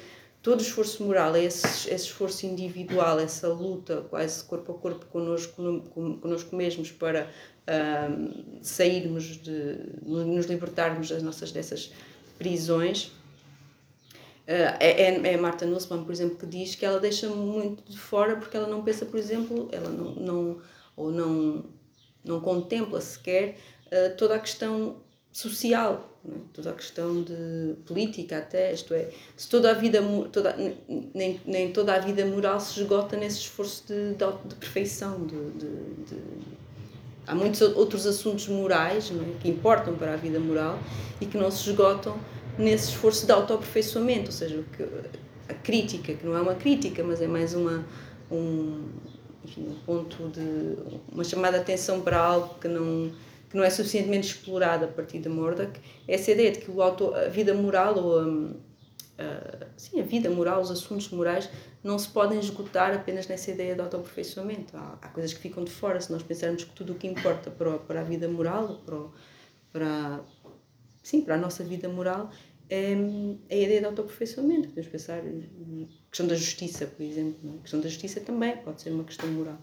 todo 0.46 0.60
esforço 0.62 1.02
moral 1.02 1.34
esse, 1.36 1.66
esse 1.92 2.04
esforço 2.04 2.46
individual, 2.46 3.18
essa 3.18 3.48
luta 3.48 4.06
quase 4.08 4.44
corpo 4.44 4.70
a 4.70 4.74
corpo 4.78 5.04
connosco, 5.06 5.60
no- 5.60 5.80
con- 5.82 6.18
connosco 6.18 6.54
mesmos 6.54 6.92
para 6.92 7.28
hum, 8.08 8.60
sairmos 8.62 9.24
de, 9.42 9.76
nos 10.04 10.46
libertarmos 10.46 11.08
das 11.08 11.20
nossas 11.20 11.50
dessas 11.50 11.90
prisões, 12.38 13.10
Uh, 14.48 14.76
é, 14.78 15.02
é- 15.10 15.32
é 15.32 15.36
Marta 15.36 15.66
Nussbaum, 15.66 16.04
por 16.04 16.12
exemplo, 16.12 16.36
que 16.36 16.46
diz 16.46 16.76
que 16.76 16.86
ela 16.86 17.00
deixa 17.00 17.28
muito 17.28 17.82
de 17.90 17.98
fora 17.98 18.36
porque 18.36 18.56
ela 18.56 18.68
não 18.68 18.80
pensa, 18.84 19.04
por 19.04 19.18
exemplo, 19.18 19.68
ela 19.72 19.90
não, 19.90 20.14
não 20.14 20.58
ou 20.96 21.10
não, 21.10 21.64
não 22.24 22.38
contempla 22.40 23.00
sequer 23.00 23.56
uh, 23.86 24.16
toda 24.16 24.36
a 24.36 24.38
questão 24.38 24.98
social, 25.32 26.15
é? 26.32 26.38
toda 26.52 26.70
a 26.70 26.72
questão 26.72 27.22
de 27.22 27.74
política 27.86 28.38
até, 28.38 28.72
isto 28.72 28.94
é, 28.94 29.10
se 29.36 29.48
toda 29.48 29.70
a 29.70 29.74
vida, 29.74 30.00
toda, 30.32 30.56
nem, 31.14 31.40
nem 31.44 31.72
toda 31.72 31.94
a 31.94 31.98
vida 31.98 32.24
moral 32.26 32.58
se 32.60 32.80
esgota 32.80 33.16
nesse 33.16 33.38
esforço 33.38 33.84
de, 33.86 34.14
de, 34.14 34.48
de 34.48 34.54
perfeição, 34.56 35.26
de, 35.26 35.50
de, 36.06 36.16
há 37.26 37.34
muitos 37.34 37.60
outros 37.60 38.06
assuntos 38.06 38.48
morais 38.48 39.10
é? 39.10 39.40
que 39.40 39.48
importam 39.48 39.94
para 39.96 40.14
a 40.14 40.16
vida 40.16 40.38
moral 40.38 40.78
e 41.20 41.26
que 41.26 41.36
não 41.36 41.50
se 41.50 41.68
esgotam 41.68 42.18
nesse 42.58 42.90
esforço 42.90 43.26
de 43.26 43.32
autoaperfeiçoamento, 43.32 44.26
ou 44.26 44.32
seja, 44.32 44.64
que, 44.76 44.82
a 45.48 45.54
crítica, 45.54 46.14
que 46.14 46.26
não 46.26 46.36
é 46.36 46.40
uma 46.40 46.54
crítica, 46.54 47.04
mas 47.04 47.20
é 47.20 47.26
mais 47.26 47.54
uma, 47.54 47.84
um, 48.30 48.84
enfim, 49.44 49.68
um 49.68 49.74
ponto 49.84 50.28
de 50.28 50.76
uma 51.12 51.22
chamada 51.22 51.58
de 51.58 51.62
atenção 51.62 52.00
para 52.00 52.18
algo 52.18 52.54
que 52.60 52.68
não 52.68 53.12
que 53.48 53.56
não 53.56 53.64
é 53.64 53.70
suficientemente 53.70 54.28
explorado 54.28 54.84
a 54.84 54.88
partir 54.88 55.18
de 55.18 55.28
Murdoch, 55.28 55.72
é 56.06 56.14
essa 56.14 56.30
ideia 56.30 56.52
de 56.52 56.60
que 56.60 56.70
o 56.70 56.82
auto, 56.82 57.14
a 57.14 57.28
vida 57.28 57.54
moral 57.54 57.96
ou 57.98 58.18
a, 58.18 59.22
a, 59.22 59.66
sim, 59.76 60.00
a 60.00 60.04
vida 60.04 60.28
moral, 60.30 60.60
os 60.60 60.70
assuntos 60.70 61.08
morais 61.10 61.48
não 61.82 61.98
se 61.98 62.08
podem 62.08 62.38
esgotar 62.38 62.94
apenas 62.94 63.28
nessa 63.28 63.50
ideia 63.50 63.74
de 63.74 63.80
autoaperfeiçoamento. 63.80 64.76
Há, 64.76 64.98
há 65.00 65.08
coisas 65.08 65.32
que 65.32 65.40
ficam 65.40 65.64
de 65.64 65.70
fora 65.70 66.00
se 66.00 66.10
nós 66.10 66.22
pensarmos 66.22 66.64
que 66.64 66.70
tudo 66.70 66.92
o 66.92 66.96
que 66.96 67.06
importa 67.06 67.50
para, 67.50 67.78
para 67.78 68.00
a 68.00 68.04
vida 68.04 68.28
moral, 68.28 68.82
para, 68.84 68.98
para, 69.72 70.20
sim, 71.02 71.22
para 71.22 71.36
a 71.36 71.38
nossa 71.38 71.62
vida 71.62 71.88
moral, 71.88 72.30
é, 72.68 72.92
é 73.48 73.56
a 73.56 73.62
ideia 73.62 73.80
de 73.80 73.86
autoaperfeiçoamento. 73.86 74.68
Podemos 74.68 74.90
pensar 74.90 75.18
a 75.18 76.08
questão 76.10 76.26
da 76.26 76.34
justiça, 76.34 76.86
por 76.86 77.02
exemplo. 77.02 77.48
É? 77.48 77.58
A 77.58 77.62
questão 77.62 77.80
da 77.80 77.88
justiça 77.88 78.20
também 78.20 78.56
pode 78.56 78.82
ser 78.82 78.90
uma 78.90 79.04
questão 79.04 79.30
moral. 79.30 79.58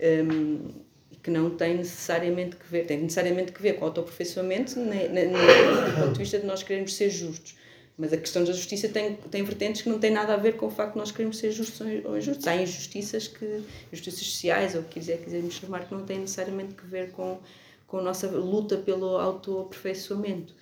Um, 0.00 0.91
que 1.22 1.30
não 1.30 1.50
tem 1.50 1.76
necessariamente 1.76 2.56
que 2.56 2.66
ver, 2.66 2.84
tem 2.86 3.00
necessariamente 3.00 3.52
que 3.52 3.62
ver 3.62 3.74
com 3.74 3.84
o 3.84 3.88
autoaperfeiçoamento 3.88 4.74
do 4.74 6.00
ponto 6.00 6.12
de 6.12 6.18
vista 6.18 6.38
de 6.38 6.46
nós 6.46 6.62
queremos 6.62 6.94
ser 6.94 7.10
justos. 7.10 7.56
Mas 7.96 8.12
a 8.12 8.16
questão 8.16 8.42
da 8.42 8.52
justiça 8.52 8.88
tem, 8.88 9.14
tem 9.14 9.44
vertentes 9.44 9.82
que 9.82 9.88
não 9.88 9.98
têm 9.98 10.10
nada 10.10 10.34
a 10.34 10.36
ver 10.36 10.56
com 10.56 10.66
o 10.66 10.70
facto 10.70 10.94
de 10.94 10.98
nós 10.98 11.12
queremos 11.12 11.38
ser 11.38 11.52
justos 11.52 11.80
ou 12.04 12.16
injustos. 12.16 12.46
Há 12.46 12.56
injustiças, 12.56 13.28
que, 13.28 13.62
injustiças 13.92 14.26
sociais, 14.26 14.74
ou 14.74 14.80
o 14.80 14.84
que 14.84 14.94
quiser, 14.94 15.18
quisermos 15.18 15.54
chamar, 15.54 15.86
que 15.86 15.94
não 15.94 16.04
têm 16.04 16.18
necessariamente 16.18 16.74
que 16.74 16.86
ver 16.86 17.12
com, 17.12 17.38
com 17.86 17.98
a 17.98 18.02
nossa 18.02 18.26
luta 18.28 18.78
pelo 18.78 19.18
autoaperfeiçoamento. 19.18 20.54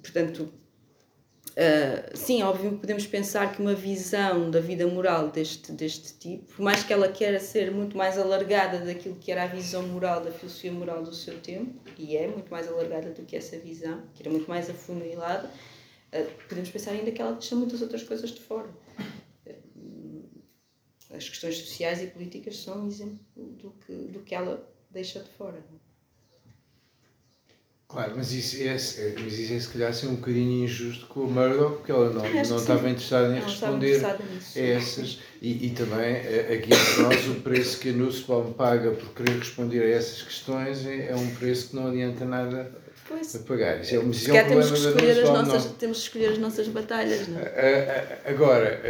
Portanto, 0.00 0.52
Uh, 1.52 2.16
sim, 2.16 2.42
óbvio 2.42 2.78
podemos 2.78 3.06
pensar 3.06 3.54
que 3.54 3.60
uma 3.60 3.74
visão 3.74 4.50
da 4.50 4.58
vida 4.58 4.86
moral 4.86 5.28
deste, 5.28 5.70
deste 5.72 6.14
tipo, 6.14 6.44
por 6.54 6.62
mais 6.62 6.82
que 6.82 6.90
ela 6.90 7.12
queira 7.12 7.38
ser 7.38 7.70
muito 7.70 7.94
mais 7.94 8.16
alargada 8.16 8.78
daquilo 8.78 9.16
que 9.16 9.30
era 9.30 9.42
a 9.42 9.46
visão 9.46 9.86
moral 9.86 10.22
da 10.22 10.30
filosofia 10.30 10.72
moral 10.72 11.02
do 11.02 11.14
seu 11.14 11.38
tempo, 11.40 11.78
e 11.98 12.16
é 12.16 12.26
muito 12.26 12.50
mais 12.50 12.66
alargada 12.66 13.10
do 13.10 13.22
que 13.26 13.36
essa 13.36 13.58
visão, 13.58 14.02
que 14.14 14.22
era 14.22 14.30
muito 14.30 14.48
mais 14.48 14.70
afunilada, 14.70 15.50
uh, 16.14 16.48
podemos 16.48 16.70
pensar 16.70 16.92
ainda 16.92 17.10
que 17.10 17.20
ela 17.20 17.32
deixa 17.32 17.54
muitas 17.54 17.82
outras 17.82 18.02
coisas 18.02 18.30
de 18.30 18.40
fora. 18.40 18.70
Uh, 19.46 20.42
as 21.10 21.28
questões 21.28 21.58
sociais 21.58 22.02
e 22.02 22.06
políticas 22.06 22.56
são 22.56 22.84
um 22.84 22.86
exemplo 22.86 23.20
do 23.36 23.72
que, 23.72 23.92
do 23.92 24.20
que 24.20 24.34
ela 24.34 24.66
deixa 24.90 25.20
de 25.20 25.28
fora. 25.30 25.62
Claro, 27.92 28.14
mas 28.16 28.32
isso, 28.32 28.56
é, 28.62 28.72
mas 29.22 29.38
isso 29.38 29.52
é 29.52 29.60
se 29.60 29.68
calhar 29.68 29.92
ser 29.92 30.06
um 30.06 30.14
bocadinho 30.14 30.64
injusto 30.64 31.06
com 31.08 31.24
a 31.24 31.26
Murdoch, 31.26 31.76
porque 31.76 31.92
ela 31.92 32.08
não, 32.08 32.22
não 32.22 32.56
estava 32.56 32.88
interessada 32.88 33.36
em 33.36 33.40
não 33.40 33.46
responder 33.46 34.02
a 34.02 34.58
essas. 34.58 35.18
E, 35.42 35.66
e 35.66 35.70
também, 35.70 36.16
aqui 36.16 36.72
entre 36.72 37.02
nós, 37.02 37.28
o 37.28 37.40
preço 37.42 37.78
que 37.80 37.90
a 37.90 37.92
Nussbaum 37.92 38.54
paga 38.54 38.92
por 38.92 39.10
querer 39.10 39.38
responder 39.38 39.82
a 39.82 39.90
essas 39.90 40.22
questões 40.22 40.86
é, 40.86 41.10
é 41.10 41.14
um 41.14 41.34
preço 41.34 41.68
que 41.68 41.76
não 41.76 41.88
adianta 41.88 42.24
nada 42.24 42.72
pois. 43.06 43.36
a 43.36 43.38
pagar. 43.40 43.82
Isso 43.82 43.94
é, 43.94 43.98
mas 43.98 44.16
isso 44.16 44.30
é 44.30 44.42
um 44.42 44.48
temos, 44.48 44.70
que 44.70 44.78
escolher 44.78 45.10
as 45.10 45.28
nossas, 45.28 45.64
não. 45.66 45.72
temos 45.72 45.98
que 45.98 46.04
escolher 46.04 46.28
as 46.28 46.38
nossas 46.38 46.68
batalhas, 46.68 47.28
não 47.28 47.40
é? 47.40 48.20
Agora, 48.24 48.80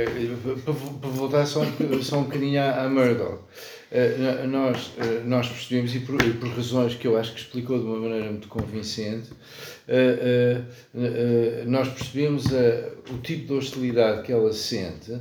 para 0.64 1.10
voltar 1.10 1.44
só, 1.44 1.62
só 2.02 2.18
um 2.18 2.24
bocadinho 2.24 2.62
à 2.62 2.88
Murdoch. 2.88 3.42
Uh, 3.92 4.48
nós, 4.48 4.86
uh, 4.86 5.22
nós 5.26 5.48
percebemos, 5.48 5.94
e 5.94 6.00
por, 6.00 6.16
por, 6.16 6.48
razões 6.48 6.94
que 6.94 7.06
eu 7.06 7.18
acho 7.18 7.34
que 7.34 7.40
explicou 7.40 7.78
de 7.78 7.84
uma 7.84 7.98
maneira 7.98 8.30
muito 8.30 8.48
convincente, 8.48 9.28
uh, 9.32 10.64
nós 11.66 11.88
percebemos 11.90 12.46
o 13.10 13.18
tipo 13.18 13.48
de 13.48 13.52
hostilidade 13.52 14.22
que 14.22 14.32
ela 14.32 14.50
sente 14.50 15.12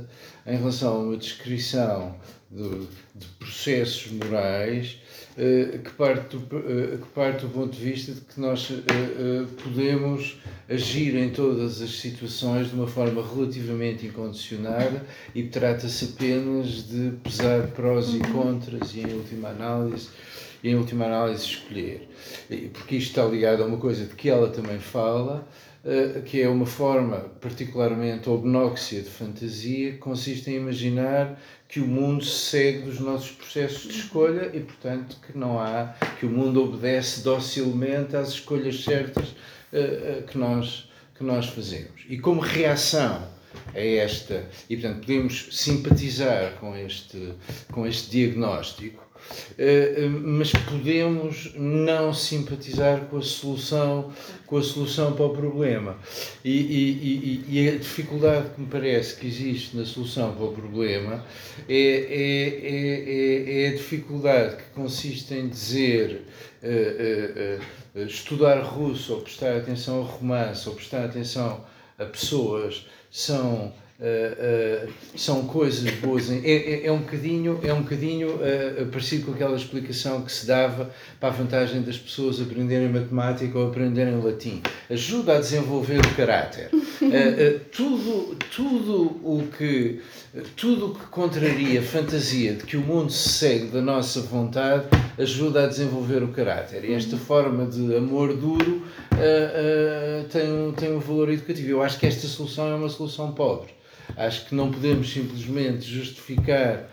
em 0.46 0.56
relação 0.56 0.94
a 0.94 0.98
uma 1.00 1.16
descrição 1.18 2.16
de, 2.50 2.86
de 3.14 3.26
processos 3.38 4.10
morais 4.12 4.96
eh, 4.96 5.01
que 5.34 5.90
parte, 5.92 6.36
do, 6.36 6.58
eh, 6.58 6.98
que 6.98 7.08
parte 7.14 7.46
do 7.46 7.48
ponto 7.48 7.74
de 7.74 7.82
vista 7.82 8.12
de 8.12 8.20
que 8.20 8.38
nós 8.38 8.70
eh, 8.70 9.46
podemos 9.62 10.38
agir 10.68 11.16
em 11.16 11.30
todas 11.30 11.80
as 11.80 11.90
situações 12.00 12.68
de 12.68 12.74
uma 12.74 12.86
forma 12.86 13.26
relativamente 13.26 14.06
incondicionada 14.06 15.04
e 15.34 15.44
trata-se 15.44 16.12
apenas 16.14 16.86
de 16.86 17.12
pesar 17.22 17.66
prós 17.68 18.10
e 18.10 18.18
uhum. 18.18 18.32
contras 18.32 18.94
e 18.94 19.00
em 19.00 19.14
última 19.14 19.48
análise 19.48 20.08
e 20.62 20.68
em 20.68 20.74
última 20.76 21.06
análise 21.06 21.44
escolher 21.44 22.08
porque 22.74 22.96
isto 22.96 23.08
está 23.08 23.24
ligado 23.24 23.62
a 23.62 23.66
uma 23.66 23.78
coisa 23.78 24.04
de 24.04 24.14
que 24.14 24.28
ela 24.28 24.48
também 24.48 24.78
fala 24.78 25.48
que 26.26 26.40
é 26.40 26.48
uma 26.48 26.64
forma 26.64 27.30
particularmente 27.40 28.28
obnóxia 28.28 29.02
de 29.02 29.10
fantasia 29.10 29.98
consiste 29.98 30.48
em 30.48 30.54
imaginar 30.54 31.36
que 31.72 31.80
o 31.80 31.86
mundo 31.86 32.22
segue 32.22 32.82
dos 32.82 33.00
nossos 33.00 33.30
processos 33.30 33.90
de 33.90 33.98
escolha 34.00 34.50
e, 34.52 34.60
portanto, 34.60 35.16
que 35.26 35.36
não 35.36 35.58
há, 35.58 35.94
que 36.20 36.26
o 36.26 36.28
mundo 36.28 36.62
obedece 36.62 37.22
docilmente 37.22 38.14
às 38.14 38.28
escolhas 38.28 38.84
certas 38.84 39.28
uh, 39.28 40.20
uh, 40.20 40.22
que, 40.24 40.36
nós, 40.36 40.90
que 41.14 41.24
nós 41.24 41.46
fazemos. 41.46 42.04
E 42.10 42.18
como 42.18 42.42
reação 42.42 43.26
a 43.74 43.80
esta, 43.80 44.46
e 44.68 44.76
portanto 44.76 45.00
podemos 45.00 45.48
simpatizar 45.50 46.56
com 46.60 46.76
este, 46.76 47.32
com 47.70 47.86
este 47.86 48.10
diagnóstico, 48.10 49.02
eh, 49.02 49.11
mas 50.24 50.52
podemos 50.52 51.52
não 51.54 52.12
simpatizar 52.12 53.02
com 53.06 53.18
a 53.18 53.22
solução, 53.22 54.12
com 54.46 54.56
a 54.56 54.62
solução 54.62 55.12
para 55.12 55.26
o 55.26 55.30
problema. 55.30 55.96
E, 56.44 56.50
e, 56.50 57.44
e, 57.48 57.60
e 57.60 57.68
a 57.68 57.78
dificuldade 57.78 58.50
que 58.50 58.60
me 58.60 58.66
parece 58.66 59.16
que 59.16 59.26
existe 59.26 59.76
na 59.76 59.84
solução 59.84 60.34
para 60.34 60.44
o 60.44 60.52
problema 60.52 61.24
é, 61.68 61.74
é, 61.74 62.60
é, 62.64 63.64
é 63.64 63.68
a 63.68 63.72
dificuldade 63.72 64.56
que 64.56 64.70
consiste 64.74 65.34
em 65.34 65.48
dizer 65.48 66.22
uh, 66.62 68.02
estudar 68.06 68.60
russo 68.62 69.14
ou 69.14 69.20
prestar 69.20 69.56
atenção 69.56 69.96
ao 69.96 70.04
romance 70.04 70.68
ou 70.68 70.74
prestar 70.74 71.04
atenção 71.04 71.64
a 71.98 72.04
pessoas 72.04 72.86
são 73.10 73.72
Uh, 74.02 74.90
são 75.16 75.44
coisas 75.44 75.88
boas. 75.94 76.28
É, 76.28 76.40
é, 76.44 76.86
é, 76.86 76.92
um 76.92 76.98
bocadinho, 76.98 77.60
é 77.62 77.72
um 77.72 77.82
bocadinho 77.82 78.30
uh, 78.34 78.86
parecido 78.90 79.26
com 79.26 79.32
aquela 79.32 79.56
explicação 79.56 80.22
que 80.22 80.32
se 80.32 80.44
dava 80.44 80.90
para 81.20 81.28
a 81.28 81.32
vantagem 81.32 81.82
das 81.82 81.98
pessoas 81.98 82.40
aprenderem 82.40 82.88
matemática 82.88 83.56
ou 83.56 83.68
aprenderem 83.68 84.20
latim. 84.20 84.60
Ajuda 84.90 85.36
a 85.36 85.38
desenvolver 85.38 86.00
o 86.00 86.16
caráter. 86.16 86.70
tudo, 87.70 88.36
tudo 88.54 89.20
o 89.22 89.46
que 89.56 90.00
tudo 90.56 90.86
o 90.86 90.94
que 90.94 91.06
contraria 91.06 91.78
a 91.78 91.82
fantasia 91.82 92.54
de 92.54 92.64
que 92.64 92.76
o 92.76 92.80
mundo 92.80 93.12
se 93.12 93.28
segue 93.28 93.66
da 93.66 93.82
nossa 93.82 94.20
vontade 94.22 94.86
ajuda 95.18 95.64
a 95.64 95.66
desenvolver 95.68 96.22
o 96.24 96.28
caráter. 96.28 96.84
E 96.84 96.92
esta 96.92 97.16
forma 97.16 97.66
de 97.66 97.94
amor 97.94 98.34
duro 98.34 98.82
tem, 100.30 100.50
um, 100.50 100.72
tem 100.72 100.92
um 100.92 100.98
valor 100.98 101.30
educativo. 101.30 101.68
Eu 101.68 101.82
acho 101.82 101.98
que 102.00 102.06
esta 102.06 102.26
solução 102.26 102.66
é 102.68 102.74
uma 102.74 102.88
solução 102.88 103.30
pobre. 103.32 103.82
Acho 104.16 104.46
que 104.46 104.54
não 104.54 104.70
podemos 104.70 105.12
simplesmente 105.12 105.84
justificar 105.84 106.88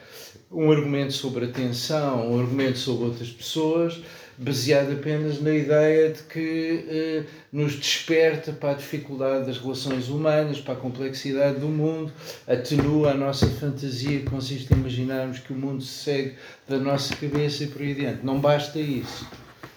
um 0.52 0.72
argumento 0.72 1.14
sobre 1.14 1.46
a 1.46 1.48
tensão, 1.50 2.32
um 2.32 2.40
argumento 2.40 2.78
sobre 2.78 3.06
outras 3.06 3.30
pessoas, 3.30 4.02
baseado 4.38 4.94
apenas 4.94 5.42
na 5.42 5.54
ideia 5.54 6.12
de 6.12 6.24
que 6.24 6.86
eh, 6.88 7.24
nos 7.52 7.76
desperta 7.76 8.52
para 8.54 8.72
a 8.72 8.74
dificuldade 8.74 9.46
das 9.46 9.58
relações 9.58 10.08
humanas, 10.08 10.60
para 10.60 10.74
a 10.74 10.78
complexidade 10.78 11.60
do 11.60 11.68
mundo, 11.68 12.12
atenua 12.48 13.12
a 13.12 13.14
nossa 13.14 13.48
fantasia 13.48 14.20
que 14.20 14.26
consiste 14.26 14.74
em 14.74 14.78
imaginarmos 14.78 15.40
que 15.40 15.54
o 15.54 15.56
mundo 15.56 15.84
se 15.84 16.04
segue 16.04 16.36
da 16.68 16.80
nossa 16.80 17.16
cabeça 17.16 17.66
e 17.66 17.68
por 17.68 17.82
aí 17.82 17.92
adiante. 17.92 18.26
Não 18.26 18.40
basta 18.40 18.80
isso, 18.80 19.28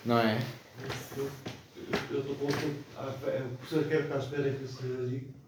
não 0.07 0.19
é? 0.19 0.41
Eu 2.11 2.21
estou 2.21 2.35
com 2.37 2.47
o 2.47 2.53
professor 3.59 3.85
quer 3.89 4.03
ficar 4.05 4.15
à 4.15 4.19
espera 4.19 4.51
que 4.51 4.67
se 4.67 4.83
diga. 5.09 5.42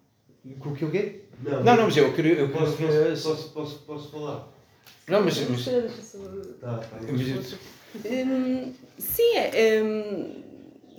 Com 0.59 0.71
o 0.71 0.77
que 0.77 0.85
o 0.85 0.91
quê? 0.91 1.23
Não, 1.43 1.65
não, 1.65 1.77
não, 1.77 1.85
mas 1.85 1.97
eu 1.97 2.13
queria. 2.13 2.35
Eu 2.35 2.51
posso, 2.51 2.77
queria... 2.77 3.11
Posso, 3.11 3.25
posso, 3.25 3.49
posso, 3.51 3.79
posso, 3.81 4.11
falar? 4.11 4.53
Não, 5.09 5.25
mas. 5.25 5.39
mas... 5.49 5.65
Tá, 6.61 6.79
tá. 6.79 6.99
Hum, 8.05 8.73
sim, 8.99 9.37
é, 9.37 9.83
hum, 9.83 10.43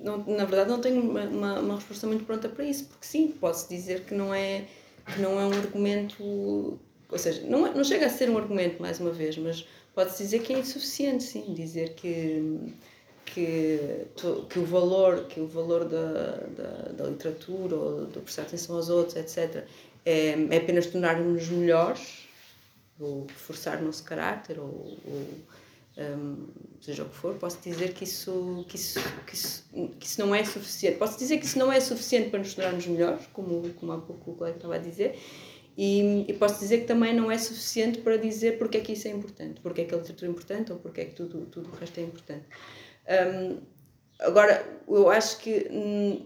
não, 0.02 0.24
na 0.26 0.46
verdade 0.46 0.70
não 0.70 0.80
tenho 0.80 1.02
uma, 1.02 1.24
uma, 1.24 1.60
uma, 1.60 1.76
resposta 1.76 2.08
muito 2.08 2.24
pronta 2.24 2.48
para 2.48 2.64
isso, 2.64 2.86
porque 2.86 3.06
sim, 3.06 3.28
posso 3.28 3.68
dizer 3.68 4.02
que 4.06 4.14
não 4.14 4.34
é, 4.34 4.66
que 5.06 5.20
não 5.20 5.40
é 5.40 5.46
um 5.46 5.52
argumento. 5.52 6.24
Ou 6.24 7.18
seja, 7.18 7.46
não, 7.48 7.68
é, 7.68 7.74
não 7.74 7.84
chega 7.84 8.06
a 8.06 8.10
ser 8.10 8.30
um 8.30 8.38
argumento, 8.38 8.82
mais 8.82 9.00
uma 9.00 9.12
vez, 9.12 9.38
mas 9.38 9.68
pode-se 9.94 10.24
dizer 10.24 10.40
que 10.40 10.54
é 10.54 10.60
insuficiente, 10.60 11.24
sim. 11.24 11.54
Dizer 11.54 11.94
que 11.96 12.74
que, 13.26 14.06
que 14.49 14.60
o 14.60 14.65
valor, 14.65 15.26
que 15.26 15.39
o 15.39 15.47
valor 15.47 15.85
da, 15.85 16.38
da, 16.56 16.91
da 16.91 17.06
literatura 17.06 17.76
ou 17.76 18.06
de 18.06 18.19
prestar 18.19 18.43
atenção 18.43 18.76
aos 18.76 18.89
outros, 18.89 19.15
etc., 19.15 19.65
é, 20.06 20.30
é 20.52 20.57
apenas 20.57 20.85
tornar-nos 20.85 21.49
melhores, 21.49 22.27
ou 22.99 23.27
forçar 23.35 23.81
o 23.81 23.85
nosso 23.85 24.03
caráter, 24.03 24.60
ou, 24.60 24.97
ou 25.06 25.26
um, 25.97 26.47
seja 26.81 27.03
o 27.03 27.10
que 27.10 27.15
for, 27.15 27.35
posso 27.35 27.57
dizer 27.61 27.93
que 27.93 28.03
isso, 28.03 28.65
que, 28.68 28.76
isso, 28.76 28.99
que, 29.26 29.34
isso, 29.34 29.65
que 29.99 30.06
isso 30.06 30.22
não 30.22 30.35
é 30.35 30.43
suficiente. 30.43 30.97
Posso 30.97 31.18
dizer 31.18 31.38
que 31.39 31.45
isso 31.45 31.57
não 31.57 31.72
é 31.72 31.80
suficiente 31.80 32.30
para 32.30 32.39
nos 32.39 32.53
tornarmos 32.53 32.85
melhores, 32.85 33.26
como, 33.34 33.69
como 33.73 33.91
há 33.91 33.97
pouco 33.97 34.31
o 34.31 34.35
colega 34.35 34.57
estava 34.57 34.76
a 34.76 34.80
dizer, 34.80 35.18
e, 35.77 36.26
e, 36.30 36.34
posso 36.34 36.60
dizer 36.60 36.81
que 36.81 36.85
também 36.85 37.14
não 37.14 37.30
é 37.30 37.38
suficiente 37.38 37.99
para 37.99 38.15
dizer 38.15 38.57
porque 38.57 38.77
é 38.77 38.81
que 38.81 38.93
isso 38.93 39.10
é 39.10 39.11
importante, 39.11 39.60
porque 39.60 39.81
é 39.81 39.85
que 39.85 39.93
a 39.93 39.97
literatura 39.97 40.27
é 40.27 40.31
importante 40.31 40.72
ou 40.72 40.80
porque 40.80 41.02
é 41.02 41.06
que 41.06 41.15
tudo, 41.15 41.45
tudo 41.47 41.69
o 41.69 41.76
resto 41.76 41.99
é 41.99 42.03
importante. 42.03 42.45
Um, 43.10 43.57
agora, 44.19 44.65
eu 44.88 45.10
acho 45.10 45.38
que, 45.40 45.68
hum, 45.72 46.26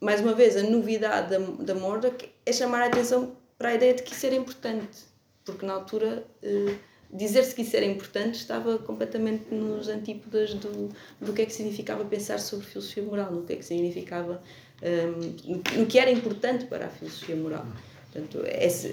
mais 0.00 0.20
uma 0.20 0.34
vez, 0.34 0.56
a 0.56 0.62
novidade 0.62 1.30
da, 1.30 1.38
da 1.38 1.74
Murdoch 1.74 2.28
é 2.44 2.52
chamar 2.52 2.82
a 2.82 2.86
atenção 2.86 3.36
para 3.58 3.70
a 3.70 3.74
ideia 3.74 3.94
de 3.94 4.02
que 4.02 4.12
isso 4.12 4.26
era 4.26 4.34
importante, 4.34 4.98
porque 5.44 5.64
na 5.66 5.74
altura. 5.74 6.26
Uh, 6.42 6.92
dizer-se 7.12 7.54
que 7.54 7.62
isso 7.62 7.76
era 7.76 7.84
importante 7.84 8.36
estava 8.36 8.78
completamente 8.78 9.52
nos 9.54 9.88
antípodas 9.88 10.54
do, 10.54 10.88
do 11.20 11.32
que 11.32 11.42
é 11.42 11.46
que 11.46 11.52
significava 11.52 12.04
pensar 12.04 12.38
sobre 12.38 12.66
filosofia 12.66 13.02
moral, 13.02 13.30
no 13.30 13.42
que 13.42 13.52
é 13.52 13.56
que 13.56 13.64
significava, 13.64 14.42
um, 14.82 15.78
no, 15.78 15.86
que 15.86 15.98
era 15.98 16.10
importante 16.10 16.64
para 16.64 16.86
a 16.86 16.88
filosofia 16.88 17.36
moral. 17.36 17.66
Portanto, 18.10 18.42
essa, 18.46 18.90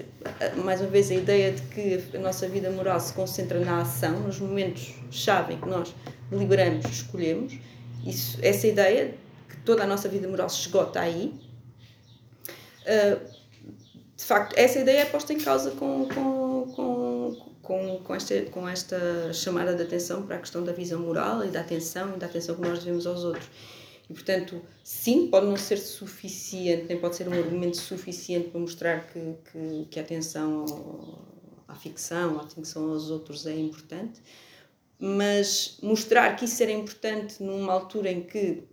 mais 0.64 0.80
uma 0.82 0.90
vez, 0.90 1.12
a 1.12 1.16
ideia 1.16 1.52
de 1.52 1.62
que 1.64 2.18
a 2.18 2.20
nossa 2.20 2.48
vida 2.48 2.70
moral 2.72 3.00
se 3.00 3.14
concentra 3.14 3.60
na 3.60 3.82
ação, 3.82 4.20
nos 4.22 4.40
momentos-chave 4.40 5.56
em 5.56 5.60
que 5.60 5.68
nós 5.68 5.94
deliberamos, 6.30 6.86
escolhemos, 6.86 7.58
isso, 8.06 8.38
essa 8.42 8.68
ideia, 8.68 9.16
que 9.48 9.58
toda 9.58 9.84
a 9.84 9.88
nossa 9.88 10.08
vida 10.08 10.28
moral 10.28 10.50
se 10.50 10.62
esgota 10.62 11.00
aí, 11.00 11.34
uh, 12.84 13.40
de 14.16 14.26
facto, 14.26 14.58
essa 14.58 14.80
ideia 14.80 15.02
é 15.02 15.06
posta 15.06 15.32
em 15.34 15.38
causa 15.38 15.72
com, 15.72 16.08
com, 16.08 16.74
com, 16.76 17.54
com, 17.62 18.00
com, 18.04 18.16
esta, 18.16 18.42
com 18.52 18.68
esta 18.68 19.32
chamada 19.34 19.74
de 19.74 19.84
atenção 19.84 20.26
para 20.26 20.36
a 20.36 20.40
questão 20.40 20.64
da 20.64 20.74
visão 20.74 21.00
moral 21.00 21.46
e 21.46 21.48
da 21.48 21.62
atenção 21.62 22.16
e 22.16 22.20
da 22.20 22.26
atenção 22.26 22.56
que 22.56 22.62
nós 22.62 22.80
devemos 22.80 23.08
aos 23.08 23.24
outros. 23.24 23.50
E, 24.10 24.14
portanto, 24.14 24.62
sim, 24.84 25.28
pode 25.28 25.46
não 25.46 25.56
ser 25.56 25.78
suficiente, 25.78 26.86
nem 26.90 27.00
pode 27.00 27.16
ser 27.16 27.30
um 27.30 27.34
argumento 27.34 27.78
suficiente 27.78 28.50
para 28.50 28.60
mostrar 28.60 29.08
que, 29.08 29.36
que, 29.52 29.88
que 29.90 30.00
a 30.00 30.02
atenção 30.02 30.66
à 31.68 31.76
ficção, 31.76 32.40
a 32.40 32.42
atenção 32.42 32.90
aos 32.90 33.12
outros 33.12 33.46
é 33.46 33.56
importante, 33.56 34.20
mas 35.00 35.78
mostrar 35.82 36.36
que 36.36 36.46
isso 36.46 36.62
era 36.62 36.72
importante 36.72 37.42
numa 37.42 37.72
altura 37.72 38.12
em 38.12 38.22
que 38.22 38.64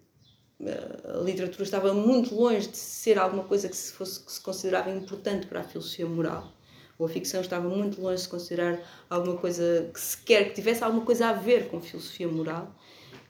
eh, 0.61 0.97
a 1.05 1.23
literatura 1.23 1.63
estava 1.63 1.95
muito 1.95 2.35
longe 2.35 2.69
de 2.69 2.77
ser 2.77 3.19
alguma 3.19 3.45
coisa 3.45 3.69
que 3.69 3.77
se, 3.77 3.93
fosse, 3.93 4.21
que 4.25 4.33
se 4.33 4.41
considerava 4.41 4.91
importante 4.91 5.47
para 5.47 5.61
a 5.61 5.65
filosofia 5.65 6.07
moral 6.07 6.57
ou 6.99 7.07
a 7.07 7.09
ficção 7.09 7.41
estava 7.41 7.69
muito 7.69 8.01
longe 8.01 8.17
de 8.17 8.23
se 8.23 8.29
considerar 8.29 8.81
alguma 9.09 9.37
coisa 9.37 9.91
que 9.93 10.01
sequer 10.01 10.49
que 10.49 10.55
tivesse 10.55 10.83
alguma 10.83 11.05
coisa 11.05 11.29
a 11.29 11.33
ver 11.33 11.69
com 11.69 11.81
filosofia 11.81 12.29
moral. 12.29 12.75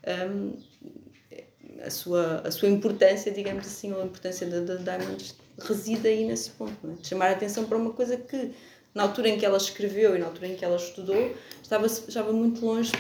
Um, 0.07 0.57
a 1.83 1.91
sua, 1.91 2.41
a 2.45 2.51
sua 2.51 2.69
importância, 2.69 3.31
digamos 3.31 3.67
assim, 3.67 3.93
ou 3.93 4.01
a 4.01 4.05
importância 4.05 4.47
da 4.47 4.77
Diamond 4.77 5.35
reside 5.59 6.09
aí 6.09 6.25
nesse 6.25 6.51
ponto, 6.51 6.73
é? 6.91 6.95
de 6.95 7.07
chamar 7.07 7.29
a 7.29 7.33
atenção 7.33 7.65
para 7.65 7.77
uma 7.77 7.93
coisa 7.93 8.17
que, 8.17 8.53
na 8.97 9.05
altura 9.05 9.29
em 9.29 9.39
que 9.39 9.47
ela 9.47 9.59
escreveu 9.59 10.17
e 10.17 10.19
na 10.19 10.27
altura 10.27 10.49
em 10.49 10.57
que 10.57 10.65
ela 10.65 10.77
estudou, 10.77 11.37
estava, 11.63 11.87
estava 11.87 12.33
muito 12.33 12.65
longe, 12.65 12.91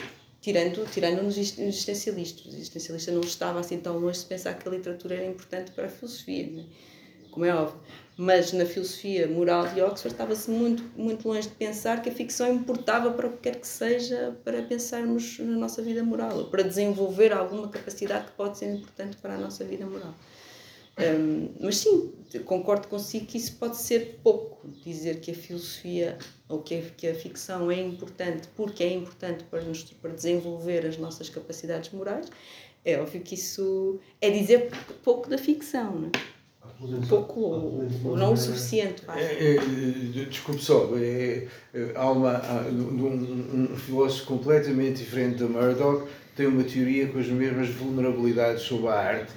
tirando, 0.40 0.88
tirando 0.92 1.22
nos 1.22 1.36
existencialistas. 1.36 2.46
O 2.46 2.56
existencialista 2.56 3.10
não 3.10 3.22
estava 3.22 3.58
assim 3.58 3.78
tão 3.78 3.98
longe 3.98 4.20
de 4.20 4.26
pensar 4.26 4.54
que 4.54 4.68
a 4.68 4.70
literatura 4.70 5.16
era 5.16 5.26
importante 5.26 5.72
para 5.72 5.86
a 5.86 5.88
filosofia, 5.88 6.44
é? 6.44 7.30
como 7.32 7.44
é 7.44 7.54
óbvio 7.54 7.80
mas 8.16 8.52
na 8.52 8.64
filosofia 8.64 9.28
moral 9.28 9.68
de 9.68 9.82
Oxford 9.82 10.14
estava-se 10.14 10.50
muito, 10.50 10.82
muito 10.96 11.28
longe 11.28 11.48
de 11.48 11.54
pensar 11.54 12.00
que 12.00 12.08
a 12.08 12.12
ficção 12.12 12.50
importava 12.50 13.10
para 13.10 13.26
o 13.26 13.32
que 13.32 13.38
quer 13.50 13.60
que 13.60 13.68
seja 13.68 14.34
para 14.42 14.62
pensarmos 14.62 15.38
na 15.40 15.56
nossa 15.56 15.82
vida 15.82 16.02
moral, 16.02 16.38
ou 16.38 16.44
para 16.46 16.62
desenvolver 16.62 17.32
alguma 17.32 17.68
capacidade 17.68 18.26
que 18.26 18.32
pode 18.32 18.56
ser 18.56 18.74
importante 18.74 19.18
para 19.18 19.34
a 19.34 19.38
nossa 19.38 19.64
vida 19.64 19.84
moral. 19.84 20.14
Um, 20.98 21.50
mas 21.60 21.78
sim, 21.78 22.12
concordo 22.44 22.88
consigo 22.88 23.26
que 23.26 23.36
isso 23.36 23.56
pode 23.56 23.76
ser 23.76 24.18
pouco, 24.22 24.66
dizer 24.82 25.20
que 25.20 25.30
a 25.30 25.34
filosofia 25.34 26.16
ou 26.48 26.62
que 26.62 26.74
a, 26.74 26.82
que 26.96 27.06
a 27.06 27.14
ficção 27.14 27.70
é 27.70 27.80
importante 27.80 28.48
porque 28.56 28.82
é 28.82 28.92
importante 28.94 29.44
para, 29.44 29.60
nos, 29.62 29.82
para 29.84 30.12
desenvolver 30.12 30.86
as 30.86 30.96
nossas 30.96 31.28
capacidades 31.28 31.90
morais, 31.92 32.26
é 32.84 32.98
óbvio 32.98 33.20
que 33.20 33.34
isso 33.34 34.00
é 34.20 34.30
dizer 34.30 34.70
pouco 35.02 35.28
da 35.28 35.36
ficção, 35.36 35.92
não 35.92 36.08
é? 36.08 36.36
pouco 37.08 37.40
ou, 37.40 38.16
não 38.16 38.34
o 38.34 38.36
suficiente. 38.36 39.02
É, 39.08 39.56
é, 39.56 40.24
desculpe 40.28 40.62
só, 40.62 40.90
é, 40.96 41.46
é, 41.74 41.92
há, 41.94 42.10
uma, 42.10 42.36
há 42.36 42.68
um, 42.68 43.72
um, 43.72 43.76
filósofo 43.76 44.26
completamente 44.26 44.98
diferente 44.98 45.38
da 45.38 45.46
Murdoch 45.46 46.06
tem 46.34 46.46
uma 46.46 46.64
teoria 46.64 47.08
com 47.08 47.18
as 47.18 47.28
mesmas 47.28 47.70
vulnerabilidades 47.70 48.62
sobre 48.62 48.88
a 48.88 48.94
arte, 48.94 49.32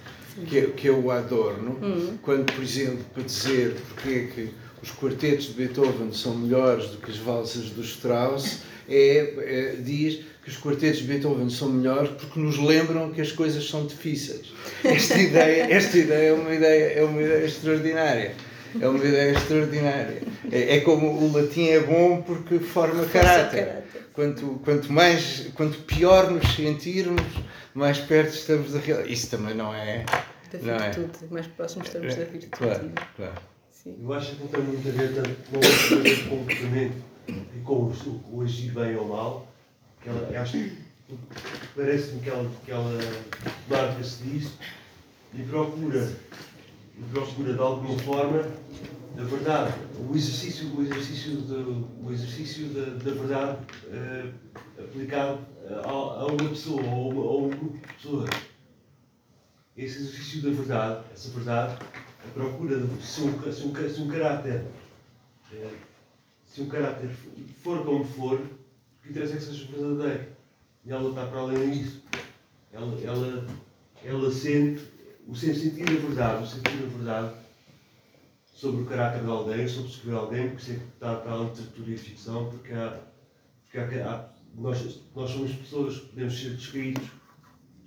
que 0.46 0.62
que 0.68 0.90
o 0.90 1.12
Adorno, 1.12 1.78
uhum. 1.82 2.18
quando, 2.22 2.52
por 2.52 2.64
exemplo, 2.64 3.04
para 3.14 3.24
dizer 3.24 3.76
porque 3.90 4.10
é 4.10 4.24
que 4.34 4.50
os 4.82 4.92
quartetos 4.92 5.48
de 5.48 5.54
Beethoven 5.54 6.12
são 6.14 6.36
melhores 6.36 6.90
do 6.90 6.98
que 6.98 7.12
as 7.12 7.18
valsas 7.18 7.70
do 7.70 7.82
Strauss, 7.82 8.60
é, 8.88 9.34
é, 9.38 9.76
diz 9.80 10.22
que 10.44 10.50
os 10.50 10.58
quartetos 10.58 11.00
de 11.00 11.06
Beethoven 11.06 11.50
são 11.50 11.70
melhores 11.70 12.10
porque 12.12 12.40
nos 12.40 12.58
lembram 12.58 13.12
que 13.12 13.22
as 13.22 13.32
coisas 13.32 13.68
são 13.68 13.86
difíceis. 13.86 14.54
Esta 14.84 15.20
ideia, 15.22 15.68
esta 15.70 15.98
ideia 15.98 16.30
é 16.30 16.34
uma 16.34 16.54
ideia, 16.54 17.00
é 17.00 17.04
uma 17.04 17.22
ideia 17.22 17.46
extraordinária. 17.46 18.36
É 18.80 18.88
uma 18.88 19.04
ideia 19.04 19.32
extraordinária. 19.32 20.22
É, 20.52 20.78
é 20.78 20.80
como 20.82 21.08
o 21.08 21.32
latim 21.32 21.68
é 21.68 21.80
bom 21.80 22.22
porque 22.22 22.60
forma 22.60 23.06
caráter. 23.06 23.84
Quanto, 24.14 24.60
quanto, 24.66 24.92
mais, 24.92 25.50
quanto 25.56 25.78
pior 25.84 26.30
nos 26.30 26.56
sentirmos, 26.56 27.22
mais 27.74 28.00
perto 28.00 28.34
estamos 28.34 28.74
da 28.74 28.80
realidade. 28.80 29.14
Isso 29.14 29.30
também 29.30 29.56
não 29.56 29.74
é. 29.74 30.06
Da 30.52 30.78
virtude, 30.78 31.12
não 31.22 31.28
é? 31.28 31.32
mais 31.32 31.48
próximos 31.48 31.88
estamos 31.88 32.16
da 32.16 32.24
virtude. 32.26 32.48
Claro, 32.48 32.92
claro. 33.16 33.34
Sim. 33.72 33.98
Eu 34.02 34.14
acho 34.14 34.36
que 34.36 34.42
não 34.42 34.48
tem 34.50 34.62
muito 34.62 34.90
a 34.90 34.92
ver 34.92 35.14
tanto 35.14 35.36
com 35.50 35.58
o 35.58 36.30
comportamento 36.30 36.96
e 37.28 37.60
com 37.64 37.74
o, 37.74 38.24
o 38.34 38.42
agir 38.42 38.72
bem 38.72 38.96
ou 38.98 39.08
mal, 39.08 39.48
que 40.02 40.10
ela, 40.10 40.42
acho 40.42 40.54
que 40.54 40.78
parece-me 41.76 42.20
que 42.22 42.30
ela, 42.30 42.52
que 42.66 42.72
ela 42.72 43.00
marca-se 43.70 44.24
disso 44.24 44.58
e 45.34 45.44
procura, 45.44 46.12
e 47.00 47.04
procura 47.12 47.54
de 47.54 47.60
alguma 47.60 47.98
forma, 48.00 48.44
na 49.16 49.24
verdade, 49.24 49.74
o 49.98 50.16
exercício, 50.16 50.76
o 50.76 50.82
exercício, 50.82 51.34
o 52.04 52.12
exercício 52.12 52.68
da, 52.68 52.86
da 53.04 53.12
verdade 53.12 53.58
uh, 53.88 54.82
aplicado 54.82 55.40
a, 55.70 55.90
a, 55.90 56.26
uma 56.26 56.50
pessoa 56.50 56.84
ou 56.84 57.12
a, 57.12 57.32
a 57.32 57.38
um 57.38 57.50
grupo 57.50 57.78
de 57.78 57.94
pessoas. 57.94 58.30
Esse 59.78 60.00
exercício 60.00 60.42
da 60.42 60.50
verdade, 60.50 61.06
essa 61.14 61.30
verdade, 61.30 61.78
a 62.26 62.34
procura 62.34 62.80
de 62.80 63.02
se 63.02 63.22
um, 63.22 63.52
se 63.52 63.64
um, 63.64 63.90
se 63.90 64.02
um 64.02 64.08
caráter, 64.10 64.66
uh, 65.54 65.72
se 66.46 66.62
um 66.62 66.68
caráter 66.68 67.10
for 67.64 67.84
como 67.86 68.04
for, 68.04 68.42
que 69.02 69.10
interessa 69.10 69.34
é 69.34 69.38
que 69.38 69.44
seja 69.44 69.68
verdadeiro. 69.72 70.28
E 70.86 70.92
ela 70.92 71.10
está 71.10 71.26
para 71.26 71.40
além 71.40 71.72
disso. 71.72 72.04
Ela, 72.72 73.00
ela, 73.02 73.48
ela 74.04 74.32
sente 74.32 74.89
o 75.30 75.36
sentir 75.36 75.86
da 75.86 75.94
verdade, 75.94 76.44
o 76.44 76.48
sentir 76.48 76.78
da 76.78 76.88
verdade 76.88 77.34
sobre 78.52 78.82
o 78.82 78.86
caráter 78.86 79.22
de 79.22 79.30
alguém, 79.30 79.68
sobre 79.68 79.92
escrever 79.92 80.18
alguém, 80.18 80.50
porque 80.50 80.66
sempre 80.66 80.88
está 80.88 81.16
para 81.18 81.34
a 81.34 81.38
literatura 81.38 81.92
e 81.92 81.98
ficção, 81.98 82.50
porque, 82.50 82.74
há, 82.74 83.00
porque 83.64 83.78
há, 83.78 84.10
há, 84.10 84.30
nós, 84.56 85.02
nós 85.16 85.30
somos 85.30 85.52
pessoas 85.54 85.98
que 85.98 86.08
podemos 86.08 86.40
ser 86.40 86.56
descritos 86.56 87.10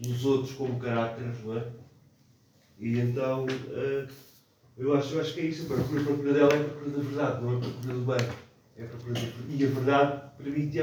pelos 0.00 0.24
outros 0.24 0.52
como 0.54 0.78
caráteres, 0.78 1.42
não 1.44 1.58
é? 1.58 1.66
E 2.78 2.98
então, 3.00 3.44
uh, 3.44 4.08
eu, 4.78 4.94
acho, 4.94 5.14
eu 5.14 5.20
acho 5.20 5.34
que 5.34 5.40
é 5.40 5.44
isso, 5.46 5.64
a 5.64 5.74
procura, 5.76 6.00
a 6.00 6.04
procura 6.04 6.32
dela 6.32 6.52
é 6.52 6.60
a 6.60 6.64
procura 6.64 6.90
da 6.90 7.02
verdade, 7.02 7.42
não 7.42 7.52
é 7.52 7.56
a 7.56 7.60
procura 7.60 7.94
do 7.94 8.00
bem. 8.00 8.36
É 8.76 8.84
a 8.84 8.86
procura 8.86 9.14
da, 9.14 9.20
e 9.48 9.64
a 9.64 9.68
verdade 9.68 10.22
permite 10.38 10.78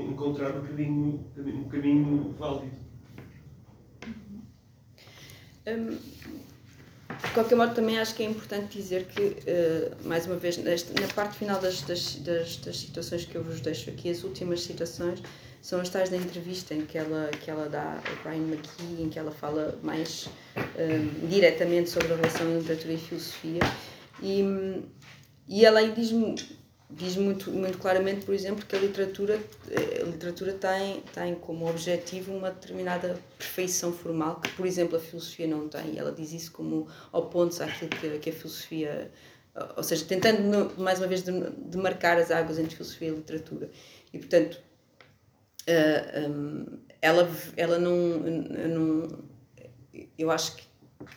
encontrar 0.00 0.56
um 0.56 0.66
caminho, 0.66 1.24
um 1.38 1.68
caminho 1.68 2.34
válido. 2.36 2.81
Hum, 5.66 5.98
de 7.22 7.30
qualquer 7.34 7.54
modo, 7.54 7.74
também 7.74 7.98
acho 7.98 8.14
que 8.14 8.22
é 8.22 8.26
importante 8.26 8.76
dizer 8.76 9.04
que, 9.04 9.20
uh, 9.20 10.08
mais 10.08 10.26
uma 10.26 10.36
vez, 10.36 10.56
na 10.58 11.06
parte 11.14 11.36
final 11.36 11.60
das, 11.60 11.82
das, 11.82 12.16
das, 12.16 12.56
das, 12.56 12.78
situações 12.78 13.24
que 13.24 13.34
eu 13.36 13.44
vos 13.44 13.60
deixo 13.60 13.90
aqui, 13.90 14.10
as 14.10 14.24
últimas 14.24 14.62
citações 14.62 15.22
são 15.60 15.80
as 15.80 15.88
tais 15.88 16.10
da 16.10 16.16
entrevista 16.16 16.74
em 16.74 16.84
que 16.84 16.98
ela, 16.98 17.30
que 17.40 17.50
ela 17.50 17.68
dá 17.68 18.00
a 18.04 18.22
Brian 18.28 18.42
McKee, 18.48 19.02
em 19.02 19.08
que 19.08 19.18
ela 19.18 19.30
fala 19.30 19.78
mais 19.82 20.26
uh, 20.56 21.28
diretamente 21.28 21.90
sobre 21.90 22.12
a 22.12 22.16
relação 22.16 22.46
entre 22.48 22.60
literatura 22.60 22.94
e 22.94 22.98
filosofia. 22.98 23.60
E, 24.20 24.82
e 25.48 25.64
ela 25.64 25.78
aí 25.78 25.92
diz 25.92 26.10
diz 26.96 27.16
muito, 27.16 27.50
muito 27.50 27.78
claramente, 27.78 28.24
por 28.24 28.34
exemplo, 28.34 28.64
que 28.66 28.76
a 28.76 28.78
literatura, 28.78 29.40
a 30.00 30.04
literatura 30.04 30.52
tem, 30.52 31.02
tem 31.12 31.34
como 31.34 31.68
objetivo 31.68 32.32
uma 32.32 32.50
determinada 32.50 33.18
perfeição 33.38 33.92
formal, 33.92 34.40
que, 34.40 34.50
por 34.52 34.66
exemplo, 34.66 34.96
a 34.96 35.00
filosofia 35.00 35.46
não 35.46 35.68
tem. 35.68 35.98
Ela 35.98 36.12
diz 36.12 36.32
isso 36.32 36.52
como 36.52 36.88
opondo-se 37.12 37.62
àquilo 37.62 37.90
que, 37.90 38.18
que 38.18 38.30
a 38.30 38.32
filosofia. 38.32 39.10
Ou 39.76 39.82
seja, 39.82 40.04
tentando, 40.04 40.72
mais 40.78 40.98
uma 40.98 41.06
vez, 41.06 41.22
demarcar 41.22 42.18
as 42.18 42.30
águas 42.30 42.58
entre 42.58 42.76
filosofia 42.76 43.08
e 43.08 43.14
literatura. 43.14 43.70
E, 44.12 44.18
portanto, 44.18 44.60
uh, 45.68 46.30
um, 46.30 46.78
ela, 47.00 47.30
ela 47.56 47.78
não, 47.78 47.96
não. 47.98 49.18
Eu 50.18 50.30
acho 50.30 50.56
que 50.56 50.71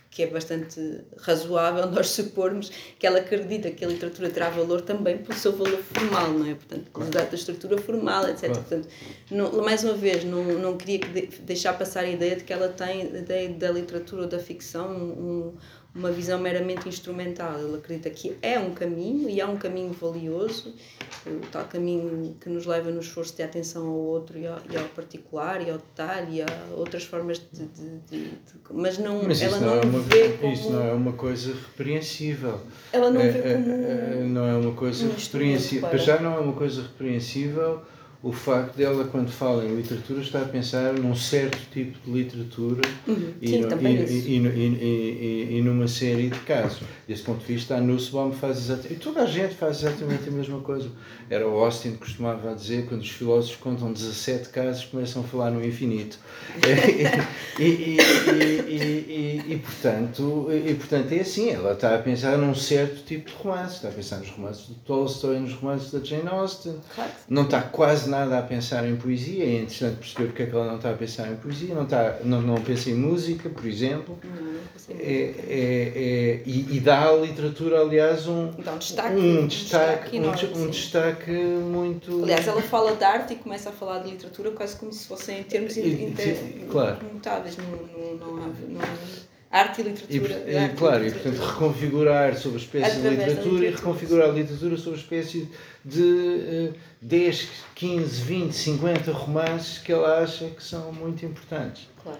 que 0.10 0.24
é 0.24 0.28
bastante 0.28 1.02
razoável 1.18 1.86
nós 1.92 2.10
supormos 2.10 2.72
que 2.98 3.06
ela 3.06 3.20
acredita 3.20 3.72
que 3.72 3.84
a 3.84 3.88
literatura 3.88 4.30
terá 4.30 4.50
valor 4.50 4.82
também 4.82 5.18
pelo 5.18 5.38
seu 5.38 5.52
valor 5.56 5.82
formal, 5.84 6.32
não 6.32 6.50
é? 6.50 6.56
Portanto, 6.56 6.90
claro. 6.92 7.12
da 7.12 7.24
estrutura 7.24 7.78
formal, 7.78 8.30
etc. 8.30 8.46
Claro. 8.46 8.56
Portanto, 8.56 8.88
não, 9.32 9.52
mais 9.64 9.84
uma 9.84 9.94
vez, 9.94 10.24
não, 10.24 10.44
não 10.44 10.78
queria 10.78 11.00
deixar 11.42 11.74
passar 11.74 12.02
a 12.02 12.10
ideia 12.10 12.36
de 12.36 12.44
que 12.44 12.54
ela 12.54 12.70
tem, 12.70 13.12
da 13.58 13.72
literatura 13.72 14.24
ou 14.24 14.28
da 14.28 14.40
ficção, 14.40 14.92
um, 14.92 15.54
uma 15.96 16.12
visão 16.12 16.38
meramente 16.40 16.90
instrumental. 16.90 17.58
Ele 17.58 17.78
acredita 17.78 18.10
que 18.10 18.36
é 18.42 18.60
um 18.60 18.74
caminho 18.74 19.30
e 19.30 19.40
é 19.40 19.46
um 19.46 19.56
caminho 19.56 19.94
valioso, 19.94 20.76
o 21.26 21.40
tal 21.50 21.64
caminho 21.66 22.36
que 22.40 22.50
nos 22.50 22.66
leva 22.66 22.92
no 22.92 23.00
esforço 23.00 23.36
de 23.36 23.42
atenção 23.42 23.88
ao 23.88 23.96
outro 23.96 24.38
e 24.38 24.46
ao, 24.46 24.60
e 24.70 24.78
ao 24.78 24.84
particular 24.90 25.66
e 25.66 25.72
ao 25.72 25.78
detalhe 25.78 26.38
e 26.38 26.42
a 26.42 26.48
outras 26.76 27.06
formas 27.06 27.42
de. 27.52 27.66
de, 27.66 28.00
de, 28.10 28.30
de 28.30 28.32
mas 28.72 28.98
não, 28.98 29.24
mas 29.24 29.42
ela 29.42 29.58
não, 29.58 29.68
não, 29.68 29.82
é 29.82 29.86
uma, 29.86 30.00
vê 30.00 30.30
como. 30.34 30.54
Isso 30.54 30.70
não 30.70 30.86
é 30.86 30.92
uma 30.92 31.14
coisa 31.14 31.54
repreensível. 31.54 32.60
Ela 32.92 33.10
não 33.10 33.22
é, 33.22 33.30
vê 33.30 33.54
como. 33.54 33.72
É, 33.72 34.24
não 34.26 34.46
é 34.46 34.56
uma 34.58 34.74
coisa 34.74 35.06
um 35.06 35.16
repreensível. 35.16 35.88
Para 35.88 35.98
já 35.98 36.20
não 36.20 36.34
é 36.36 36.40
uma 36.40 36.54
coisa 36.54 36.82
repreensível 36.82 37.82
o 38.26 38.32
facto 38.32 38.76
dela, 38.76 39.04
quando 39.04 39.32
fala 39.32 39.64
em 39.64 39.76
literatura, 39.76 40.20
está 40.20 40.42
a 40.42 40.46
pensar 40.46 40.94
num 40.94 41.16
certo 41.16 41.60
tipo 41.72 41.96
de 42.04 42.12
literatura 42.12 42.82
uhum. 43.08 43.34
e, 43.40 43.50
Sim, 43.50 43.62
no, 43.62 43.68
também 43.68 43.98
e, 43.98 44.38
e, 44.38 45.58
e, 45.60 45.62
numa 45.62 45.88
série 45.88 46.30
de 46.30 46.40
casos. 46.40 46.82
Desse 47.08 47.22
ponto 47.22 47.46
de 47.46 47.54
vista, 47.54 47.76
a 47.76 47.80
Nussbaum 47.80 48.32
faz 48.32 48.58
exatamente. 48.58 48.94
E 48.94 48.98
toda 48.98 49.22
a 49.22 49.26
gente 49.28 49.54
faz 49.54 49.84
exatamente 49.84 50.28
a 50.28 50.32
mesma 50.32 50.60
coisa. 50.62 50.90
Era 51.30 51.48
o 51.48 51.52
Austin 51.64 51.92
que 51.92 51.98
costumava 51.98 52.56
dizer 52.56 52.88
quando 52.88 53.02
os 53.02 53.12
filósofos 53.12 53.58
contam 53.58 53.94
17 53.94 54.50
casos, 54.50 54.86
começam 54.86 55.22
a 55.22 55.26
falar 55.26 55.52
no 55.52 55.64
infinito. 55.64 56.18
e, 57.60 57.98
e, 59.48 59.58
portanto, 59.60 60.48
e, 60.50 60.74
portanto, 60.74 61.12
é 61.12 61.20
assim: 61.20 61.52
ela 61.52 61.74
está 61.74 61.94
a 61.94 62.00
pensar 62.00 62.40
num 62.40 62.56
certo 62.56 63.04
tipo 63.06 63.30
de 63.30 63.36
romance. 63.36 63.76
Está 63.76 63.90
a 63.90 63.92
pensar 63.92 64.18
nos 64.18 64.32
romances 64.32 64.66
de 64.66 64.74
Tolstói, 64.74 65.38
nos 65.40 65.54
romances 65.54 65.92
da 65.92 66.04
Jane 66.04 66.28
Austen. 66.28 66.78
Não 67.30 67.44
está 67.44 67.62
quase 67.62 68.10
nada 68.10 68.15
a 68.24 68.42
pensar 68.42 68.88
em 68.88 68.96
poesia, 68.96 69.44
é 69.44 69.56
interessante 69.62 69.98
perceber 69.98 70.26
porque 70.28 70.44
é 70.44 70.46
que 70.46 70.56
ela 70.56 70.68
não 70.68 70.76
está 70.78 70.92
a 70.92 70.94
pensar 70.94 71.32
em 71.32 71.36
poesia, 71.36 71.76
não, 71.76 71.84
está, 71.84 72.20
não, 72.24 72.42
não 72.42 72.56
pensa 72.62 72.90
em 72.90 72.96
música, 72.96 73.50
por 73.50 73.66
exemplo. 73.66 74.18
Não, 74.24 74.56
é, 74.90 74.94
é, 74.94 75.92
é, 75.96 76.42
e, 76.46 76.78
e, 76.78 76.80
dá 76.80 77.10
à 77.10 77.14
literatura, 77.14 77.82
aliás, 77.82 78.28
um, 78.28 78.50
um 78.50 78.78
destaque, 78.78 79.16
um 79.16 79.48
destaque, 79.48 80.20
um 80.20 80.32
destaque, 80.32 80.60
um, 80.60 80.64
um 80.64 80.70
destaque 80.70 81.32
muito. 81.32 82.24
Aliás, 82.24 82.48
ela 82.48 82.62
fala 82.62 82.96
de 82.96 83.04
arte 83.04 83.34
e 83.34 83.36
começa 83.38 83.70
a 83.70 83.72
falar 83.72 84.00
de 84.00 84.12
literatura 84.12 84.52
quase 84.52 84.76
como 84.76 84.94
se 84.94 85.08
fossem 85.08 85.44
termos 85.44 85.76
inter, 85.76 86.38
claro. 86.70 86.98
imutáveis. 87.10 87.58
Não, 87.58 87.66
não, 87.66 88.16
não, 88.16 88.36
não, 88.38 88.48
não 88.48 88.82
arte 89.56 89.82
e 89.82 89.84
literatura. 89.86 90.44
E, 90.48 90.58
e 90.58 90.70
claro, 90.76 91.08
e 91.08 91.12
portanto 91.12 91.38
reconfigurar 91.38 92.36
sobre 92.36 92.58
a 92.58 92.62
espécie 92.62 92.96
de 92.98 93.10
literatura, 93.10 93.34
literatura, 93.34 93.66
e 93.66 93.72
reconfigurar 93.72 94.30
a 94.30 94.32
literatura 94.32 94.78
sobre 94.78 95.00
a 95.00 95.02
espécie 95.02 95.50
de 95.84 96.74
uh, 96.74 96.74
10, 97.02 97.50
15, 97.76 98.22
20, 98.22 98.54
50 98.54 99.12
romances 99.12 99.78
que 99.78 99.92
ela 99.92 100.24
acha 100.24 100.50
que 100.50 100.64
são 100.64 100.92
muito 100.92 101.26
importantes. 101.26 101.88
Claro. 102.04 102.20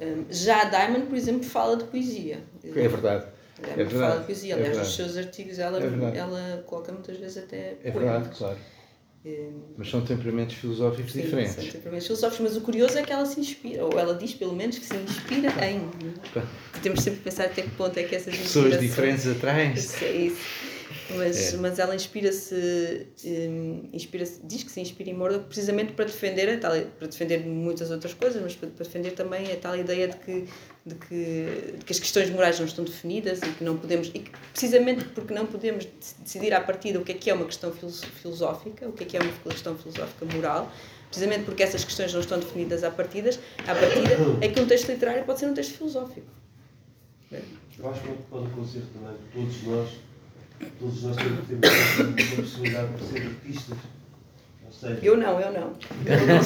Um, 0.00 0.24
já 0.30 0.62
a 0.62 0.64
Diamond, 0.64 1.06
por 1.06 1.16
exemplo, 1.16 1.44
fala 1.44 1.76
de 1.76 1.84
poesia. 1.84 2.42
É 2.64 2.88
verdade. 2.88 3.26
É 3.62 3.74
verdade. 3.74 3.94
fala 3.98 4.18
de 4.20 4.26
poesia. 4.26 4.54
É 4.54 4.56
Aliás, 4.56 4.76
verdade. 4.76 4.88
nos 4.88 4.96
seus 4.96 5.16
artigos 5.16 5.58
ela, 5.58 5.78
é 5.80 6.18
ela 6.18 6.64
coloca 6.66 6.92
muitas 6.92 7.16
vezes 7.16 7.38
até. 7.38 7.76
É 7.82 7.90
verdade, 7.90 8.28
claro. 8.36 8.58
Mas 9.76 9.88
são 9.88 10.00
temperamentos 10.04 10.56
filosóficos 10.56 11.12
Sim, 11.12 11.22
diferentes. 11.22 11.54
São 11.54 11.64
temperamentos 11.64 12.06
filosóficos, 12.06 12.40
mas 12.40 12.56
o 12.56 12.60
curioso 12.60 12.98
é 12.98 13.02
que 13.02 13.12
ela 13.12 13.24
se 13.24 13.38
inspira, 13.38 13.84
ou 13.84 13.98
ela 13.98 14.14
diz 14.14 14.34
pelo 14.34 14.54
menos 14.54 14.78
que 14.78 14.84
se 14.84 14.96
inspira 14.96 15.52
em. 15.64 15.88
Temos 16.82 17.00
sempre 17.00 17.20
que 17.20 17.24
pensar 17.24 17.44
até 17.44 17.62
que 17.62 17.70
ponto 17.70 17.96
é 17.96 18.02
que 18.02 18.16
essas 18.16 18.36
Pessoas 18.36 18.80
diferentes 18.80 19.26
atraem-se. 19.28 20.04
É 20.04 20.12
isso. 20.12 20.71
Mas, 21.16 21.54
é. 21.54 21.56
mas 21.56 21.78
ela 21.78 21.94
inspira-se, 21.94 23.06
um, 23.24 23.88
inspira 23.92 24.24
diz 24.44 24.62
que 24.62 24.70
se 24.70 24.80
inspira 24.80 25.10
em 25.10 25.14
Mordor 25.14 25.40
precisamente 25.40 25.92
para 25.92 26.04
defender, 26.04 26.48
a 26.48 26.58
tal, 26.58 26.72
para 26.98 27.08
defender 27.08 27.44
muitas 27.46 27.90
outras 27.90 28.14
coisas, 28.14 28.40
mas 28.40 28.54
para, 28.54 28.68
para 28.70 28.84
defender 28.84 29.12
também 29.12 29.52
a 29.52 29.56
tal 29.56 29.76
ideia 29.76 30.08
de 30.08 30.16
que, 30.16 30.44
de, 30.86 30.94
que, 30.94 31.74
de 31.78 31.84
que 31.84 31.92
as 31.92 31.98
questões 31.98 32.30
morais 32.30 32.58
não 32.58 32.66
estão 32.66 32.84
definidas 32.84 33.40
e 33.42 33.50
que 33.50 33.64
não 33.64 33.76
podemos, 33.76 34.08
e 34.08 34.20
que 34.20 34.30
precisamente 34.52 35.04
porque 35.06 35.34
não 35.34 35.46
podemos 35.46 35.86
decidir 36.20 36.54
à 36.54 36.60
partida 36.60 36.98
o 36.98 37.04
que 37.04 37.12
é 37.12 37.14
que 37.14 37.30
é 37.30 37.34
uma 37.34 37.46
questão 37.46 37.72
filosófica, 37.72 38.88
o 38.88 38.92
que 38.92 39.04
é 39.04 39.06
que 39.06 39.16
é 39.16 39.20
uma 39.20 39.32
questão 39.50 39.76
filosófica 39.76 40.24
moral, 40.26 40.72
precisamente 41.08 41.44
porque 41.44 41.62
essas 41.62 41.84
questões 41.84 42.12
não 42.12 42.20
estão 42.20 42.38
definidas 42.38 42.84
à 42.84 42.90
partida, 42.90 43.30
à 43.66 43.74
partida 43.74 44.16
é 44.40 44.48
que 44.48 44.60
um 44.60 44.66
texto 44.66 44.88
literário 44.88 45.24
pode 45.24 45.40
ser 45.40 45.46
um 45.46 45.54
texto 45.54 45.74
filosófico. 45.76 46.26
Eu 47.30 47.90
acho 47.90 48.02
que 48.02 48.08
pode 48.30 48.46
acontecer 48.46 48.82
também, 48.92 49.16
todos 49.32 49.62
nós 49.64 49.88
todos 50.78 51.02
nós 51.02 51.16
temos, 51.16 51.46
temos 51.46 52.32
a 52.32 52.36
possibilidade 52.36 52.94
de 52.94 53.04
ser 53.04 53.26
artistas. 53.26 53.78
Seja, 54.70 54.98
eu 55.02 55.16
não, 55.16 55.38
eu 55.38 55.52
não. 55.52 55.72
Eu 56.06 56.26
não, 56.26 56.36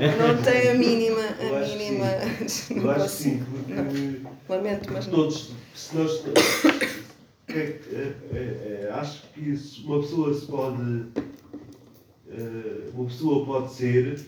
eu 0.00 0.34
não 0.36 0.42
tenho 0.42 0.70
a 0.70 0.74
mínima. 0.74 1.20
A 1.20 1.66
mínima 1.66 2.06
eu 2.70 2.90
acho 2.90 3.04
que 3.04 3.10
sim, 3.10 3.44
porque. 3.44 3.72
Não. 3.72 4.32
Lamento, 4.48 4.92
mas 4.92 5.06
todos, 5.06 5.50
se 5.74 5.96
nós. 5.96 6.22
É, 7.48 7.58
é, 7.58 8.14
é, 8.32 8.90
acho 8.92 9.22
que 9.34 9.58
uma 9.84 10.00
pessoa 10.00 10.34
se 10.34 10.46
pode. 10.46 11.06
Uma 12.94 13.04
pessoa 13.06 13.44
pode 13.44 13.72
ser 13.72 14.24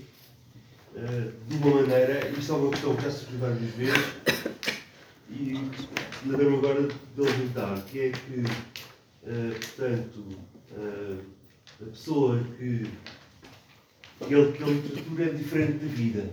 de 1.48 1.56
uma 1.56 1.82
maneira, 1.82 2.28
isto 2.38 2.52
é 2.52 2.56
uma 2.56 2.70
questão 2.70 2.94
que 2.94 3.02
já 3.02 3.10
se 3.10 3.24
várias 3.36 3.70
vezes, 3.72 4.14
e 5.30 5.60
lembrei-me 6.24 6.58
agora 6.58 6.82
de 6.86 6.94
perguntar, 7.16 7.82
que 7.90 8.00
é 8.00 8.10
que 8.10 8.44
Uh, 9.26 9.54
portanto, 9.54 10.38
uh, 10.72 11.18
a 11.80 11.84
pessoa 11.86 12.38
que, 12.58 12.86
ele, 14.20 14.52
que 14.52 14.62
a 14.62 14.66
literatura 14.66 15.24
é 15.24 15.28
diferente 15.30 15.84
da 15.84 15.92
vida. 15.92 16.30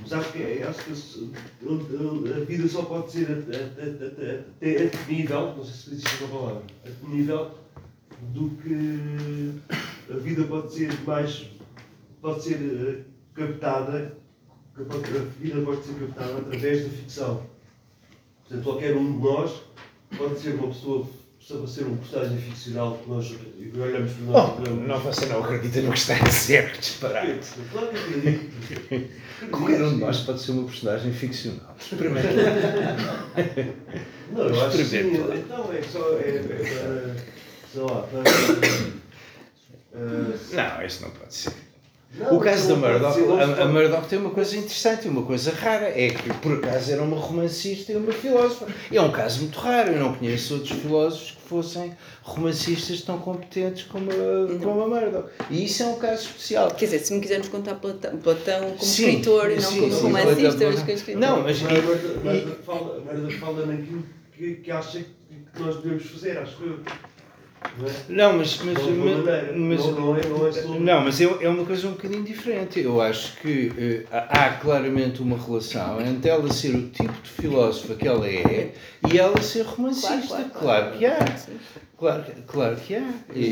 Mas 0.00 0.12
acho 0.12 0.32
que, 0.32 0.62
acho 0.62 0.84
que 0.84 0.92
a, 0.92 2.44
vida 2.44 2.68
só 2.68 2.82
pode 2.82 3.10
ser 3.10 3.26
até 3.30 4.90
nível, 5.08 5.56
não 5.56 5.64
sei 5.64 5.74
se 5.74 5.90
existe 5.90 6.24
uma 6.24 6.38
palavra, 6.38 6.62
nível 7.08 7.50
do 8.32 8.50
que 8.50 9.60
a 10.12 10.16
vida 10.16 10.44
pode 10.44 10.72
ser 10.72 10.92
mais, 11.04 11.48
pode 12.20 12.42
ser 12.44 12.56
uh, 12.56 13.04
captada, 13.34 14.16
a 14.76 15.40
vida 15.40 15.60
pode 15.62 15.82
ser 15.82 15.94
captada 15.94 16.38
através 16.38 16.84
da 16.84 16.90
ficção. 16.90 17.46
Portanto, 18.40 18.64
qualquer 18.64 18.96
um 18.96 19.12
de 19.12 19.18
nós 19.18 19.62
pode 20.16 20.38
ser 20.38 20.54
uma 20.54 20.68
pessoa 20.68 21.06
sobre 21.46 21.68
ser 21.68 21.86
um 21.86 21.96
personagem 21.96 22.38
ficcional 22.38 22.98
que 22.98 23.10
nós 23.10 23.34
olhamos 23.74 24.12
para 24.12 24.24
nós 24.24 24.52
oh, 24.58 24.70
Não, 24.70 24.98
você 25.00 25.26
não 25.26 25.42
acredita 25.42 25.82
no 25.82 25.92
que 25.92 25.98
está 25.98 26.14
a 26.14 26.20
dizer, 26.20 26.72
disparate. 26.78 27.48
Claro 27.72 27.88
que 27.88 27.96
acredito. 27.96 29.22
Qualquer 29.50 29.82
um 29.82 29.94
de 29.94 30.00
nós 30.00 30.20
pode 30.20 30.40
ser 30.40 30.52
uma 30.52 30.64
personagem 30.64 31.12
ficcional. 31.12 31.76
Experimenta. 31.80 32.28
não, 34.30 34.44
eu 34.44 34.66
acho 34.66 34.76
que 34.76 34.84
sim. 34.84 35.14
Então 35.34 35.72
é 35.72 35.82
só. 35.82 36.16
É, 36.18 36.28
é 36.28 36.42
para. 36.42 37.16
Sei 37.72 37.82
lá, 37.82 38.02
para. 38.02 38.20
Uh, 39.94 40.38
não, 40.52 40.86
isso 40.86 41.02
não 41.02 41.10
pode 41.10 41.34
ser. 41.34 41.52
Não, 42.14 42.36
o 42.36 42.40
caso 42.40 42.68
da 42.68 42.76
Murdoch, 42.76 43.18
a, 43.40 43.62
a 43.62 43.66
Murdoch 43.66 44.06
tem 44.06 44.18
uma 44.18 44.30
coisa 44.30 44.56
interessante, 44.56 45.08
uma 45.08 45.22
coisa 45.22 45.50
rara, 45.50 45.88
é 45.88 46.10
que 46.10 46.30
por 46.40 46.58
acaso 46.58 46.92
era 46.92 47.02
uma 47.02 47.16
romancista 47.16 47.92
e 47.92 47.96
uma 47.96 48.12
filósofa. 48.12 48.66
É 48.92 49.00
um 49.00 49.10
caso 49.10 49.40
muito 49.40 49.58
raro, 49.58 49.92
eu 49.92 49.98
não 49.98 50.14
conheço 50.14 50.54
outros 50.54 50.78
filósofos 50.78 51.30
que 51.30 51.48
fossem 51.48 51.96
romancistas 52.22 53.00
tão 53.00 53.18
competentes 53.18 53.84
como 53.84 54.10
a, 54.10 54.58
como 54.62 54.82
a 54.82 54.88
Murdoch. 54.88 55.30
E 55.50 55.64
isso 55.64 55.82
é 55.82 55.86
um 55.86 55.96
caso 55.96 56.26
especial. 56.26 56.70
Quer 56.72 56.84
dizer, 56.84 56.98
se 56.98 57.14
me 57.14 57.20
quisermos 57.20 57.48
contar 57.48 57.76
Platão, 57.76 58.18
Platão 58.18 58.60
como 58.60 58.82
sim, 58.82 59.08
escritor 59.08 59.50
e 59.50 59.54
não 59.54 59.62
sim, 59.62 59.80
como 59.80 59.92
sim, 59.92 60.02
romancista, 60.02 60.66
mas 60.66 60.80
como 60.80 60.90
escritor. 60.90 61.20
Não, 61.20 61.42
mas... 61.42 61.62
Murdoch 61.62 62.62
fala, 62.62 63.02
fala 63.40 63.66
naquilo 63.66 64.04
que, 64.36 64.56
que 64.56 64.70
acha 64.70 64.98
que 64.98 65.62
nós 65.62 65.76
devemos 65.76 66.04
fazer, 66.04 66.36
acho 66.36 66.56
que 66.56 66.62
eu. 66.62 66.80
Não 68.08 68.36
mas, 68.38 68.58
mas, 68.62 68.78
mas, 69.54 69.80
Não- 70.80 71.00
mas 71.04 71.20
é, 71.20 71.24
é 71.40 71.48
uma 71.48 71.64
coisa 71.64 71.88
um 71.88 71.92
bocadinho 71.92 72.22
diferente. 72.24 72.80
Eu 72.80 73.00
acho 73.00 73.36
que 73.40 73.72
eh, 73.78 74.04
há 74.10 74.50
claramente 74.50 75.22
uma 75.22 75.36
relação 75.38 76.00
entre 76.00 76.30
ela 76.30 76.52
ser 76.52 76.74
o 76.74 76.88
tipo 76.88 77.12
de 77.22 77.28
filósofa 77.30 77.94
que 77.94 78.06
ela 78.06 78.26
é 78.28 78.72
e 79.10 79.18
ela 79.18 79.40
ser 79.40 79.62
romancista. 79.62 80.44
Claro, 80.58 80.98
que 80.98 81.06
há. 81.06 81.18
Claro, 81.98 82.24
que- 82.24 82.42
claro 82.42 82.76
que 82.76 82.94
há. 82.96 83.08
E, 83.34 83.48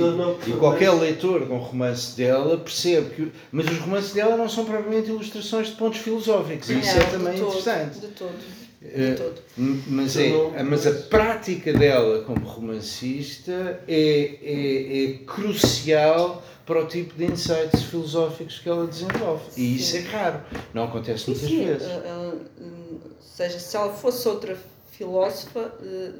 e 0.46 0.52
qualquer 0.58 0.90
leitor 0.90 1.42
um 1.50 1.58
romance 1.58 2.16
dela 2.16 2.56
percebe 2.58 3.10
que. 3.10 3.32
Mas 3.52 3.66
os 3.66 3.78
romances 3.78 4.12
dela 4.12 4.36
não 4.36 4.48
são 4.48 4.64
propriamente 4.64 5.08
ilustrações 5.08 5.68
de 5.68 5.74
pontos 5.74 6.00
filosóficos. 6.00 6.68
e 6.70 6.80
Isso 6.80 6.98
é 6.98 7.02
também 7.04 7.34
de 7.34 7.40
todo, 7.40 7.48
interessante. 7.50 8.00
De 8.00 8.08
todo. 8.08 8.59
Eh, 8.82 9.10
De 9.10 9.16
todo. 9.16 9.34
M- 9.58 9.82
Mas, 9.88 10.16
é, 10.16 10.30
não- 10.30 10.52
mas 10.64 10.86
a 10.86 10.92
prática 10.92 11.72
dela 11.72 12.22
como 12.24 12.46
romancista 12.46 13.82
é, 13.86 14.38
é, 14.42 15.04
é 15.04 15.12
crucial 15.26 16.42
para 16.64 16.82
o 16.82 16.86
tipo 16.86 17.14
de 17.14 17.24
insights 17.26 17.82
filosóficos 17.82 18.58
que 18.58 18.68
ela 18.68 18.86
desenvolve. 18.86 19.42
E 19.56 19.76
isso 19.76 19.96
é 19.96 20.00
raro. 20.00 20.40
Não 20.72 20.84
acontece 20.84 21.24
Sim, 21.24 21.30
muitas 21.32 21.48
sim. 21.48 21.64
vezes. 21.66 21.88
ela, 21.88 22.34
hum, 22.60 22.98
ou 23.04 23.10
seja, 23.20 23.58
se 23.58 23.76
ela 23.76 23.92
fosse 23.92 24.26
outra 24.28 24.56
filósofa, 24.92 25.72
eh, 25.82 26.12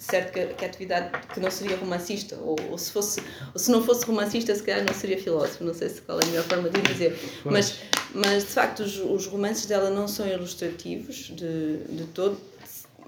certo 0.00 0.32
que, 0.32 0.46
que 0.54 0.64
a 0.64 0.68
atividade 0.68 1.10
que 1.32 1.38
não 1.40 1.50
seria 1.50 1.76
romancista, 1.76 2.36
ou, 2.36 2.56
ou 2.70 2.78
se 2.78 2.90
fosse, 2.90 3.20
ou 3.54 3.58
se 3.60 3.70
não 3.70 3.82
fosse 3.84 4.04
romancista, 4.06 4.54
se 4.54 4.62
calhar 4.62 4.84
não 4.84 4.94
seria 4.94 5.18
filósofo, 5.18 5.62
não 5.62 5.74
sei 5.74 5.88
se 5.90 6.00
qual 6.00 6.18
é 6.20 6.24
a 6.24 6.26
melhor 6.26 6.44
forma 6.44 6.68
de 6.70 6.80
dizer. 6.82 7.16
Mas, 7.44 7.76
mas 8.14 8.42
de 8.44 8.48
facto 8.50 8.80
os, 8.80 8.96
os 8.98 9.26
romances 9.26 9.66
dela 9.66 9.90
não 9.90 10.08
são 10.08 10.26
ilustrativos 10.26 11.16
de, 11.34 11.78
de 11.88 12.04
todo, 12.14 12.40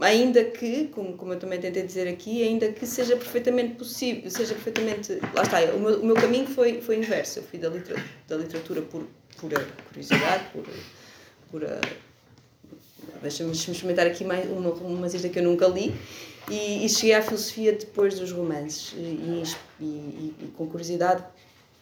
ainda 0.01 0.45
que, 0.45 0.89
como, 0.89 1.17
como 1.17 1.33
eu 1.33 1.39
também 1.39 1.59
tentei 1.61 1.83
dizer 1.83 2.07
aqui, 2.09 2.43
ainda 2.43 2.71
que 2.73 2.87
seja 2.87 3.17
perfeitamente 3.17 3.75
possível, 3.77 4.31
seja 4.31 4.55
perfeitamente. 4.55 5.19
Lá 5.35 5.43
está, 5.43 5.61
o 5.75 5.81
meu, 5.81 6.01
o 6.01 6.07
meu 6.07 6.15
caminho 6.17 6.47
foi, 6.47 6.81
foi 6.81 6.97
inverso. 6.99 7.39
Eu 7.39 7.43
fui 7.45 7.59
da, 7.59 7.69
litera, 7.69 8.03
da 8.29 8.37
literatura 8.37 8.83
por 8.83 9.07
pura 9.39 9.67
curiosidade, 9.89 10.45
por. 10.53 10.65
por 11.51 11.65
a- 11.65 11.81
Deixa-me 13.21 13.53
experimentar 13.53 14.07
aqui 14.07 14.25
mais 14.25 14.49
uma 14.51 14.71
romancista 14.71 15.29
que 15.29 15.39
eu 15.39 15.45
nunca 15.45 15.69
li 15.69 15.95
e, 16.51 16.85
e 16.85 16.89
cheguei 16.89 17.15
à 17.15 17.23
filosofia 17.23 17.73
depois 17.73 18.19
dos 18.19 18.33
romances 18.33 18.93
e, 18.97 19.43
e- 19.81 20.35
e- 20.41 20.47
com 20.57 20.67
curiosidade 20.67 21.25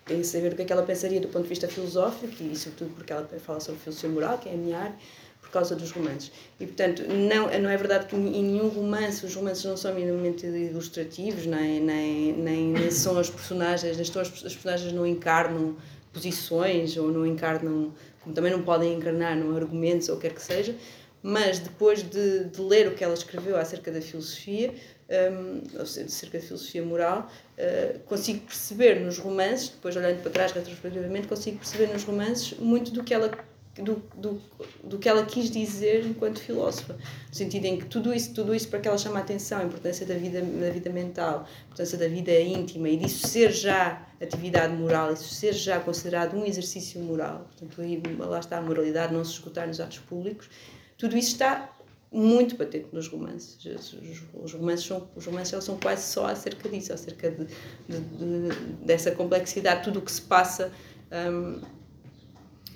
em 0.09 0.23
saber 0.25 0.53
o 0.53 0.57
que 0.57 0.63
é 0.63 0.65
que 0.65 0.73
ela 0.73 0.83
pensaria 0.83 1.21
do 1.21 1.29
ponto 1.29 1.45
de 1.45 1.49
vista 1.49 1.69
filosófico 1.69 2.35
e 2.43 2.57
sobretudo 2.57 2.91
porque 2.95 3.13
ela 3.13 3.27
fala 3.45 3.61
sobre 3.61 3.81
filosofia 3.81 4.11
moral, 4.11 4.39
que 4.39 4.49
é 4.49 4.53
a 4.53 4.57
minha 4.57 4.79
área, 4.79 4.95
por 5.41 5.51
causa 5.51 5.75
dos 5.77 5.91
romances. 5.93 6.31
E 6.59 6.67
portanto, 6.67 7.03
não, 7.09 7.47
não 7.61 7.71
é 7.71 7.77
verdade 7.77 8.07
que 8.07 8.17
em 8.17 8.43
nenhum 8.43 8.69
romance 8.69 9.25
os 9.25 9.35
romances 9.35 9.65
não 9.65 9.77
são 9.77 9.95
minimamente 9.95 10.47
ilustrativos, 10.47 11.47
nem, 11.47 11.81
nem, 11.81 12.33
nem, 12.33 12.65
nem 12.73 12.91
são 12.91 13.19
as 13.19 13.31
personagens, 13.31 13.97
nem 13.97 14.03
estão 14.03 14.21
as, 14.23 14.29
as 14.29 14.53
personagens 14.55 14.93
não 14.93 15.07
encarnam 15.07 15.77
posições 16.13 16.97
ou 16.97 17.09
não 17.11 17.25
encarnam, 17.25 17.93
como 18.21 18.35
também 18.35 18.51
não 18.53 18.63
podem 18.63 18.95
encarnar 18.95 19.37
não 19.37 19.57
argumentos 19.57 20.09
ou 20.09 20.17
o 20.17 20.19
que 20.19 20.29
quer 20.29 20.35
que 20.35 20.43
seja, 20.43 20.75
mas 21.23 21.59
depois 21.59 22.03
de, 22.03 22.45
de 22.45 22.61
ler 22.61 22.89
o 22.89 22.95
que 22.95 23.05
ela 23.05 23.15
escreveu 23.15 23.57
acerca 23.57 23.91
da 23.91 24.01
filosofia, 24.01 24.75
seja, 25.11 26.07
acerca 26.07 26.39
da 26.39 26.45
filosofia 26.45 26.85
moral, 26.85 27.31
uh, 27.59 27.99
consigo 28.01 28.41
perceber 28.47 29.01
nos 29.01 29.19
romances, 29.19 29.71
depois 29.71 29.97
olhando 29.97 30.23
para 30.23 30.31
trás 30.31 30.53
retrospectivamente, 30.53 31.29
consigo 31.29 31.59
perceber 31.59 31.93
nos 31.93 32.05
romances 32.05 32.59
muito 32.59 32.91
do 32.91 33.03
que 33.03 33.13
ela 33.13 33.31
do, 33.77 34.03
do, 34.15 34.43
do 34.83 34.99
que 34.99 35.09
ela 35.09 35.25
quis 35.25 35.51
dizer 35.51 36.05
enquanto 36.05 36.41
filósofa, 36.41 36.95
no 36.95 37.35
sentido 37.35 37.65
em 37.67 37.79
que 37.79 37.87
tudo 37.87 38.13
isso, 38.13 38.35
tudo 38.35 38.55
isso 38.55 38.69
para 38.69 38.81
que 38.81 38.89
ela 38.89 38.99
chama 38.99 39.19
a 39.19 39.23
atenção, 39.23 39.61
a 39.61 39.65
importância 39.65 40.05
da 40.05 40.15
vida, 40.15 40.43
da 40.43 40.71
vida 40.71 40.91
mental, 40.91 41.47
a 41.47 41.65
importância 41.67 41.97
da 41.97 42.09
vida 42.09 42.39
íntima 42.41 42.89
e 42.89 42.97
disso 42.97 43.29
ser 43.29 43.53
já 43.53 44.07
atividade 44.21 44.75
moral, 44.75 45.13
isso 45.13 45.33
ser 45.33 45.55
já 45.55 45.81
considerado 45.81 46.37
um 46.37 46.45
exercício 46.45 47.01
moral, 47.01 47.49
portanto 47.49 47.81
aí 47.81 48.03
lá 48.19 48.41
está 48.41 48.59
a 48.59 48.63
moralidade, 48.63 49.15
não 49.15 49.25
se 49.25 49.33
esgotar 49.33 49.67
nos 49.67 49.81
atos 49.81 49.99
públicos, 50.01 50.51
tudo 51.01 51.17
isso 51.17 51.33
está 51.33 51.75
muito 52.13 52.57
patente 52.57 52.89
nos 52.93 53.09
romances. 53.09 53.57
Os, 53.65 53.93
os, 53.95 54.23
os 54.35 54.53
romances, 54.53 54.87
são, 54.87 55.09
os 55.17 55.25
romances 55.25 55.65
são 55.65 55.79
quase 55.79 56.03
só 56.13 56.27
acerca 56.27 56.69
disso, 56.69 56.93
acerca 56.93 57.31
de, 57.31 57.47
de, 57.89 58.01
de 58.01 58.85
dessa 58.85 59.11
complexidade, 59.11 59.85
tudo 59.85 60.01
o 60.01 60.03
que 60.03 60.13
se 60.13 60.21
passa. 60.21 60.71
Um, 61.11 61.63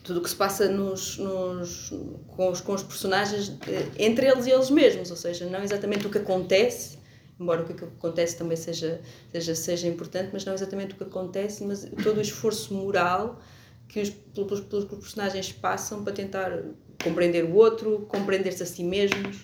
tudo 0.03 0.21
o 0.21 0.23
que 0.23 0.29
se 0.29 0.37
passa 0.37 0.69
nos, 0.69 1.19
nos, 1.19 1.93
com, 2.29 2.51
os, 2.51 2.61
com 2.61 2.75
os 2.75 2.83
personagens 2.83 3.53
entre 3.99 4.27
eles 4.27 4.47
e 4.47 4.51
eles 4.51 4.69
mesmos, 4.69 5.11
ou 5.11 5.17
seja, 5.17 5.47
não 5.47 5.63
exatamente 5.63 6.07
o 6.07 6.11
que 6.11 6.19
acontece, 6.19 6.99
embora 7.41 7.63
o 7.63 7.67
que 7.67 7.85
acontece 7.85 8.37
também 8.37 8.57
seja, 8.57 9.01
seja, 9.33 9.55
seja 9.55 9.89
importante, 9.89 10.29
mas 10.31 10.45
não 10.45 10.53
exatamente 10.53 10.93
o 10.93 10.99
que 10.99 11.05
acontece, 11.05 11.65
mas 11.65 11.89
todo 12.03 12.19
o 12.19 12.21
esforço 12.21 12.75
moral 12.75 13.41
que 13.89 14.01
os, 14.01 14.11
pelos, 14.11 14.61
pelos 14.61 14.85
personagens 14.85 15.53
passam 15.53 16.05
para 16.05 16.13
tentar 16.13 16.63
compreender 17.05 17.45
o 17.45 17.55
outro, 17.55 18.07
compreender-se 18.09 18.63
a 18.63 18.67
si 18.67 18.83
mesmos, 18.83 19.37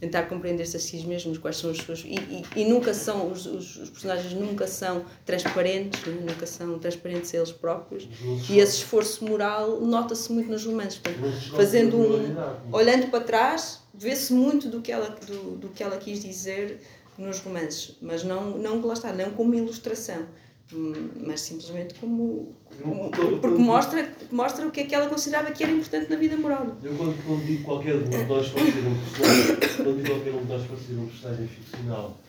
tentar 0.00 0.24
compreender-se 0.24 0.76
a 0.76 0.80
si 0.80 1.06
mesmos, 1.06 1.38
quais 1.38 1.58
são 1.58 1.70
os 1.70 1.78
seus. 1.78 2.02
E, 2.04 2.14
e, 2.14 2.44
e 2.62 2.64
nunca 2.64 2.92
são, 2.92 3.30
os, 3.30 3.46
os, 3.46 3.76
os, 3.76 3.90
personagens 3.90 4.32
nunca 4.32 4.66
são 4.66 5.04
transparentes, 5.24 6.04
né? 6.04 6.24
nunca 6.28 6.46
são 6.46 6.78
transparentes 6.78 7.32
a 7.34 7.36
eles 7.36 7.52
próprios. 7.52 8.08
E 8.50 8.58
esse 8.58 8.78
esforço 8.78 9.24
moral 9.24 9.80
nota-se 9.80 10.32
muito 10.32 10.50
nos 10.50 10.64
romances. 10.64 10.98
Portanto, 10.98 11.54
fazendo 11.54 11.96
um. 11.98 12.34
olhando 12.72 13.08
para 13.10 13.22
trás, 13.22 13.80
vê-se 13.94 14.32
muito 14.32 14.68
do 14.68 14.80
que, 14.80 14.90
ela, 14.90 15.08
do, 15.08 15.56
do 15.58 15.68
que 15.68 15.84
ela 15.84 15.96
quis 15.98 16.20
dizer 16.20 16.80
nos 17.16 17.38
romances, 17.40 17.96
mas 18.00 18.24
não, 18.24 18.58
não 18.58 18.84
lá 18.84 18.94
está, 18.94 19.12
não 19.12 19.30
como 19.32 19.54
ilustração 19.54 20.26
mas 20.74 21.40
simplesmente 21.40 21.94
como, 21.94 22.54
como 22.82 23.10
porque 23.10 23.62
mostra, 23.62 24.12
mostra 24.30 24.66
o 24.66 24.70
que 24.70 24.80
é 24.80 24.84
que 24.84 24.94
ela 24.94 25.08
considerava 25.08 25.50
que 25.50 25.62
era 25.62 25.72
importante 25.72 26.10
na 26.10 26.16
vida 26.16 26.36
moral. 26.36 26.76
Eu 26.82 26.94
quando, 26.94 27.26
quando 27.26 27.46
digo 27.46 27.64
qualquer 27.64 27.96
um 27.96 28.04
de 28.04 28.24
nós 28.24 28.48
pode 28.48 28.72
ser 28.72 28.86
um 28.86 28.94
personagem, 28.94 29.56
quando 29.76 29.96
digo 29.96 30.08
qualquer 30.08 30.34
um 30.34 30.42
de 30.42 30.48
nós 30.48 30.66
pode 30.66 30.80
ser 30.82 30.94
um 30.94 31.06
personagem 31.06 31.48
ficcional, 31.48 32.20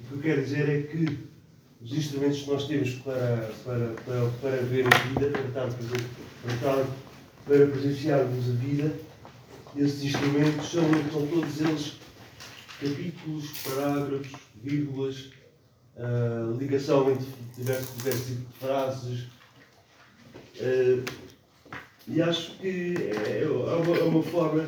o 0.00 0.06
que 0.06 0.14
eu 0.14 0.22
quero 0.22 0.42
dizer 0.42 0.68
é 0.68 0.82
que 0.82 1.18
os 1.82 1.92
instrumentos 1.92 2.42
que 2.42 2.50
nós 2.50 2.66
temos 2.66 2.90
para, 2.96 3.50
para, 3.64 3.94
para, 4.04 4.30
para 4.40 4.56
ver 4.62 4.86
a 4.86 4.98
vida, 5.08 5.30
para, 5.30 5.48
estar, 5.48 5.68
para, 6.42 6.54
estar, 6.54 6.86
para 7.46 7.66
presenciarmos 7.66 8.48
a 8.48 8.52
vida, 8.52 8.92
esses 9.76 10.04
instrumentos 10.04 10.70
são, 10.70 10.82
são 11.12 11.26
todos 11.26 11.60
eles 11.60 11.94
capítulos, 12.80 13.46
parágrafos, 13.64 14.32
vírgulas, 14.62 15.30
Uh, 16.00 16.56
ligação 16.56 17.10
entre 17.10 17.26
diversos, 17.54 17.94
diversos 17.98 18.26
tipos 18.26 18.46
de 18.46 18.58
frases. 18.58 19.20
Uh, 20.56 21.04
e 22.08 22.22
acho 22.22 22.52
que 22.56 22.94
é, 22.96 23.42
é, 23.42 23.46
uma, 23.46 23.96
é 23.98 24.02
uma 24.02 24.22
forma. 24.22 24.66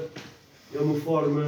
É 0.74 0.78
uma 0.78 1.00
forma. 1.00 1.42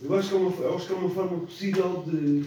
Eu 0.00 0.14
acho 0.14 0.28
que 0.28 0.34
é 0.34 0.38
uma, 0.38 0.76
acho 0.76 0.86
que 0.86 0.92
é 0.92 0.96
uma 0.96 1.10
forma 1.10 1.40
possível 1.40 2.04
de. 2.06 2.44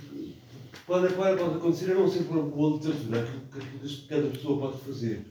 Pode, 0.88 1.14
pode, 1.14 1.38
pode 1.40 1.56
acontecer, 1.56 1.92
a 1.92 1.96
não 1.96 2.10
ser 2.10 2.24
por 2.24 2.44
boa 2.44 2.78
literatura, 2.78 3.20
aquilo 3.20 3.80
que 3.82 4.08
cada 4.08 4.28
pessoa 4.30 4.72
pode 4.72 4.84
fazer. 4.86 5.26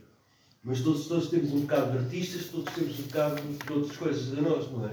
Mas 0.63 0.81
todos, 0.81 1.07
todos 1.07 1.29
temos 1.29 1.51
um 1.53 1.61
bocado 1.61 1.91
de 1.91 1.97
artistas, 2.05 2.45
todos 2.51 2.71
temos 2.71 2.99
um 2.99 3.03
bocado 3.03 3.41
de 3.41 3.73
outras 3.73 3.97
coisas 3.97 4.37
a 4.37 4.41
nós, 4.41 4.71
não 4.71 4.85
é? 4.85 4.91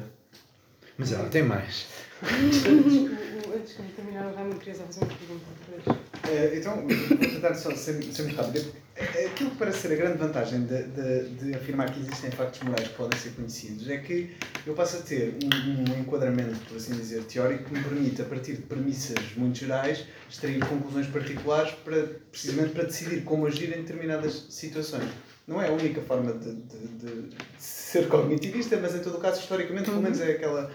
Mas 0.96 1.12
ela 1.12 1.28
tem 1.28 1.42
mais. 1.42 1.88
Antes 3.50 3.76
de 3.76 3.92
terminar, 3.94 4.26
o 4.26 4.34
Ramon 4.34 4.56
queria 4.58 4.74
fazer 4.74 5.00
uma 5.00 5.14
pergunta. 5.14 5.50
Uh, 5.90 6.56
então, 6.56 6.86
vou 6.86 7.18
tentar 7.18 7.54
só 7.54 7.74
ser, 7.74 8.02
ser 8.04 8.22
muito 8.22 8.36
rápido. 8.36 8.72
Aquilo 8.96 9.50
que 9.50 9.56
parece 9.56 9.78
ser 9.78 9.92
a 9.92 9.96
grande 9.96 10.18
vantagem 10.18 10.64
de, 10.64 10.82
de, 10.84 11.28
de, 11.30 11.54
afirmar 11.54 11.92
que 11.92 12.00
existem 12.00 12.30
factos 12.30 12.60
morais 12.62 12.86
que 12.88 12.94
podem 12.94 13.18
ser 13.18 13.30
conhecidos 13.30 13.88
é 13.88 13.96
que 13.96 14.36
eu 14.66 14.74
passo 14.74 14.98
a 14.98 15.00
ter 15.00 15.34
um, 15.42 15.92
um, 15.92 16.00
enquadramento, 16.00 16.58
por 16.68 16.76
assim 16.76 16.94
dizer, 16.94 17.24
teórico 17.24 17.64
que 17.64 17.74
me 17.74 17.82
permite, 17.82 18.22
a 18.22 18.24
partir 18.24 18.52
de 18.52 18.62
premissas 18.62 19.34
muito 19.36 19.58
gerais, 19.58 20.04
extrair 20.30 20.64
conclusões 20.66 21.06
particulares 21.08 21.72
para, 21.84 22.06
precisamente 22.30 22.72
para 22.72 22.84
decidir 22.84 23.24
como 23.24 23.46
agir 23.46 23.76
em 23.76 23.82
determinadas 23.82 24.46
situações. 24.50 25.10
Não 25.48 25.60
é 25.60 25.68
a 25.68 25.72
única 25.72 26.00
forma 26.02 26.32
de, 26.34 26.54
de 26.54 27.28
ser 27.58 28.08
cognitivista, 28.08 28.76
mas 28.76 28.94
em 28.94 29.00
todo 29.00 29.18
o 29.18 29.20
caso, 29.20 29.40
historicamente, 29.40 29.90
pelo 29.90 30.00
menos 30.00 30.20
é 30.20 30.32
aquela 30.32 30.70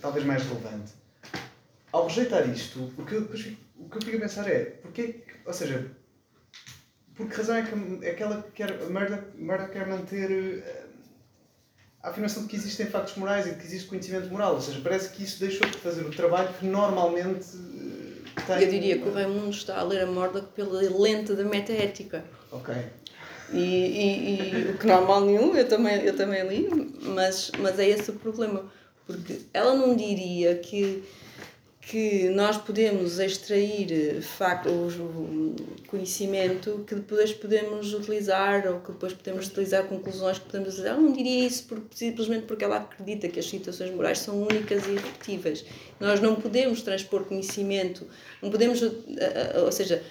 talvez 0.00 0.24
mais 0.24 0.42
relevante. 0.44 1.03
Ao 1.94 2.08
rejeitar 2.08 2.48
isto, 2.50 2.92
o 2.98 3.04
que 3.04 3.14
eu, 3.14 3.22
o 3.22 3.88
que 3.88 3.96
eu 3.98 4.02
fico 4.02 4.16
a 4.16 4.20
pensar 4.20 4.50
é, 4.50 4.64
porque, 4.82 5.20
ou 5.46 5.52
seja, 5.52 5.92
por 7.14 7.28
que 7.28 7.36
razão 7.36 7.54
é 7.54 7.62
que, 7.62 8.04
é 8.04 8.14
que 8.14 8.20
ela 8.20 8.44
quer, 8.52 8.82
a 8.82 8.90
Murdoch, 8.90 9.22
Murdoch 9.38 9.70
quer 9.70 9.86
manter 9.86 10.28
uh, 10.28 10.88
a 12.02 12.08
afirmação 12.08 12.42
de 12.42 12.48
que 12.48 12.56
existem 12.56 12.86
factos 12.86 13.14
morais 13.14 13.46
e 13.46 13.50
de 13.50 13.60
que 13.60 13.64
existe 13.64 13.86
conhecimento 13.86 14.28
moral? 14.28 14.54
Ou 14.54 14.60
seja, 14.60 14.80
parece 14.82 15.10
que 15.10 15.22
isso 15.22 15.38
deixou 15.38 15.68
de 15.68 15.78
fazer 15.78 16.04
o 16.04 16.10
trabalho 16.10 16.52
que 16.58 16.66
normalmente 16.66 17.46
uh, 17.54 18.44
tem. 18.44 18.62
Eu 18.64 18.70
diria 18.70 18.98
que 18.98 19.08
o 19.08 19.12
Raimundo 19.12 19.50
está 19.50 19.78
a 19.78 19.84
ler 19.84 20.00
a 20.00 20.06
Murdoch 20.06 20.48
pela 20.48 20.80
lente 20.82 21.32
da 21.32 21.44
metaética. 21.44 22.24
Ok. 22.50 22.74
E, 23.52 23.56
e, 23.56 24.40
e 24.40 24.70
o 24.72 24.78
que 24.78 24.86
não 24.88 24.96
há 24.96 25.00
mal 25.00 25.20
nenhum, 25.20 25.54
eu 25.54 25.68
também, 25.68 26.02
eu 26.02 26.16
também 26.16 26.44
li, 26.48 26.68
mas, 27.14 27.52
mas 27.60 27.78
é 27.78 27.88
esse 27.88 28.10
o 28.10 28.14
problema 28.14 28.68
porque 29.06 29.42
ela 29.52 29.74
não 29.74 29.94
diria 29.94 30.56
que, 30.56 31.04
que 31.86 32.30
nós 32.30 32.56
podemos 32.56 33.18
extrair 33.18 34.20
facto, 34.22 34.70
o 34.70 35.54
conhecimento 35.86 36.82
que 36.86 36.94
depois 36.94 37.32
podemos 37.32 37.92
utilizar 37.92 38.66
ou 38.66 38.80
que 38.80 38.92
depois 38.92 39.12
podemos 39.12 39.48
utilizar 39.48 39.84
conclusões 39.84 40.38
que 40.38 40.46
podemos 40.46 40.76
dizer, 40.76 40.88
eu 40.88 41.00
não 41.00 41.12
diria 41.12 41.46
isso 41.46 41.66
simplesmente 41.90 42.46
porque 42.46 42.64
ela 42.64 42.78
acredita 42.78 43.28
que 43.28 43.38
as 43.38 43.46
situações 43.46 43.90
morais 43.90 44.18
são 44.18 44.42
únicas 44.42 44.86
e 44.86 44.92
irrepetíveis. 44.92 45.64
Nós 46.00 46.20
não 46.20 46.36
podemos 46.36 46.80
transpor 46.80 47.24
conhecimento, 47.24 48.06
não 48.40 48.50
podemos, 48.50 48.80
ou 48.82 49.70
seja, 49.70 50.02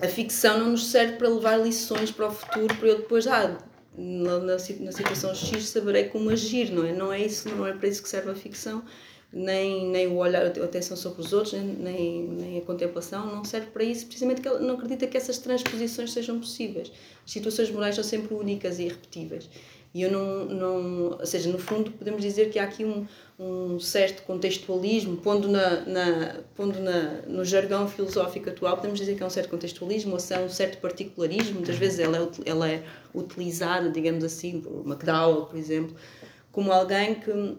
a 0.00 0.08
ficção 0.08 0.58
não 0.58 0.70
nos 0.70 0.90
serve 0.90 1.18
para 1.18 1.28
levar 1.28 1.56
lições 1.56 2.10
para 2.10 2.26
o 2.26 2.32
futuro 2.32 2.74
para 2.76 2.88
eu 2.88 2.98
depois, 2.98 3.28
ah, 3.28 3.58
na, 3.96 4.38
na 4.38 4.58
situação 4.58 5.34
X 5.34 5.68
saberei 5.68 6.04
como 6.04 6.30
agir, 6.30 6.72
não 6.72 6.84
é? 6.84 6.92
Não 6.92 7.12
é 7.12 7.20
isso, 7.20 7.48
não 7.50 7.64
é 7.64 7.72
para 7.72 7.88
isso 7.88 8.02
que 8.02 8.08
serve 8.08 8.30
a 8.30 8.34
ficção 8.34 8.82
nem, 9.32 9.86
nem 9.88 10.08
o 10.08 10.16
olhar, 10.16 10.44
a 10.44 10.48
atenção 10.48 10.96
sobre 10.96 11.22
os 11.22 11.32
outros, 11.32 11.54
nem, 11.54 12.22
nem 12.22 12.58
a 12.58 12.60
contemplação, 12.60 13.26
não 13.34 13.44
serve 13.44 13.68
para 13.68 13.82
isso, 13.82 14.06
precisamente 14.06 14.42
que 14.42 14.48
ela 14.48 14.60
não 14.60 14.74
acredita 14.74 15.06
que 15.06 15.16
essas 15.16 15.38
transposições 15.38 16.12
sejam 16.12 16.38
possíveis. 16.38 16.92
As 17.24 17.32
situações 17.32 17.70
morais 17.70 17.94
são 17.94 18.04
sempre 18.04 18.34
únicas 18.34 18.78
e 18.78 18.84
irrepetíveis. 18.84 19.48
E 19.94 20.02
eu 20.02 20.10
não, 20.10 20.44
não, 20.46 21.18
ou 21.18 21.26
seja, 21.26 21.50
no 21.50 21.58
fundo 21.58 21.90
podemos 21.90 22.22
dizer 22.22 22.50
que 22.50 22.58
há 22.58 22.64
aqui 22.64 22.82
um, 22.82 23.06
um 23.38 23.78
certo 23.78 24.22
contextualismo, 24.22 25.18
pondo, 25.18 25.48
na, 25.48 25.80
na, 25.84 26.36
pondo 26.54 26.80
na, 26.80 27.22
no 27.26 27.44
jargão 27.44 27.86
filosófico 27.86 28.48
atual, 28.48 28.76
podemos 28.76 28.98
dizer 28.98 29.16
que 29.16 29.22
é 29.22 29.26
um 29.26 29.30
certo 29.30 29.50
contextualismo, 29.50 30.12
ou 30.12 30.20
seja, 30.20 30.40
um 30.40 30.48
certo 30.48 30.80
particularismo, 30.80 31.56
muitas 31.56 31.76
vezes 31.76 31.98
ela 31.98 32.16
é, 32.16 32.28
ela 32.46 32.70
é 32.70 32.82
utilizada, 33.14 33.90
digamos 33.90 34.24
assim, 34.24 34.60
por 34.60 34.82
McDowell, 34.86 35.46
por 35.46 35.58
exemplo, 35.58 35.94
como 36.50 36.72
alguém 36.72 37.16
que 37.16 37.56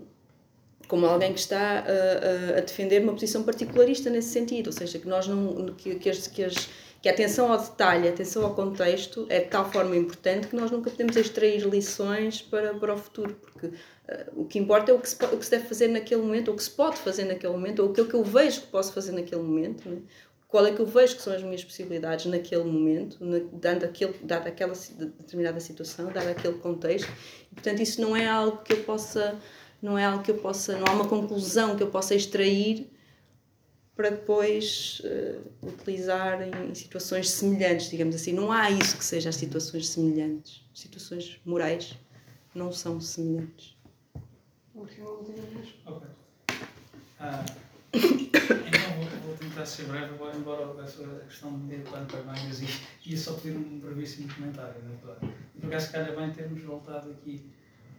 como 0.88 1.06
alguém 1.06 1.34
que 1.34 1.40
está 1.40 1.80
a, 1.80 2.58
a, 2.58 2.62
defender 2.62 3.02
uma 3.02 3.14
posição 3.14 3.44
particularista 3.44 4.10
nesse 4.10 4.30
sentido, 4.30 4.68
ou 4.68 4.74
seja, 4.74 5.00
que 5.00 5.08
nós 5.08 5.28
não 5.28 5.74
que, 5.76 5.96
que, 5.96 6.10
as, 6.10 6.28
que, 6.28 6.44
as, 6.44 6.70
que 7.02 7.10
a 7.10 7.12
atenção 7.12 7.52
ao 7.52 7.58
detalhe, 7.58 8.08
a 8.08 8.12
atenção 8.12 8.44
ao 8.44 8.54
contexto 8.54 9.26
é 9.30 9.40
de 9.40 9.48
tal 9.48 9.70
forma 9.72 9.96
importante 9.96 10.48
que 10.48 10.56
nós 10.56 10.72
nunca 10.72 10.90
podemos 10.90 11.16
extrair 11.16 11.62
lições 11.68 12.42
para, 12.42 12.74
para 12.74 12.94
o 12.94 12.98
futuro, 12.98 13.36
porque 13.42 13.68
uh, 13.68 13.74
o 14.36 14.46
que 14.46 14.60
importa 14.60 14.92
é 14.92 14.94
o 14.94 15.00
que, 15.00 15.10
se, 15.10 15.16
o 15.24 15.38
que 15.38 15.46
se 15.46 15.52
deve 15.52 15.68
fazer 15.68 15.88
naquele 15.88 16.22
momento, 16.22 16.50
ou 16.50 16.54
o 16.54 16.58
que 16.58 16.64
se 16.64 16.72
pode 16.72 16.98
fazer 16.98 17.26
naquele 17.26 17.54
momento, 17.54 17.82
ou 17.82 17.92
aquilo 17.92 18.08
que 18.08 18.16
eu 18.16 18.24
vejo 18.24 18.62
que 18.62 18.68
posso 18.68 18.94
fazer 18.94 19.14
naquele 19.14 19.42
momento, 19.42 19.90
né? 19.90 19.98
qual 20.54 20.68
é 20.68 20.72
que 20.72 20.80
eu 20.80 20.86
vejo 20.86 21.16
que 21.16 21.24
são 21.24 21.34
as 21.34 21.42
minhas 21.42 21.64
possibilidades 21.64 22.28
naquele 22.28 22.64
momento, 22.64 23.18
na, 23.20 23.40
dando 23.54 23.86
aquele, 23.86 24.14
dada 24.22 24.50
aquela 24.50 24.74
determinada 24.74 25.60
situação, 25.60 26.12
dado 26.12 26.28
aquele 26.28 26.60
contexto, 26.60 27.12
e, 27.52 27.56
portanto 27.56 27.82
isso 27.82 28.00
não 28.00 28.16
é 28.16 28.28
algo 28.28 28.58
que 28.58 28.74
eu 28.74 28.84
possa 28.84 29.36
não 29.84 29.98
é 29.98 30.06
algo 30.06 30.24
que 30.24 30.32
eu 30.32 30.38
possa, 30.38 30.78
não 30.78 30.88
há 30.88 30.92
uma 30.94 31.10
conclusão 31.10 31.76
que 31.76 31.84
eu 31.84 31.92
possa 31.92 32.16
extrair 32.16 32.90
para 33.94 34.12
depois 34.12 35.02
uh, 35.04 35.68
utilizar 35.68 36.42
em, 36.42 36.70
em, 36.70 36.74
situações 36.74 37.30
semelhantes, 37.30 37.90
digamos 37.90 38.16
assim. 38.16 38.32
Não 38.32 38.50
há 38.50 38.72
isso 38.72 38.98
que 38.98 39.04
seja 39.04 39.30
as 39.30 39.36
situações 39.36 39.90
semelhantes. 39.90 40.64
Situações 40.74 41.38
morais 41.46 41.96
não 42.56 42.72
são 42.72 43.00
semelhantes. 43.02 43.76
Ok. 45.86 46.08
Ah, 47.20 47.46
então 47.94 48.96
vou, 48.98 49.06
vou, 49.26 49.38
tentar 49.38 49.66
ser 49.66 49.84
breve, 49.84 50.14
agora, 50.16 50.36
embora 50.36 50.84
essa 50.84 51.04
questão 51.28 51.60
de 51.68 51.76
plano 51.80 52.08
para 52.08 52.24
mangas 52.24 52.62
e 52.62 52.68
ia 53.06 53.18
só 53.18 53.34
pedir 53.34 53.58
um 53.58 53.80
brevíssimo 53.80 54.34
comentário. 54.34 54.82
Né? 54.82 54.98
Por 55.60 55.68
acaso, 55.68 55.88
se 55.88 55.92
calhar 55.92 56.16
bem 56.16 56.32
termos 56.32 56.64
voltado 56.64 57.12
aqui. 57.12 57.44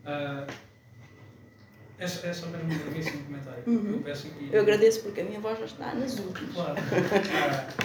Uh, 0.02 0.73
é, 1.98 2.08
só, 2.08 2.26
é 2.26 2.32
só 2.32 2.46
mesmo 2.46 2.72
um 2.72 2.78
brevíssimo 2.78 3.24
comentário. 3.24 3.62
Uhum. 3.66 3.92
Eu 3.92 4.02
peço 4.02 4.26
aqui. 4.26 4.48
Eu 4.52 4.62
agradeço 4.62 5.02
porque 5.02 5.20
a 5.20 5.24
minha 5.24 5.40
voz 5.40 5.58
já 5.58 5.64
está 5.66 5.94
nas 5.94 6.18
últimas. 6.18 6.54
Claro. 6.54 6.76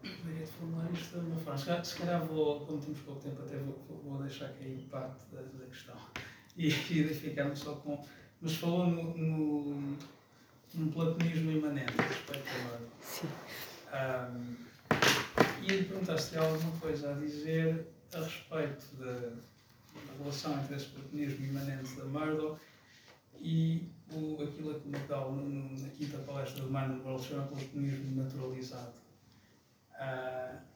Ah, 0.00 0.10
Deveria 0.24 0.46
de 0.46 0.52
formular 0.52 0.88
isto 0.92 1.18
de 1.18 1.26
uma 1.26 1.36
forma. 1.40 1.84
Se 1.84 1.96
calhar 1.96 2.24
vou, 2.24 2.60
como 2.60 2.80
temos 2.80 3.00
pouco 3.00 3.20
tempo, 3.20 3.42
até 3.42 3.56
vou, 3.56 4.02
vou 4.04 4.22
deixar 4.22 4.48
cair 4.50 4.86
parte 4.90 5.24
da, 5.32 5.40
da 5.40 5.66
questão. 5.66 5.96
E, 6.56 6.68
e 6.68 7.04
ficar-me 7.14 7.56
só 7.56 7.74
com. 7.74 8.04
Mas 8.40 8.54
falou 8.54 8.86
no, 8.86 9.16
no, 9.16 9.96
num 10.74 10.90
platonismo 10.92 11.50
imanente 11.50 11.92
a 11.98 12.02
respeito 12.02 12.46
Marvel. 12.64 12.88
Sim. 13.00 13.28
Um, 13.92 14.56
e 15.62 15.66
lhe 15.66 15.84
perguntar 15.84 16.18
se 16.18 16.30
tem 16.30 16.38
alguma 16.38 16.72
coisa 16.78 17.10
a 17.10 17.14
dizer 17.14 17.86
a 18.14 18.18
respeito 18.18 18.86
da 20.06 20.12
relação 20.18 20.58
entre 20.60 20.76
esse 20.76 20.86
platonismo 20.86 21.46
imanente 21.46 21.94
da 21.94 22.04
Murdoch 22.04 22.60
e 23.40 23.88
o, 24.12 24.42
aquilo 24.42 24.80
que 24.80 24.88
o 24.88 24.90
McDowell, 24.90 25.32
na 25.36 25.88
quinta 25.90 26.18
palestra 26.18 26.64
Mind 26.64 27.04
World, 27.04 27.24
chama 27.24 27.46
platonismo 27.46 28.22
naturalizado. 28.22 28.94
Uh, 29.94 30.68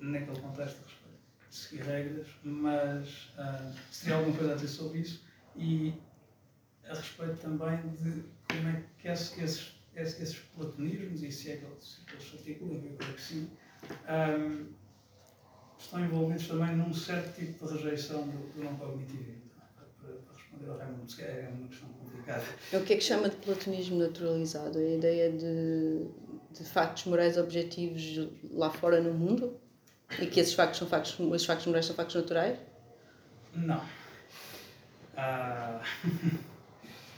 naquele 0.00 0.40
contexto, 0.40 0.80
de 1.48 1.56
seguir 1.56 1.82
regras, 1.82 2.28
mas 2.44 3.32
uh, 3.36 3.74
se 3.90 4.02
teria 4.02 4.16
alguma 4.18 4.36
coisa 4.36 4.52
a 4.52 4.54
dizer 4.54 4.68
sobre 4.68 5.00
isso 5.00 5.24
e 5.56 5.94
a 6.84 6.94
respeito 6.94 7.36
também 7.36 7.78
de 7.96 8.24
como 8.48 8.68
é 8.68 8.84
que 8.98 9.08
esses, 9.08 9.36
esses, 9.38 9.74
esses 9.94 10.38
platonismos, 10.56 11.22
e 11.22 11.30
se 11.30 11.50
é 11.50 11.56
que 11.56 11.64
eles, 11.64 12.00
se 12.20 12.36
articulam, 12.36 12.76
eu 12.84 12.96
creio 12.96 13.14
que 13.14 13.20
sim, 13.20 13.42
um, 13.42 13.96
ah, 14.06 14.66
estão 15.80 16.04
envolvidos 16.04 16.48
também 16.48 16.76
num 16.76 16.92
certo 16.92 17.34
tipo 17.34 17.66
de 17.66 17.74
rejeição 17.74 18.22
do, 18.22 18.52
do 18.54 18.64
não 18.64 18.76
cognitivo. 18.76 19.40
Para, 20.00 20.14
para 20.14 20.34
responder 20.36 20.70
ao 20.70 20.78
Raimundo, 20.78 21.14
é 21.20 21.48
uma 21.52 21.68
questão 21.68 21.88
complicada. 21.88 22.44
É 22.72 22.78
o 22.78 22.84
que 22.84 22.92
é 22.92 22.96
que 22.96 23.02
chama 23.02 23.28
de 23.28 23.36
platonismo 23.36 23.98
naturalizado? 23.98 24.78
É 24.78 24.84
a 24.84 24.94
ideia 24.96 25.32
de, 25.32 26.06
de 26.52 26.64
factos 26.64 27.04
morais 27.04 27.36
objetivos 27.36 28.28
lá 28.50 28.70
fora 28.70 29.00
no 29.00 29.12
mundo? 29.12 29.58
E 30.18 30.26
que 30.26 30.40
esses 30.40 30.54
factos 30.54 30.78
são 30.78 30.88
factos, 30.88 31.18
esses 31.18 31.46
factos 31.46 31.66
morais 31.66 31.86
são 31.86 31.94
factos 31.94 32.16
naturais? 32.16 32.58
Não. 33.54 33.82
Ah... 35.16 35.80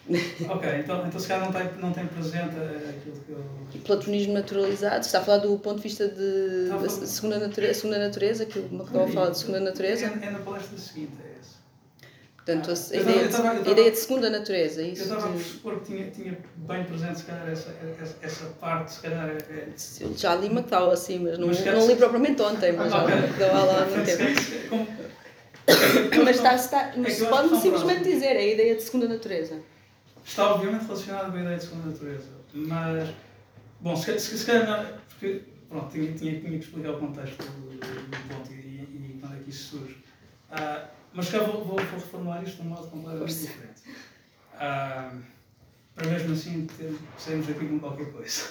ok, 0.09 0.81
então, 0.81 1.07
então 1.07 1.21
se 1.21 1.29
calhar 1.29 1.45
não 1.45 1.53
tem, 1.53 1.81
não 1.81 1.93
tem 1.93 2.07
presente 2.07 2.57
aquilo 2.89 3.17
que 3.25 3.31
eu. 3.31 3.81
Platonismo 3.85 4.33
naturalizado, 4.33 5.05
está 5.05 5.21
a 5.21 5.23
falar 5.23 5.39
do 5.39 5.57
ponto 5.59 5.77
de 5.77 5.83
vista 5.83 6.09
de, 6.09 6.69
da 6.69 6.89
segunda, 6.89 7.39
natureza, 7.39 7.75
segunda 7.75 7.99
natureza, 7.99 8.45
que 8.45 8.59
o 8.59 8.69
McDowell 8.73 9.09
fala 9.09 9.31
de 9.31 9.39
segunda 9.39 9.61
natureza? 9.61 10.07
É, 10.07 10.27
é 10.27 10.31
na 10.31 10.41
palestra 10.41 10.77
seguinte, 10.77 11.13
é 11.25 11.39
essa. 11.41 11.63
Portanto, 12.37 12.71
a, 12.71 12.73
a 12.73 13.01
ideia, 13.01 13.29
tava, 13.29 13.63
de, 13.63 13.71
ideia 13.71 13.91
de 13.91 13.97
segunda 13.97 14.29
natureza, 14.29 14.83
é 14.83 14.87
isso? 14.87 15.03
Eu 15.03 15.17
estava 15.17 15.35
a 15.35 15.39
supor 15.39 15.79
que 15.81 15.85
tinha, 15.87 16.11
tinha 16.11 16.39
bem 16.57 16.85
presente, 16.85 17.19
se 17.19 17.25
calhar, 17.25 17.49
essa, 17.49 17.75
essa, 18.01 18.17
essa 18.21 18.47
parte, 18.61 18.93
se 18.95 19.01
calhar. 19.01 19.29
É... 19.31 19.35
é- 19.35 19.73
já 20.17 20.35
li 20.35 20.47
McDowell 20.47 20.91
assim, 20.91 21.21
mas 21.21 21.39
não, 21.39 21.47
mas, 21.47 21.65
não 21.65 21.87
li 21.87 21.95
propriamente 21.97 22.43
ontem, 22.43 22.73
mas 22.73 22.93
ah, 22.93 23.05
okay. 23.05 23.15
já 23.15 23.23
McDowell 23.23 23.71
há 23.71 23.87
muito 23.87 24.07
tempo. 24.07 25.03
Mas 26.25 26.37
está, 26.37 26.55
está, 26.57 26.93
mas 26.97 27.23
é 27.23 27.27
pode 27.27 27.61
simplesmente 27.61 28.03
dizer, 28.03 28.35
é 28.35 28.39
a 28.39 28.53
ideia 28.53 28.75
de 28.75 28.83
segunda 28.83 29.07
natureza 29.07 29.61
está 30.25 30.55
obviamente 30.55 30.85
relacionado 30.85 31.31
com 31.31 31.37
a 31.37 31.41
ideia 31.41 31.57
de 31.59 31.65
segunda 31.65 31.91
natureza, 31.91 32.31
mas, 32.55 33.15
bom, 33.81 33.97
se, 33.97 34.19
se, 34.19 34.39
se 34.39 34.47
calhar 34.47 35.01
porque, 35.09 35.43
pronto, 35.69 35.91
tinha, 35.91 36.13
tinha, 36.13 36.41
tinha 36.41 36.59
que 36.59 36.65
explicar 36.65 36.91
o 36.91 36.99
contexto 36.99 37.43
do, 37.43 37.71
do 37.79 38.29
ponto 38.29 38.53
e, 38.53 38.57
e, 38.57 39.19
quando 39.21 39.37
é 39.37 39.39
que 39.41 39.51
isso 39.51 39.79
surge. 39.79 39.95
Uh, 40.51 40.89
mas 41.15 41.31
cá 41.31 41.39
vou, 41.39 41.65
vou, 41.65 41.77
vou 41.77 41.79
reformular 41.79 42.43
isto 42.43 42.57
de 42.57 42.69
um 42.69 42.71
modo 42.71 42.89
completamente 42.89 43.35
diferente. 43.35 43.83
Uh, 44.55 45.23
para 45.95 46.09
mesmo 46.09 46.33
assim 46.33 46.67
sairmos 47.19 47.49
aqui 47.49 47.67
com 47.67 47.79
qualquer 47.79 48.13
coisa. 48.13 48.51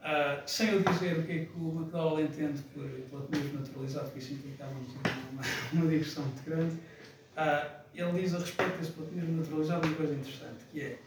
Uh, 0.00 0.42
sem 0.46 0.68
eu 0.70 0.82
dizer 0.82 1.18
o 1.18 1.22
que 1.24 1.32
é 1.32 1.44
que 1.46 1.52
o 1.56 1.80
McDowell 1.80 2.24
entende 2.24 2.62
por 2.74 2.84
platonismo 3.10 3.60
naturalizado, 3.60 4.04
porque 4.06 4.18
isso 4.18 4.34
implicava 4.34 4.70
uma, 4.72 5.42
uma 5.72 5.90
digressão 5.90 6.24
muito 6.24 6.44
grande, 6.44 6.74
uh, 6.74 7.83
ele 7.94 8.20
diz 8.20 8.34
a 8.34 8.38
respeito 8.38 8.78
desse 8.78 8.92
platonismo 8.92 9.36
naturalizado 9.38 9.86
uma 9.86 9.96
coisa 9.96 10.14
interessante, 10.14 10.64
que 10.70 10.80
é 10.80 10.98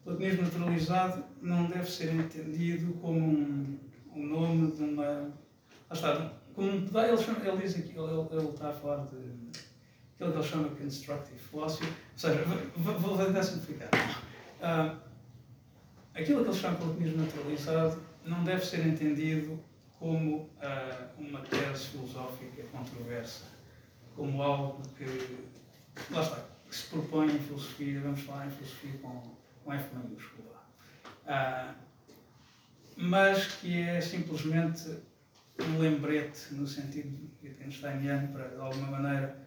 o 0.00 0.04
platonismo 0.04 0.42
naturalizado 0.42 1.24
não 1.40 1.66
deve 1.66 1.90
ser 1.90 2.14
entendido 2.14 2.92
como 2.94 3.18
um, 3.18 3.78
um 4.14 4.26
nome 4.26 4.72
de 4.72 4.82
uma. 4.82 5.04
Lá 5.04 5.92
está, 5.92 6.32
como 6.54 6.68
um 6.68 6.72
ele, 6.74 7.48
ele 7.48 7.62
diz 7.62 7.76
aqui, 7.76 7.94
ele, 7.96 8.28
ele, 8.30 8.48
está 8.48 8.70
a 8.70 8.72
falar 8.72 9.06
de 9.06 9.16
aquilo 10.16 10.32
que 10.32 10.38
ele 10.38 10.42
chama 10.42 10.68
de 10.68 10.76
constructive 10.76 11.38
philosophy, 11.38 11.86
ou 11.86 12.18
seja, 12.18 12.44
vou, 12.76 12.98
vou 12.98 13.18
tentar 13.18 13.42
simplificar. 13.42 13.90
Uh, 14.60 14.96
aquilo 16.14 16.42
que 16.42 16.50
ele 16.50 16.58
chama 16.58 16.76
de 16.76 16.84
platonismo 16.84 17.22
naturalizado 17.22 17.98
não 18.24 18.42
deve 18.42 18.64
ser 18.64 18.86
entendido 18.86 19.58
como 19.98 20.36
uh, 20.36 20.48
uma 21.18 21.40
tese 21.40 21.88
filosófica 21.88 22.62
controversa, 22.72 23.44
como 24.14 24.42
algo 24.42 24.82
que 24.96 25.04
lá 26.10 26.22
está, 26.22 26.44
que 26.68 26.74
se 26.74 26.86
propõe 26.88 27.34
em 27.34 27.38
filosofia, 27.38 28.00
vamos 28.00 28.20
falar 28.20 28.46
em 28.46 28.50
filosofia 28.50 28.98
com, 29.00 29.36
com 29.64 29.72
F 29.72 29.94
maiúsculo. 29.94 30.50
Ah, 31.26 31.74
mas 32.96 33.46
que 33.56 33.80
é 33.80 34.00
simplesmente 34.00 34.98
um 35.60 35.78
lembrete 35.78 36.54
no 36.54 36.66
sentido 36.66 37.30
wittgensteiniano 37.42 38.28
para, 38.28 38.48
de 38.48 38.60
alguma 38.60 39.00
maneira, 39.00 39.46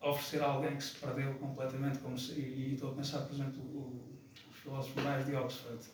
oferecer 0.00 0.42
a 0.42 0.46
alguém 0.46 0.76
que 0.76 0.84
se 0.84 0.96
perdeu 0.96 1.34
completamente, 1.34 1.98
como 1.98 2.18
se, 2.18 2.32
e, 2.32 2.70
e 2.70 2.74
estou 2.74 2.92
a 2.92 2.94
pensar, 2.94 3.20
por 3.20 3.34
exemplo, 3.34 3.62
o, 3.62 4.18
os 4.50 4.56
filósofos 4.56 5.02
morais 5.02 5.26
de 5.26 5.34
Oxford, 5.36 5.84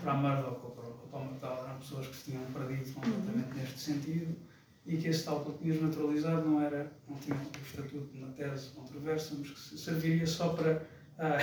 para 0.00 0.12
a 0.12 0.16
Murdoch 0.16 0.64
ou 0.64 0.70
para, 0.70 1.18
o 1.18 1.24
McDowell, 1.24 1.64
eram 1.64 1.78
pessoas 1.78 2.06
que 2.06 2.16
se 2.16 2.30
tinham 2.30 2.44
perdido 2.52 2.92
completamente 2.94 3.54
neste 3.54 3.78
sentido 3.78 4.36
e 4.86 4.96
que 4.96 5.08
esse 5.08 5.24
tal 5.24 5.44
platonismo 5.44 5.86
naturalizado 5.86 6.48
não, 6.48 6.60
era, 6.60 6.92
não 7.08 7.16
tinha 7.16 7.36
o 7.36 7.66
estatuto 7.66 8.06
de 8.12 8.18
uma 8.18 8.32
tese 8.32 8.70
controversa, 8.70 9.34
mas 9.38 9.50
que 9.50 9.78
serviria 9.78 10.26
só 10.26 10.50
para 10.50 10.82
ah, 11.18 11.38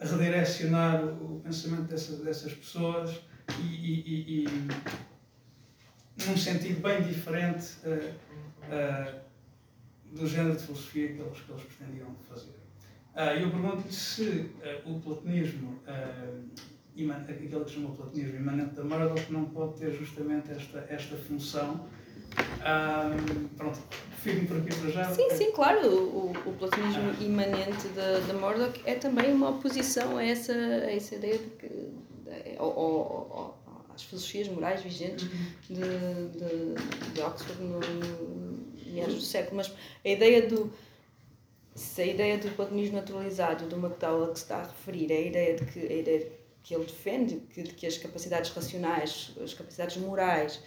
redirecionar 0.00 1.04
o, 1.04 1.40
pensamento 1.40 1.82
dessas, 1.82 2.18
dessas 2.20 2.52
pessoas 2.52 3.20
e, 3.60 3.62
e, 3.62 4.02
e, 4.06 4.44
e 4.44 4.48
num 6.26 6.36
sentido 6.36 6.80
bem 6.80 7.02
diferente 7.02 7.76
uh, 7.84 8.14
uh, 8.66 9.20
do 10.12 10.26
género 10.26 10.56
de 10.56 10.62
filosofia 10.62 11.08
que 11.08 11.20
eles, 11.20 11.40
que 11.40 11.52
eles 11.52 11.62
pretendiam 11.62 12.14
fazer. 12.28 12.58
Uh, 13.14 13.40
eu 13.40 13.50
pergunto-lhe 13.50 13.92
se 13.92 14.50
o 14.84 15.00
platonismo, 15.00 15.80
aquele 15.84 17.64
que 17.64 17.70
chamou 17.70 17.94
platonismo 17.94 18.36
imanente 18.36 18.74
da 18.74 18.84
Murdoch, 18.84 19.32
não 19.32 19.46
pode 19.46 19.78
ter 19.78 19.92
justamente 19.92 20.50
esta, 20.50 20.86
esta 20.88 21.16
função. 21.16 21.88
Pronto, 23.56 23.78
fico 24.22 24.46
por 24.46 24.56
aqui 24.58 24.74
para 24.74 24.90
já. 24.90 25.04
Sim, 25.14 25.30
sim, 25.30 25.52
claro. 25.52 25.88
O, 25.88 26.32
o 26.46 26.52
platonismo 26.58 27.14
imanente 27.20 27.88
da, 27.88 28.20
da 28.20 28.34
Murdoch 28.34 28.80
é 28.84 28.94
também 28.94 29.32
uma 29.32 29.50
oposição 29.50 30.16
a 30.16 30.24
essa, 30.24 30.52
a 30.52 30.92
essa 30.92 31.14
ideia 31.14 31.38
de 31.38 31.46
que. 31.50 31.68
De, 31.68 32.56
às 33.94 34.04
filosofias 34.04 34.48
morais 34.48 34.82
vigentes 34.82 35.28
de, 35.68 35.74
de, 35.74 37.12
de 37.12 37.20
Oxford 37.20 37.60
no, 37.62 37.80
meados 38.92 39.14
do 39.14 39.20
século. 39.20 39.56
Mas 39.56 39.72
a 40.04 40.08
ideia 40.08 40.46
do. 40.46 40.72
Se 41.74 42.02
a 42.02 42.06
ideia 42.06 42.36
do 42.36 42.50
platonismo 42.50 42.96
naturalizado 42.96 43.66
do 43.66 43.76
McDowell 43.76 44.24
a 44.24 44.32
que 44.32 44.38
se 44.38 44.44
está 44.44 44.56
a 44.56 44.62
referir 44.64 45.10
é 45.12 45.16
a 45.16 45.20
ideia 45.20 45.56
de 45.56 45.64
que, 45.66 45.78
a 45.78 45.96
ideia 45.96 46.32
que 46.62 46.74
ele 46.74 46.84
defende, 46.84 47.36
que, 47.54 47.62
de 47.62 47.72
que 47.72 47.86
as 47.86 47.96
capacidades 47.96 48.50
racionais, 48.50 49.32
as 49.42 49.54
capacidades 49.54 49.96
morais, 49.96 50.60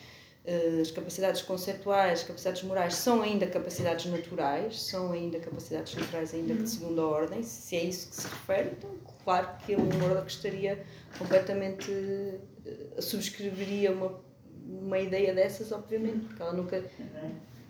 as 0.82 0.92
capacidades 0.92 1.42
conceituais, 1.42 2.20
as 2.20 2.28
capacidades 2.28 2.64
morais 2.64 2.96
são 2.96 3.22
ainda 3.22 3.48
capacidades 3.48 4.06
naturais, 4.08 4.82
são 4.82 5.14
ainda 5.14 5.40
capacidades 5.40 5.96
naturais 5.96 6.34
ainda 6.34 6.54
de 6.54 6.70
segunda 6.70 7.02
ordem, 7.04 7.42
se 7.44 7.78
é 7.78 7.84
isso 7.84 8.10
que 8.10 8.16
se 8.16 8.28
refere, 8.28 8.72
então 8.78 8.90
claro 9.24 9.50
que 9.66 9.74
o 9.76 9.82
Murdoch 9.82 10.28
estaria 10.28 10.84
completamente 11.18 11.90
uh, 11.92 13.02
subscreveria 13.02 13.94
uma, 13.94 14.20
uma 14.66 15.00
ideia 15.00 15.34
dessas, 15.34 15.72
obviamente, 15.72 16.26
porque 16.26 16.42
ela 16.42 16.54
nunca... 16.54 16.84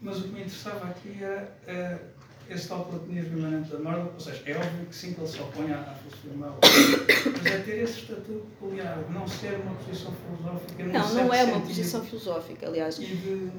Mas 0.01 0.17
o 0.17 0.23
que 0.23 0.29
me 0.29 0.41
interessava 0.41 0.89
aqui 0.89 1.17
era 1.21 1.55
é, 1.67 1.99
esse 2.49 2.67
tal 2.67 2.85
platonismo 2.85 3.39
imanente 3.39 3.69
da 3.69 3.79
Murdoch, 3.79 4.13
ou 4.13 4.19
seja, 4.19 4.41
é 4.45 4.55
óbvio 4.55 4.85
que 4.87 4.95
sim 4.95 5.13
que 5.13 5.21
ele 5.21 5.29
se 5.29 5.39
opõe 5.39 5.71
à, 5.71 5.79
à 5.79 5.95
filosofia 5.95 6.31
moral, 6.35 6.59
mas 6.61 7.45
é 7.45 7.57
ter 7.59 7.83
esse 7.83 7.99
estatuto 7.99 8.45
peculiar, 8.59 9.09
não 9.09 9.27
ser 9.27 9.55
uma 9.61 9.73
posição 9.75 10.11
filosófica. 10.11 10.83
Não, 10.83 11.13
não 11.13 11.33
é 11.33 11.43
uma 11.43 11.53
sentido, 11.53 11.67
posição 11.67 12.05
filosófica, 12.05 12.67
aliás. 12.67 12.99
E, 12.99 13.05
de, 13.05 13.51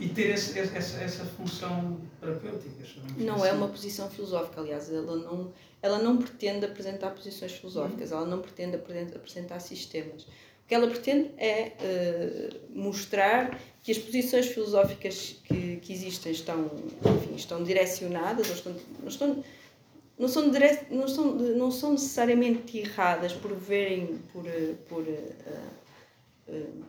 e 0.00 0.08
ter 0.08 0.30
esse, 0.30 0.58
essa, 0.58 1.02
essa 1.02 1.24
função 1.24 2.00
terapêutica. 2.20 2.72
Não 3.18 3.36
assim. 3.36 3.48
é 3.48 3.52
uma 3.52 3.68
posição 3.68 4.10
filosófica, 4.10 4.60
aliás, 4.60 4.90
ela 4.90 5.16
não, 5.16 5.52
ela 5.80 5.98
não 5.98 6.16
pretende 6.16 6.64
apresentar 6.64 7.10
posições 7.10 7.52
filosóficas, 7.52 8.12
ela 8.12 8.26
não 8.26 8.40
pretende 8.40 8.76
apresentar 8.76 9.60
sistemas. 9.60 10.26
Que 10.72 10.76
ela 10.76 10.88
pretende 10.88 11.30
é 11.36 11.72
uh, 11.82 12.80
mostrar 12.80 13.60
que 13.82 13.92
as 13.92 13.98
posições 13.98 14.46
filosóficas 14.46 15.36
que, 15.44 15.76
que 15.82 15.92
existem 15.92 16.32
estão, 16.32 16.70
enfim, 17.14 17.34
estão 17.36 17.62
direcionadas, 17.62 18.48
ou 18.48 18.54
estão, 18.54 18.74
não, 19.00 19.08
estão, 19.08 19.44
não, 20.18 20.28
são 20.28 20.50
dire, 20.50 20.78
não, 20.90 21.06
são, 21.06 21.34
não 21.34 21.70
são 21.70 21.92
necessariamente 21.92 22.78
erradas 22.78 23.34
por 23.34 23.54
verem, 23.54 24.18
por, 24.32 24.44
por, 24.88 25.02
uh, 25.02 26.48
uh, 26.48 26.84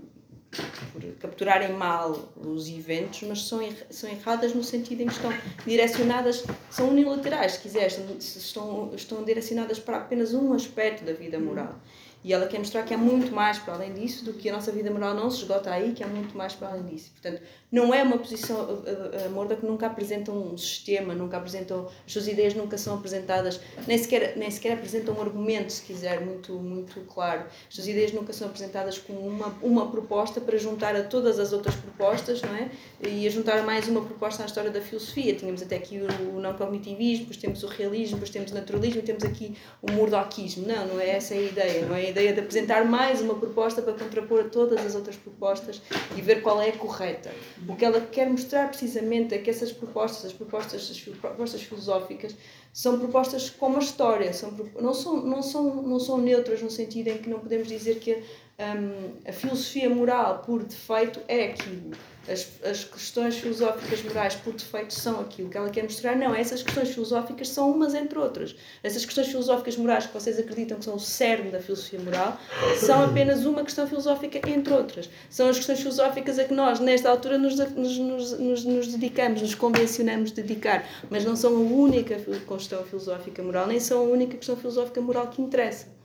por 0.94 1.04
capturarem 1.20 1.74
mal 1.74 2.32
os 2.38 2.70
eventos, 2.70 3.24
mas 3.24 3.42
são, 3.42 3.60
são 3.90 4.10
erradas 4.10 4.56
no 4.56 4.64
sentido 4.64 5.02
em 5.02 5.08
que 5.08 5.14
estão 5.14 5.34
direcionadas, 5.66 6.46
são 6.70 6.88
unilaterais, 6.88 7.56
se 7.56 7.60
quiser, 7.60 7.88
estão, 7.88 8.94
estão 8.96 9.26
direcionadas 9.26 9.78
para 9.78 9.98
apenas 9.98 10.34
um 10.34 10.54
aspecto 10.54 11.04
da 11.04 11.12
vida 11.12 11.38
moral. 11.38 11.78
E 12.24 12.32
ela 12.34 12.48
quer 12.48 12.58
mostrar 12.58 12.84
que 12.84 12.94
há 12.94 12.98
muito 12.98 13.34
mais 13.34 13.60
para 13.60 13.74
além 13.74 13.94
disso, 13.94 14.24
do 14.24 14.34
que 14.34 14.50
a 14.50 14.54
nossa 14.54 14.72
vida 14.72 14.90
moral 14.90 15.14
não 15.14 15.30
se 15.30 15.40
esgota 15.40 15.72
aí, 15.72 15.94
que 15.94 16.04
há 16.04 16.08
muito 16.08 16.38
mais 16.38 16.54
para 16.54 16.70
além 16.70 16.84
disso. 16.86 17.12
Portanto, 17.12 17.42
não 17.74 17.92
é 17.92 18.04
uma 18.04 18.20
posição. 18.20 18.62
A, 18.62 19.26
a 19.26 19.30
Morda 19.30 19.56
que 19.56 19.66
nunca 19.66 19.88
apresenta 19.88 20.32
um 20.32 20.56
sistema, 20.56 21.16
nunca 21.16 21.38
apresentam. 21.38 21.90
As 22.06 22.14
suas 22.14 22.28
ideias 22.28 22.54
nunca 22.54 22.78
são 22.78 22.94
apresentadas, 22.94 23.60
nem 23.88 23.98
sequer, 23.98 24.38
nem 24.38 24.50
sequer 24.52 24.74
apresentam 24.74 25.16
um 25.16 25.22
argumento, 25.22 25.74
se 25.74 25.82
quiser, 25.82 26.22
muito, 26.22 26.54
muito 26.54 27.02
claro. 27.02 27.46
As 27.68 27.74
suas 27.74 27.88
ideias 27.88 28.14
nunca 28.14 28.32
são 28.32 28.48
apresentadas 28.48 29.00
como 29.00 29.20
uma, 29.20 29.48
uma 29.62 29.90
proposta 29.90 30.40
para 30.40 30.56
juntar 30.58 30.96
a 30.96 31.04
todas 31.04 31.40
as 31.40 31.52
outras 31.52 31.74
propostas, 31.74 32.44
não 32.44 32.56
é? 32.56 32.70
E 33.02 33.26
a 33.26 33.30
juntar 33.30 33.64
mais 33.64 33.88
uma 33.88 34.02
proposta 34.02 34.44
à 34.44 34.46
história 34.46 34.70
da 34.70 34.80
filosofia. 34.80 35.34
Tínhamos 35.34 35.64
até 35.64 35.78
aqui 35.78 36.00
o, 36.00 36.38
o 36.38 36.40
não-cognitivismo, 36.40 37.26
depois 37.26 37.38
temos 37.38 37.64
o 37.64 37.68
realismo, 37.68 38.18
depois 38.18 38.30
temos 38.30 38.52
o 38.52 38.54
naturalismo 38.54 39.02
temos 39.02 39.24
aqui 39.24 39.56
o 39.82 39.92
murdoquismo. 39.92 40.68
Não, 40.68 40.88
não 40.88 41.00
é 41.00 41.10
essa 41.10 41.34
a 41.34 41.38
ideia, 41.38 41.86
não 41.86 41.96
é? 41.96 42.10
ideia 42.10 42.34
de 42.34 42.40
apresentar 42.40 42.86
mais 42.86 43.22
uma 43.22 43.36
proposta 43.36 43.82
para 43.82 43.94
contrapor 43.94 44.42
a 44.42 44.44
todas 44.44 44.86
as 44.86 44.94
outras 44.94 45.16
propostas 45.16 45.82
e 46.16 46.22
ver 46.22 46.42
qual 46.42 46.62
é 46.62 46.70
a 46.70 46.78
correta. 46.78 47.32
O 47.68 47.76
que 47.76 47.86
ela 47.86 48.02
quer 48.02 48.30
mostrar 48.30 48.68
precisamente 48.68 49.34
é 49.34 49.38
que 49.38 49.50
essas 49.50 49.72
propostas, 49.72 50.26
as 50.26 50.34
propostas, 50.34 50.90
as 50.90 51.00
propostas 51.00 51.62
filosóficas, 51.62 52.36
são 52.72 53.00
propostas 53.00 53.50
com 53.50 53.68
uma 53.68 53.80
história, 53.80 54.34
são, 54.34 54.52
não, 54.80 54.94
são, 54.94 55.22
não, 55.24 55.42
são, 55.42 55.76
não 55.82 56.00
são 56.00 56.18
neutras 56.18 56.62
no 56.62 56.70
sentido 56.70 57.10
em 57.10 57.18
que 57.18 57.30
não 57.30 57.40
podemos 57.40 57.68
dizer 57.68 58.00
que 58.00 58.24
um, 58.60 59.30
a 59.30 59.32
filosofia 59.32 59.90
moral 59.90 60.40
por 60.40 60.64
defeito 60.64 61.20
é 61.28 61.46
aquilo 61.46 61.92
as, 62.28 62.48
as 62.64 62.84
questões 62.86 63.36
filosóficas 63.36 64.02
morais 64.04 64.36
por 64.36 64.54
defeito 64.54 64.94
são 64.94 65.20
aquilo 65.20 65.50
que 65.50 65.58
ela 65.58 65.70
quer 65.70 65.84
mostrar. 65.84 66.16
Não, 66.16 66.34
essas 66.34 66.64
questões 66.64 66.90
filosóficas 66.90 67.50
são 67.50 67.72
umas 67.72 67.94
entre 67.94 68.18
outras. 68.18 68.56
Essas 68.82 69.04
questões 69.06 69.28
filosóficas 69.28 69.76
morais 69.76 70.06
que 70.06 70.14
vocês 70.14 70.40
acreditam 70.40 70.78
que 70.78 70.86
são 70.86 70.96
o 70.96 71.00
cerne 71.00 71.52
da 71.52 71.60
filosofia 71.60 72.00
moral 72.00 72.38
são 72.80 73.04
apenas 73.04 73.46
uma 73.46 73.64
questão 73.64 73.88
filosófica 73.88 74.40
entre 74.50 74.74
outras. 74.74 75.10
São 75.30 75.50
as 75.50 75.58
questões 75.58 75.80
filosóficas 75.80 76.40
a 76.40 76.46
que 76.46 76.54
nós, 76.54 76.80
nesta 76.80 77.10
altura, 77.10 77.38
nos, 77.38 77.58
nos, 77.58 77.98
nos, 78.40 78.64
nos 78.64 78.88
dedicamos, 78.88 79.42
nos 79.42 79.56
convencionamos 79.56 80.32
dedicar, 80.32 80.88
mas 81.10 81.26
não 81.26 81.36
são 81.36 81.56
a 81.56 81.60
única 81.60 82.16
questão 82.16 82.84
filosófica 82.84 83.44
moral, 83.44 83.68
nem 83.68 83.80
são 83.80 84.00
a 84.00 84.04
única 84.04 84.38
questão 84.38 84.56
filosófica 84.56 85.02
moral 85.02 85.28
que 85.28 85.42
interessa. 85.42 86.03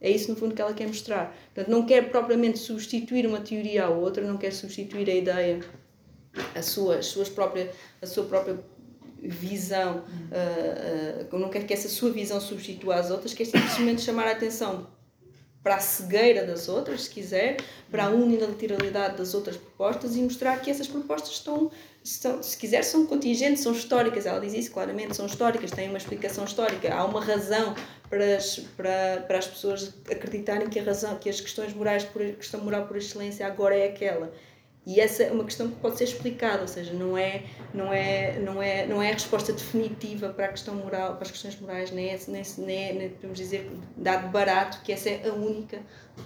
É 0.00 0.10
isso, 0.10 0.30
no 0.30 0.36
fundo, 0.36 0.54
que 0.54 0.62
ela 0.62 0.72
quer 0.72 0.86
mostrar. 0.86 1.36
Portanto, 1.54 1.70
não 1.70 1.84
quer 1.84 2.10
propriamente 2.10 2.58
substituir 2.58 3.26
uma 3.26 3.40
teoria 3.40 3.86
à 3.86 3.88
outra, 3.88 4.24
não 4.24 4.36
quer 4.36 4.52
substituir 4.52 5.10
a 5.10 5.14
ideia, 5.14 5.60
a 6.54 6.62
sua, 6.62 6.98
as 6.98 7.06
suas 7.06 7.28
próprias, 7.28 7.74
a 8.00 8.06
sua 8.06 8.24
própria 8.24 8.58
visão, 9.20 10.04
uh, 10.30 11.34
uh, 11.34 11.38
não 11.38 11.48
quer 11.48 11.66
que 11.66 11.72
essa 11.72 11.88
sua 11.88 12.10
visão 12.10 12.40
substitua 12.40 12.94
as 12.94 13.10
outras, 13.10 13.34
quer 13.34 13.44
simplesmente 13.44 14.02
chamar 14.02 14.28
a 14.28 14.32
atenção 14.32 14.86
para 15.68 15.76
a 15.76 15.80
cegueira 15.80 16.46
das 16.46 16.66
outras, 16.66 17.02
se 17.02 17.10
quiser, 17.10 17.58
para 17.90 18.06
a 18.06 18.08
unilateralidade 18.08 19.18
das 19.18 19.34
outras 19.34 19.54
propostas 19.54 20.16
e 20.16 20.22
mostrar 20.22 20.58
que 20.62 20.70
essas 20.70 20.88
propostas 20.88 21.32
estão, 21.32 21.70
estão, 22.02 22.42
se 22.42 22.56
quiser, 22.56 22.82
são 22.82 23.04
contingentes, 23.04 23.62
são 23.62 23.72
históricas. 23.72 24.24
Ela 24.24 24.40
diz 24.40 24.54
isso 24.54 24.70
claramente, 24.70 25.14
são 25.14 25.26
históricas, 25.26 25.70
têm 25.70 25.90
uma 25.90 25.98
explicação 25.98 26.46
histórica. 26.46 26.90
Há 26.94 27.04
uma 27.04 27.22
razão 27.22 27.74
para 28.08 28.36
as, 28.36 28.58
para, 28.78 29.24
para 29.26 29.38
as 29.40 29.46
pessoas 29.46 29.92
acreditarem 30.10 30.70
que 30.70 30.78
a 30.78 30.82
razão, 30.82 31.18
que 31.18 31.28
as 31.28 31.38
questões 31.38 31.74
morais, 31.74 32.02
por, 32.02 32.22
a 32.22 32.32
questão 32.32 32.64
moral 32.64 32.86
por 32.86 32.96
excelência 32.96 33.46
agora 33.46 33.76
é 33.76 33.88
aquela. 33.88 34.32
E 34.88 35.00
essa 35.00 35.22
é 35.22 35.30
uma 35.30 35.44
questão 35.44 35.68
que 35.68 35.76
pode 35.80 35.98
ser 35.98 36.04
explicada, 36.04 36.62
ou 36.62 36.66
seja, 36.66 36.94
não 36.94 37.16
é, 37.18 37.44
não 37.74 37.92
é, 37.92 38.38
não 38.38 38.62
é, 38.62 38.86
não 38.86 39.02
é 39.02 39.10
a 39.10 39.12
resposta 39.12 39.52
definitiva 39.52 40.30
para 40.30 40.46
a 40.46 40.48
questão 40.48 40.74
moral, 40.76 41.16
para 41.16 41.24
as 41.24 41.30
questões 41.30 41.60
morais, 41.60 41.90
nem 41.90 42.08
é, 42.08 42.18
nem, 42.26 42.42
nem, 42.56 42.94
nem 42.94 43.10
podemos 43.10 43.36
dizer 43.36 43.70
dado 43.94 44.28
barato 44.32 44.80
que 44.80 44.90
essa 44.90 45.10
é 45.10 45.28
a 45.28 45.34
única 45.34 45.82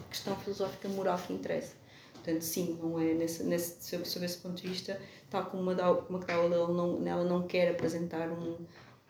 questão 0.08 0.36
filosófica 0.36 0.88
moral 0.90 1.18
que 1.18 1.32
interessa. 1.32 1.74
Portanto, 2.14 2.42
sim, 2.42 2.78
não 2.80 3.00
é 3.00 3.12
nesse, 3.14 3.42
nesse, 3.42 3.84
sob, 3.84 4.08
sob 4.08 4.24
esse 4.24 4.38
ponto 4.38 4.62
de 4.62 4.68
vista, 4.68 5.00
tal 5.28 5.46
como 5.46 5.60
uma, 5.60 5.90
uma 6.08 6.20
Cláudia, 6.20 6.54
ela 6.54 6.68
não, 6.68 7.04
ela 7.04 7.24
não 7.24 7.42
quer 7.48 7.72
apresentar 7.72 8.28
um, 8.28 8.58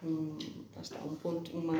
um, 0.02 0.38
está, 0.80 0.98
um 1.04 1.14
ponto, 1.14 1.54
uma, 1.54 1.74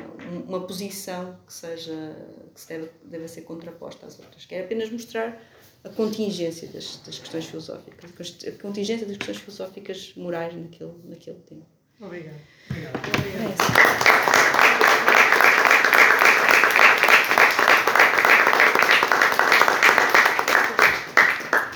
uma 0.47 0.59
posição 0.67 1.39
que 1.47 1.51
seja 1.51 2.15
que 2.53 2.61
se 2.61 2.67
deve, 2.67 2.91
deve 3.03 3.27
ser 3.27 3.41
contraposta 3.41 4.05
às 4.05 4.19
outras. 4.19 4.45
Quer 4.45 4.65
apenas 4.65 4.91
mostrar 4.91 5.41
a 5.83 5.89
contingência 5.89 6.67
das, 6.69 6.97
das 7.05 7.19
questões 7.19 7.45
filosóficas, 7.45 8.37
a 8.47 8.61
contingência 8.61 9.05
das 9.05 9.17
questões 9.17 9.37
filosóficas 9.39 10.13
morais 10.15 10.55
naquele, 10.55 10.93
naquele 11.03 11.39
tempo. 11.39 11.65
Obrigada. 11.99 12.37
Obrigado. 12.69 12.95
Obrigado. 12.95 14.63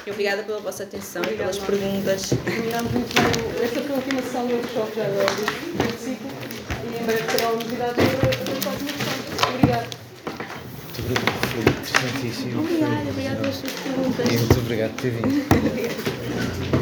É 0.05 0.11
Obrigada 0.11 0.43
pela 0.43 0.59
vossa 0.59 0.83
atenção 0.83 1.21
e 1.23 1.35
pelas 1.35 1.59
Marcos. 1.59 1.79
perguntas. 1.79 2.29
Terminamos 2.43 2.91
então 2.93 3.63
esta 3.63 3.81
foi 3.81 3.91
a 3.91 3.95
última 3.95 4.21
sessão 4.21 4.47
do 4.47 4.53
workshop 4.55 4.95
já 4.95 5.03
do 5.03 5.77
princípio 5.77 6.27
e 6.83 7.01
em 7.01 7.05
breve 7.05 7.23
terá 7.23 7.47
a 7.49 7.51
novidade 7.51 8.01
a 8.01 8.61
próxima 8.61 8.89
sessão. 8.89 9.53
Obrigada. 9.53 10.06
Muito 10.97 11.11
obrigado, 11.11 11.47
foi 11.47 11.61
interessantíssimo. 11.61 12.59
Obrigada, 12.61 13.09
obrigada 13.09 13.39
pelas 13.41 13.55
suas 13.55 13.71
perguntas. 13.73 14.31
Muito 14.31 14.59
obrigado 14.59 14.91
por 14.93 15.01
ter 15.01 15.11
vindo. 15.11 16.67